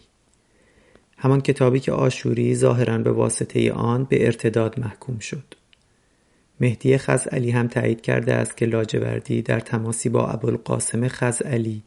همان 1.17 1.41
کتابی 1.41 1.79
که 1.79 1.91
آشوری 1.91 2.55
ظاهرا 2.55 2.97
به 2.97 3.11
واسطه 3.11 3.71
آن 3.71 4.03
به 4.03 4.25
ارتداد 4.25 4.79
محکوم 4.79 5.19
شد. 5.19 5.43
مهدی 6.59 6.97
خزعلی 6.97 7.51
هم 7.51 7.67
تایید 7.67 8.01
کرده 8.01 8.33
است 8.33 8.57
که 8.57 8.65
لاجوردی 8.65 9.41
در 9.41 9.59
تماسی 9.59 10.09
با 10.09 10.27
ابوالقاسم 10.27 11.07
خزعلی 11.07 11.83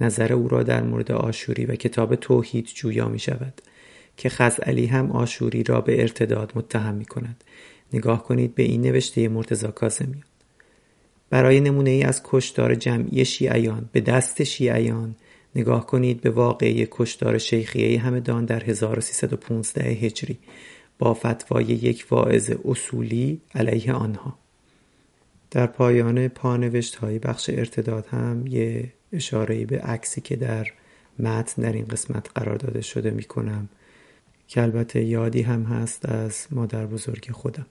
نظر 0.00 0.32
او 0.32 0.48
را 0.48 0.62
در 0.62 0.82
مورد 0.82 1.12
آشوری 1.12 1.64
و 1.64 1.74
کتاب 1.74 2.14
توحید 2.14 2.66
جویا 2.74 3.08
می 3.08 3.18
شود 3.18 3.60
که 4.16 4.28
خزعلی 4.28 4.86
هم 4.86 5.10
آشوری 5.10 5.62
را 5.62 5.80
به 5.80 6.00
ارتداد 6.00 6.52
متهم 6.54 6.94
می 6.94 7.04
کند 7.04 7.44
نگاه 7.92 8.24
کنید 8.24 8.54
به 8.54 8.62
این 8.62 8.80
نوشته 8.80 9.28
مرتزا 9.28 9.70
کازمیان 9.70 10.24
برای 11.30 11.60
نمونه 11.60 11.90
ای 11.90 12.02
از 12.02 12.20
کشتار 12.24 12.74
جمعی 12.74 13.24
شیعیان 13.24 13.88
به 13.92 14.00
دست 14.00 14.42
شیعیان 14.42 15.14
نگاه 15.54 15.86
کنید 15.86 16.20
به 16.20 16.30
واقعی 16.30 16.88
کشدار 16.90 17.38
شیخیه 17.38 18.00
همدان 18.00 18.44
در 18.44 18.64
1315 18.64 19.82
هجری 19.84 20.38
با 20.98 21.14
فتوای 21.14 21.64
یک 21.64 22.06
واعظ 22.10 22.50
اصولی 22.64 23.40
علیه 23.54 23.92
آنها. 23.92 24.38
در 25.50 25.66
پایان 25.66 26.28
پانوشت 26.28 26.96
های 26.96 27.18
بخش 27.18 27.50
ارتداد 27.50 28.06
هم 28.06 28.46
یه 28.46 28.92
اشاره 29.12 29.64
به 29.64 29.78
عکسی 29.78 30.20
که 30.20 30.36
در 30.36 30.66
متن 31.18 31.62
در 31.62 31.72
این 31.72 31.84
قسمت 31.84 32.30
قرار 32.34 32.56
داده 32.56 32.80
شده 32.80 33.10
می 33.10 33.24
کنم 33.24 33.68
که 34.48 34.62
البته 34.62 35.04
یادی 35.04 35.42
هم 35.42 35.62
هست 35.62 36.08
از 36.08 36.46
مادر 36.50 36.86
بزرگ 36.86 37.30
خودم. 37.30 37.66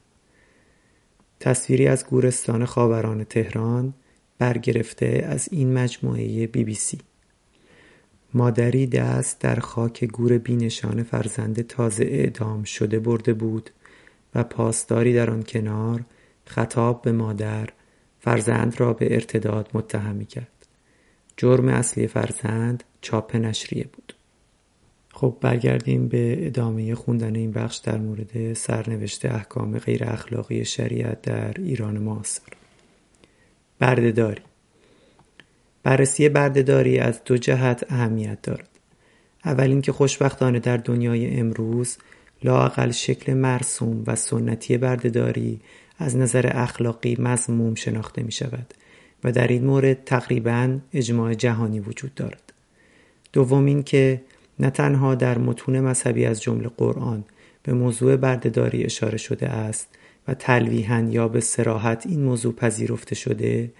تصویری 1.39 1.87
از 1.87 2.05
گورستان 2.05 2.65
خاوران 2.65 3.23
تهران 3.23 3.93
برگرفته 4.37 5.25
از 5.29 5.49
این 5.51 5.73
مجموعه 5.73 6.47
بی 6.47 6.63
بی 6.63 6.73
سی 6.73 6.99
مادری 8.33 8.87
دست 8.87 9.39
در 9.39 9.55
خاک 9.55 10.05
گور 10.05 10.37
بینشان 10.37 11.03
فرزند 11.03 11.67
تازه 11.67 12.03
اعدام 12.03 12.63
شده 12.63 12.99
برده 12.99 13.33
بود 13.33 13.69
و 14.35 14.43
پاسداری 14.43 15.13
در 15.13 15.29
آن 15.29 15.43
کنار 15.43 16.05
خطاب 16.45 17.01
به 17.01 17.11
مادر 17.11 17.69
فرزند 18.19 18.79
را 18.79 18.93
به 18.93 19.13
ارتداد 19.13 19.69
متهم 19.73 20.25
کرد. 20.25 20.67
جرم 21.37 21.67
اصلی 21.67 22.07
فرزند 22.07 22.83
چاپ 23.01 23.35
نشریه 23.35 23.89
بود. 23.93 24.13
خب 25.19 25.37
برگردیم 25.41 26.07
به 26.07 26.47
ادامه 26.47 26.95
خوندن 26.95 27.35
این 27.35 27.51
بخش 27.51 27.77
در 27.77 27.97
مورد 27.97 28.53
سرنوشت 28.53 29.25
احکام 29.25 29.79
غیر 29.79 30.03
اخلاقی 30.03 30.65
شریعت 30.65 31.21
در 31.21 31.53
ایران 31.57 31.97
معاصر. 31.97 32.41
بردهداری 33.79 34.41
بررسی 35.83 36.29
بردهداری 36.29 36.99
از 36.99 37.23
دو 37.23 37.37
جهت 37.37 37.85
اهمیت 37.89 38.41
دارد. 38.41 38.69
اول 39.45 39.67
اینکه 39.69 39.91
خوشبختانه 39.91 40.59
در 40.59 40.77
دنیای 40.77 41.39
امروز 41.39 41.97
لاقل 42.43 42.91
شکل 42.91 43.33
مرسوم 43.33 44.03
و 44.07 44.15
سنتی 44.15 44.77
بردهداری 44.77 45.59
از 45.97 46.17
نظر 46.17 46.49
اخلاقی 46.53 47.15
مضموم 47.19 47.75
شناخته 47.75 48.23
می 48.23 48.31
شود 48.31 48.73
و 49.23 49.31
در 49.31 49.47
این 49.47 49.65
مورد 49.65 50.03
تقریبا 50.03 50.79
اجماع 50.93 51.33
جهانی 51.33 51.79
وجود 51.79 52.15
دارد. 52.15 52.53
دوم 53.33 53.65
اینکه 53.65 54.21
نه 54.59 54.69
تنها 54.69 55.15
در 55.15 55.37
متون 55.37 55.79
مذهبی 55.79 56.25
از 56.25 56.41
جمله 56.41 56.69
قرآن 56.77 57.23
به 57.63 57.73
موضوع 57.73 58.15
بردهداری 58.15 58.83
اشاره 58.83 59.17
شده 59.17 59.49
است 59.49 59.87
و 60.27 60.33
تلویحا 60.33 61.07
یا 61.09 61.27
به 61.27 61.39
سراحت 61.39 62.05
این 62.07 62.23
موضوع 62.23 62.53
پذیرفته 62.53 63.15
شده 63.15 63.71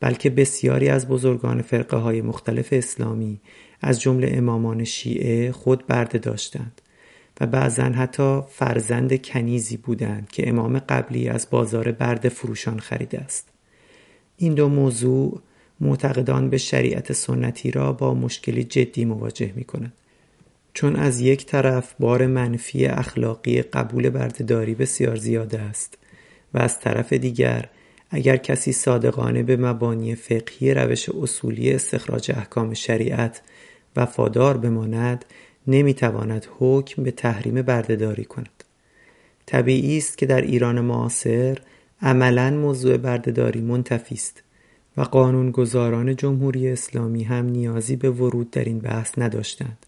بلکه 0.00 0.30
بسیاری 0.30 0.88
از 0.88 1.08
بزرگان 1.08 1.62
فرقه 1.62 1.96
های 1.96 2.22
مختلف 2.22 2.68
اسلامی 2.72 3.40
از 3.80 4.00
جمله 4.00 4.30
امامان 4.34 4.84
شیعه 4.84 5.52
خود 5.52 5.86
برده 5.86 6.18
داشتند 6.18 6.80
و 7.40 7.46
بعضا 7.46 7.82
حتی 7.82 8.40
فرزند 8.50 9.22
کنیزی 9.22 9.76
بودند 9.76 10.28
که 10.32 10.48
امام 10.48 10.78
قبلی 10.78 11.28
از 11.28 11.46
بازار 11.50 11.92
برد 11.92 12.28
فروشان 12.28 12.78
خریده 12.78 13.18
است 13.18 13.48
این 14.36 14.54
دو 14.54 14.68
موضوع 14.68 15.40
معتقدان 15.80 16.50
به 16.50 16.58
شریعت 16.58 17.12
سنتی 17.12 17.70
را 17.70 17.92
با 17.92 18.14
مشکلی 18.14 18.64
جدی 18.64 19.04
مواجه 19.04 19.52
می 19.56 19.64
کند. 19.64 19.92
چون 20.76 20.96
از 20.96 21.20
یک 21.20 21.46
طرف 21.46 21.94
بار 22.00 22.26
منفی 22.26 22.86
اخلاقی 22.86 23.62
قبول 23.62 24.10
بردهداری 24.10 24.74
بسیار 24.74 25.16
زیاد 25.16 25.54
است 25.54 25.98
و 26.54 26.58
از 26.58 26.80
طرف 26.80 27.12
دیگر 27.12 27.68
اگر 28.10 28.36
کسی 28.36 28.72
صادقانه 28.72 29.42
به 29.42 29.56
مبانی 29.56 30.14
فقهی 30.14 30.74
روش 30.74 31.08
اصولی 31.08 31.72
استخراج 31.72 32.30
احکام 32.30 32.74
شریعت 32.74 33.42
وفادار 33.96 34.56
بماند 34.56 35.24
نمی‌تواند 35.66 36.46
حکم 36.58 37.02
به 37.02 37.10
تحریم 37.10 37.62
بردهداری 37.62 38.24
کند. 38.24 38.64
طبیعی 39.46 39.98
است 39.98 40.18
که 40.18 40.26
در 40.26 40.40
ایران 40.40 40.80
معاصر 40.80 41.58
عملا 42.02 42.50
موضوع 42.50 42.96
بردهداری 42.96 43.60
منتفی 43.60 44.14
است 44.14 44.42
و 44.96 45.02
قانونگذاران 45.02 46.16
جمهوری 46.16 46.68
اسلامی 46.68 47.24
هم 47.24 47.46
نیازی 47.46 47.96
به 47.96 48.10
ورود 48.10 48.50
در 48.50 48.64
این 48.64 48.78
بحث 48.78 49.18
نداشتند. 49.18 49.85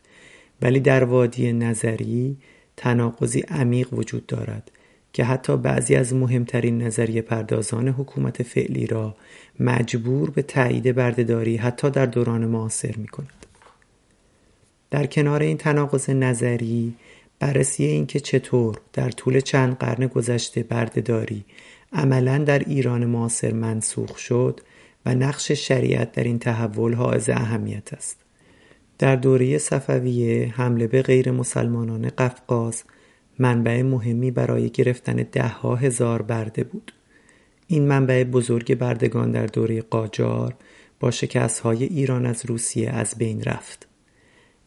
ولی 0.62 0.80
در 0.80 1.05
وادی 1.05 1.52
نظری 1.52 2.36
تناقضی 2.76 3.40
عمیق 3.40 3.94
وجود 3.94 4.26
دارد 4.26 4.70
که 5.12 5.24
حتی 5.24 5.56
بعضی 5.56 5.94
از 5.94 6.14
مهمترین 6.14 6.82
نظریه 6.82 7.22
پردازان 7.22 7.89
حکومت 7.89 8.43
فعلی 8.43 8.86
را 8.86 9.16
مجبور 9.60 10.30
به 10.30 10.43
تایید 10.43 10.94
بردهداری 10.94 11.56
حتی 11.56 11.90
در 11.90 12.06
دوران 12.06 12.47
معاصر 12.47 12.94
می 12.97 13.06
کند. 13.09 13.47
در 14.90 15.06
کنار 15.06 15.43
این 15.43 15.56
تناقض 15.56 16.10
نظری 16.10 16.94
بررسی 17.39 17.85
اینکه 17.85 18.20
چطور 18.20 18.80
در 18.93 19.10
طول 19.10 19.40
چند 19.40 19.78
قرن 19.78 20.06
گذشته 20.06 20.62
بردهداری 20.62 21.44
عملا 21.93 22.39
در 22.39 22.59
ایران 22.59 23.06
معاصر 23.06 23.52
منسوخ 23.52 24.18
شد 24.18 24.60
و 25.06 25.14
نقش 25.14 25.52
شریعت 25.52 26.12
در 26.12 26.24
این 26.24 26.39
تحول 26.39 26.94
حائز 26.94 27.28
اهمیت 27.28 27.93
است. 27.93 28.28
در 28.99 29.16
دوره 29.16 29.59
صفویه 29.59 30.53
حمله 30.57 30.87
به 30.87 31.03
غیر 31.03 31.31
مسلمانان 31.31 32.09
قفقاز 32.09 32.83
منبع 33.39 33.83
مهمی 33.83 34.31
برای 34.31 34.70
گرفتن 34.70 35.27
دهها 35.33 35.77
هزار 35.77 36.23
برده 36.23 36.65
بود. 36.65 36.93
این 37.66 37.87
منبع 37.87 38.25
بزرگ 38.25 38.75
بردگان 38.75 39.31
در 39.31 39.47
دوره 39.47 39.81
قاجار 39.81 40.55
با 41.01 41.12
های 41.62 41.85
ایران 41.85 42.27
از 42.27 42.47
روسیه 42.47 42.91
از 42.91 43.15
بین 43.19 43.43
رفت. 43.43 43.89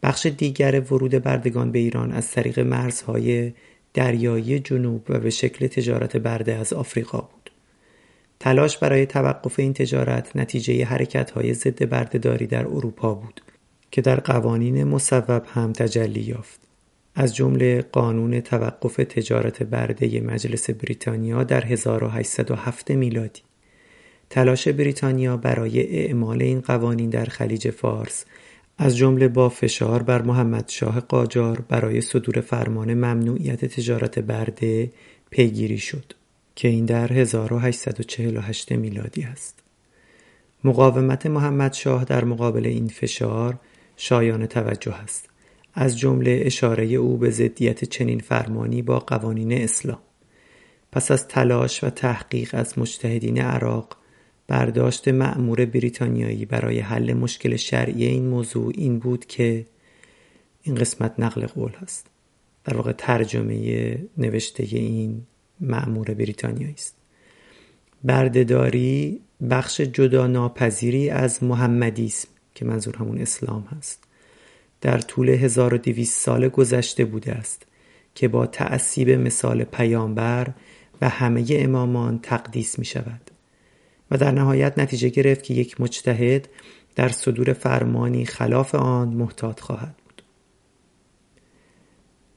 بخش 0.04 0.26
دیگر 0.26 0.80
ورود 0.80 1.12
بردگان 1.12 1.72
به 1.72 1.80
ایران 1.80 2.12
از 2.12 2.32
طریق 2.32 2.60
مرزهای 2.60 3.54
دریایی 3.94 4.60
جنوب 4.60 5.06
و 5.10 5.20
به 5.20 5.30
شکل 5.30 5.68
تجارت 5.68 6.18
برده 6.18 6.56
از 6.56 6.74
آفریقا 6.74 7.22
بود. 7.22 7.52
تلاش 8.40 8.78
برای 8.78 9.06
توقف 9.06 9.60
این 9.60 9.74
تجارت 9.74 10.36
نتیجه 10.36 10.86
حرکت 10.86 11.32
های 11.32 11.54
ضد 11.54 11.90
بردهداری 11.90 12.48
در 12.48 12.68
اروپا 12.68 13.14
بود 13.14 13.42
که 13.92 14.02
در 14.02 14.20
قوانین 14.20 14.84
مصوب 14.84 15.44
هم 15.54 15.74
تجلی 15.74 16.22
یافت. 16.22 16.62
از 17.16 17.36
جمله 17.36 17.82
قانون 17.82 18.40
توقف 18.40 18.96
تجارت 18.96 19.64
برده 19.64 20.22
مجلس 20.22 20.70
بریتانیا 20.70 21.44
در 21.44 21.66
1807 21.66 22.92
میلادی 22.92 23.42
تلاش 24.30 24.68
بریتانیا 24.68 25.38
برای 25.38 25.98
اعمال 25.98 26.42
این 26.42 26.62
قوانین 26.62 27.10
در 27.10 27.26
خلیج 27.26 27.70
فارس 27.70 28.26
از 28.78 28.98
جمله 28.98 29.28
با 29.28 29.50
فشار 29.50 30.04
بر 30.04 30.22
محمد 30.22 30.70
شاه 30.70 31.00
قاجار 31.00 31.62
برای 31.70 32.02
صدور 32.02 32.42
فرمان 32.42 32.94
ممنوعیت 32.94 33.66
تجارت 33.66 34.20
برده 34.20 34.92
پیگیری 35.30 35.78
شد 35.78 36.14
که 36.56 36.68
این 36.68 36.86
در 36.86 37.14
1848 37.14 38.72
میلادی 38.72 39.24
است. 39.24 39.60
مقاومت 40.64 41.26
محمد 41.26 41.74
شاه 41.74 42.06
در 42.06 42.24
مقابل 42.24 42.66
این 42.66 42.88
فشار 42.88 43.58
شایان 44.04 44.46
توجه 44.46 44.94
است. 44.94 45.30
از 45.74 46.00
جمله 46.00 46.42
اشاره 46.46 46.86
او 46.86 47.18
به 47.18 47.30
ضدیت 47.30 47.86
چنین 47.86 48.20
فرمانی 48.20 48.82
با 48.82 49.00
قوانین 49.00 49.54
اسلام 49.54 50.00
پس 50.92 51.12
از 51.12 51.28
تلاش 51.28 51.84
و 51.84 51.90
تحقیق 51.90 52.50
از 52.54 52.80
مجتهدین 52.80 53.42
عراق 53.42 53.98
برداشت 54.48 55.08
مأمور 55.08 55.66
بریتانیایی 55.66 56.46
برای 56.46 56.80
حل 56.80 57.14
مشکل 57.14 57.56
شرعی 57.56 58.06
این 58.06 58.28
موضوع 58.28 58.72
این 58.76 59.00
بود 59.00 59.26
که 59.26 59.66
این 60.62 60.76
قسمت 60.76 61.14
نقل 61.20 61.46
قول 61.46 61.72
هست. 61.72 62.08
در 62.64 62.78
واقع 62.78 62.92
ترجمه 62.92 63.98
نوشته 64.18 64.64
این 64.64 65.22
مأمور 65.60 66.14
بریتانیایی 66.14 66.74
است. 66.74 66.96
بردهداری 68.04 69.22
بخش 69.50 69.82
جدا 69.82 70.28
ناپذیری 70.28 71.10
از 71.10 71.44
محمدیسم. 71.44 72.31
که 72.62 72.68
منظور 72.68 72.96
همون 72.96 73.18
اسلام 73.18 73.68
هست. 73.78 74.04
در 74.82 74.98
طول 74.98 75.30
1200 75.30 76.26
سال 76.26 76.48
گذشته 76.48 77.06
بوده 77.06 77.32
است 77.32 77.66
که 78.16 78.28
با 78.28 78.46
تعصیب 78.46 79.10
مثال 79.10 79.64
پیامبر 79.64 80.48
و 81.02 81.10
همه 81.10 81.46
امامان 81.50 82.20
تقدیس 82.20 82.80
می 82.80 82.86
شود 82.86 83.32
و 84.12 84.18
در 84.18 84.32
نهایت 84.32 84.80
نتیجه 84.80 85.10
گرفت 85.10 85.44
که 85.44 85.54
یک 85.54 85.82
مجتهد 85.82 86.50
در 86.96 87.10
صدور 87.10 87.54
فرمانی 87.54 88.26
خلاف 88.26 88.76
آن 88.76 89.08
محتاط 89.08 89.60
خواهد 89.60 89.96
بود. 90.06 90.24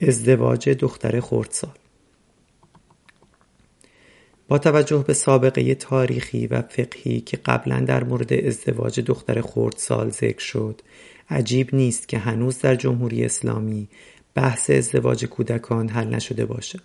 ازدواج 0.08 0.68
دختر 0.68 1.20
خردسال 1.20 1.78
با 4.54 4.58
توجه 4.58 5.04
به 5.06 5.14
سابقه 5.14 5.74
تاریخی 5.74 6.46
و 6.46 6.62
فقهی 6.62 7.20
که 7.20 7.36
قبلا 7.36 7.80
در 7.80 8.04
مورد 8.04 8.32
ازدواج 8.32 9.00
دختر 9.00 9.40
خردسال 9.40 10.10
ذکر 10.10 10.38
شد 10.38 10.80
عجیب 11.30 11.74
نیست 11.74 12.08
که 12.08 12.18
هنوز 12.18 12.58
در 12.58 12.74
جمهوری 12.74 13.24
اسلامی 13.24 13.88
بحث 14.34 14.70
ازدواج 14.70 15.24
کودکان 15.24 15.88
حل 15.88 16.08
نشده 16.14 16.46
باشد. 16.46 16.82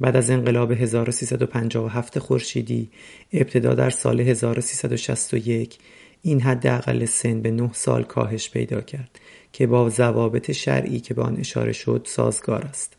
بعد 0.00 0.16
از 0.16 0.30
انقلاب 0.30 0.72
1357 0.72 2.18
خورشیدی 2.18 2.90
ابتدا 3.32 3.74
در 3.74 3.90
سال 3.90 4.20
1361 4.20 5.78
این 6.22 6.40
حداقل 6.40 7.04
سن 7.04 7.40
به 7.40 7.50
نه 7.50 7.70
سال 7.72 8.02
کاهش 8.02 8.50
پیدا 8.50 8.80
کرد 8.80 9.20
که 9.52 9.66
با 9.66 9.90
ضوابط 9.90 10.50
شرعی 10.50 11.00
که 11.00 11.14
به 11.14 11.22
آن 11.22 11.36
اشاره 11.36 11.72
شد 11.72 12.02
سازگار 12.04 12.62
است. 12.62 12.96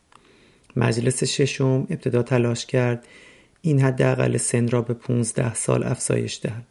مجلس 0.76 1.24
ششم 1.24 1.88
ابتدا 1.90 2.24
تلاش 2.24 2.66
کرد 2.66 3.08
این 3.62 3.82
حداقل 3.82 4.38
سن 4.38 4.68
را 4.68 4.82
به 4.82 4.94
15 4.94 5.54
سال 5.54 5.84
افزایش 5.84 6.40
دهد. 6.44 6.64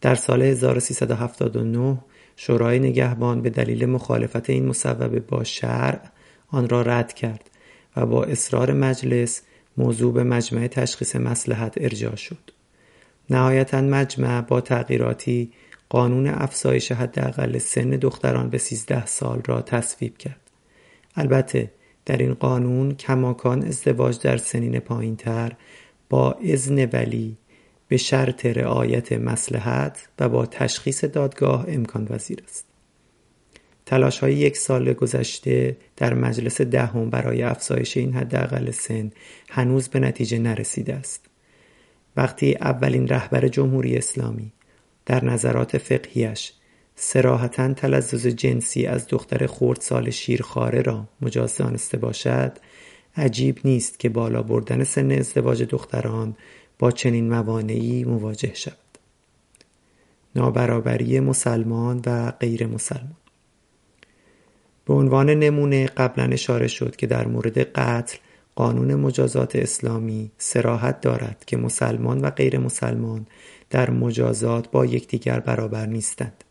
در 0.00 0.14
سال 0.14 0.42
1379 0.42 1.98
شورای 2.36 2.78
نگهبان 2.78 3.42
به 3.42 3.50
دلیل 3.50 3.86
مخالفت 3.86 4.50
این 4.50 4.66
مصوبه 4.66 5.20
با 5.20 5.44
شرع 5.44 6.00
آن 6.48 6.68
را 6.68 6.82
رد 6.82 7.12
کرد 7.12 7.50
و 7.96 8.06
با 8.06 8.24
اصرار 8.24 8.72
مجلس 8.72 9.42
موضوع 9.76 10.12
به 10.12 10.24
مجمع 10.24 10.66
تشخیص 10.66 11.16
مسلحت 11.16 11.74
ارجاع 11.76 12.16
شد. 12.16 12.50
نهایتا 13.30 13.80
مجمع 13.80 14.40
با 14.40 14.60
تغییراتی 14.60 15.52
قانون 15.88 16.26
افزایش 16.26 16.92
حداقل 16.92 17.58
سن 17.58 17.90
دختران 17.90 18.50
به 18.50 18.58
13 18.58 19.06
سال 19.06 19.42
را 19.46 19.62
تصویب 19.62 20.18
کرد. 20.18 20.50
البته 21.16 21.70
در 22.06 22.16
این 22.16 22.34
قانون 22.34 22.94
کماکان 22.94 23.64
ازدواج 23.64 24.20
در 24.20 24.36
سنین 24.36 24.80
پایینتر 24.80 25.52
با 26.10 26.32
اذن 26.32 26.88
ولی 26.92 27.36
به 27.88 27.96
شرط 27.96 28.46
رعایت 28.46 29.12
مسلحت 29.12 30.08
و 30.18 30.28
با 30.28 30.46
تشخیص 30.46 31.04
دادگاه 31.04 31.64
امکان 31.68 32.06
وزیر 32.10 32.42
است. 32.48 32.66
تلاش 33.86 34.18
های 34.18 34.34
یک 34.34 34.56
سال 34.56 34.92
گذشته 34.92 35.76
در 35.96 36.14
مجلس 36.14 36.60
دهم 36.60 37.10
برای 37.10 37.42
افزایش 37.42 37.96
این 37.96 38.12
حداقل 38.14 38.70
سن 38.70 39.10
هنوز 39.50 39.88
به 39.88 40.00
نتیجه 40.00 40.38
نرسیده 40.38 40.94
است. 40.94 41.26
وقتی 42.16 42.54
اولین 42.60 43.08
رهبر 43.08 43.48
جمهوری 43.48 43.96
اسلامی 43.96 44.52
در 45.06 45.24
نظرات 45.24 45.78
فقهیش 45.78 46.52
سراحتا 46.94 47.72
تلزز 47.74 48.26
جنسی 48.26 48.86
از 48.86 49.06
دختر 49.08 49.46
خردسال 49.46 50.10
شیرخواره 50.10 50.82
را 50.82 51.08
مجاز 51.20 51.56
دانسته 51.56 51.98
باشد 51.98 52.52
عجیب 53.16 53.58
نیست 53.64 53.98
که 53.98 54.08
بالا 54.08 54.42
بردن 54.42 54.84
سن 54.84 55.10
ازدواج 55.10 55.62
دختران 55.62 56.36
با 56.78 56.90
چنین 56.90 57.28
موانعی 57.28 58.04
مواجه 58.04 58.54
شود. 58.54 58.76
نابرابری 60.36 61.20
مسلمان 61.20 62.02
و 62.06 62.30
غیر 62.30 62.66
مسلمان. 62.66 63.16
به 64.84 64.94
عنوان 64.94 65.30
نمونه 65.30 65.86
قبلا 65.86 66.24
اشاره 66.24 66.68
شد 66.68 66.96
که 66.96 67.06
در 67.06 67.26
مورد 67.26 67.58
قتل 67.58 68.18
قانون 68.54 68.94
مجازات 68.94 69.56
اسلامی 69.56 70.30
سراحت 70.38 71.00
دارد 71.00 71.44
که 71.46 71.56
مسلمان 71.56 72.20
و 72.20 72.30
غیر 72.30 72.58
مسلمان 72.58 73.26
در 73.70 73.90
مجازات 73.90 74.70
با 74.70 74.86
یکدیگر 74.86 75.40
برابر 75.40 75.86
نیستند. 75.86 76.44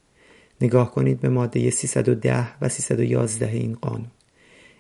نگاه 0.62 0.92
کنید 0.92 1.20
به 1.20 1.30
ماده 1.30 1.70
310 1.70 2.48
و 2.62 2.70
311 2.70 3.48
این 3.48 3.78
قانون. 3.82 4.12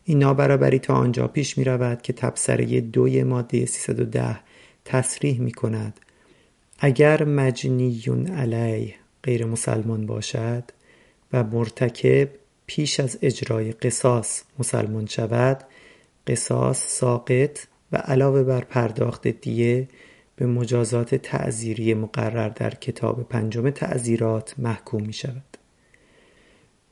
این 0.10 0.19
نابرابری 0.19 0.80
تا 0.80 0.94
آنجا 0.94 1.27
پیش 1.27 1.57
می 1.57 1.64
رود 1.64 2.02
که 2.02 2.14
تبصره 2.14 2.81
دوی 2.81 3.23
ماده 3.23 3.65
310 3.65 4.40
تصریح 4.86 5.40
می 5.40 5.52
کند 5.52 5.99
اگر 6.80 7.23
مجنیون 7.23 8.27
علیه 8.27 8.95
غیر 9.23 9.45
مسلمان 9.45 10.06
باشد 10.06 10.64
و 11.34 11.44
مرتکب 11.44 12.30
پیش 12.65 12.99
از 12.99 13.18
اجرای 13.22 13.72
قصاص 13.72 14.44
مسلمان 14.60 15.06
شود 15.06 15.64
قصاص 16.27 16.88
ساقط 16.88 17.60
و 17.91 17.98
علاوه 17.98 18.44
بر 18.44 18.61
پرداخت 18.61 19.27
دیه 19.27 19.88
به 20.36 20.45
مجازات 20.45 21.15
تعذیری 21.15 21.94
مقرر 21.94 22.49
در 22.49 22.69
کتاب 22.69 23.30
پنجم 23.30 23.69
تعذیرات 23.69 24.56
محکوم 24.57 25.02
می 25.02 25.14
شود. 25.14 25.49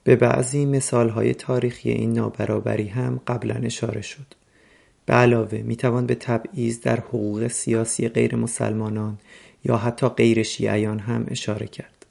به 0.08 0.16
بعضی 0.16 0.66
مثال 0.66 1.10
های 1.10 1.34
تاریخی 1.34 1.90
این 1.92 2.14
نابرابری 2.14 2.88
هم 2.88 3.22
قبلا 3.28 3.56
اشاره 3.56 4.02
شد. 4.02 4.34
به 5.06 5.14
علاوه 5.14 5.58
می 5.58 5.76
توان 5.76 6.06
به 6.06 6.16
تبعیض 6.16 6.82
در 6.82 7.00
حقوق 7.00 7.48
سیاسی 7.48 8.08
غیر 8.08 8.36
مسلمانان 8.36 9.18
یا 9.64 9.78
حتی 9.78 10.08
غیر 10.10 10.44
شیعیان 10.44 11.00
هم 11.00 11.26
اشاره 11.28 11.68
کرد. 11.68 12.06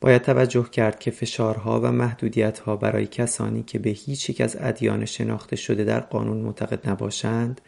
باید 0.00 0.22
توجه 0.22 0.68
کرد 0.70 0.98
که 0.98 1.10
فشارها 1.10 1.80
و 1.80 1.92
محدودیتها 1.92 2.76
برای 2.76 3.06
کسانی 3.06 3.62
که 3.62 3.78
به 3.78 3.90
هیچ 3.90 4.30
یک 4.30 4.40
از 4.40 4.56
ادیان 4.60 5.04
شناخته 5.04 5.56
شده 5.56 5.84
در 5.84 6.00
قانون 6.00 6.36
معتقد 6.36 6.88
نباشند 6.88 7.60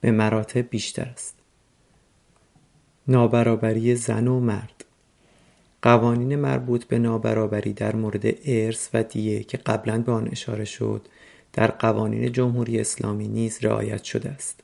به 0.00 0.10
مراتب 0.10 0.70
بیشتر 0.70 1.04
است. 1.12 1.34
نابرابری 3.08 3.94
زن 3.94 4.28
و 4.28 4.40
مرد 4.40 4.83
قوانین 5.84 6.36
مربوط 6.36 6.84
به 6.84 6.98
نابرابری 6.98 7.72
در 7.72 7.96
مورد 7.96 8.24
ارث 8.46 8.88
و 8.94 9.02
دیه 9.02 9.42
که 9.42 9.56
قبلا 9.56 9.98
به 9.98 10.12
آن 10.12 10.28
اشاره 10.32 10.64
شد 10.64 11.08
در 11.52 11.66
قوانین 11.66 12.32
جمهوری 12.32 12.80
اسلامی 12.80 13.28
نیز 13.28 13.58
رعایت 13.62 14.04
شده 14.04 14.30
است. 14.30 14.60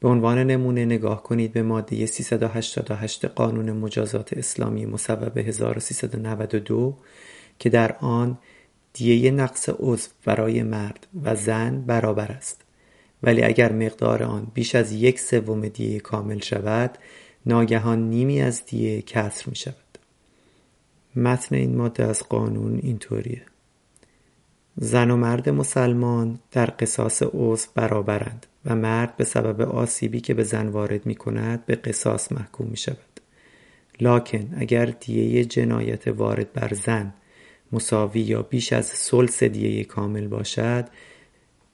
به 0.00 0.08
عنوان 0.08 0.38
نمونه 0.38 0.84
نگاه 0.84 1.22
کنید 1.22 1.52
به 1.52 1.62
ماده 1.62 2.06
388 2.06 3.24
قانون 3.24 3.72
مجازات 3.72 4.32
اسلامی 4.32 4.86
مصوبه 4.86 5.42
1392 5.42 6.96
که 7.58 7.70
در 7.70 7.96
آن 8.00 8.38
دیه 8.92 9.30
نقص 9.30 9.68
عضو 9.78 10.08
برای 10.24 10.62
مرد 10.62 11.06
و 11.22 11.36
زن 11.36 11.80
برابر 11.80 12.32
است. 12.32 12.60
ولی 13.22 13.42
اگر 13.42 13.72
مقدار 13.72 14.22
آن 14.22 14.46
بیش 14.54 14.74
از 14.74 14.92
یک 14.92 15.20
سوم 15.20 15.68
دیه 15.68 16.00
کامل 16.00 16.38
شود 16.38 16.98
ناگهان 17.46 18.10
نیمی 18.10 18.42
از 18.42 18.66
دیه 18.66 19.02
کسر 19.02 19.44
می 19.50 19.56
شود 19.56 19.85
متن 21.16 21.56
این 21.56 21.76
ماده 21.76 22.04
از 22.04 22.22
قانون 22.22 22.80
اینطوریه. 22.82 23.42
زن 24.78 25.10
و 25.10 25.16
مرد 25.16 25.48
مسلمان 25.48 26.38
در 26.52 26.66
قصاص 26.78 27.22
عضو 27.32 27.66
برابرند 27.74 28.46
و 28.64 28.76
مرد 28.76 29.16
به 29.16 29.24
سبب 29.24 29.60
آسیبی 29.60 30.20
که 30.20 30.34
به 30.34 30.42
زن 30.42 30.68
وارد 30.68 31.06
می 31.06 31.14
کند 31.14 31.66
به 31.66 31.74
قصاص 31.74 32.32
محکوم 32.32 32.66
می 32.66 32.76
شود 32.76 33.20
لاکن 34.00 34.54
اگر 34.56 34.86
دیه 34.86 35.44
جنایت 35.44 36.08
وارد 36.08 36.52
بر 36.52 36.74
زن 36.74 37.14
مساوی 37.72 38.20
یا 38.20 38.42
بیش 38.42 38.72
از 38.72 38.86
سلس 38.86 39.42
دیه 39.42 39.84
کامل 39.84 40.26
باشد 40.28 40.84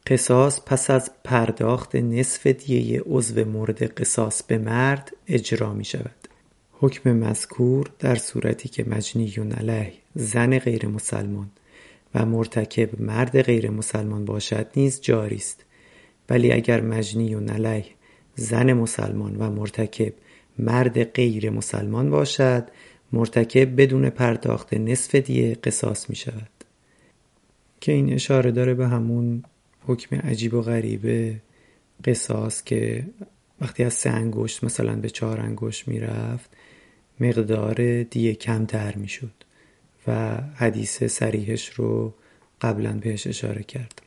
قصاص 0.07 0.61
پس 0.67 0.91
از 0.91 1.11
پرداخت 1.25 1.97
نصف 1.97 2.47
دیه 2.47 3.03
عضو 3.07 3.45
مورد 3.45 4.01
قصاص 4.01 4.43
به 4.43 4.59
مرد 4.59 5.13
اجرا 5.29 5.75
می 5.75 5.85
شود 5.85 6.22
حکم 6.83 7.13
مذکور 7.13 7.91
در 7.99 8.15
صورتی 8.15 8.69
که 8.69 8.85
مجنیون 8.89 9.53
علیه 9.53 9.93
زن 10.15 10.59
غیر 10.59 10.89
مسلمان 10.89 11.51
و 12.15 12.27
مرتکب 12.27 13.01
مرد 13.01 13.43
غیر 13.43 13.71
مسلمان 13.71 14.25
باشد 14.25 14.67
نیز 14.77 15.01
جاری 15.01 15.37
است. 15.37 15.65
ولی 16.31 16.53
اگر 16.53 16.81
مجنیون 16.81 17.49
علیه 17.49 17.85
زن 18.35 18.73
مسلمان 18.73 19.37
و 19.37 19.51
مرتکب 19.51 20.13
مرد 20.59 21.05
غیر 21.05 21.51
مسلمان 21.51 22.11
باشد 22.11 22.69
مرتکب 23.13 23.81
بدون 23.81 24.11
پرداخت 24.11 24.75
نصف 24.75 25.15
دیه 25.15 25.55
قصاص 25.55 26.11
می 26.11 26.17
شود. 26.17 26.51
که 27.81 27.93
این 27.93 28.13
اشاره 28.13 28.51
داره 28.51 28.75
به 28.75 28.89
همون 28.89 29.45
حکم 29.87 30.17
عجیب 30.17 30.55
و 30.55 30.63
غریبه 30.63 31.37
قصاص 32.05 32.65
که 32.65 33.07
وقتی 33.61 33.85
از 33.85 33.95
سه 33.95 34.11
انگشت 34.11 34.65
مثلا 34.65 34.97
به 34.97 35.11
چهار 35.11 35.41
انگشت 35.41 35.89
می‌رفت 35.89 36.51
مقدار 37.23 38.03
دیه 38.03 38.35
کمتر 38.35 38.95
می‌شد 38.97 39.33
و 40.07 40.37
حدیث 40.55 41.05
سریحش 41.05 41.69
رو 41.69 42.15
قبلا 42.61 42.93
بهش 42.93 43.27
اشاره 43.27 43.63
کرد. 43.63 44.03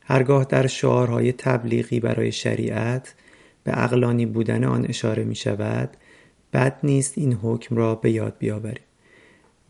هرگاه 0.00 0.44
در 0.44 0.66
شعارهای 0.66 1.32
تبلیغی 1.32 2.00
برای 2.00 2.32
شریعت 2.32 3.14
به 3.64 3.84
اقلانی 3.84 4.26
بودن 4.26 4.64
آن 4.64 4.86
اشاره 4.86 5.24
می 5.24 5.34
شود 5.34 5.96
بد 6.52 6.78
نیست 6.82 7.18
این 7.18 7.32
حکم 7.32 7.76
را 7.76 7.94
به 7.94 8.10
یاد 8.10 8.36
بیاوریم. 8.38 8.82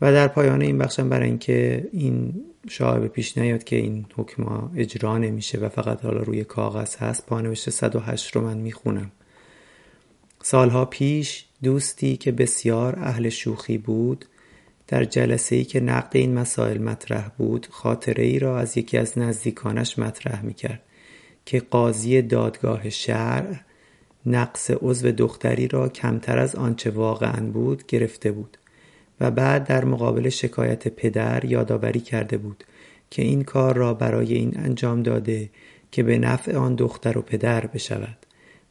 و 0.01 0.11
در 0.11 0.27
پایان 0.27 0.61
این 0.61 0.77
بخشم 0.77 1.09
برای 1.09 1.27
اینکه 1.27 1.89
این 1.91 2.33
شاعبه 2.69 3.07
پیش 3.07 3.37
نیاد 3.37 3.63
که 3.63 3.75
این 3.75 4.05
حکم 4.15 4.69
اجرا 4.75 5.17
نمیشه 5.17 5.57
و 5.57 5.69
فقط 5.69 6.05
حالا 6.05 6.21
روی 6.21 6.43
کاغذ 6.43 6.95
هست 6.95 7.25
پانوشت 7.25 7.69
108 7.69 8.35
رو 8.35 8.41
من 8.41 8.57
می‌خونم. 8.57 9.11
سالها 10.41 10.85
پیش 10.85 11.45
دوستی 11.63 12.17
که 12.17 12.31
بسیار 12.31 12.99
اهل 12.99 13.29
شوخی 13.29 13.77
بود 13.77 14.25
در 14.87 15.03
جلسه 15.03 15.55
ای 15.55 15.63
که 15.63 15.79
نقد 15.79 16.17
این 16.17 16.33
مسائل 16.33 16.77
مطرح 16.77 17.29
بود 17.37 17.67
خاطره 17.71 18.23
ای 18.23 18.39
را 18.39 18.59
از 18.59 18.77
یکی 18.77 18.97
از 18.97 19.17
نزدیکانش 19.17 19.99
مطرح 19.99 20.45
می 20.45 20.53
کرد 20.53 20.81
که 21.45 21.59
قاضی 21.59 22.21
دادگاه 22.21 22.89
شرع 22.89 23.55
نقص 24.25 24.71
عضو 24.81 25.11
دختری 25.11 25.67
را 25.67 25.89
کمتر 25.89 26.39
از 26.39 26.55
آنچه 26.55 26.89
واقعا 26.89 27.45
بود 27.45 27.85
گرفته 27.87 28.31
بود 28.31 28.57
و 29.19 29.31
بعد 29.31 29.67
در 29.67 29.85
مقابل 29.85 30.29
شکایت 30.29 30.87
پدر 30.87 31.45
یادآوری 31.45 31.99
کرده 31.99 32.37
بود 32.37 32.63
که 33.09 33.21
این 33.21 33.43
کار 33.43 33.75
را 33.75 33.93
برای 33.93 34.33
این 34.33 34.53
انجام 34.59 35.03
داده 35.03 35.49
که 35.91 36.03
به 36.03 36.17
نفع 36.17 36.55
آن 36.55 36.75
دختر 36.75 37.17
و 37.17 37.21
پدر 37.21 37.65
بشود. 37.65 38.22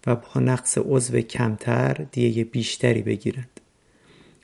و 0.07 0.17
با 0.17 0.41
نقص 0.41 0.79
عضو 0.79 1.21
کمتر 1.21 2.07
دیه 2.13 2.45
بیشتری 2.45 3.03
بگیرند 3.03 3.61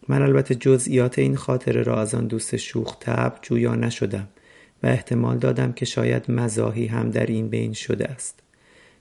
من 0.08 0.22
البته 0.22 0.54
جزئیات 0.54 1.18
این 1.18 1.36
خاطره 1.36 1.82
را 1.82 2.00
از 2.00 2.14
آن 2.14 2.26
دوست 2.26 2.56
شوخ 2.56 2.96
تب 3.00 3.38
جویا 3.42 3.74
نشدم 3.74 4.28
و 4.82 4.86
احتمال 4.86 5.38
دادم 5.38 5.72
که 5.72 5.84
شاید 5.84 6.30
مزاحی 6.30 6.86
هم 6.86 7.10
در 7.10 7.26
این 7.26 7.48
بین 7.48 7.72
شده 7.72 8.08
است. 8.08 8.40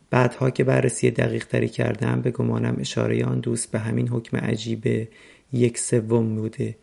بعدها 0.09 0.49
که 0.49 0.63
بررسی 0.63 1.11
دقیق 1.11 1.47
تری 1.47 1.69
کردم 1.69 2.21
به 2.21 2.31
گمانم 2.31 2.75
اشاره 2.79 3.25
آن 3.25 3.39
دوست 3.39 3.71
به 3.71 3.79
همین 3.79 4.07
حکم 4.07 4.37
عجیب 4.37 5.07
یک 5.53 5.77
سوم 5.77 6.35
بوده 6.35 6.75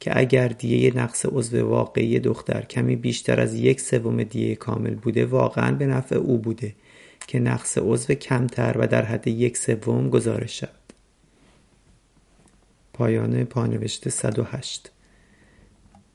که 0.00 0.18
اگر 0.18 0.48
دیه 0.48 0.96
نقص 0.96 1.26
عضو 1.26 1.68
واقعی 1.68 2.18
دختر 2.18 2.62
کمی 2.62 2.96
بیشتر 2.96 3.40
از 3.40 3.54
یک 3.54 3.80
سوم 3.80 4.22
دیه 4.22 4.54
کامل 4.54 4.94
بوده 4.94 5.26
واقعا 5.26 5.72
به 5.72 5.86
نفع 5.86 6.16
او 6.16 6.38
بوده. 6.38 6.74
که 7.30 7.38
نقص 7.38 7.78
عضو 7.80 8.14
کمتر 8.14 8.76
و 8.78 8.86
در 8.86 9.04
حد 9.04 9.28
یک 9.28 9.56
سوم 9.56 10.10
گزارش 10.10 10.60
شود. 10.60 10.92
پایان 12.92 13.44
پانوشت 13.44 14.08
108 14.08 14.90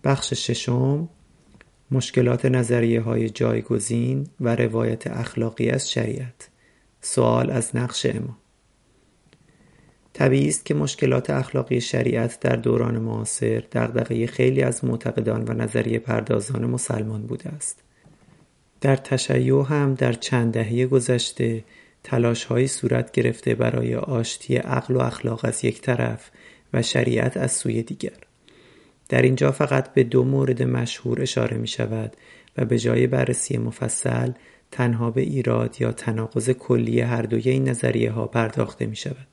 بخش 0.03 0.33
ششم. 0.33 1.09
مشکلات 1.91 2.45
نظریه 2.45 3.01
های 3.01 3.29
جایگزین 3.29 4.27
و 4.41 4.55
روایت 4.55 5.07
اخلاقی 5.07 5.69
از 5.69 5.91
شریعت. 5.91 6.49
سوال 7.01 7.51
از 7.51 7.75
نقش 7.75 8.05
امام. 8.05 8.37
طبیعی 10.13 10.49
است 10.49 10.65
که 10.65 10.73
مشکلات 10.73 11.29
اخلاقی 11.29 11.81
شریعت 11.81 12.39
در 12.39 12.55
دوران 12.55 12.99
معاصر 12.99 13.63
دغدغه 13.71 14.27
خیلی 14.27 14.61
از 14.61 14.85
معتقدان 14.85 15.43
و 15.47 15.53
نظریه 15.53 15.99
پردازان 15.99 16.65
مسلمان 16.65 17.21
بوده 17.21 17.49
است. 17.49 17.85
در 18.86 18.95
تشیع 18.95 19.66
هم 19.70 19.94
در 19.94 20.14
چند 20.14 20.53
دهه 20.53 20.86
گذشته 20.86 21.64
تلاشهایی 22.03 22.68
صورت 22.68 23.12
گرفته 23.12 23.56
برای 23.56 23.95
آشتی 23.95 24.56
عقل 24.56 24.95
و 24.95 24.99
اخلاق 24.99 25.40
از 25.44 25.66
یک 25.66 25.82
طرف 25.82 26.32
و 26.74 26.82
شریعت 26.82 27.38
از 27.38 27.52
سوی 27.52 27.84
دیگر. 27.84 28.18
در 29.10 29.22
اینجا 29.22 29.52
فقط 29.52 29.94
به 29.94 30.03
دو 30.03 30.24
مورد 30.24 30.64
مشهور 30.64 31.22
اشاره 31.22 31.57
می 31.57 31.68
شود 31.68 32.18
و 32.57 32.66
به 32.66 32.80
جای 32.80 33.07
بررسی 33.07 33.57
مفصل 33.57 34.32
تنها 34.72 35.12
به 35.12 35.22
ایراد 35.22 35.82
یا 35.82 35.91
تناقض 35.91 36.49
کلی 36.49 37.02
هر 37.02 37.22
دوی 37.22 37.49
این 37.49 37.70
نظریه 37.70 38.12
ها 38.12 38.28
پرداخته 38.28 38.86
می 38.86 38.95
شود. 38.95 39.28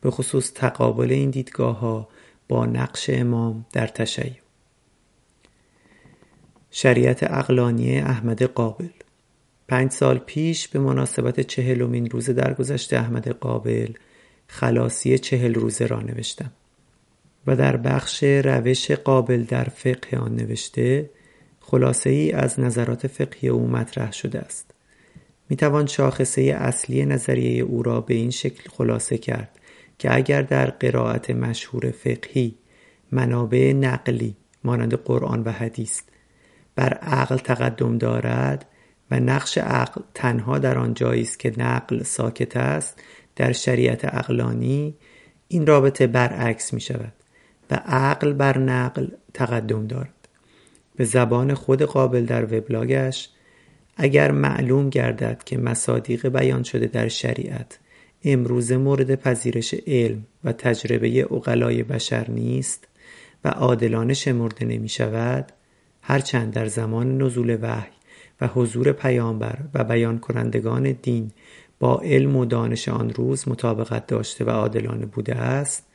به 0.00 0.10
خصوص 0.10 0.52
تقابل 0.54 1.10
این 1.10 1.30
دیدگاه 1.30 1.78
ها 1.78 2.08
با 2.48 2.66
نقش 2.66 3.10
امام 3.10 3.66
در 3.72 3.86
تشیع. 3.86 4.47
شریعت 6.70 7.22
اقلانی 7.22 7.98
احمد 7.98 8.42
قابل. 8.42 8.88
پنج 9.68 9.90
سال 9.90 10.18
پیش 10.18 10.68
به 10.68 10.78
مناسبت 10.78 11.40
چهلمین 11.40 12.10
روز 12.10 12.30
درگذشت 12.30 12.94
احمد 12.94 13.28
قابل 13.28 13.92
خلاصی 14.46 15.18
چهل 15.18 15.54
روزه 15.54 15.86
را 15.86 16.00
نوشتم 16.00 16.52
و 17.46 17.56
در 17.56 17.76
بخش 17.76 18.24
روش 18.24 18.90
قابل 18.90 19.42
در 19.42 19.64
فقه 19.64 20.16
آن 20.16 20.36
نوشته 20.36 21.10
خلاصه 21.60 22.10
ای 22.10 22.32
از 22.32 22.60
نظرات 22.60 23.06
فقهی 23.06 23.48
او 23.48 23.68
مطرح 23.68 24.12
شده 24.12 24.38
است. 24.38 24.74
می 25.50 25.56
توان 25.56 25.86
شاخصه 25.86 26.42
اصلی 26.42 27.06
نظریه 27.06 27.62
او 27.62 27.82
را 27.82 28.00
به 28.00 28.14
این 28.14 28.30
شکل 28.30 28.70
خلاصه 28.70 29.18
کرد 29.18 29.58
که 29.98 30.14
اگر 30.14 30.42
در 30.42 30.70
قرائت 30.70 31.30
مشهور 31.30 31.90
فقهی 31.90 32.54
منابع 33.12 33.72
نقلی 33.72 34.36
مانند 34.64 34.94
قرآن 34.94 35.42
و 35.42 35.52
حدیث 35.52 36.00
بر 36.78 36.94
عقل 36.94 37.36
تقدم 37.36 37.98
دارد 37.98 38.66
و 39.10 39.20
نقش 39.20 39.58
عقل 39.58 40.02
تنها 40.14 40.58
در 40.58 40.78
آن 40.78 40.94
جایی 40.94 41.22
است 41.22 41.38
که 41.38 41.52
نقل 41.56 42.02
ساکت 42.02 42.56
است 42.56 43.02
در 43.36 43.52
شریعت 43.52 44.04
عقلانی 44.04 44.94
این 45.48 45.66
رابطه 45.66 46.06
برعکس 46.06 46.74
می 46.74 46.80
شود 46.80 47.12
و 47.70 47.74
عقل 47.74 48.32
بر 48.32 48.58
نقل 48.58 49.06
تقدم 49.34 49.86
دارد. 49.86 50.28
به 50.96 51.04
زبان 51.04 51.54
خود 51.54 51.82
قابل 51.82 52.24
در 52.24 52.44
وبلاگش 52.44 53.28
اگر 53.96 54.30
معلوم 54.30 54.90
گردد 54.90 55.42
که 55.44 55.58
مصادیق 55.58 56.28
بیان 56.28 56.62
شده 56.62 56.86
در 56.86 57.08
شریعت 57.08 57.78
امروزه 58.24 58.76
مورد 58.76 59.14
پذیرش 59.14 59.74
علم 59.86 60.26
و 60.44 60.52
تجربه 60.52 61.22
اقلای 61.22 61.82
بشر 61.82 62.30
نیست 62.30 62.88
و 63.44 63.48
عادلانه 63.48 64.14
شمرده 64.14 64.64
نمی 64.64 64.88
شود 64.88 65.52
هرچند 66.10 66.52
در 66.52 66.66
زمان 66.66 67.22
نزول 67.22 67.58
وحی 67.62 67.90
و 68.40 68.46
حضور 68.46 68.92
پیامبر 68.92 69.58
و 69.74 69.84
بیان 69.84 70.18
کنندگان 70.18 70.92
دین 70.92 71.30
با 71.80 72.00
علم 72.00 72.36
و 72.36 72.44
دانش 72.44 72.88
آن 72.88 73.10
روز 73.10 73.48
مطابقت 73.48 74.06
داشته 74.06 74.44
و 74.44 74.50
عادلانه 74.50 75.06
بوده 75.06 75.34
است 75.34 75.86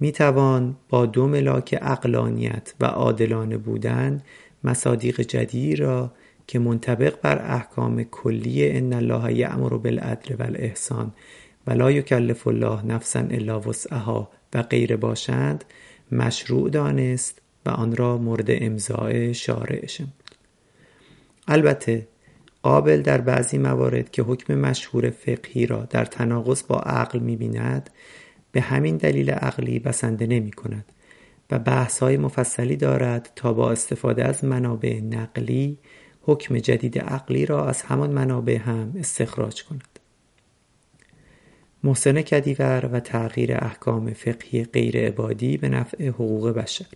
می 0.00 0.12
توان 0.12 0.76
با 0.88 1.06
دو 1.06 1.26
ملاک 1.26 1.78
اقلانیت 1.82 2.74
و 2.80 2.84
عادلانه 2.84 3.56
بودن 3.56 4.22
مصادیق 4.64 5.20
جدیدی 5.20 5.76
را 5.76 6.12
که 6.46 6.58
منطبق 6.58 7.20
بر 7.22 7.54
احکام 7.54 8.04
کلی 8.04 8.70
ان 8.70 8.92
الله 8.92 9.32
یأمر 9.32 9.76
بالعدل 9.76 10.34
والاحسان 10.34 11.12
و 11.66 11.70
لا 11.70 11.90
یکلف 11.90 12.46
الله 12.46 12.86
نفسا 12.86 13.20
الا 13.20 13.60
وسعها 13.60 14.30
و 14.54 14.62
غیره 14.62 14.96
باشند 14.96 15.64
مشروع 16.12 16.70
دانست 16.70 17.42
آن 17.68 17.96
را 17.96 18.18
مورد 18.18 18.46
امضاء 18.48 19.32
شارع 19.32 19.86
البته 21.48 22.08
قابل 22.62 23.02
در 23.02 23.20
بعضی 23.20 23.58
موارد 23.58 24.10
که 24.10 24.22
حکم 24.22 24.54
مشهور 24.54 25.10
فقهی 25.10 25.66
را 25.66 25.84
در 25.90 26.04
تناقض 26.04 26.62
با 26.68 26.78
عقل 26.78 27.18
می‌بیند 27.18 27.90
به 28.52 28.60
همین 28.60 28.96
دلیل 28.96 29.30
عقلی 29.30 29.78
بسنده 29.78 30.26
نمی 30.26 30.50
کند 30.50 30.84
و 31.50 31.58
بحث 31.58 31.98
های 31.98 32.16
مفصلی 32.16 32.76
دارد 32.76 33.32
تا 33.36 33.52
با 33.52 33.70
استفاده 33.70 34.24
از 34.24 34.44
منابع 34.44 35.00
نقلی 35.00 35.78
حکم 36.22 36.58
جدید 36.58 36.98
عقلی 36.98 37.46
را 37.46 37.68
از 37.68 37.82
همان 37.82 38.10
منابع 38.10 38.56
هم 38.56 38.92
استخراج 38.98 39.64
کند. 39.64 39.98
محسن 41.84 42.22
کدیور 42.22 42.90
و 42.92 43.00
تغییر 43.00 43.54
احکام 43.54 44.12
فقهی 44.12 44.64
غیر 44.64 45.06
عبادی 45.06 45.56
به 45.56 45.68
نفع 45.68 46.08
حقوق 46.08 46.48
بشر 46.48 46.86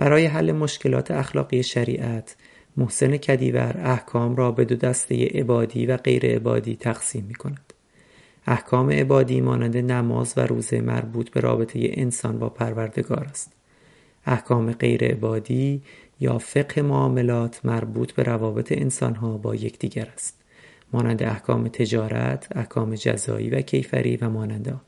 برای 0.00 0.26
حل 0.26 0.52
مشکلات 0.52 1.10
اخلاقی 1.10 1.62
شریعت 1.62 2.36
محسن 2.76 3.16
کدیور 3.16 3.80
احکام 3.84 4.36
را 4.36 4.52
به 4.52 4.64
دو 4.64 4.76
دسته 4.76 5.26
عبادی 5.26 5.86
و 5.86 5.96
غیر 5.96 6.26
عبادی 6.26 6.76
تقسیم 6.76 7.24
می 7.24 7.34
کند 7.34 7.72
احکام 8.46 8.90
عبادی 8.90 9.40
مانند 9.40 9.76
نماز 9.76 10.34
و 10.36 10.40
روزه 10.40 10.80
مربوط 10.80 11.30
به 11.30 11.40
رابطه 11.40 11.78
انسان 11.82 12.38
با 12.38 12.48
پروردگار 12.48 13.26
است. 13.30 13.52
احکام 14.26 14.72
غیر 14.72 15.04
عبادی 15.04 15.82
یا 16.20 16.38
فقه 16.38 16.82
معاملات 16.82 17.60
مربوط 17.64 18.12
به 18.12 18.22
روابط 18.22 18.72
انسانها 18.72 19.36
با 19.36 19.54
یکدیگر 19.54 20.08
است. 20.14 20.42
مانند 20.92 21.22
احکام 21.22 21.68
تجارت، 21.68 22.48
احکام 22.56 22.94
جزایی 22.94 23.50
و 23.50 23.60
کیفری 23.60 24.16
و 24.16 24.28
مانند 24.30 24.68
آن 24.68 24.80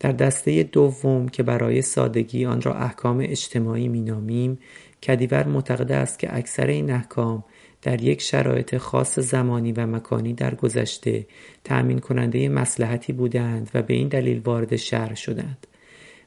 در 0.00 0.12
دسته 0.12 0.62
دوم 0.62 1.28
که 1.28 1.42
برای 1.42 1.82
سادگی 1.82 2.44
آن 2.44 2.62
را 2.62 2.74
احکام 2.74 3.18
اجتماعی 3.20 3.88
مینامیم 3.88 4.58
کدیور 5.02 5.46
معتقد 5.46 5.92
است 5.92 6.18
که 6.18 6.36
اکثر 6.36 6.66
این 6.66 6.90
احکام 6.90 7.44
در 7.82 8.02
یک 8.02 8.22
شرایط 8.22 8.76
خاص 8.76 9.18
زمانی 9.18 9.72
و 9.72 9.86
مکانی 9.86 10.34
در 10.34 10.54
گذشته 10.54 11.26
تأمین 11.64 11.98
کننده 11.98 12.48
مسلحتی 12.48 13.12
بودند 13.12 13.70
و 13.74 13.82
به 13.82 13.94
این 13.94 14.08
دلیل 14.08 14.40
وارد 14.44 14.76
شهر 14.76 15.14
شدند. 15.14 15.66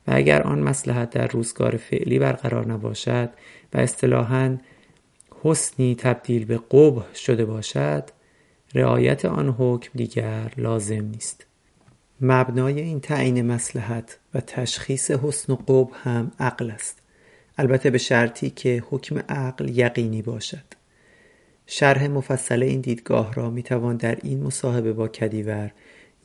و 0.07 0.11
اگر 0.15 0.41
آن 0.41 0.59
مسلحت 0.59 1.09
در 1.09 1.27
روزگار 1.27 1.77
فعلی 1.77 2.19
برقرار 2.19 2.67
نباشد 2.67 3.29
و 3.73 3.77
اصطلاحا 3.77 4.57
حسنی 5.43 5.95
تبدیل 5.95 6.45
به 6.45 6.59
قبح 6.71 7.15
شده 7.15 7.45
باشد 7.45 8.03
رعایت 8.75 9.25
آن 9.25 9.49
حکم 9.49 9.89
دیگر 9.95 10.51
لازم 10.57 11.05
نیست. 11.05 11.45
مبنای 12.25 12.81
این 12.81 12.99
تعیین 12.99 13.41
مسلحت 13.41 14.19
و 14.33 14.39
تشخیص 14.39 15.11
حسن 15.11 15.53
و 15.53 15.55
قبح 15.55 16.09
هم 16.09 16.31
عقل 16.39 16.71
است. 16.71 16.97
البته 17.57 17.89
به 17.89 17.97
شرطی 17.97 18.49
که 18.49 18.83
حکم 18.89 19.19
عقل 19.29 19.69
یقینی 19.69 20.21
باشد. 20.21 20.63
شرح 21.67 22.07
مفصل 22.07 22.63
این 22.63 22.81
دیدگاه 22.81 23.33
را 23.33 23.49
می 23.49 23.63
توان 23.63 23.97
در 23.97 24.17
این 24.23 24.43
مصاحبه 24.43 24.93
با 24.93 25.07
کدیور 25.07 25.71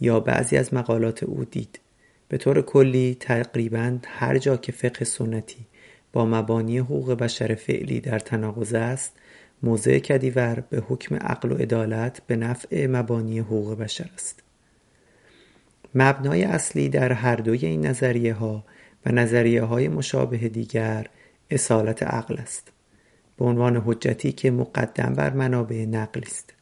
یا 0.01 0.21
بعضی 0.21 0.57
از 0.57 0.75
مقالات 0.75 1.23
او 1.23 1.45
دید. 1.45 1.81
به 2.29 2.39
طور 2.39 2.63
کلی 2.63 3.17
تقریبا 3.21 3.99
هر 4.05 4.39
جا 4.39 4.57
که 4.57 4.73
فقه 4.73 5.05
سنتی 5.05 5.67
با 6.13 6.27
مبانی 6.27 6.79
حقوق 6.79 7.13
بشر 7.13 7.55
فعلی 7.55 8.01
در 8.01 8.19
تناقض 8.19 8.75
است 8.75 9.13
موضع 9.63 9.99
کدیور 9.99 10.65
به 10.71 10.83
حکم 10.89 11.15
عقل 11.15 11.53
و 11.53 11.55
عدالت 11.55 12.23
به 12.27 12.37
نفع 12.37 12.87
مبانی 12.87 13.39
حقوق 13.39 13.79
بشر 13.79 14.11
است. 14.15 14.48
مبنای 16.01 16.45
اصلی 16.45 16.89
در 16.89 17.13
هر 17.13 17.37
دوی 17.37 17.67
این 17.67 17.87
نظریه 17.87 18.35
ها 18.35 18.65
و 19.07 19.13
نظریه 19.13 19.63
های 19.63 19.89
مشابه 19.89 20.37
دیگر 20.37 21.07
اصالت 21.51 22.03
عقل 22.03 22.37
است. 22.39 22.73
به 23.37 23.45
عنوان 23.45 23.83
حجتی 23.87 24.33
که 24.33 24.51
مقدم 24.51 25.15
بر 25.15 25.31
منابع 25.31 25.77
نقلی 25.77 26.27
است. 26.27 26.55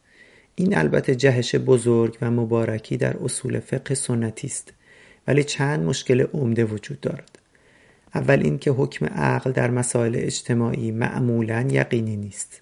این 0.55 0.77
البته 0.77 1.15
جهش 1.15 1.55
بزرگ 1.55 2.17
و 2.21 2.31
مبارکی 2.31 2.97
در 2.97 3.17
اصول 3.17 3.59
فقه 3.59 3.95
سنتی 3.95 4.47
است 4.47 4.73
ولی 5.27 5.43
چند 5.43 5.85
مشکل 5.85 6.21
عمده 6.33 6.65
وجود 6.65 7.01
دارد. 7.01 7.39
اول 8.15 8.39
اینکه 8.43 8.71
حکم 8.71 9.05
عقل 9.05 9.51
در 9.51 9.71
مسائل 9.71 10.15
اجتماعی 10.15 10.91
معمولا 10.91 11.67
یقینی 11.71 12.15
نیست. 12.15 12.61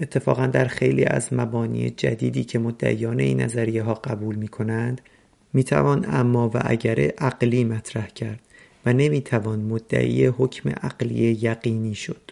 اتفاقا 0.00 0.46
در 0.46 0.64
خیلی 0.64 1.04
از 1.04 1.32
مبانی 1.32 1.90
جدیدی 1.90 2.44
که 2.44 2.58
مدعیان 2.58 3.20
این 3.20 3.40
نظریه 3.42 3.82
ها 3.82 3.94
قبول 3.94 4.34
می 4.34 4.48
کنند 4.48 5.00
می 5.54 5.64
توان 5.64 6.06
اما 6.08 6.48
و 6.54 6.60
اگر 6.64 7.00
عقلی 7.00 7.64
مطرح 7.64 8.06
کرد 8.06 8.40
و 8.86 8.92
نمی 8.92 9.20
توان 9.20 9.60
مدعی 9.60 10.26
حکم 10.26 10.68
عقلی 10.68 11.38
یقینی 11.42 11.94
شد. 11.94 12.30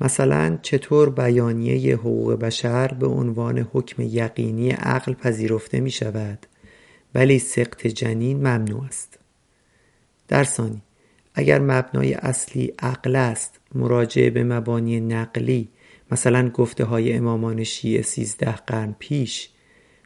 مثلا 0.00 0.58
چطور 0.62 1.10
بیانیه 1.10 1.96
حقوق 1.96 2.32
بشر 2.32 2.88
به 2.88 3.06
عنوان 3.06 3.68
حکم 3.72 4.02
یقینی 4.02 4.70
عقل 4.70 5.14
پذیرفته 5.14 5.80
می 5.80 5.90
شود 5.90 6.46
ولی 7.14 7.38
سقط 7.38 7.86
جنین 7.86 8.36
ممنوع 8.36 8.84
است. 8.84 9.18
در 10.28 10.44
ثانی 10.44 10.82
اگر 11.34 11.58
مبنای 11.58 12.14
اصلی 12.14 12.74
عقل 12.78 13.16
است 13.16 13.60
مراجعه 13.74 14.30
به 14.30 14.44
مبانی 14.44 15.00
نقلی 15.00 15.68
مثلا 16.10 16.48
گفته 16.48 16.84
های 16.84 17.12
امامان 17.12 17.64
شیعه 17.64 18.02
سیزده 18.02 18.52
قرن 18.52 18.94
پیش 18.98 19.48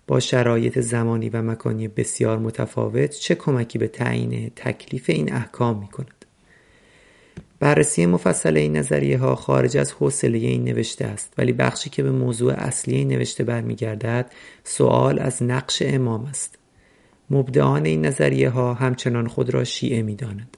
با 0.07 0.21
شرایط 0.21 0.79
زمانی 0.79 1.29
و 1.29 1.43
مکانی 1.43 1.89
بسیار 1.89 2.39
متفاوت 2.39 3.11
چه 3.11 3.35
کمکی 3.35 3.79
به 3.79 3.89
تعیین 3.89 4.51
تکلیف 4.57 5.11
این 5.11 5.33
احکام 5.33 5.79
می 5.79 5.89
کند 5.89 6.25
بررسی 7.61 8.07
مفصل 8.07 8.57
این 8.57 8.77
نظریه 8.77 9.19
ها 9.19 9.35
خارج 9.35 9.77
از 9.77 9.93
حوصله 9.93 10.39
این 10.39 10.65
نوشته 10.65 11.05
است 11.05 11.35
ولی 11.39 11.53
بخشی 11.53 11.91
که 11.91 12.03
به 12.03 12.11
موضوع 12.11 12.53
اصلی 12.53 12.95
این 12.95 13.09
نوشته 13.09 13.45
برمیگردد 13.45 14.33
سوال 14.65 15.19
از 15.19 15.43
نقش 15.43 15.83
امام 15.87 16.25
است 16.25 16.59
مبدعان 17.31 17.85
این 17.87 18.07
نظریه 18.07 18.51
ها 18.51 18.75
همچنان 18.75 19.27
خود 19.27 19.51
را 19.51 19.65
شیعه 19.65 20.03
می 20.03 20.17
داند. 20.17 20.57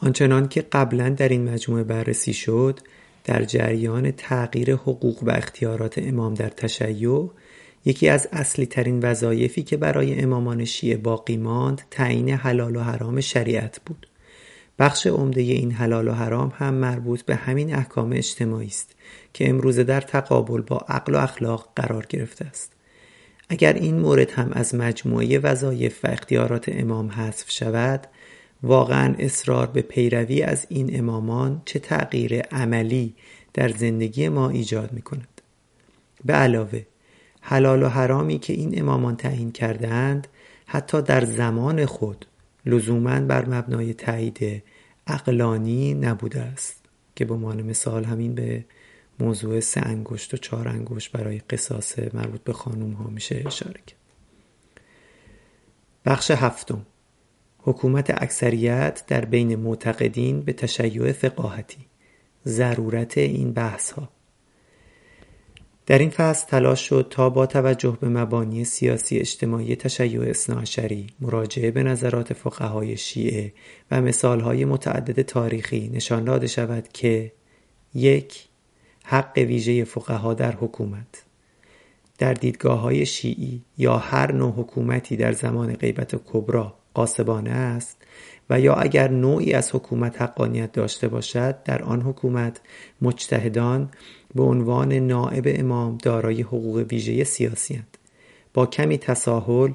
آنچنان 0.00 0.48
که 0.48 0.62
قبلا 0.62 1.08
در 1.08 1.28
این 1.28 1.50
مجموعه 1.50 1.84
بررسی 1.84 2.32
شد 2.32 2.80
در 3.24 3.44
جریان 3.44 4.10
تغییر 4.10 4.74
حقوق 4.74 5.22
و 5.22 5.30
اختیارات 5.30 5.98
امام 5.98 6.34
در 6.34 6.48
تشیع 6.48 7.30
یکی 7.86 8.08
از 8.08 8.28
اصلی 8.32 8.66
ترین 8.66 9.00
وظایفی 9.02 9.62
که 9.62 9.76
برای 9.76 10.20
امامان 10.20 10.64
شیعه 10.64 10.96
باقی 10.96 11.36
ماند 11.36 11.82
تعیین 11.90 12.30
حلال 12.30 12.76
و 12.76 12.80
حرام 12.80 13.20
شریعت 13.20 13.80
بود. 13.86 14.06
بخش 14.78 15.06
عمده 15.06 15.40
این 15.40 15.72
حلال 15.72 16.08
و 16.08 16.12
حرام 16.12 16.52
هم 16.56 16.74
مربوط 16.74 17.22
به 17.22 17.36
همین 17.36 17.74
احکام 17.74 18.12
اجتماعی 18.12 18.66
است 18.66 18.94
که 19.34 19.48
امروزه 19.48 19.84
در 19.84 20.00
تقابل 20.00 20.60
با 20.60 20.76
عقل 20.88 21.14
و 21.14 21.18
اخلاق 21.18 21.68
قرار 21.76 22.06
گرفته 22.08 22.44
است. 22.44 22.72
اگر 23.48 23.72
این 23.72 23.98
مورد 23.98 24.30
هم 24.30 24.50
از 24.52 24.74
مجموعه 24.74 25.38
وظایف 25.38 26.04
و 26.04 26.08
اختیارات 26.08 26.64
امام 26.68 27.10
حذف 27.10 27.50
شود 27.50 28.06
واقعا 28.62 29.14
اصرار 29.18 29.66
به 29.66 29.82
پیروی 29.82 30.42
از 30.42 30.66
این 30.68 30.98
امامان 30.98 31.62
چه 31.64 31.78
تغییر 31.78 32.40
عملی 32.40 33.14
در 33.54 33.68
زندگی 33.68 34.28
ما 34.28 34.48
ایجاد 34.48 34.92
می 34.92 35.02
کند 35.02 35.40
به 36.24 36.32
علاوه 36.32 36.82
حلال 37.48 37.82
و 37.82 37.88
حرامی 37.88 38.38
که 38.38 38.52
این 38.52 38.80
امامان 38.80 39.16
تعیین 39.16 39.52
کردهاند 39.52 40.28
حتی 40.66 41.02
در 41.02 41.24
زمان 41.24 41.86
خود 41.86 42.26
لزوما 42.66 43.20
بر 43.20 43.48
مبنای 43.48 43.94
تایید 43.94 44.62
اقلانی 45.06 45.94
نبوده 45.94 46.40
است 46.40 46.84
که 47.16 47.24
به 47.24 47.34
عنوان 47.34 47.62
مثال 47.62 48.04
همین 48.04 48.34
به 48.34 48.64
موضوع 49.20 49.60
سه 49.60 49.80
انگشت 49.80 50.34
و 50.34 50.36
چهار 50.36 50.68
انگشت 50.68 51.12
برای 51.12 51.38
قصاص 51.38 51.98
مربوط 52.14 52.40
به 52.40 52.52
خانوم 52.52 52.92
ها 52.92 53.08
میشه 53.08 53.42
اشاره 53.46 53.80
کرد. 53.86 53.98
بخش 56.04 56.30
هفتم. 56.30 56.86
حکومت 57.58 58.22
اکثریت 58.22 59.02
در 59.06 59.24
بین 59.24 59.56
معتقدین 59.56 60.40
به 60.40 60.52
تشیع 60.52 61.12
فقاهتی. 61.12 61.86
ضرورت 62.46 63.18
این 63.18 63.52
بحث 63.52 63.90
ها 63.90 64.15
در 65.86 65.98
این 65.98 66.10
فصل 66.10 66.46
تلاش 66.46 66.88
شد 66.88 67.06
تا 67.10 67.30
با 67.30 67.46
توجه 67.46 67.98
به 68.00 68.08
مبانی 68.08 68.64
سیاسی 68.64 69.18
اجتماعی 69.18 69.76
تشیع 69.76 70.30
اثناعشری 70.30 71.06
مراجعه 71.20 71.70
به 71.70 71.82
نظرات 71.82 72.32
فقهای 72.32 72.96
شیعه 72.96 73.52
و 73.90 74.02
مثالهای 74.02 74.64
متعدد 74.64 75.22
تاریخی 75.22 75.90
نشان 75.94 76.24
داده 76.24 76.46
شود 76.46 76.88
که 76.92 77.32
یک 77.94 78.48
حق 79.04 79.38
ویژه 79.38 79.84
فقها 79.84 80.34
در 80.34 80.52
حکومت. 80.52 81.22
در 82.18 82.34
دیدگاه 82.34 82.80
های 82.80 83.06
شیعی 83.06 83.62
یا 83.78 83.96
هر 83.96 84.32
نوع 84.32 84.52
حکومتی 84.52 85.16
در 85.16 85.32
زمان 85.32 85.74
غیبت 85.74 86.14
کبرا 86.26 86.74
قاسبانه 86.94 87.50
است 87.50 87.96
و 88.50 88.60
یا 88.60 88.74
اگر 88.74 89.08
نوعی 89.08 89.52
از 89.52 89.74
حکومت 89.74 90.22
حقانیت 90.22 90.72
داشته 90.72 91.08
باشد 91.08 91.62
در 91.62 91.82
آن 91.82 92.02
حکومت 92.02 92.60
مجتهدان 93.02 93.90
به 94.34 94.42
عنوان 94.42 94.92
نائب 94.92 95.44
امام 95.46 95.98
دارای 96.02 96.42
حقوق 96.42 96.76
ویژه 96.76 97.24
سیاسی 97.24 97.74
هند. 97.74 97.98
با 98.54 98.66
کمی 98.66 98.98
تساهل 98.98 99.72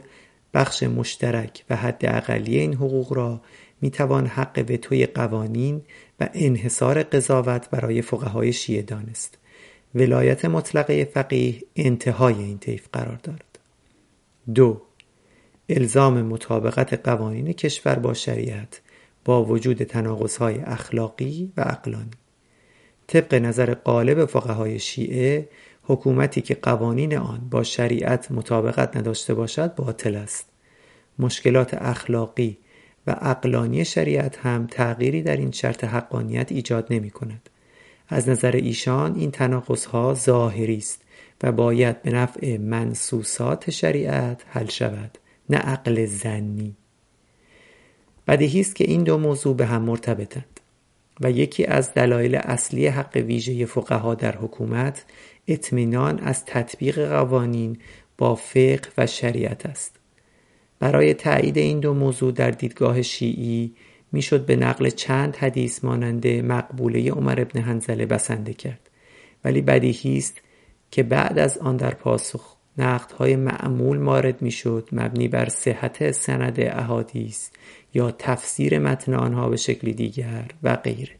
بخش 0.53 0.84
مشترک 0.84 1.64
و 1.69 1.76
حد 1.76 2.06
اقلی 2.06 2.57
این 2.57 2.73
حقوق 2.73 3.14
را 3.14 3.41
می 3.82 3.91
توان 3.91 4.28
حق 4.28 4.65
وتوی 4.69 5.06
قوانین 5.06 5.82
و 6.19 6.30
انحصار 6.34 7.03
قضاوت 7.03 7.69
برای 7.69 8.02
فقهای 8.02 8.53
شیعه 8.53 8.82
دانست. 8.82 9.38
ولایت 9.95 10.45
مطلقه 10.45 11.06
فقیه 11.06 11.61
انتهای 11.76 12.36
این 12.36 12.57
طیف 12.57 12.88
قرار 12.94 13.19
دارد. 13.23 13.60
دو 14.56 14.82
الزام 15.69 16.22
مطابقت 16.22 17.07
قوانین 17.07 17.53
کشور 17.53 17.95
با 17.95 18.14
شریعت 18.14 18.82
با 19.26 19.45
وجود 19.45 19.84
تناقض‌های 19.84 20.60
اخلاقی 20.60 21.52
و 21.57 21.61
عقلانی. 21.61 22.20
طبق 23.11 23.33
نظر 23.33 23.73
غالب 23.73 24.25
فقهای 24.25 24.79
شیعه 24.79 25.49
حکومتی 25.83 26.41
که 26.41 26.55
قوانین 26.55 27.17
آن 27.17 27.47
با 27.49 27.63
شریعت 27.63 28.31
مطابقت 28.31 28.97
نداشته 28.97 29.33
باشد 29.33 29.75
باطل 29.75 30.15
است. 30.15 30.45
مشکلات 31.19 31.73
اخلاقی 31.73 32.57
و 33.07 33.11
عقلانی 33.11 33.85
شریعت 33.85 34.38
هم 34.38 34.67
تغییری 34.67 35.21
در 35.21 35.38
این 35.38 35.51
شرط 35.51 35.83
حقانیت 35.83 36.51
ایجاد 36.51 36.88
نمی 36.89 37.09
کند. 37.09 37.49
از 38.07 38.29
نظر 38.29 38.51
ایشان 38.51 39.15
این 39.15 39.31
تناقض 39.31 39.85
ها 39.85 40.13
ظاهری 40.13 40.77
است 40.77 41.01
و 41.43 41.51
باید 41.51 42.01
به 42.01 42.11
نفع 42.11 42.57
منصوصات 42.57 43.71
شریعت 43.71 44.43
حل 44.47 44.67
شود 44.67 45.17
نه 45.49 45.57
عقل 45.57 46.05
زنی. 46.05 46.75
بدیهی 48.27 48.59
است 48.59 48.75
که 48.75 48.83
این 48.83 49.03
دو 49.03 49.17
موضوع 49.17 49.55
به 49.55 49.65
هم 49.65 49.81
مرتبطند. 49.81 50.60
و 51.22 51.31
یکی 51.31 51.65
از 51.65 51.93
دلایل 51.93 52.35
اصلی 52.35 52.88
حق 52.88 53.15
ویژه 53.15 53.65
فقها 53.65 54.15
در 54.15 54.35
حکومت 54.35 55.06
اطمینان 55.48 56.19
از 56.19 56.45
تطبیق 56.45 57.10
قوانین 57.10 57.77
با 58.18 58.35
فقه 58.35 58.89
و 58.98 59.07
شریعت 59.07 59.65
است. 59.65 59.95
برای 60.80 61.14
تایید 61.14 61.57
این 61.57 61.80
دو 61.80 61.93
موضوع 61.93 62.31
در 62.31 62.52
دیدگاه 62.52 63.02
شیعی 63.02 63.73
می‌شد 64.11 64.45
به 64.45 64.56
نقل 64.56 64.89
چند 64.89 65.35
حدیث 65.35 65.84
مانند 65.84 66.27
مقبوله 66.27 67.11
عمر 67.11 67.41
ابن 67.41 67.61
حنزله 67.61 68.06
بسنده 68.06 68.53
کرد. 68.53 68.89
ولی 69.43 69.61
بدیهی 69.61 70.18
است 70.18 70.41
که 70.91 71.03
بعد 71.03 71.39
از 71.39 71.57
آن 71.57 71.77
در 71.77 71.93
پاسخ 71.93 72.56
نقدهای 72.77 73.35
معمول 73.35 73.98
مارد 73.98 74.41
می‌شد 74.41 74.89
مبنی 74.91 75.27
بر 75.27 75.49
صحت 75.49 76.11
سند 76.11 76.60
احادیث 76.60 77.49
یا 77.93 78.11
تفسیر 78.11 78.80
متن 78.80 79.13
آنها 79.13 79.49
به 79.49 79.57
شکلی 79.57 79.93
دیگر 79.93 80.45
و 80.63 80.76
غیره 80.76 81.15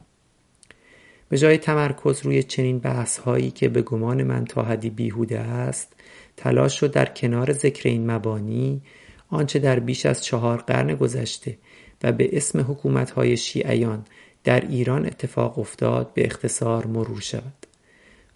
به 1.30 1.38
جای 1.38 1.58
تمرکز 1.58 2.22
روی 2.26 2.44
چنین 2.44 2.80
بحث 2.80 3.18
هایی 3.18 3.52
که 3.52 3.70
به 3.70 3.82
گمان 3.82 4.24
من 4.24 4.46
تا 4.46 4.64
حدی 4.64 4.90
بیهوده 4.90 5.40
است 5.40 5.94
تلاش 6.38 6.80
شد 6.80 6.92
در 6.92 7.06
کنار 7.06 7.54
ذکر 7.54 7.90
این 7.90 8.12
مبانی 8.12 8.82
آنچه 9.30 9.60
در 9.60 9.80
بیش 9.80 10.06
از 10.06 10.24
چهار 10.24 10.58
قرن 10.58 10.96
گذشته 10.96 11.58
و 12.04 12.12
به 12.12 12.38
اسم 12.38 12.60
حکومت 12.60 13.12
های 13.12 13.38
شیعیان 13.38 14.06
در 14.44 14.60
ایران 14.60 15.06
اتفاق 15.06 15.60
افتاد 15.60 16.14
به 16.14 16.26
اختصار 16.26 16.88
مرور 16.88 17.22
شود. 17.22 17.66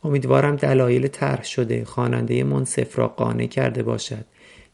امیدوارم 0.04 0.56
دلایل 0.56 1.08
طرح 1.08 1.44
شده 1.44 1.86
خواننده 1.86 2.44
منصف 2.44 3.00
را 3.00 3.08
قانع 3.08 3.48
کرده 3.48 3.84
باشد. 3.84 4.26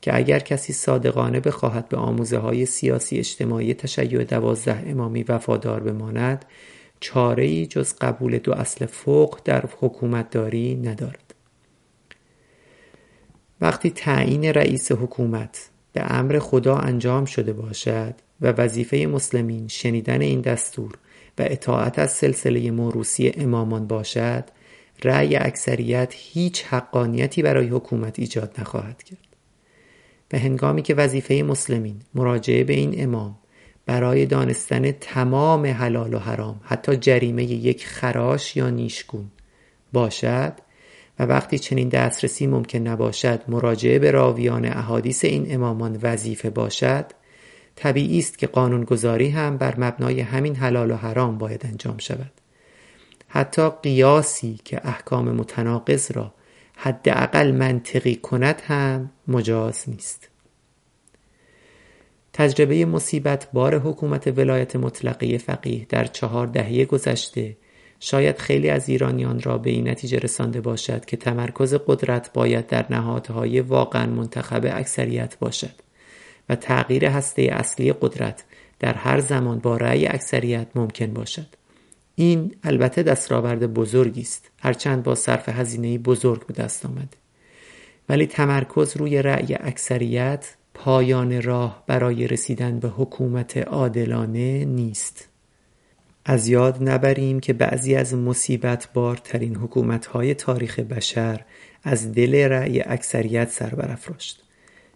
که 0.02 0.16
اگر 0.16 0.40
کسی 0.40 0.74
صادقانه 0.74 1.40
بخواهد 1.40 1.90
به 1.90 1.98
آموزه 1.98 2.38
های 2.38 2.66
سیاسی 2.66 3.18
اجتماعی 3.18 3.74
تشیع 3.74 4.24
دوازده 4.24 4.84
امامی 4.90 5.24
وفادار 5.24 5.80
بماند 5.80 6.46
چاره 7.00 7.44
ای 7.44 7.66
جز 7.66 7.94
قبول 8.02 8.38
دو 8.38 8.54
اصل 8.54 8.86
فوق 8.86 9.40
در 9.46 9.66
حکومتداری 9.80 10.76
ندارد. 10.76 11.34
وقتی 13.62 13.90
تعیین 13.90 14.46
رئیس 14.46 14.92
حکومت 14.92 15.70
به 15.94 16.14
امر 16.14 16.40
خدا 16.40 16.76
انجام 16.76 17.26
شده 17.26 17.54
باشد 17.54 18.16
و 18.42 18.48
وظیفه 18.52 18.98
مسلمین 18.98 19.68
شنیدن 19.68 20.22
این 20.22 20.42
دستور 20.42 20.92
و 21.40 21.42
اطاعت 21.46 22.00
از 22.00 22.12
سلسله 22.12 22.72
موروسی 22.72 23.32
امامان 23.38 23.88
باشد 23.88 24.44
رأی 25.04 25.36
اکثریت 25.36 26.14
هیچ 26.18 26.66
حقانیتی 26.66 27.42
برای 27.42 27.68
حکومت 27.68 28.20
ایجاد 28.20 28.56
نخواهد 28.60 29.04
کرد. 29.04 29.31
و 30.34 30.38
هنگامی 30.38 30.82
که 30.82 30.96
وظیفه 30.96 31.34
مسلمین 31.34 31.96
مراجعه 32.16 32.64
به 32.64 32.74
این 32.74 33.04
امام 33.04 33.38
برای 33.86 34.26
دانستن 34.26 34.92
تمام 34.92 35.66
حلال 35.66 36.14
و 36.14 36.20
حرام 36.20 36.62
حتی 36.64 36.96
جریمه 36.96 37.44
یک 37.44 37.86
خراش 37.86 38.56
یا 38.56 38.70
نیشگون 38.70 39.32
باشد 39.94 40.54
و 41.20 41.26
وقتی 41.26 41.60
چنین 41.60 41.90
دسترسی 41.90 42.48
ممکن 42.48 42.80
نباشد 42.80 43.42
مراجعه 43.48 44.00
به 44.00 44.12
راویان 44.12 44.66
احادیث 44.66 45.26
این 45.26 45.54
امامان 45.54 46.00
وظیفه 46.04 46.50
باشد 46.50 47.06
طبیعی 47.76 48.20
است 48.20 48.38
که 48.38 48.48
قانونگذاری 48.48 49.30
هم 49.30 49.58
بر 49.58 49.76
مبنای 49.78 50.20
همین 50.20 50.56
حلال 50.56 50.92
و 50.92 50.96
حرام 50.96 51.38
باید 51.38 51.66
انجام 51.66 51.98
شود. 51.98 52.32
حتی 53.28 53.70
قیاسی 53.70 54.60
که 54.66 54.88
احکام 54.88 55.32
متناقض 55.32 56.12
را 56.12 56.34
حداقل 56.76 57.52
منطقی 57.52 58.16
کند 58.16 58.62
هم 58.66 59.12
مجاز 59.28 59.90
نیست. 59.90 60.28
تجربه 62.34 62.86
مصیبت 62.86 63.48
بار 63.54 63.80
حکومت 63.80 64.28
ولایت 64.28 64.76
مطلقه 64.76 65.38
فقیه 65.38 65.86
در 65.90 66.06
چهار 66.06 66.48
دهه 66.48 66.86
گذشته 66.86 67.58
شاید 68.00 68.38
خیلی 68.38 68.70
از 68.70 68.90
ایرانیان 68.90 69.42
را 69.42 69.58
به 69.58 69.70
این 69.70 69.90
نتیجه 69.90 70.20
رسانده 70.20 70.62
باشد 70.62 71.06
که 71.06 71.18
تمرکز 71.18 71.74
قدرت 71.88 72.34
باید 72.34 72.68
در 72.68 72.86
نهادهای 72.90 73.60
واقعا 73.60 74.06
منتخب 74.06 74.66
اکثریت 74.74 75.38
باشد 75.40 75.76
و 76.50 76.56
تغییر 76.56 77.06
هسته 77.06 77.42
اصلی 77.42 77.94
قدرت 77.94 78.44
در 78.80 78.94
هر 78.94 79.20
زمان 79.20 79.60
با 79.60 79.78
رأی 79.78 80.08
اکثریت 80.08 80.68
ممکن 80.76 81.14
باشد. 81.14 81.48
این 82.16 82.56
البته 82.64 83.04
دستاورد 83.04 83.74
بزرگی 83.74 84.22
است. 84.22 84.51
هرچند 84.62 85.04
با 85.04 85.16
صرف 85.16 85.50
هزینه 85.50 85.98
بزرگ 85.98 86.46
به 86.46 86.54
دست 86.54 86.86
آمده 86.86 87.18
ولی 88.10 88.28
تمرکز 88.28 88.98
روی 88.98 89.22
رأی 89.22 89.56
اکثریت 89.60 90.56
پایان 90.74 91.42
راه 91.42 91.84
برای 91.88 92.28
رسیدن 92.28 92.80
به 92.80 92.88
حکومت 92.88 93.58
عادلانه 93.58 94.66
نیست. 94.66 95.28
از 96.26 96.48
یاد 96.48 96.90
نبریم 96.90 97.40
که 97.40 97.54
بعضی 97.54 97.96
از 97.96 98.14
مصیبت 98.14 98.90
بارترین 98.94 99.56
حکومتهای 99.56 100.34
تاریخ 100.34 100.80
بشر 100.80 101.46
از 101.84 102.12
دل 102.12 102.36
رأی 102.36 102.82
اکثریت 102.82 103.50
سر 103.50 103.70
برافراشت 103.76 104.44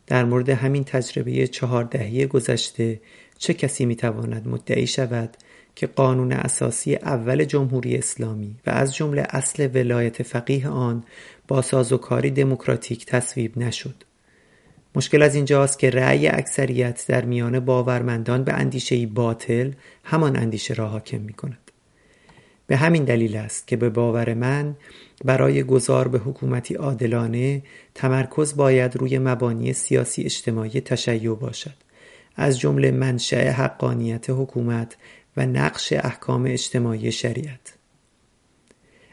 در 0.08 0.26
مورد 0.26 0.50
همین 0.50 0.84
تجربه 0.84 1.48
چهار 1.48 1.84
دهه 1.84 2.26
گذشته 2.26 3.02
چه 3.38 3.54
کسی 3.54 3.86
می‌تواند 3.86 4.48
مدعی 4.48 4.88
شود 4.88 5.38
که 5.76 5.88
قانون 5.88 6.32
اساسی 6.32 6.96
اول 6.96 7.44
جمهوری 7.44 7.98
اسلامی 7.98 8.56
و 8.68 8.70
از 8.70 8.96
جمله 8.96 9.28
اصل 9.30 9.70
ولایت 9.74 10.24
فقیه 10.24 10.70
آن 10.70 11.04
با 11.48 11.62
سازوکاری 11.62 12.32
دموکراتیک 12.32 13.06
تصویب 13.06 13.58
نشد 13.58 13.96
مشکل 14.96 15.22
از 15.22 15.36
اینجاست 15.36 15.80
که 15.80 15.90
رأی 15.90 16.28
اکثریت 16.28 17.06
در 17.08 17.26
میان 17.26 17.60
باورمندان 17.60 18.44
به 18.44 18.54
اندیشه 18.54 19.08
باطل 19.08 19.72
همان 20.04 20.36
اندیشه 20.36 20.74
را 20.74 20.88
حاکم 20.88 21.22
می 21.22 21.34
کند. 21.34 21.58
به 22.68 22.78
همین 22.78 23.04
دلیل 23.04 23.36
است 23.36 23.68
که 23.68 23.78
به 23.78 23.90
باور 23.90 24.34
من 24.34 24.76
برای 25.26 25.64
گذار 25.64 26.08
به 26.08 26.18
حکومتی 26.20 26.76
عادلانه 26.76 27.64
تمرکز 27.96 28.56
باید 28.56 28.98
روی 28.98 29.20
مبانی 29.20 29.74
سیاسی 29.74 30.24
اجتماعی 30.24 30.82
تشیع 30.82 31.36
باشد 31.36 31.74
از 32.36 32.60
جمله 32.60 32.92
منشأ 32.92 33.52
حقانیت 33.52 34.30
حکومت 34.30 34.98
و 35.38 35.46
نقش 35.46 35.94
احکام 35.94 36.46
اجتماعی 36.46 37.12
شریعت. 37.12 37.74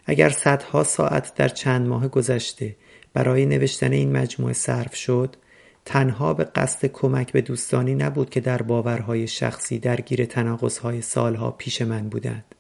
اگر 0.07 0.29
صدها 0.29 0.85
ساعت 0.85 1.35
در 1.35 1.49
چند 1.49 1.87
ماه 1.87 2.09
گذشته 2.09 2.77
برای 3.13 3.47
نوشتن 3.47 3.93
این 3.93 4.13
مجموعه 4.13 4.53
صرف 4.53 4.95
شد 4.95 5.37
تنها 5.85 6.35
به 6.35 6.45
قصد 6.45 6.87
کمک 6.87 7.33
به 7.33 7.41
دوستانی 7.41 7.95
نبود 7.95 8.31
که 8.31 8.41
در 8.41 8.63
باورهای 8.63 9.27
شخصی 9.27 9.79
درگیر 9.79 10.25
تناقضهای 10.25 11.03
سالها 11.03 11.51
پیش 11.51 11.83
من 11.83 12.09
بودند 12.09 12.55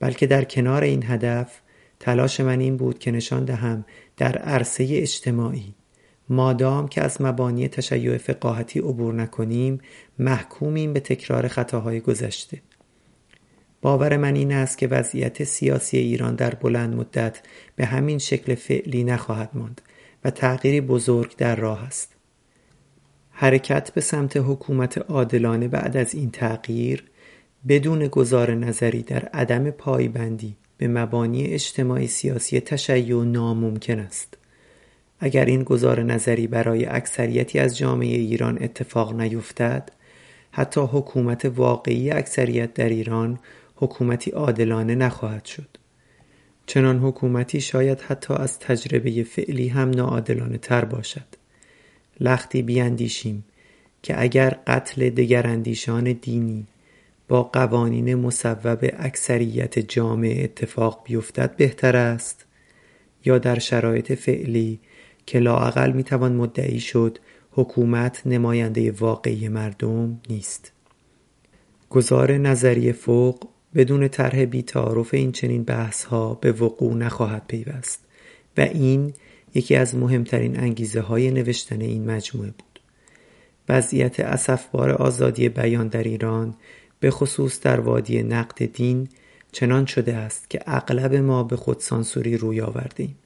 بلکه 0.00 0.26
در 0.26 0.44
کنار 0.44 0.82
این 0.82 1.04
هدف 1.06 1.60
تلاش 2.00 2.40
من 2.40 2.60
این 2.60 2.76
بود 2.76 2.98
که 2.98 3.10
نشان 3.10 3.44
دهم 3.44 3.84
در 4.16 4.38
عرصه 4.38 4.88
اجتماعی 4.90 5.74
مادام 6.30 6.88
که 6.88 7.02
از 7.02 7.22
مبانی 7.22 7.68
تشیع 7.68 8.16
فقاهتی 8.16 8.78
عبور 8.78 9.14
نکنیم 9.14 9.80
محکومیم 10.18 10.92
به 10.92 11.00
تکرار 11.00 11.48
خطاهای 11.48 12.00
گذشته. 12.00 12.62
باور 13.82 14.16
من 14.16 14.36
این 14.36 14.52
است 14.52 14.78
که 14.78 14.86
وضعیت 14.86 15.44
سیاسی 15.44 15.98
ایران 15.98 16.34
در 16.34 16.54
بلند 16.54 16.94
مدت 16.94 17.40
به 17.76 17.86
همین 17.86 18.18
شکل 18.18 18.54
فعلی 18.54 19.04
نخواهد 19.04 19.50
ماند 19.54 19.80
و 20.24 20.30
تغییری 20.30 20.80
بزرگ 20.80 21.36
در 21.36 21.56
راه 21.56 21.84
است. 21.84 22.14
حرکت 23.30 23.90
به 23.90 24.00
سمت 24.00 24.36
حکومت 24.36 24.98
عادلانه 24.98 25.68
بعد 25.68 25.96
از 25.96 26.14
این 26.14 26.30
تغییر 26.30 27.04
بدون 27.68 28.06
گذار 28.06 28.54
نظری 28.54 29.02
در 29.02 29.24
عدم 29.24 29.70
پایبندی 29.70 30.56
به 30.76 30.88
مبانی 30.88 31.44
اجتماعی 31.44 32.06
سیاسی 32.06 32.60
تشیع 32.60 33.24
ناممکن 33.24 33.98
است. 33.98 34.39
اگر 35.20 35.44
این 35.44 35.62
گذار 35.62 36.02
نظری 36.02 36.46
برای 36.46 36.86
اکثریتی 36.86 37.58
از 37.58 37.78
جامعه 37.78 38.16
ایران 38.16 38.58
اتفاق 38.62 39.20
نیفتد 39.20 39.90
حتی 40.52 40.80
حکومت 40.80 41.44
واقعی 41.44 42.10
اکثریت 42.10 42.74
در 42.74 42.88
ایران 42.88 43.38
حکومتی 43.76 44.30
عادلانه 44.30 44.94
نخواهد 44.94 45.44
شد. 45.44 45.68
چنان 46.66 46.98
حکومتی 46.98 47.60
شاید 47.60 48.00
حتی 48.00 48.34
از 48.34 48.58
تجربه 48.58 49.22
فعلی 49.22 49.68
هم 49.68 49.90
ناعادلانه 49.90 50.58
تر 50.58 50.84
باشد. 50.84 51.26
لختی 52.20 52.62
بیاندیشیم 52.62 53.44
که 54.02 54.22
اگر 54.22 54.58
قتل 54.66 55.10
دگراندیشان 55.10 56.12
دینی 56.12 56.66
با 57.28 57.42
قوانین 57.42 58.14
مصوب 58.14 58.84
اکثریت 58.98 59.78
جامعه 59.78 60.44
اتفاق 60.44 61.02
بیفتد 61.04 61.56
بهتر 61.56 61.96
است. 61.96 62.46
یا 63.24 63.38
در 63.38 63.58
شرایط 63.58 64.12
فعلی 64.12 64.80
که 65.30 65.38
لااقل 65.38 65.92
می‌توان 65.92 66.32
مدعی 66.32 66.80
شد 66.80 67.18
حکومت 67.52 68.22
نماینده 68.26 68.92
واقعی 68.92 69.48
مردم 69.48 70.20
نیست. 70.30 70.72
گذار 71.90 72.32
نظری 72.32 72.92
فوق 72.92 73.44
بدون 73.74 74.08
طرح 74.08 74.44
بیتعارف 74.44 75.14
این 75.14 75.32
چنین 75.32 75.64
بحث 75.64 76.04
ها 76.04 76.34
به 76.34 76.52
وقوع 76.52 76.94
نخواهد 76.94 77.42
پیوست 77.48 78.00
و 78.56 78.60
این 78.60 79.12
یکی 79.54 79.76
از 79.76 79.94
مهمترین 79.94 80.60
انگیزه 80.60 81.00
های 81.00 81.30
نوشتن 81.30 81.80
این 81.80 82.10
مجموعه 82.10 82.50
بود. 82.50 82.80
وضعیت 83.68 84.20
اسفبار 84.20 84.90
آزادی 84.90 85.48
بیان 85.48 85.88
در 85.88 86.02
ایران 86.02 86.54
به 87.00 87.10
خصوص 87.10 87.60
در 87.60 87.80
وادی 87.80 88.22
نقد 88.22 88.64
دین 88.72 89.08
چنان 89.52 89.86
شده 89.86 90.14
است 90.14 90.50
که 90.50 90.60
اغلب 90.66 91.14
ما 91.14 91.42
به 91.42 91.56
خود 91.56 91.80
سانسوری 91.80 92.36
روی 92.36 92.60
آوردیم 92.60 93.16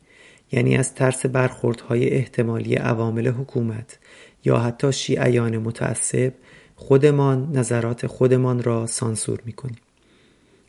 یعنی 0.55 0.77
از 0.77 0.95
ترس 0.95 1.27
برخوردهای 1.27 2.11
احتمالی 2.11 2.75
عوامل 2.75 3.29
حکومت 3.29 3.99
یا 4.45 4.59
حتی 4.59 4.93
شیعیان 4.93 5.59
متعصب 5.59 6.33
خودمان 6.77 7.53
نظرات 7.53 8.07
خودمان 8.07 8.63
را 8.63 8.87
سانسور 8.87 9.39
می‌کنیم. 9.45 9.79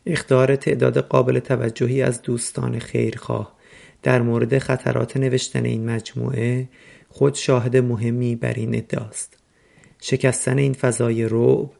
اختار 0.06 0.56
تعداد 0.56 0.98
قابل 0.98 1.38
توجهی 1.38 2.02
از 2.02 2.22
دوستان 2.22 2.78
خیرخواه 2.78 3.52
در 4.02 4.22
مورد 4.22 4.58
خطرات 4.58 5.16
نوشتن 5.16 5.64
این 5.64 5.90
مجموعه 5.90 6.68
خود 7.08 7.34
شاهد 7.34 7.76
مهمی 7.76 8.36
بر 8.36 8.52
این 8.52 8.74
ادعاست. 8.74 9.38
شکستن 10.00 10.58
این 10.58 10.72
فضای 10.72 11.24
رعب 11.24 11.70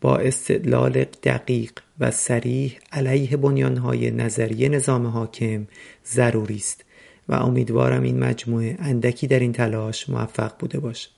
با 0.00 0.16
استدلال 0.16 1.04
دقیق 1.22 1.72
و 2.00 2.10
سریح 2.10 2.78
علیه 2.92 3.36
بنیانهای 3.36 4.10
نظری 4.10 4.68
نظام 4.68 5.06
حاکم 5.06 5.66
ضروری 6.06 6.56
است. 6.56 6.83
و 7.28 7.34
امیدوارم 7.34 8.02
این 8.02 8.18
مجموعه 8.18 8.76
اندکی 8.78 9.26
در 9.26 9.38
این 9.38 9.52
تلاش 9.52 10.08
موفق 10.08 10.52
بوده 10.58 10.80
باشد. 10.80 11.10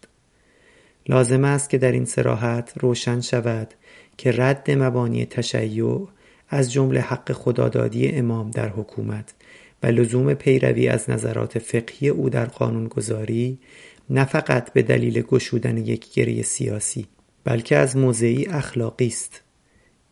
لازم 1.09 1.45
است 1.45 1.71
که 1.71 1.79
در 1.79 1.93
این 1.93 2.05
سراحت 2.05 2.73
روشن 2.81 3.21
شود 3.21 3.75
که 4.17 4.33
رد 4.33 4.71
مبانی 4.71 5.27
تشیع 5.27 6.09
از 6.49 6.73
جمله 6.73 7.01
حق 7.01 7.33
خدادادی 7.33 8.09
امام 8.09 8.51
در 8.51 8.69
حکومت 8.69 9.35
و 9.83 9.87
لزوم 9.87 10.35
پیروی 10.35 10.89
از 10.89 11.11
نظرات 11.11 11.59
فقهی 11.59 12.09
او 12.09 12.31
در 12.31 12.45
قانونگذاری 12.45 13.59
نه 14.11 14.25
فقط 14.25 14.73
به 14.73 14.83
دلیل 14.83 15.23
گشودن 15.23 15.77
یک 15.77 16.13
گره 16.13 16.43
سیاسی 16.43 17.07
بلکه 17.45 17.77
از 17.77 17.97
موضعی 17.97 18.47
اخلاقی 18.47 19.07
است. 19.07 19.41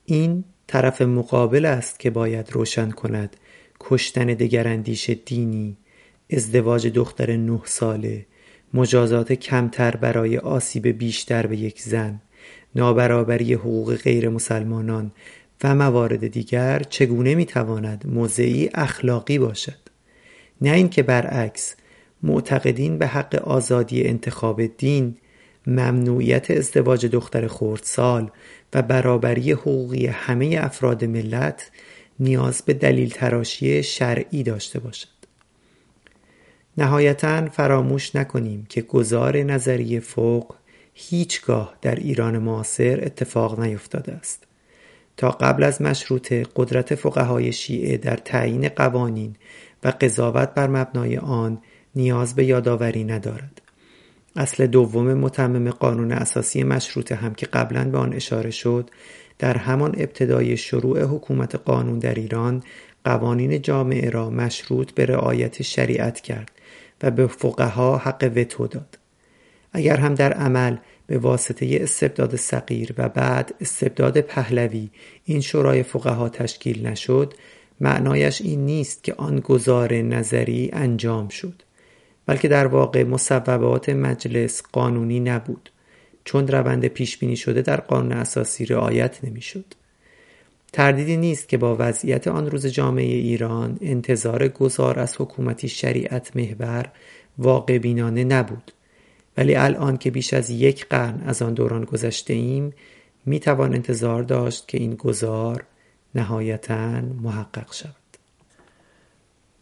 این 0.04 0.44
طرف 0.66 1.02
مقابل 1.02 1.64
است 1.64 1.98
که 1.98 2.10
باید 2.10 2.52
روشن 2.52 2.90
کند 2.90 3.36
کشتن 3.80 4.26
دگراندیش 4.26 5.10
دینی 5.10 5.76
ازدواج 6.30 6.86
دختر 6.86 7.36
نه 7.36 7.60
ساله 7.64 8.26
مجازات 8.74 9.32
کمتر 9.32 9.96
برای 9.96 10.38
آسیب 10.38 10.86
بیشتر 10.86 11.46
به 11.46 11.56
یک 11.56 11.82
زن 11.82 12.20
نابرابری 12.74 13.55
حقوق 13.55 13.94
غیر 13.94 14.28
مسلمانان 14.28 15.12
و 15.64 15.74
موارد 15.74 16.26
دیگر 16.26 16.82
چگونه 16.82 17.34
می‌تواند 17.34 18.05
موضعی 18.09 18.70
اخلاقی 18.74 19.38
باشد؟ 19.38 19.78
نه 20.60 20.70
اینکه 20.70 21.02
برعکس 21.02 21.74
معتقدین 22.22 22.98
به 22.98 23.06
حق 23.06 23.34
آزادی 23.34 24.05
انتخاب 24.05 24.66
دین 24.66 25.16
ممنوعیت 25.66 26.51
ازدواج 26.51 27.06
دختر 27.06 27.46
خردسال 27.46 28.30
و 28.74 28.82
برابری 28.82 29.52
حقوقی 29.52 30.06
همه 30.06 30.59
افراد 30.60 31.05
ملت 31.05 31.70
نیاز 32.20 32.62
به 32.62 32.74
دلیل 32.74 33.10
تراشی 33.10 33.82
شرعی 33.82 34.42
داشته 34.42 34.78
باشد. 34.78 35.14
نهایتا 36.78 37.48
فراموش 37.48 38.16
نکنیم 38.16 38.66
که 38.68 38.82
گذار 38.82 39.36
نظریه 39.36 40.01
فوق 40.01 40.55
هیچگاه 40.94 41.74
در 41.82 41.94
ایران 41.94 42.38
معاصر 42.38 43.01
اتفاق 43.02 43.60
نیفتاده 43.60 44.12
است. 44.12 44.46
تا 45.16 45.30
قبل 45.30 45.62
از 45.62 45.82
مشروطه 45.82 46.46
قدرت 46.56 46.94
فقهای 46.94 47.52
شیعه 47.52 47.96
در 47.96 48.16
تعیین 48.16 48.68
قوانین 48.68 49.36
و 49.84 49.92
قضاوت 50.01 50.55
بر 50.55 50.66
مبنای 50.66 51.16
آن 51.16 51.59
نیاز 51.94 52.34
به 52.34 52.44
یادآوری 52.44 53.05
ندارد. 53.05 53.62
اصل 54.36 54.66
دوم 54.66 55.14
متمم 55.14 55.70
قانون 55.70 56.12
اساسی 56.12 56.62
مشروطه 56.62 57.14
هم 57.14 57.34
که 57.34 57.46
قبلا 57.46 57.84
به 57.84 57.98
آن 57.98 58.12
اشاره 58.12 58.51
شد 58.51 58.90
در 59.38 59.56
همان 59.56 59.94
ابتدای 59.98 60.56
شروع 60.56 61.02
حکومت 61.02 61.55
قانون 61.55 61.98
در 61.98 62.14
ایران 62.14 62.62
قوانین 63.05 63.62
جامعه 63.62 64.10
را 64.10 64.30
مشروط 64.30 64.92
به 64.92 65.06
رعایت 65.06 65.62
شریعت 65.62 66.20
کرد 66.20 66.51
و 67.02 67.10
به 67.10 67.26
فقها 67.26 67.98
حق 67.98 68.32
وتو 68.36 68.66
داد 68.66 68.98
اگر 69.72 69.96
هم 69.96 70.14
در 70.14 70.32
عمل 70.32 70.76
به 71.06 71.18
واسطه 71.18 71.78
استبداد 71.80 72.36
صغیر 72.36 72.94
و 72.98 73.08
بعد 73.08 73.54
استبداد 73.60 74.20
پهلوی 74.20 74.90
این 75.24 75.40
شورای 75.40 75.82
فقها 75.82 76.28
تشکیل 76.28 76.86
نشد 76.86 77.34
معنایش 77.80 78.40
این 78.40 78.66
نیست 78.66 79.04
که 79.04 79.14
آن 79.14 79.40
گذار 79.40 79.94
نظری 79.94 80.70
انجام 80.72 81.28
شد 81.28 81.62
بلکه 82.26 82.48
در 82.48 82.66
واقع 82.66 83.04
مصوبات 83.04 83.88
مجلس 83.88 84.62
قانونی 84.72 85.20
نبود 85.20 85.70
چون 86.24 86.48
روند 86.48 86.86
پیش 86.86 87.18
بینی 87.18 87.36
شده 87.36 87.62
در 87.62 87.80
قانون 87.80 88.12
اساسی 88.12 88.66
رعایت 88.66 89.24
نمی‌شد. 89.24 89.64
تردیدی 90.74 91.16
نیست 91.16 91.48
که 91.48 91.59
با 91.59 91.76
وضعیت 91.78 92.28
آن 92.28 92.51
روز 92.51 92.66
جامعه 92.66 93.14
ایران 93.14 93.78
انتظار 93.80 94.48
گذار 94.48 94.98
از 94.98 95.16
حکومتی 95.18 95.68
شریعت 95.68 96.36
محور 96.36 96.92
واقع 97.38 97.78
بینانه 97.78 98.24
نبود. 98.24 98.72
ولی 99.36 99.56
الان 99.56 99.96
که 99.96 100.10
بیش 100.10 100.34
از 100.34 100.51
یک 100.51 100.86
قرن 100.88 101.20
از 101.26 101.42
آن 101.42 101.55
دوران 101.55 101.84
گذشته 101.84 102.34
ایم 102.34 102.72
می 103.26 103.40
توان 103.40 103.74
انتظار 103.74 104.22
داشت 104.22 104.68
که 104.68 104.78
این 104.78 104.94
گذار 104.94 105.64
نهایتا 106.14 107.01
محقق 107.01 107.72
شود. 107.72 107.94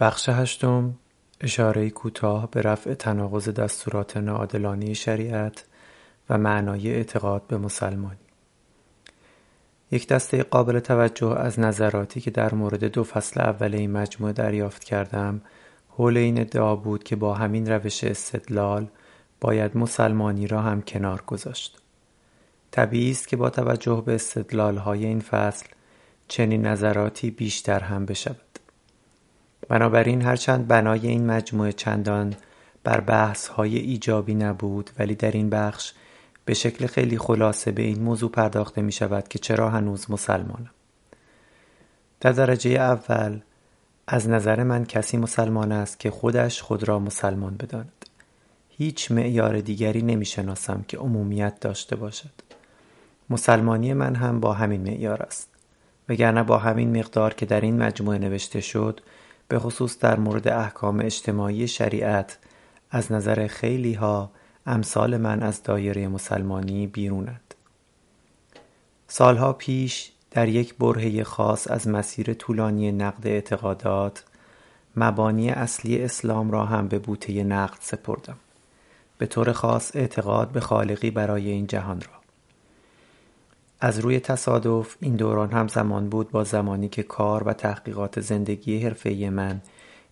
بخش 0.01 0.29
هشتم 0.29 0.95
اشاره 1.41 1.91
کوتاه 1.91 2.51
به 2.51 2.63
رفع 2.63 2.95
تناقض 2.95 3.49
دستورات 3.49 4.17
ناعادلانه 4.17 4.95
شریعت 4.95 5.65
و 6.31 6.39
معنای 6.39 6.95
اعتقاد 6.95 7.43
به 7.49 7.59
مسلمانی 7.59 8.22
یک 9.93 10.09
دسته 10.09 10.43
قابل 10.43 10.81
توجه 10.81 11.27
از 11.27 11.61
نظراتی 11.61 12.21
که 12.21 12.31
در 12.31 12.55
مورد 12.55 12.85
دو 12.85 13.05
فصل 13.05 13.41
اول 13.41 13.75
این 13.75 13.91
مجموعه 13.91 14.33
دریافت 14.33 14.85
کردم 14.85 15.41
حول 15.89 16.17
این 16.17 16.41
ادعا 16.41 16.77
بود 16.77 17.05
که 17.05 17.17
با 17.17 17.35
همین 17.35 17.71
روش 17.71 18.05
استدلال 18.05 18.87
باید 19.41 19.77
مسلمانی 19.77 20.47
را 20.47 20.63
هم 20.63 20.83
کنار 20.83 21.23
گذاشت. 21.27 21.79
طبیعی 22.71 23.11
است 23.11 23.29
که 23.29 23.37
با 23.37 23.51
توجه 23.51 24.03
به 24.07 24.15
استدلال 24.15 24.77
های 24.77 25.07
این 25.07 25.21
فصل 25.21 25.67
چنین 26.29 26.67
نظراتی 26.67 27.31
بیشتر 27.31 27.81
هم 27.81 28.07
بشود. 28.07 28.59
بنابراین 29.69 30.23
هرچند 30.23 30.69
بنای 30.69 31.09
این 31.09 31.27
مجموعه 31.27 31.73
چندان 31.73 32.35
بر 32.85 33.01
بحث 33.01 33.49
های 33.49 33.79
ایجابی 33.79 34.35
نبود 34.35 34.91
ولی 34.99 35.15
در 35.15 35.31
این 35.31 35.51
بخش 35.51 35.93
به 36.45 36.55
شکل 36.55 36.87
خیلی 36.87 37.19
خلاصه 37.19 37.73
به 37.73 37.83
این 37.83 38.03
موضوع 38.03 38.31
پرداخته 38.31 38.83
می 38.83 38.93
شود 38.93 39.29
که 39.29 39.39
چرا 39.39 39.71
هنوز 39.71 40.11
مسلمانم. 40.11 40.71
در 42.21 42.33
درجه 42.33 42.71
اول 42.71 43.41
از 44.07 44.29
نظر 44.29 44.63
من 44.63 44.85
کسی 44.85 45.17
مسلمان 45.17 45.73
است 45.73 46.01
که 46.01 46.11
خودش 46.11 46.63
خود 46.63 46.89
را 46.89 46.99
مسلمان 46.99 47.57
بداند. 47.57 48.07
هیچ 48.69 49.11
معیار 49.11 49.61
دیگری 49.61 50.03
نمی 50.03 50.25
شناسم 50.25 50.85
که 50.89 50.99
عمومیت 50.99 51.61
داشته 51.61 51.97
باشد. 51.97 52.31
مسلمانی 53.31 53.95
من 53.95 54.15
هم 54.15 54.41
با 54.41 54.53
همین 54.53 54.81
معیار 54.81 55.23
است. 55.23 55.49
وگرنه 56.09 56.43
با 56.43 56.59
همین 56.59 56.99
مقدار 56.99 57.35
که 57.35 57.47
در 57.47 57.61
این 57.61 57.83
مجموعه 57.83 58.19
نوشته 58.19 58.61
شد 58.61 59.01
به 59.49 59.59
خصوص 59.59 59.99
در 59.99 60.21
مورد 60.21 60.49
احکام 60.49 61.01
اجتماعی 61.01 61.69
شریعت 61.69 62.39
از 62.91 63.13
نظر 63.13 63.47
خیلی 63.47 63.95
ها 63.95 64.31
امثال 64.67 65.17
من 65.17 65.43
از 65.43 65.63
دایره 65.63 66.09
مسلمانی 66.09 66.87
بیرونند. 66.87 67.55
سالها 69.09 69.53
پیش 69.53 70.13
در 70.31 70.49
یک 70.49 70.75
برهه 70.75 71.25
خاص 71.25 71.71
از 71.71 71.89
مسیر 71.89 72.35
طولانی 72.35 72.93
نقد 72.93 73.27
اعتقادات 73.27 74.25
مبانی 74.97 75.51
اصلی 75.51 76.03
اسلام 76.03 76.51
را 76.51 76.65
هم 76.65 76.89
به 76.89 76.99
بوته 76.99 77.45
نقد 77.45 77.79
سپردم. 77.81 78.37
به 79.19 79.27
طور 79.27 79.53
خاص 79.53 79.97
اعتقاد 79.97 80.49
به 80.49 80.61
خالقی 80.61 81.11
برای 81.11 81.51
این 81.51 81.67
جهان 81.67 82.01
را. 82.01 82.23
از 83.81 83.99
روی 83.99 84.21
تصادف 84.21 84.97
این 85.01 85.17
دوران 85.17 85.51
هم 85.51 85.69
زمان 85.69 86.09
بود 86.09 86.31
با 86.31 86.45
زمانی 86.45 86.89
که 86.89 87.03
کار 87.03 87.49
و 87.49 87.53
تحقیقات 87.53 88.21
زندگی 88.21 88.79
حرفه‌ای 88.79 89.31
من 89.31 89.61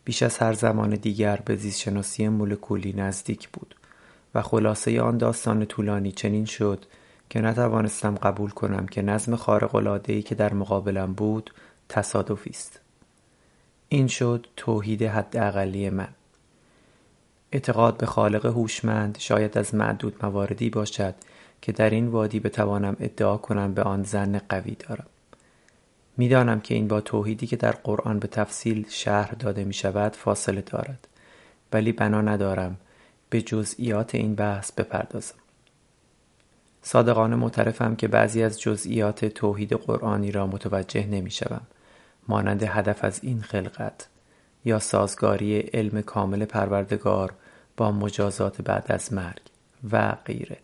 بیش 0.04 0.22
از 0.22 0.38
هر 0.38 0.52
زمان 0.52 0.90
دیگر 0.90 1.36
به 1.44 1.56
زیستشناسی 1.56 2.28
مولکولی 2.28 2.92
نزدیک 2.92 3.48
بود. 3.48 3.74
و 4.34 4.42
خلاصه 4.42 5.00
آن 5.00 5.18
داستان 5.18 5.64
طولانی 5.64 6.12
چنین 6.12 6.44
شد 6.44 6.84
که 7.30 7.40
نتوانستم 7.40 8.14
قبول 8.14 8.50
کنم 8.50 8.86
که 8.86 9.02
نظم 9.02 9.36
خارق‌العاده‌ای 9.36 10.22
که 10.22 10.34
در 10.34 10.54
مقابلم 10.54 11.12
بود 11.12 11.50
تصادفی 11.88 12.50
است. 12.50 12.80
این 13.88 14.06
شد 14.06 14.46
توحید 14.56 15.02
حداقلی 15.02 15.90
من. 15.90 16.08
اعتقاد 17.52 17.96
به 17.96 18.06
خالق 18.06 18.46
هوشمند 18.46 19.18
شاید 19.18 19.58
از 19.58 19.74
معدود 19.74 20.16
مواردی 20.22 20.70
باشد 20.70 21.14
که 21.62 21.72
در 21.72 21.90
این 21.90 22.06
وادی 22.06 22.40
بتوانم 22.40 22.96
ادعا 23.00 23.36
کنم 23.36 23.74
به 23.74 23.82
آن 23.82 24.02
زن 24.02 24.38
قوی 24.48 24.76
دارم. 24.88 25.06
می‌دانم 26.16 26.60
که 26.60 26.74
این 26.74 26.88
با 26.88 27.00
توحیدی 27.00 27.46
که 27.46 27.56
در 27.56 27.72
قرآن 27.72 28.18
به 28.18 28.28
تفصیل 28.28 28.86
شهر 28.88 29.32
داده 29.34 29.64
می 29.64 29.74
شود 29.74 30.12
فاصله 30.16 30.60
دارد 30.60 31.08
ولی 31.72 31.92
بنا 31.92 32.20
ندارم 32.20 32.76
به 33.30 33.42
جزئیات 33.42 34.14
این 34.14 34.34
بحث 34.34 34.72
بپردازم. 34.72 35.34
صادقانه 36.82 37.36
معترفم 37.36 37.96
که 37.96 38.08
بعضی 38.08 38.42
از 38.42 38.60
جزئیات 38.60 39.24
توحید 39.24 39.72
قرآنی 39.72 40.32
را 40.32 40.46
متوجه 40.46 41.06
نمی 41.06 41.30
شوم 41.30 41.60
مانند 42.28 42.62
هدف 42.62 43.04
از 43.04 43.20
این 43.22 43.42
خلقت 43.42 44.08
یا 44.64 44.78
سازگاری 44.78 45.58
علم 45.58 46.02
کامل 46.02 46.44
پروردگار 46.44 47.34
با 47.76 47.92
مجازات 47.92 48.62
بعد 48.62 48.92
از 48.92 49.12
مرگ 49.12 49.42
و 49.92 50.16
غیره. 50.24 50.56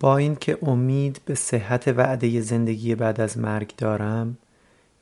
با 0.00 0.16
اینکه 0.16 0.58
امید 0.62 1.20
به 1.24 1.34
صحت 1.34 1.88
وعده 1.88 2.40
زندگی 2.40 2.94
بعد 2.94 3.20
از 3.20 3.38
مرگ 3.38 3.72
دارم 3.76 4.38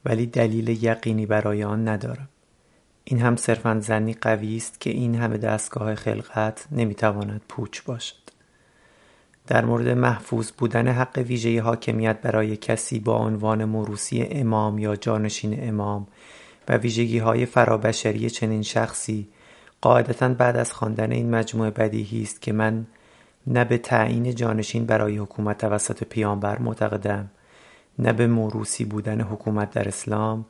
ولی 0.04 0.26
دلیل 0.26 0.84
یقینی 0.84 1.26
برای 1.26 1.64
آن 1.64 1.88
ندارم. 1.88 2.28
این 3.10 3.20
هم 3.20 3.36
صرفا 3.36 3.80
زنی 3.80 4.14
قوی 4.14 4.56
است 4.56 4.80
که 4.80 4.90
این 4.90 5.14
همه 5.14 5.38
دستگاه 5.38 5.94
خلقت 5.94 6.66
نمی‌تواند 6.72 7.40
پوچ 7.48 7.82
باشد. 7.82 8.14
در 9.46 9.64
مورد 9.64 9.88
محفوظ 9.88 10.50
بودن 10.58 10.88
حق 10.88 11.18
ویژه 11.18 11.62
حاکمیت 11.62 12.20
برای 12.20 12.56
کسی 12.56 12.98
با 12.98 13.16
عنوان 13.16 13.64
موروسی 13.64 14.22
امام 14.30 14.78
یا 14.78 14.96
جانشین 14.96 15.68
امام 15.68 16.06
و 16.68 16.76
ویژگی 16.76 17.18
های 17.18 17.46
فرابشری 17.46 18.30
چنین 18.30 18.62
شخصی 18.62 19.28
قاعدتا 19.80 20.28
بعد 20.28 20.56
از 20.56 20.72
خواندن 20.72 21.12
این 21.12 21.30
مجموعه 21.30 21.70
بدیهی 21.70 22.22
است 22.22 22.42
که 22.42 22.52
من 22.52 22.86
نه 23.46 23.64
به 23.64 23.78
تعیین 23.78 24.34
جانشین 24.34 24.86
برای 24.86 25.16
حکومت 25.16 25.58
توسط 25.58 26.04
پیامبر 26.04 26.58
معتقدم 26.58 27.30
نه 27.98 28.12
به 28.12 28.26
موروسی 28.26 28.84
بودن 28.84 29.20
حکومت 29.20 29.70
در 29.70 29.88
اسلام 29.88 30.44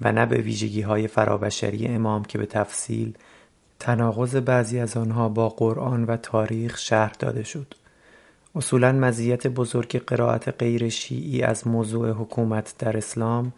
و 0.00 0.12
نه 0.12 0.26
به 0.26 0.36
ویژگی 0.36 0.80
های 0.80 1.08
فرابشری 1.08 1.86
امام 1.86 2.24
که 2.24 2.38
به 2.38 2.46
تفصیل 2.46 3.14
تناقض 3.78 4.36
بعضی 4.36 4.78
از 4.78 4.96
آنها 4.96 5.28
با 5.28 5.48
قرآن 5.48 6.04
و 6.04 6.16
تاریخ 6.16 6.78
شرح 6.78 7.12
داده 7.18 7.42
شد. 7.42 7.74
اصولا 8.54 8.92
مزیت 8.92 9.46
بزرگ 9.46 10.04
قرائت 10.04 10.48
غیر 10.48 10.88
شیعی 10.88 11.42
از 11.42 11.66
موضوع 11.66 12.10
حکومت 12.10 12.74
در 12.78 12.96
اسلام 12.96 13.52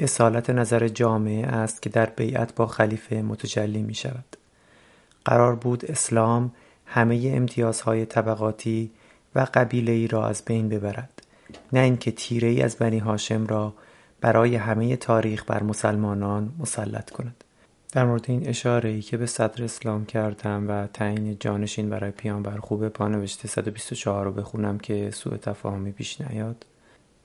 اصالت 0.00 0.50
نظر 0.50 0.88
جامعه 0.88 1.46
است 1.46 1.82
که 1.82 1.90
در 1.90 2.06
بیعت 2.06 2.54
با 2.54 2.66
خلیفه 2.66 3.22
متجلی 3.22 3.82
می 3.82 3.94
شود 3.94 4.36
قرار 5.24 5.54
بود 5.54 5.90
اسلام 5.90 6.52
همه 6.86 7.32
امتیازهای 7.34 8.06
طبقاتی 8.06 8.90
و 9.34 9.46
قبیله 9.54 9.92
ای 9.92 10.06
را 10.06 10.28
از 10.28 10.42
بین 10.44 10.68
ببرد 10.68 11.22
نه 11.72 11.80
اینکه 11.80 12.10
تیره 12.10 12.48
ای 12.48 12.62
از 12.62 12.76
بنی 12.76 12.98
هاشم 12.98 13.46
را 13.46 13.74
برای 14.22 14.56
همه 14.56 14.96
تاریخ 14.96 15.44
بر 15.46 15.62
مسلمانان 15.62 16.52
مسلط 16.58 17.10
کند. 17.10 17.44
در 17.92 18.04
مورد 18.04 18.24
این 18.28 18.48
اشاره 18.48 18.90
ای 18.90 19.02
که 19.02 19.16
به 19.16 19.26
صدر 19.26 19.64
اسلام 19.64 20.06
کردم 20.06 20.68
و 20.68 20.86
تعیین 20.86 21.36
جانشین 21.40 21.90
برای 21.90 22.10
پیامبر 22.10 22.56
خوبه 22.56 22.88
پانوشته 22.88 23.48
124 23.48 24.24
رو 24.24 24.32
بخونم 24.32 24.78
که 24.78 25.10
سوء 25.10 25.36
تفاهمی 25.36 25.92
پیش 25.92 26.20
نیاد. 26.20 26.66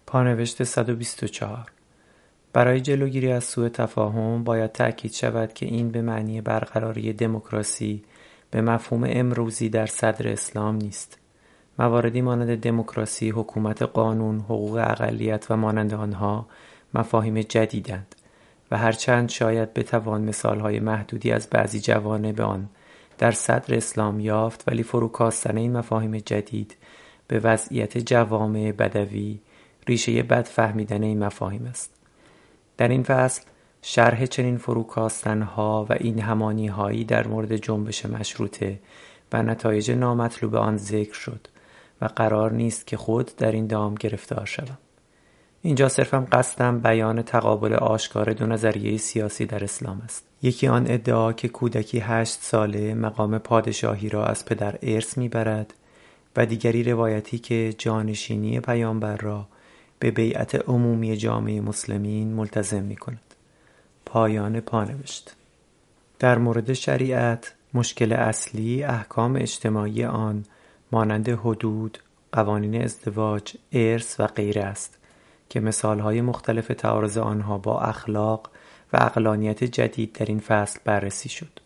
پانوشته 0.08 0.64
124 0.64 1.72
برای 2.54 2.82
جلوگیری 2.82 3.32
از 3.32 3.44
سوء 3.44 3.70
تفاهم 3.70 4.44
باید 4.44 4.72
تأکید 4.72 5.14
شود 5.14 5.54
که 5.54 5.66
این 5.66 5.92
به 5.92 6.02
معنی 6.02 6.42
برقراری 6.42 7.14
دموکراسی 7.14 8.04
به 8.52 8.62
مفهوم 8.62 9.04
امروزی 9.08 9.70
در 9.70 9.86
صدر 9.86 10.28
اسلام 10.28 10.76
نیست. 10.76 11.18
مواردی 11.80 12.22
مانند 12.22 12.62
دموکراسی، 12.62 13.30
حکومت 13.30 13.82
قانون، 13.82 14.40
حقوق 14.40 14.76
اقلیت 14.76 15.46
و 15.50 15.58
مانند 15.58 15.94
آنها 15.94 16.48
مفاهیم 16.98 17.42
جدیدند 17.42 18.16
و 18.72 18.78
هرچند 18.78 19.30
شاید 19.30 19.74
بتوان 19.74 20.22
مثالهای 20.22 20.80
محدودی 20.80 21.32
از 21.32 21.48
بعضی 21.50 21.80
جوانب 21.80 22.42
آن 22.42 22.70
در 23.18 23.32
صدر 23.32 23.76
اسلام 23.76 24.20
یافت 24.20 24.64
ولی 24.68 24.84
فروکاستن 24.84 25.58
این 25.58 25.78
مفاهیم 25.78 26.18
جدید 26.18 26.78
به 27.28 27.40
وضعیت 27.40 27.98
جوامع 27.98 28.72
بدوی 28.72 29.40
ریشه 29.88 30.24
بد 30.24 30.46
فهمیدن 30.46 31.04
این 31.04 31.24
مفاهیم 31.24 31.66
است. 31.66 31.94
در 32.78 32.88
این 32.88 33.04
فصل 33.04 33.42
شرح 33.82 34.26
چنین 34.26 34.58
فروکاستنها 34.58 35.86
و 35.90 35.94
این 35.94 36.20
همانی 36.20 36.68
هایی 36.68 37.04
در 37.04 37.28
مورد 37.28 37.56
جنبش 37.56 38.06
مشروطه 38.06 38.80
و 39.34 39.44
نتایج 39.44 39.92
نامطلوب 39.92 40.56
آن 40.56 40.78
ذکر 40.78 41.14
شد 41.14 41.48
و 42.02 42.06
قرار 42.06 42.52
نیست 42.52 42.88
که 42.88 42.98
خود 42.98 43.32
در 43.38 43.52
این 43.52 43.68
دام 43.68 43.96
گرفتار 43.96 44.46
شوم 44.46 44.78
اینجا 45.68 45.90
صرفم 45.90 46.28
قصدم 46.32 46.80
بیان 46.80 47.22
تقابل 47.22 47.74
آشکار 47.74 48.34
دو 48.34 48.46
نظریه 48.46 48.98
سیاسی 48.98 49.46
در 49.46 49.64
اسلام 49.64 50.02
است. 50.04 50.26
یکی 50.42 50.68
آن 50.68 50.86
ادعا 50.88 51.34
که 51.34 51.48
کودکی 51.48 52.00
هشت 52.00 52.40
ساله 52.42 52.94
مقام 52.94 53.38
پادشاهی 53.38 54.10
را 54.10 54.26
از 54.26 54.46
پدر 54.46 54.80
ارث 54.82 55.18
می‌برد 55.18 55.74
و 56.36 56.46
دیگری 56.46 56.84
روایتی 56.84 57.40
که 57.40 57.74
جانشینی 57.78 58.60
پیامبر 58.60 59.18
را 59.18 59.48
به 60.00 60.12
بیعت 60.12 60.56
عمومی 60.56 61.18
جامعه 61.18 61.62
مسلمین 61.62 62.34
ملتزم 62.34 62.84
می 62.84 62.96
کند. 62.96 63.36
پایان 64.06 64.60
پانوشت. 64.60 65.36
در 66.20 66.38
مورد 66.38 66.74
شریعت 66.74 67.54
مشکل 67.74 68.14
اصلی 68.14 68.84
احکام 68.84 69.36
اجتماعی 69.36 70.04
آن 70.04 70.46
مانند 70.92 71.30
حدود، 71.30 71.98
قوانین 72.32 72.84
ازدواج، 72.84 73.54
ارث 73.74 74.20
و 74.20 74.28
غیره 74.28 74.64
است. 74.64 74.98
که 75.50 75.60
مثالهای 75.60 76.22
مختلف 76.22 76.68
تعارض 76.68 77.18
آنها 77.18 77.58
با 77.58 77.80
اخلاق 77.82 78.50
و 78.94 78.98
اقلانیت 79.02 79.64
جدید 79.64 80.14
در 80.14 80.26
این 80.26 80.40
فصل 80.40 80.80
بررسی 80.86 81.30
شد. 81.30 81.60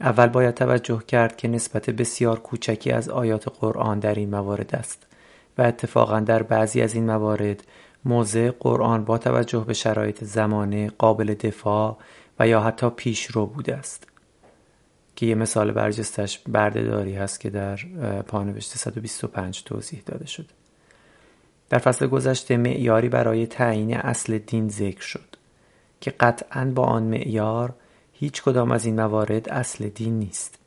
اول 0.00 0.26
باید 0.26 0.54
توجه 0.54 1.02
کرد 1.08 1.36
که 1.36 1.48
نسبت 1.48 1.90
بسیار 1.90 2.38
کوچکی 2.38 2.90
از 2.90 3.08
آیات 3.08 3.48
قرآن 3.60 3.98
در 3.98 4.14
این 4.14 4.30
موارد 4.30 4.74
است 4.74 5.06
و 5.58 5.62
اتفاقا 5.62 6.20
در 6.20 6.42
بعضی 6.42 6.82
از 6.82 6.94
این 6.94 7.06
موارد 7.06 7.64
موضع 8.04 8.50
قرآن 8.50 9.04
با 9.04 9.18
توجه 9.18 9.64
به 9.64 9.72
شرایط 9.74 10.24
زمانه 10.24 10.90
قابل 10.98 11.34
دفاع 11.34 11.98
و 12.38 12.48
یا 12.48 12.60
حتی 12.60 12.90
پیشرو 12.90 13.46
بوده 13.46 13.76
است 13.76 14.06
که 15.16 15.26
یه 15.26 15.34
مثال 15.34 15.72
برجستش 15.72 16.38
بردهداری 16.38 17.14
هست 17.14 17.40
که 17.40 17.50
در 17.50 17.76
پانوشت 18.26 18.76
125 18.76 19.62
توضیح 19.64 20.02
داده 20.06 20.26
شده 20.26 20.59
در 21.70 21.78
فصل 21.78 22.06
گذشته 22.06 22.56
معیاری 22.56 23.08
برای 23.08 23.46
تعیین 23.46 23.96
اصل 23.96 24.38
دین 24.38 24.68
ذکر 24.68 25.02
شد 25.02 25.36
که 26.00 26.10
قطعا 26.10 26.72
با 26.74 26.84
آن 26.84 27.02
معیار 27.02 27.74
هیچ 28.12 28.42
کدام 28.42 28.72
از 28.72 28.84
این 28.84 29.00
موارد 29.00 29.48
اصل 29.48 29.88
دین 29.88 30.18
نیست. 30.18 30.58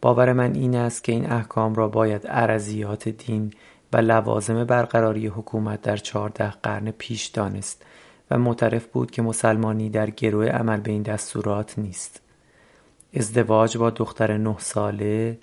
باور 0.00 0.32
من 0.32 0.54
این 0.54 0.76
است 0.76 1.04
که 1.04 1.12
این 1.12 1.32
احکام 1.32 1.74
را 1.74 1.88
باید 1.88 2.26
عرضیات 2.26 3.08
دین 3.08 3.52
و 3.92 3.96
لوازم 3.96 4.64
برقراری 4.64 5.26
حکومت 5.26 5.82
در 5.82 5.96
چهارده 5.96 6.50
قرن 6.50 6.90
پیش 6.90 7.26
دانست 7.26 7.84
و 8.30 8.38
معترف 8.38 8.86
بود 8.86 9.10
که 9.10 9.22
مسلمانی 9.22 9.90
در 9.90 10.10
گروه 10.10 10.46
عمل 10.46 10.80
به 10.80 10.90
این 10.90 11.02
دستورات 11.02 11.78
نیست. 11.78 12.20
ازدواج 13.14 13.78
با 13.78 13.90
دختر 13.90 14.36
نه 14.36 14.56
ساله 14.58 15.38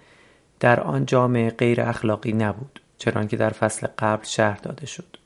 در 0.59 0.79
آن 0.79 1.05
جامعه 1.05 1.49
غیر 1.49 1.81
اخلاقی 1.81 2.33
نبود. 2.33 2.82
چنانکه 3.03 3.37
در 3.37 3.49
فصل 3.49 3.87
قبل 3.99 4.23
شهر 4.25 4.59
داده 4.63 4.85
شد. 4.85 5.17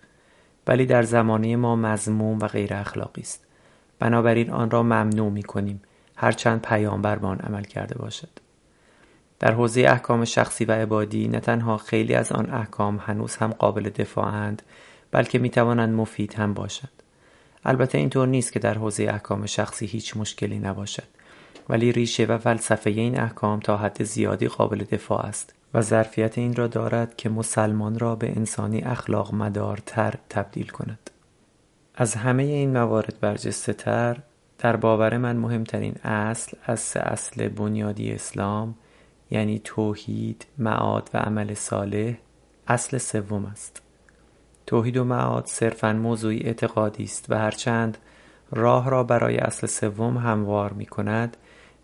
ولی 0.68 0.86
در 0.86 1.04
زمانه 1.04 1.56
ما 1.56 1.76
مزموم 1.76 2.40
و 2.40 2.48
غیر 2.48 2.74
اخلاقی 2.74 3.22
است. 3.22 3.45
بنابراین 4.00 4.50
آن 4.50 4.72
را 4.72 4.84
ممنوع 4.84 5.32
می 5.32 5.43
کنیم. 5.43 5.82
هرچند 6.16 6.61
پیامبر 6.61 7.16
به 7.16 7.27
آن 7.27 7.40
عمل 7.40 7.64
کرده 7.64 7.98
باشد. 7.98 8.30
در 9.40 9.51
حوزه 9.51 9.82
احکام 9.82 10.26
شخصی 10.26 10.66
و 10.66 10.72
عبادی 10.72 11.27
نه 11.27 11.40
تنها 11.40 11.77
خیلی 11.77 12.14
از 12.14 12.32
آن 12.32 12.50
احکام 12.50 12.98
هنوز 13.06 13.35
هم 13.35 13.51
قابل 13.51 13.90
دفاعند 13.90 14.61
بلکه 15.11 15.40
می 15.40 15.50
توانند 15.50 15.95
مفید 15.95 16.34
هم 16.34 16.53
باشند. 16.53 17.03
البته 17.66 17.98
اینطور 17.98 18.27
نیست 18.27 18.51
که 18.53 18.60
در 18.60 18.74
حوزه 18.74 19.03
احکام 19.03 19.45
شخصی 19.45 19.85
هیچ 19.85 20.18
مشکلی 20.18 20.60
نباشد. 20.60 21.08
ولی 21.69 21.92
ریشه 21.92 22.26
و 22.26 22.38
فلسفه 22.38 22.90
این 22.90 23.19
احکام 23.19 23.60
تا 23.60 23.77
حد 23.77 24.03
زیادی 24.03 24.48
قابل 24.48 24.84
دفاع 24.84 25.26
است. 25.26 25.57
و 25.74 25.82
ظرفیت 25.82 26.38
این 26.38 26.56
را 26.56 26.68
دارد 26.68 27.16
که 27.16 27.30
مسلمان 27.30 28.00
را 28.00 28.16
به 28.16 28.38
انسانی 28.38 28.82
اخلاق 28.82 29.34
مدارتر 29.34 30.14
تبدیل 30.30 30.68
کند. 30.68 31.10
از 31.96 32.16
همه 32.16 32.44
این 32.44 32.74
موارد 32.74 33.20
برجسته 33.22 33.74
تر 33.74 34.18
در 34.60 34.76
باور 34.76 35.18
من 35.18 35.36
مهمترین 35.36 35.96
اصل 36.04 36.58
از 36.66 36.80
سه 36.80 37.00
اصل 37.00 37.48
بنیادی 37.48 38.12
اسلام 38.12 38.76
یعنی 39.32 39.62
توحید، 39.64 40.46
معاد 40.58 41.10
و 41.14 41.18
عمل 41.18 41.54
صالح 41.54 42.14
اصل 42.68 42.98
سوم 42.98 43.46
است. 43.46 43.82
توحید 44.66 44.98
و 44.98 45.04
معاد 45.04 45.46
صرفا 45.46 45.94
موضوعی 45.94 46.44
اعتقادی 46.44 47.04
است 47.04 47.26
و 47.30 47.38
هرچند 47.38 47.98
راه 48.52 48.90
را 48.90 49.04
برای 49.04 49.38
اصل 49.38 49.68
سوم 49.68 50.18
هموار 50.18 50.74
می 50.74 50.86
کند 50.86 51.38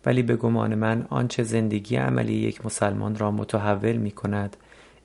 ولی 0.06 0.22
به 0.22 0.36
گمان 0.36 0.74
من 0.74 1.06
آنچه 1.10 1.42
زندگی 1.42 1.96
عملی 1.96 2.34
یک 2.34 2.66
مسلمان 2.66 3.16
را 3.16 3.30
متحول 3.30 3.96
می 3.96 4.10
کند 4.10 4.56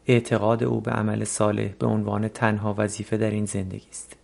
اعتقاد 0.07 0.63
او 0.63 0.81
به 0.81 0.91
عمل 0.91 1.23
صالح 1.23 1.67
به 1.79 1.87
عنوان 1.87 2.27
تنها 2.27 2.75
وظیفه 2.77 3.17
در 3.17 3.31
این 3.31 3.45
زندگی 3.45 3.89
است. 3.89 4.15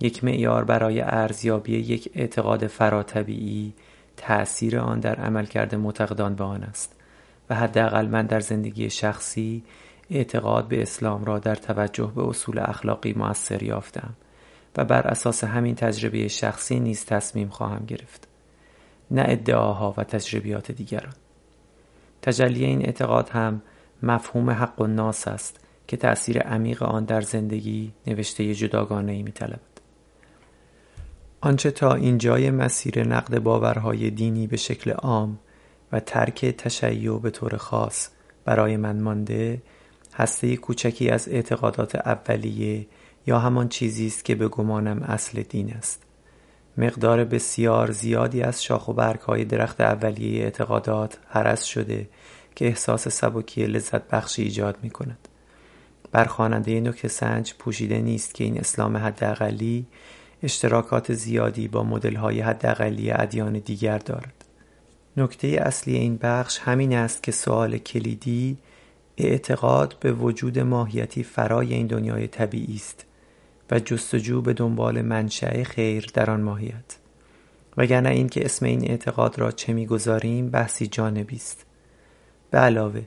یک 0.00 0.24
معیار 0.24 0.64
برای 0.64 1.00
ارزیابی 1.00 1.72
یک 1.72 2.10
اعتقاد 2.14 2.66
فراتبیعی 2.66 3.72
تأثیر 4.16 4.78
آن 4.78 5.00
در 5.00 5.14
عملکرد 5.14 5.74
معتقدان 5.74 6.34
به 6.34 6.44
آن 6.44 6.62
است 6.62 6.96
و 7.50 7.54
حداقل 7.54 8.06
من 8.06 8.26
در 8.26 8.40
زندگی 8.40 8.90
شخصی 8.90 9.62
اعتقاد 10.10 10.68
به 10.68 10.82
اسلام 10.82 11.24
را 11.24 11.38
در 11.38 11.54
توجه 11.54 12.12
به 12.16 12.28
اصول 12.28 12.58
اخلاقی 12.58 13.12
موثر 13.12 13.62
یافتم 13.62 14.14
و 14.76 14.84
بر 14.84 15.02
اساس 15.02 15.44
همین 15.44 15.74
تجربه 15.74 16.28
شخصی 16.28 16.80
نیز 16.80 17.04
تصمیم 17.04 17.48
خواهم 17.48 17.84
گرفت. 17.86 18.29
نه 19.10 19.24
ادعاها 19.28 19.94
و 19.96 20.04
تجربیات 20.04 20.72
دیگران. 20.72 21.12
تجلی 22.22 22.64
این 22.64 22.86
اعتقاد 22.86 23.28
هم 23.28 23.62
مفهوم 24.02 24.50
حق 24.50 24.80
و 24.80 24.86
ناس 24.86 25.28
است 25.28 25.60
که 25.86 25.96
تأثیر 25.96 26.38
عمیق 26.38 26.82
آن 26.82 27.04
در 27.04 27.20
زندگی 27.20 27.92
نوشته 28.06 28.54
جداگانه 28.54 29.12
ای 29.12 29.22
می 29.22 29.32
آنچه 31.40 31.70
تا 31.70 31.94
اینجای 31.94 32.50
مسیر 32.50 33.08
نقد 33.08 33.38
باورهای 33.38 34.10
دینی 34.10 34.46
به 34.46 34.56
شکل 34.56 34.90
عام 34.90 35.38
و 35.92 36.00
ترک 36.00 36.44
تشیع 36.44 37.18
به 37.18 37.30
طور 37.30 37.56
خاص 37.56 38.08
برای 38.44 38.76
من 38.76 39.00
مانده 39.00 39.62
هسته 40.14 40.56
کوچکی 40.56 41.10
از 41.10 41.28
اعتقادات 41.28 41.94
اولیه 41.94 42.86
یا 43.26 43.38
همان 43.38 43.68
چیزی 43.68 44.06
است 44.06 44.24
که 44.24 44.34
به 44.34 44.48
گمانم 44.48 45.02
اصل 45.02 45.42
دین 45.42 45.72
است. 45.72 46.02
مقدار 46.76 47.24
بسیار 47.24 47.90
زیادی 47.90 48.42
از 48.42 48.62
شاخ 48.62 48.88
و 48.88 48.92
برگ 48.92 49.20
های 49.20 49.44
درخت 49.44 49.80
اولیه 49.80 50.44
اعتقادات 50.44 51.18
حرس 51.28 51.64
شده 51.64 52.08
که 52.54 52.66
احساس 52.66 53.08
سبکی 53.08 53.66
لذت 53.66 54.08
بخشی 54.08 54.42
ایجاد 54.42 54.78
می 54.82 54.90
کند 54.90 55.28
بر 56.12 56.24
خواننده 56.24 56.80
نکته 56.80 57.08
سنج 57.08 57.54
پوشیده 57.58 57.98
نیست 57.98 58.34
که 58.34 58.44
این 58.44 58.58
اسلام 58.58 58.96
حداقلی 58.96 59.86
اشتراکات 60.42 61.12
زیادی 61.12 61.68
با 61.68 61.82
مدل‌های 61.82 62.40
حداقلی 62.40 63.10
ادیان 63.10 63.52
دیگر 63.52 63.98
دارد. 63.98 64.44
نکته 65.16 65.48
اصلی 65.48 65.96
این 65.96 66.16
بخش 66.16 66.58
همین 66.58 66.96
است 66.96 67.22
که 67.22 67.32
سوال 67.32 67.78
کلیدی 67.78 68.58
اعتقاد 69.16 69.96
به 70.00 70.12
وجود 70.12 70.58
ماهیتی 70.58 71.22
فرای 71.22 71.74
این 71.74 71.86
دنیای 71.86 72.28
طبیعی 72.28 72.74
است 72.74 73.06
و 73.70 73.78
جستجو 73.78 74.42
به 74.42 74.52
دنبال 74.52 75.02
منشأ 75.02 75.62
خیر 75.62 76.06
در 76.14 76.30
آن 76.30 76.40
ماهیت. 76.40 76.96
وگرنه 77.76 78.08
اینکه 78.08 78.44
اسم 78.44 78.66
این 78.66 78.90
اعتقاد 78.90 79.38
را 79.38 79.52
چه 79.52 79.72
می‌گذاریم 79.72 80.50
بحثی 80.50 80.86
جانبی 80.86 81.36
است. 81.36 81.66
به 82.50 82.58
علاوه 82.58 83.02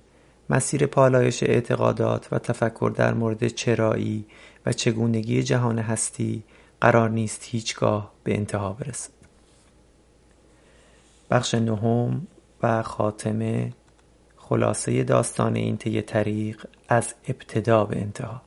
مسیر 0.49 0.85
پالایش 0.85 1.43
اعتقادات 1.43 2.27
و 2.31 2.39
تفکر 2.39 2.91
در 2.95 3.13
مورد 3.13 3.47
چرایی 3.47 4.25
و 4.65 4.73
چگونگی 4.73 5.43
جهان 5.43 5.79
هستی 5.79 6.43
قرار 6.81 7.09
نیست 7.09 7.41
هیچگاه 7.43 8.13
به 8.23 8.35
انتها 8.35 8.73
برسد. 8.73 9.11
بخش 11.31 11.53
نهم 11.53 12.27
و 12.63 12.83
خاتمه 12.83 13.73
خلاصه 14.37 15.03
داستان 15.03 15.55
این 15.55 15.77
طی 15.77 16.01
طریق 16.01 16.65
از 16.87 17.13
ابتدا 17.27 17.85
به 17.85 18.01
انتها. 18.01 18.41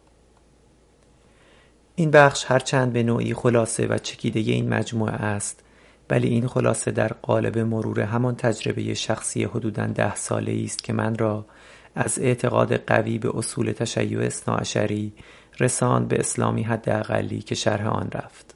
این 1.99 2.11
بخش 2.11 2.45
هرچند 2.49 2.93
به 2.93 3.03
نوعی 3.03 3.35
خلاصه 3.35 3.87
و 3.87 3.99
چکیده 3.99 4.41
این 4.41 4.69
مجموعه 4.69 5.15
است 5.15 5.65
ولی 6.11 6.29
این 6.29 6.47
خلاصه 6.47 6.91
در 6.91 7.09
قالب 7.09 7.59
مرور 7.59 8.01
همان 8.01 8.37
تجربه 8.37 8.95
شخصی 8.95 9.45
حدوداً 9.45 9.87
ده 9.87 10.15
ساله 10.15 10.63
است 10.65 10.85
که 10.85 10.93
من 10.93 11.19
را 11.19 11.47
از 11.95 12.19
اعتقاد 12.19 12.77
قوی 12.77 13.19
به 13.19 13.39
اصول 13.39 13.73
تشیع 13.73 14.21
اثناعشری 14.21 15.13
رساند 15.61 16.09
به 16.09 16.19
اسلامی 16.19 16.63
حداقلی 16.63 17.39
که 17.39 17.55
شرح 17.55 17.89
آن 17.89 18.09
رفت. 18.13 18.55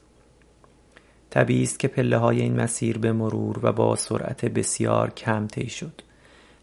طبیعی 1.29 1.63
است 1.63 1.79
که 1.79 1.87
پله 1.87 2.17
های 2.17 2.41
این 2.41 2.61
مسیر 2.61 2.97
به 2.97 3.11
مرور 3.11 3.59
و 3.63 3.71
با 3.71 3.95
سرعت 3.95 4.45
بسیار 4.45 5.09
کم 5.09 5.47
طی 5.47 5.69
شد. 5.69 6.01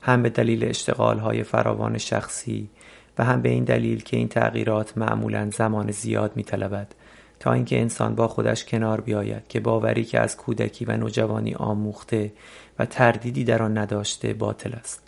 هم 0.01 0.23
به 0.23 0.31
دلیل 0.31 0.65
اشتغال 0.65 1.19
های 1.19 1.43
فراوان 1.43 1.99
شخصی 1.99 2.71
و 3.19 3.25
هم 3.25 3.43
به 3.43 3.49
این 3.49 3.65
دلیل 3.65 4.03
که 4.03 4.17
این 4.17 4.29
تغییرات 4.29 4.99
معمولا 4.99 5.51
زمان 5.51 5.91
زیاد 5.91 6.33
می 6.37 6.43
طلبد 6.43 6.95
تا 7.41 7.53
اینکه 7.53 7.81
انسان 7.81 8.15
با 8.15 8.29
خودش 8.29 8.65
کنار 8.65 9.01
بیاید 9.01 9.49
که 9.49 9.61
باوری 9.61 10.05
که 10.05 10.21
از 10.21 10.37
کودکی 10.37 10.85
و 10.85 10.97
نوجوانی 10.97 11.55
آموخته 11.55 12.33
و 12.79 12.87
تردیدی 12.87 13.45
در 13.45 13.63
آن 13.63 13.79
نداشته 13.79 14.33
باطل 14.33 14.73
است. 14.73 15.03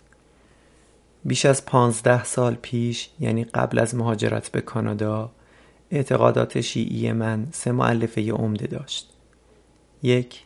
بیش 1.25 1.45
از 1.45 1.65
پانزده 1.65 2.23
سال 2.23 2.55
پیش 2.61 3.09
یعنی 3.19 3.43
قبل 3.43 3.79
از 3.79 3.95
مهاجرت 3.95 4.49
به 4.49 4.61
کانادا 4.61 5.31
اعتقادات 5.91 6.61
شیعی 6.61 7.11
من 7.11 7.47
سه 7.51 7.71
معلفه 7.71 8.31
عمده 8.31 8.67
داشت. 8.67 9.13
یک 10.03 10.43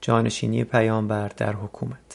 جانشینی 0.00 0.64
پیامبر 0.64 1.28
در 1.28 1.52
حکومت. 1.52 2.07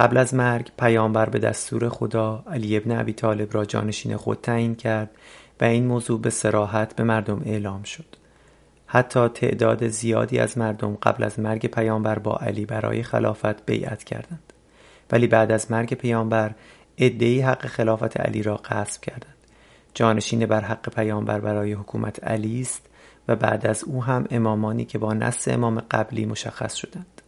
قبل 0.00 0.16
از 0.16 0.34
مرگ 0.34 0.70
پیامبر 0.78 1.28
به 1.28 1.38
دستور 1.38 1.88
خدا 1.88 2.44
علی 2.46 2.76
ابن 2.76 3.00
ابی 3.00 3.12
طالب 3.12 3.54
را 3.54 3.64
جانشین 3.64 4.16
خود 4.16 4.38
تعیین 4.42 4.74
کرد 4.74 5.10
و 5.60 5.64
این 5.64 5.86
موضوع 5.86 6.20
به 6.20 6.30
سراحت 6.30 6.96
به 6.96 7.04
مردم 7.04 7.42
اعلام 7.44 7.82
شد. 7.82 8.16
حتی 8.86 9.28
تعداد 9.28 9.88
زیادی 9.88 10.38
از 10.38 10.58
مردم 10.58 10.94
قبل 10.94 11.24
از 11.24 11.40
مرگ 11.40 11.66
پیامبر 11.66 12.18
با 12.18 12.36
علی 12.36 12.66
برای 12.66 13.02
خلافت 13.02 13.66
بیعت 13.66 14.04
کردند. 14.04 14.52
ولی 15.12 15.26
بعد 15.26 15.52
از 15.52 15.70
مرگ 15.70 15.94
پیامبر 15.94 16.54
عدهای 16.98 17.40
حق 17.40 17.66
خلافت 17.66 18.20
علی 18.20 18.42
را 18.42 18.56
غصب 18.56 19.02
کردند. 19.02 19.36
جانشین 19.94 20.46
بر 20.46 20.60
حق 20.60 20.94
پیامبر 20.94 21.40
برای 21.40 21.72
حکومت 21.72 22.24
علی 22.24 22.60
است 22.60 22.86
و 23.28 23.36
بعد 23.36 23.66
از 23.66 23.84
او 23.84 24.04
هم 24.04 24.26
امامانی 24.30 24.84
که 24.84 24.98
با 24.98 25.14
نص 25.14 25.48
امام 25.48 25.80
قبلی 25.90 26.26
مشخص 26.26 26.74
شدند. 26.74 27.19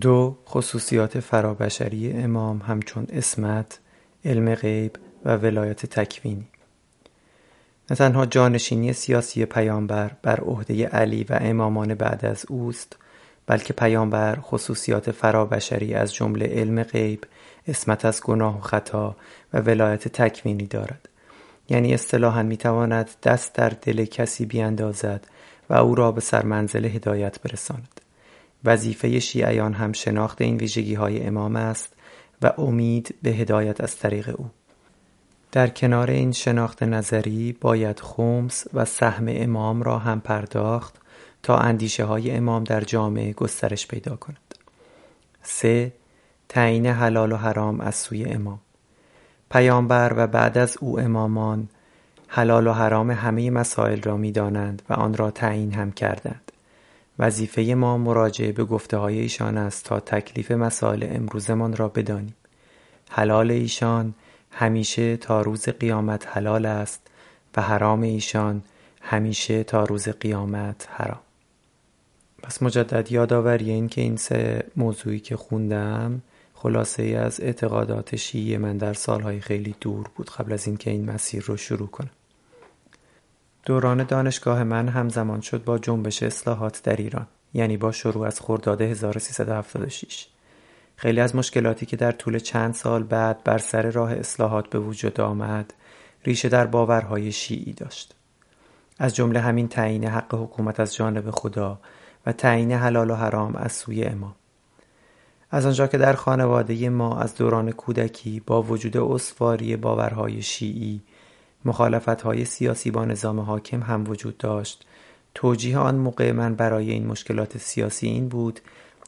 دو 0.00 0.36
خصوصیات 0.48 1.20
فرابشری 1.20 2.12
امام 2.12 2.58
همچون 2.58 3.06
اسمت 3.12 3.78
علم 4.24 4.54
غیب 4.54 4.96
و 5.24 5.36
ولایت 5.36 5.86
تکوینی. 5.86 6.48
نه 7.90 7.96
تنها 7.96 8.26
جانشینی 8.26 8.92
سیاسی 8.92 9.44
پیامبر 9.44 10.10
بر 10.22 10.40
عهده 10.40 10.86
علی 10.86 11.24
و 11.24 11.38
امامان 11.40 11.94
بعد 11.94 12.24
از 12.24 12.44
اوست 12.48 12.96
بلکه 13.46 13.72
پیامبر 13.72 14.38
خصوصیات 14.40 15.10
فرابشری 15.10 15.94
از 15.94 16.14
جمله 16.14 16.46
علم 16.46 16.82
غیب 16.82 17.24
اسمت 17.68 18.04
از 18.04 18.22
گناه 18.22 18.58
و 18.58 18.60
خطا 18.60 19.16
و 19.52 19.58
ولایت 19.58 20.08
تکوینی 20.08 20.66
دارد. 20.66 21.08
یعنی 21.68 21.94
اصطلاحا 21.94 22.42
می‌تواند 22.42 23.10
دست 23.22 23.54
در 23.54 23.68
دل 23.68 24.04
کسی 24.04 24.46
بیاندازد 24.46 25.26
و 25.70 25.74
او 25.74 25.94
را 25.94 26.12
به 26.12 26.20
سرمنزل 26.20 26.84
هدایت 26.84 27.40
برساند. 27.40 28.01
وظیفه 28.64 29.20
شیعیان 29.20 29.74
هم 29.74 29.92
شناخت 29.92 30.40
این 30.40 30.56
ویژگی 30.56 30.94
های 30.94 31.26
امام 31.26 31.56
است 31.56 31.92
و 32.42 32.52
امید 32.58 33.14
به 33.22 33.30
هدایت 33.30 33.80
از 33.80 33.96
طریق 33.96 34.40
او. 34.40 34.50
در 35.52 35.68
کنار 35.68 36.10
این 36.10 36.32
شناخت 36.32 36.82
نظری 36.82 37.56
باید 37.60 38.00
خمس 38.00 38.64
و 38.74 38.84
سهم 38.84 39.24
امام 39.28 39.82
را 39.82 39.98
هم 39.98 40.20
پرداخت 40.20 40.94
تا 41.42 41.58
اندیشه 41.58 42.04
های 42.04 42.30
امام 42.30 42.64
در 42.64 42.80
جامعه 42.80 43.32
گسترش 43.32 43.86
پیدا 43.86 44.16
کند. 44.16 44.54
سه 45.42 45.92
تعیین 46.48 46.86
حلال 46.86 47.32
و 47.32 47.36
حرام 47.36 47.80
از 47.80 47.94
سوی 47.94 48.24
امام. 48.24 48.60
پیامبر 49.50 50.12
و 50.16 50.26
بعد 50.26 50.58
از 50.58 50.76
او 50.80 51.00
امامان 51.00 51.68
حلال 52.28 52.66
و 52.66 52.72
حرام 52.72 53.10
همه 53.10 53.50
مسائل 53.50 54.02
را 54.02 54.16
می‌دانند 54.16 54.82
و 54.88 54.92
آن 54.92 55.14
را 55.14 55.30
تعیین 55.30 55.74
هم 55.74 55.92
کردند. 55.92 56.41
وظیفه 57.22 57.62
ما 57.62 57.98
مراجعه 57.98 58.52
به 58.52 58.64
گفته 58.64 58.96
های 58.96 59.18
ایشان 59.18 59.58
است 59.58 59.84
تا 59.84 60.00
تکلیف 60.00 60.50
مسائل 60.50 61.06
امروزمان 61.10 61.76
را 61.76 61.88
بدانیم. 61.88 62.34
حلال 63.10 63.50
ایشان 63.50 64.14
همیشه 64.50 65.16
تا 65.16 65.42
روز 65.42 65.68
قیامت 65.68 66.26
حلال 66.26 66.66
است 66.66 67.00
و 67.56 67.62
حرام 67.62 68.02
ایشان 68.02 68.62
همیشه 69.00 69.64
تا 69.64 69.84
روز 69.84 70.08
قیامت 70.08 70.88
حرام. 70.90 71.20
پس 72.42 72.62
مجدد 72.62 73.12
یادآوری 73.12 73.70
این 73.70 73.88
که 73.88 74.00
این 74.00 74.16
سه 74.16 74.66
موضوعی 74.76 75.20
که 75.20 75.36
خوندم 75.36 76.22
خلاصه 76.54 77.02
ای 77.02 77.14
از 77.14 77.40
اعتقادات 77.40 78.16
شیعی 78.16 78.56
من 78.56 78.76
در 78.76 78.94
سالهای 78.94 79.40
خیلی 79.40 79.74
دور 79.80 80.10
بود 80.16 80.30
قبل 80.30 80.52
از 80.52 80.66
اینکه 80.66 80.90
این 80.90 81.10
مسیر 81.10 81.42
رو 81.42 81.56
شروع 81.56 81.88
کنم. 81.88 82.10
دوران 83.66 84.04
دانشگاه 84.04 84.64
من 84.64 84.88
همزمان 84.88 85.40
شد 85.40 85.64
با 85.64 85.78
جنبش 85.78 86.22
اصلاحات 86.22 86.82
در 86.82 86.96
ایران 86.96 87.26
یعنی 87.54 87.76
با 87.76 87.92
شروع 87.92 88.26
از 88.26 88.40
خرداد 88.40 88.82
1376 88.82 90.26
خیلی 90.96 91.20
از 91.20 91.36
مشکلاتی 91.36 91.86
که 91.86 91.96
در 91.96 92.12
طول 92.12 92.38
چند 92.38 92.74
سال 92.74 93.02
بعد 93.02 93.44
بر 93.44 93.58
سر 93.58 93.90
راه 93.90 94.12
اصلاحات 94.12 94.70
به 94.70 94.78
وجود 94.78 95.20
آمد 95.20 95.74
ریشه 96.24 96.48
در 96.48 96.66
باورهای 96.66 97.32
شیعی 97.32 97.72
داشت. 97.72 98.14
از 98.98 99.14
جمله 99.14 99.40
همین 99.40 99.68
تعیین 99.68 100.04
حق 100.04 100.34
حکومت 100.34 100.80
از 100.80 100.94
جانب 100.94 101.30
خدا 101.30 101.80
و 102.26 102.32
تعیین 102.32 102.72
حلال 102.72 103.10
و 103.10 103.14
حرام 103.14 103.56
از 103.56 103.72
سوی 103.72 104.04
امام. 104.04 104.34
از 105.50 105.66
آنجا 105.66 105.86
که 105.86 105.98
در 105.98 106.12
خانواده 106.12 106.88
ما 106.88 107.18
از 107.18 107.34
دوران 107.34 107.72
کودکی 107.72 108.40
با 108.46 108.62
وجود 108.62 108.96
اسواری 108.96 109.76
باورهای 109.76 110.42
شیعی 110.42 111.00
مخالفتهای 111.64 112.44
سیاسی 112.44 112.90
با 112.90 113.04
نظام 113.04 113.40
حاکم 113.40 113.82
هم 113.82 114.04
وجود 114.08 114.38
داشت. 114.38 114.86
توجیه 115.34 115.78
آن 115.78 115.94
موقع 115.94 116.32
من 116.32 116.54
برای 116.54 116.90
این 116.90 117.06
مشکلات 117.06 117.58
سیاسی 117.58 118.06
این 118.06 118.28
بود 118.28 118.60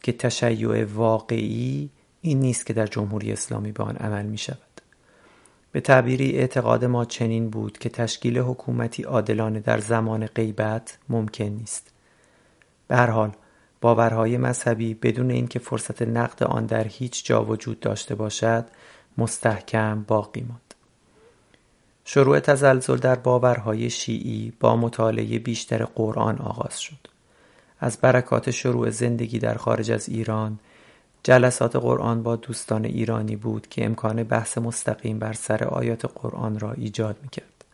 که 0.03 0.11
تشیع 0.11 0.85
واقعی 0.85 1.89
این 2.21 2.39
نیست 2.39 2.65
که 2.65 2.73
در 2.73 2.87
جمهوری 2.87 3.31
اسلامی 3.31 3.71
به 3.71 3.83
آن 3.83 3.95
عمل 3.95 4.25
می 4.25 4.37
شود 4.37 4.75
به 5.75 5.81
تعبیری 5.81 6.31
اعتقاد 6.31 6.85
ما 6.85 7.05
چنین 7.05 7.49
بود 7.49 7.77
که 7.77 7.89
تشکیل 7.89 8.37
حکومتی 8.37 9.03
عادلانه 9.03 9.59
در 9.59 9.79
زمان 9.79 10.25
غیبت 10.25 10.97
ممکن 11.09 11.45
نیست. 11.45 11.91
به 12.87 12.95
هر 12.95 13.09
حال 13.09 13.31
باورهای 13.81 14.37
مذهبی 14.37 14.93
بدون 14.93 15.31
اینکه 15.31 15.59
فرصت 15.59 16.01
نقد 16.01 16.43
آن 16.43 16.65
در 16.65 16.83
هیچ 16.87 17.25
جا 17.25 17.45
وجود 17.45 17.79
داشته 17.79 18.15
باشد 18.15 18.65
مستحکم 19.17 20.05
باقی 20.07 20.41
ماند. 20.41 20.64
شروع 22.07 22.39
تزلزل 22.39 22.97
در 22.97 23.15
باورهای 23.15 23.89
شیعی 23.89 24.53
با 24.59 24.75
مطالعه 24.75 25.39
بیشتر 25.39 25.85
قرآن 25.85 26.37
آغاز 26.37 26.79
شد. 26.79 27.07
از 27.79 27.97
برکات 27.97 28.51
شروع 28.51 28.89
زندگی 28.89 29.39
در 29.39 29.55
خارج 29.55 29.91
از 29.91 30.09
ایران 30.09 30.59
جلسات 31.23 31.75
قرآن 31.75 32.23
با 32.23 32.35
دوستان 32.35 32.85
ایرانی 32.85 33.35
بود 33.35 33.67
که 33.67 33.85
امکان 33.85 34.23
بحث 34.23 34.57
مستقیم 34.57 35.19
بر 35.19 35.33
سر 35.33 35.63
آیات 35.63 36.05
قرآن 36.05 36.59
را 36.59 36.71
ایجاد 36.71 37.17
می‌کرد. 37.21 37.65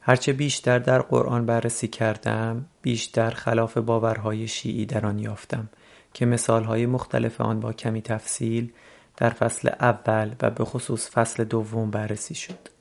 هرچه 0.00 0.32
بیشتر 0.32 0.78
در 0.78 1.02
قرآن 1.02 1.46
بررسی 1.46 1.88
کردم 1.88 2.66
بیشتر 2.82 3.30
خلاف 3.30 3.76
باورهای 3.78 4.48
شیعی 4.48 4.86
در 4.86 5.06
آن 5.06 5.18
یافتم 5.18 5.68
که 6.14 6.26
مثالهای 6.26 6.86
مختلف 6.86 7.40
آن 7.40 7.60
با 7.60 7.72
کمی 7.72 8.02
تفصیل 8.02 8.72
در 9.16 9.30
فصل 9.30 9.68
اول 9.80 10.34
و 10.42 10.50
به 10.50 10.64
خصوص 10.64 11.10
فصل 11.10 11.44
دوم 11.44 11.90
بررسی 11.90 12.34
شد. 12.34 12.77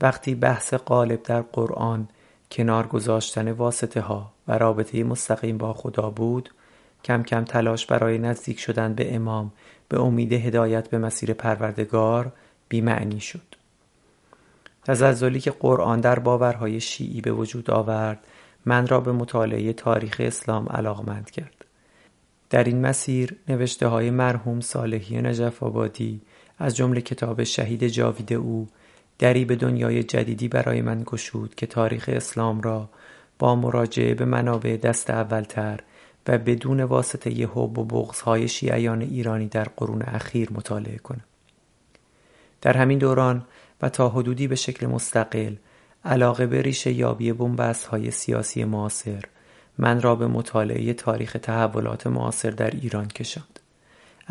وقتی 0.00 0.34
بحث 0.34 0.74
غالب 0.74 1.22
در 1.22 1.42
قرآن 1.42 2.08
کنار 2.50 2.86
گذاشتن 2.86 3.50
واسطه 3.50 4.00
ها 4.00 4.32
و 4.48 4.58
رابطه 4.58 5.04
مستقیم 5.04 5.58
با 5.58 5.72
خدا 5.72 6.10
بود 6.10 6.50
کم 7.04 7.22
کم 7.22 7.44
تلاش 7.44 7.86
برای 7.86 8.18
نزدیک 8.18 8.60
شدن 8.60 8.94
به 8.94 9.14
امام 9.14 9.52
به 9.88 10.00
امید 10.00 10.32
هدایت 10.32 10.90
به 10.90 10.98
مسیر 10.98 11.32
پروردگار 11.32 12.32
بیمعنی 12.68 13.20
شد. 13.20 13.54
تزلزلی 14.84 15.40
که 15.40 15.50
قرآن 15.50 16.00
در 16.00 16.18
باورهای 16.18 16.80
شیعی 16.80 17.20
به 17.20 17.32
وجود 17.32 17.70
آورد 17.70 18.26
من 18.66 18.86
را 18.86 19.00
به 19.00 19.12
مطالعه 19.12 19.72
تاریخ 19.72 20.16
اسلام 20.24 20.68
علاقمند 20.68 21.30
کرد. 21.30 21.64
در 22.50 22.64
این 22.64 22.80
مسیر 22.80 23.36
نوشته 23.48 23.86
های 23.86 24.10
مرحوم 24.10 24.60
صالحی 24.60 25.22
نجف 25.22 25.62
آبادی 25.62 26.20
از 26.58 26.76
جمله 26.76 27.00
کتاب 27.00 27.44
شهید 27.44 27.86
جاوید 27.86 28.32
او 28.32 28.68
دری 29.20 29.44
به 29.44 29.56
دنیای 29.56 30.02
جدیدی 30.02 30.48
برای 30.48 30.82
من 30.82 31.02
گشود 31.06 31.54
که 31.54 31.66
تاریخ 31.66 32.10
اسلام 32.12 32.60
را 32.60 32.88
با 33.38 33.54
مراجعه 33.54 34.14
به 34.14 34.24
منابع 34.24 34.76
دست 34.76 35.10
اولتر 35.10 35.80
و 36.28 36.38
بدون 36.38 36.80
واسطه 36.80 37.30
حب 37.30 37.78
و 37.78 37.84
بغضهای 37.84 38.48
شیعیان 38.48 39.02
ایرانی 39.02 39.48
در 39.48 39.64
قرون 39.64 40.02
اخیر 40.02 40.52
مطالعه 40.52 40.98
کنم. 40.98 41.24
در 42.60 42.76
همین 42.76 42.98
دوران 42.98 43.44
و 43.82 43.88
تا 43.88 44.08
حدودی 44.08 44.48
به 44.48 44.54
شکل 44.54 44.86
مستقل 44.86 45.54
علاقه 46.04 46.46
به 46.46 46.62
ریشه 46.62 46.92
یابی 46.92 47.32
بنبست 47.32 47.86
های 47.86 48.10
سیاسی 48.10 48.64
معاصر 48.64 49.24
من 49.78 50.00
را 50.00 50.14
به 50.14 50.26
مطالعه 50.26 50.92
تاریخ 50.92 51.36
تحولات 51.42 52.06
معاصر 52.06 52.50
در 52.50 52.70
ایران 52.70 53.08
کشاند. 53.08 53.59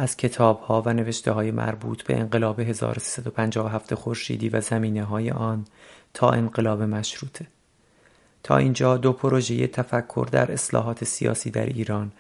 از 0.02 0.18
کتاب 0.18 0.60
ها 0.60 0.84
و 0.86 0.94
نوشته 0.94 1.32
های 1.32 1.52
مربوط 1.52 2.04
به 2.04 2.20
انقلاب 2.20 2.60
1357 2.60 3.94
خورشیدی 3.96 4.50
و 4.50 4.62
زمینه 4.62 5.04
های 5.04 5.32
آن 5.32 5.66
تا 6.14 6.30
انقلاب 6.30 6.82
مشروطه 6.82 7.48
تا 8.44 8.58
اینجا 8.58 8.98
دو 8.98 9.14
پروژه 9.14 9.68
تفکر 9.68 10.28
در 10.32 10.52
اصلاحات 10.52 11.04
سیاسی 11.04 11.52
در 11.52 11.66
ایران 11.66 12.12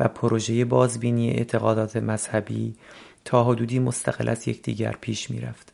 و 0.00 0.08
پروژه 0.08 0.64
بازبینی 0.64 1.30
اعتقادات 1.30 1.96
مذهبی 1.96 2.74
تا 3.24 3.44
حدودی 3.44 3.78
مستقل 3.78 4.28
از 4.28 4.48
یکدیگر 4.48 4.96
پیش 5.00 5.30
می 5.30 5.40
رفت. 5.40 5.72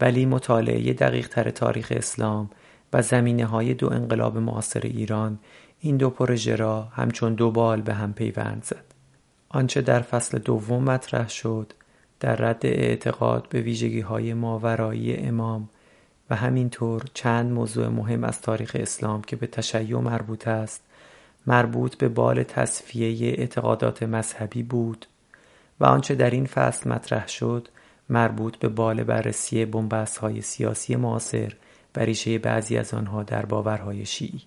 ولی 0.00 0.26
مطالعه 0.26 0.92
دقیق 0.92 1.28
تر 1.28 1.50
تاریخ 1.50 1.92
اسلام 1.96 2.50
و 2.92 3.02
زمینه 3.02 3.46
های 3.46 3.74
دو 3.74 3.92
انقلاب 3.92 4.38
معاصر 4.38 4.80
ایران 4.80 5.38
این 5.80 5.96
دو 5.96 6.10
پروژه 6.10 6.56
را 6.56 6.82
همچون 6.82 7.34
دو 7.34 7.50
بال 7.50 7.80
به 7.80 7.94
هم 7.94 8.12
پیوند 8.12 8.64
زد. 8.64 8.87
آنچه 9.48 9.80
در 9.80 10.00
فصل 10.00 10.38
دوم 10.38 10.84
مطرح 10.84 11.28
شد 11.28 11.72
در 12.20 12.36
رد 12.36 12.66
اعتقاد 12.66 13.48
به 13.48 13.60
ویژگی 13.60 14.00
های 14.00 14.34
ماورایی 14.34 15.16
امام 15.16 15.68
و 16.30 16.36
همینطور 16.36 17.02
چند 17.14 17.52
موضوع 17.52 17.88
مهم 17.88 18.24
از 18.24 18.40
تاریخ 18.40 18.76
اسلام 18.80 19.22
که 19.22 19.36
به 19.36 19.46
تشیع 19.46 19.98
مربوط 19.98 20.48
است 20.48 20.82
مربوط 21.46 21.96
به 21.96 22.08
بال 22.08 22.42
تصفیه 22.42 23.28
اعتقادات 23.28 24.02
مذهبی 24.02 24.62
بود 24.62 25.06
و 25.80 25.84
آنچه 25.84 26.14
در 26.14 26.30
این 26.30 26.46
فصل 26.46 26.90
مطرح 26.90 27.28
شد 27.28 27.68
مربوط 28.08 28.56
به 28.56 28.68
بال 28.68 29.04
بررسی 29.04 29.64
بنبست 29.64 30.16
های 30.18 30.42
سیاسی 30.42 30.96
معاصر 30.96 31.56
و 31.96 32.00
ریشه 32.00 32.38
بعضی 32.38 32.76
از 32.76 32.94
آنها 32.94 33.22
در 33.22 33.46
باورهای 33.46 34.06
شیعی. 34.06 34.42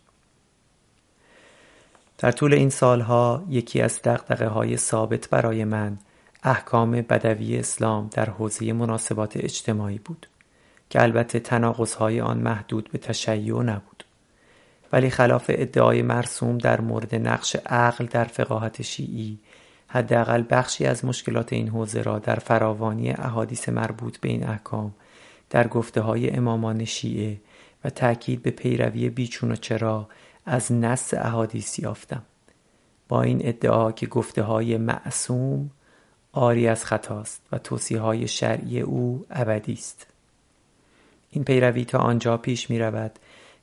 در 2.21 2.31
طول 2.31 2.53
این 2.53 2.69
سالها 2.69 3.43
یکی 3.49 3.81
از 3.81 4.01
دقدقه 4.01 4.47
های 4.47 4.77
ثابت 4.77 5.29
برای 5.29 5.65
من 5.65 5.97
احکام 6.43 6.91
بدوی 6.91 7.57
اسلام 7.57 8.09
در 8.11 8.29
حوزه 8.29 8.73
مناسبات 8.73 9.37
اجتماعی 9.37 9.97
بود 9.97 10.27
که 10.89 11.01
البته 11.01 11.39
تناقضهای 11.39 12.21
آن 12.21 12.37
محدود 12.37 12.89
به 12.91 12.97
تشیع 12.97 13.61
نبود. 13.61 14.03
ولی 14.93 15.09
خلاف 15.09 15.45
ادعای 15.49 16.01
مرسوم 16.01 16.57
در 16.57 16.81
مورد 16.81 17.15
نقش 17.15 17.55
عقل 17.55 18.05
در 18.05 18.23
فقاهت 18.23 18.81
شیعی 18.81 19.39
حداقل 19.87 20.43
بخشی 20.49 20.85
از 20.85 21.05
مشکلات 21.05 21.53
این 21.53 21.67
حوزه 21.67 22.01
را 22.01 22.19
در 22.19 22.35
فراوانی 22.35 23.11
احادیث 23.11 23.69
مربوط 23.69 24.17
به 24.17 24.29
این 24.29 24.47
احکام 24.47 24.93
در 25.49 25.67
گفته 25.67 26.01
های 26.01 26.29
امامان 26.29 26.85
شیعه 26.85 27.37
و 27.83 27.89
تأکید 27.89 28.41
به 28.41 28.51
پیروی 28.51 29.09
بیچون 29.09 29.51
و 29.51 29.55
چرا 29.55 30.07
از 30.45 30.71
نص 30.71 31.13
احادیث 31.13 31.79
یافتم. 31.79 32.21
با 33.07 33.21
این 33.21 33.39
ادعا 33.43 33.91
که 33.91 34.07
گفته 34.07 34.43
های 34.43 34.77
معصوم 34.77 35.71
آری 36.31 36.67
از 36.67 36.85
خطاست 36.85 37.41
و 37.51 37.57
توصیه 37.57 37.99
های 37.99 38.27
شرعی 38.27 38.81
او 38.81 39.25
ابدی 39.29 39.73
است. 39.73 40.07
این 41.29 41.43
پیروی 41.43 41.85
تا 41.85 41.97
آنجا 41.97 42.37
پیش 42.37 42.69
می 42.69 42.79
رود 42.79 43.11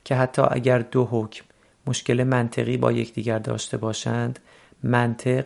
که 0.04 0.14
حتی 0.14 0.42
اگر 0.50 0.78
دو 0.78 1.08
حکم 1.10 1.44
مشکل 1.86 2.24
منطقی 2.24 2.76
با 2.76 2.92
یکدیگر 2.92 3.38
داشته 3.38 3.76
باشند 3.76 4.38
منطق 4.82 5.44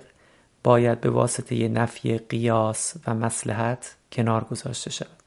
باید 0.62 1.01
به 1.01 1.11
واسطه 1.11 1.69
نفی 1.69 2.19
قیاس 2.19 2.94
و 3.07 3.15
مسلحت 3.15 3.97
کنار 4.12 4.44
گذاشته 4.44 4.91
شود. 4.91 5.23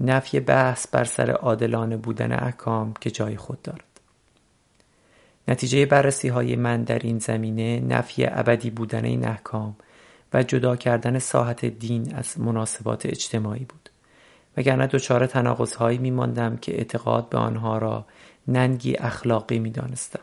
نفی 0.00 0.40
بحث 0.40 0.86
بر 0.88 1.04
سر 1.04 1.30
عادلانه 1.30 1.96
بودن 1.96 2.32
احکام 2.32 2.94
که 3.00 3.10
جای 3.10 3.36
خود 3.36 3.62
دارد. 3.62 3.93
نتیجه 5.48 5.86
بررسی 5.86 6.28
های 6.28 6.56
من 6.56 6.82
در 6.82 6.98
این 6.98 7.18
زمینه 7.18 7.80
نفی 7.80 8.26
ابدی 8.26 8.70
بودن 8.70 9.04
این 9.04 9.28
احکام 9.28 9.76
و 10.34 10.42
جدا 10.42 10.76
کردن 10.76 11.18
ساحت 11.18 11.64
دین 11.64 12.14
از 12.14 12.40
مناسبات 12.40 13.06
اجتماعی 13.06 13.64
بود. 13.64 13.90
وگرنه 14.56 14.86
دچار 14.86 15.26
تناقضهایی 15.26 15.98
میماندم 15.98 16.56
که 16.56 16.76
اعتقاد 16.76 17.28
به 17.28 17.38
آنها 17.38 17.78
را 17.78 18.06
ننگی 18.48 18.96
اخلاقی 18.96 19.58
می‌دانستم. 19.58 20.20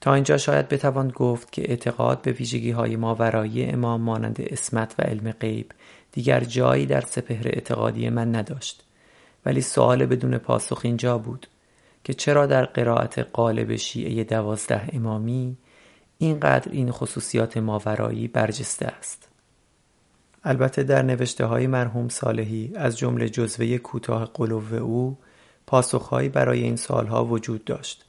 تا 0.00 0.14
اینجا 0.14 0.38
شاید 0.38 0.68
بتوان 0.68 1.08
گفت 1.08 1.52
که 1.52 1.70
اعتقاد 1.70 2.22
به 2.22 2.32
ویژگی 2.32 2.70
های 2.70 2.96
امام 3.70 4.00
مانند 4.00 4.36
اسمت 4.40 4.94
و 4.98 5.02
علم 5.02 5.32
غیب 5.32 5.72
دیگر 6.12 6.40
جایی 6.40 6.86
در 6.86 7.00
سپهر 7.00 7.48
اعتقادی 7.48 8.08
من 8.08 8.34
نداشت. 8.34 8.84
ولی 9.46 9.60
سوال 9.60 10.06
بدون 10.06 10.38
پاسخ 10.38 10.80
اینجا 10.84 11.18
بود. 11.18 11.46
که 12.04 12.14
چرا 12.14 12.46
در 12.46 12.64
قرائت 12.64 13.18
قالب 13.18 13.76
شیعه 13.76 14.24
دوازده 14.24 14.88
امامی 14.92 15.56
اینقدر 16.18 16.72
این 16.72 16.90
خصوصیات 16.90 17.56
ماورایی 17.56 18.28
برجسته 18.28 18.86
است؟ 18.86 19.28
البته 20.44 20.82
در 20.82 21.02
نوشته 21.02 21.44
های 21.44 21.66
مرحوم 21.66 22.08
صالحی 22.08 22.72
از 22.76 22.98
جمله 22.98 23.28
جزوه 23.28 23.78
کوتاه 23.78 24.30
قلوب 24.34 24.74
او 24.74 25.18
پاسخهایی 25.66 26.28
برای 26.28 26.62
این 26.62 26.76
سالها 26.76 27.24
وجود 27.24 27.64
داشت. 27.64 28.04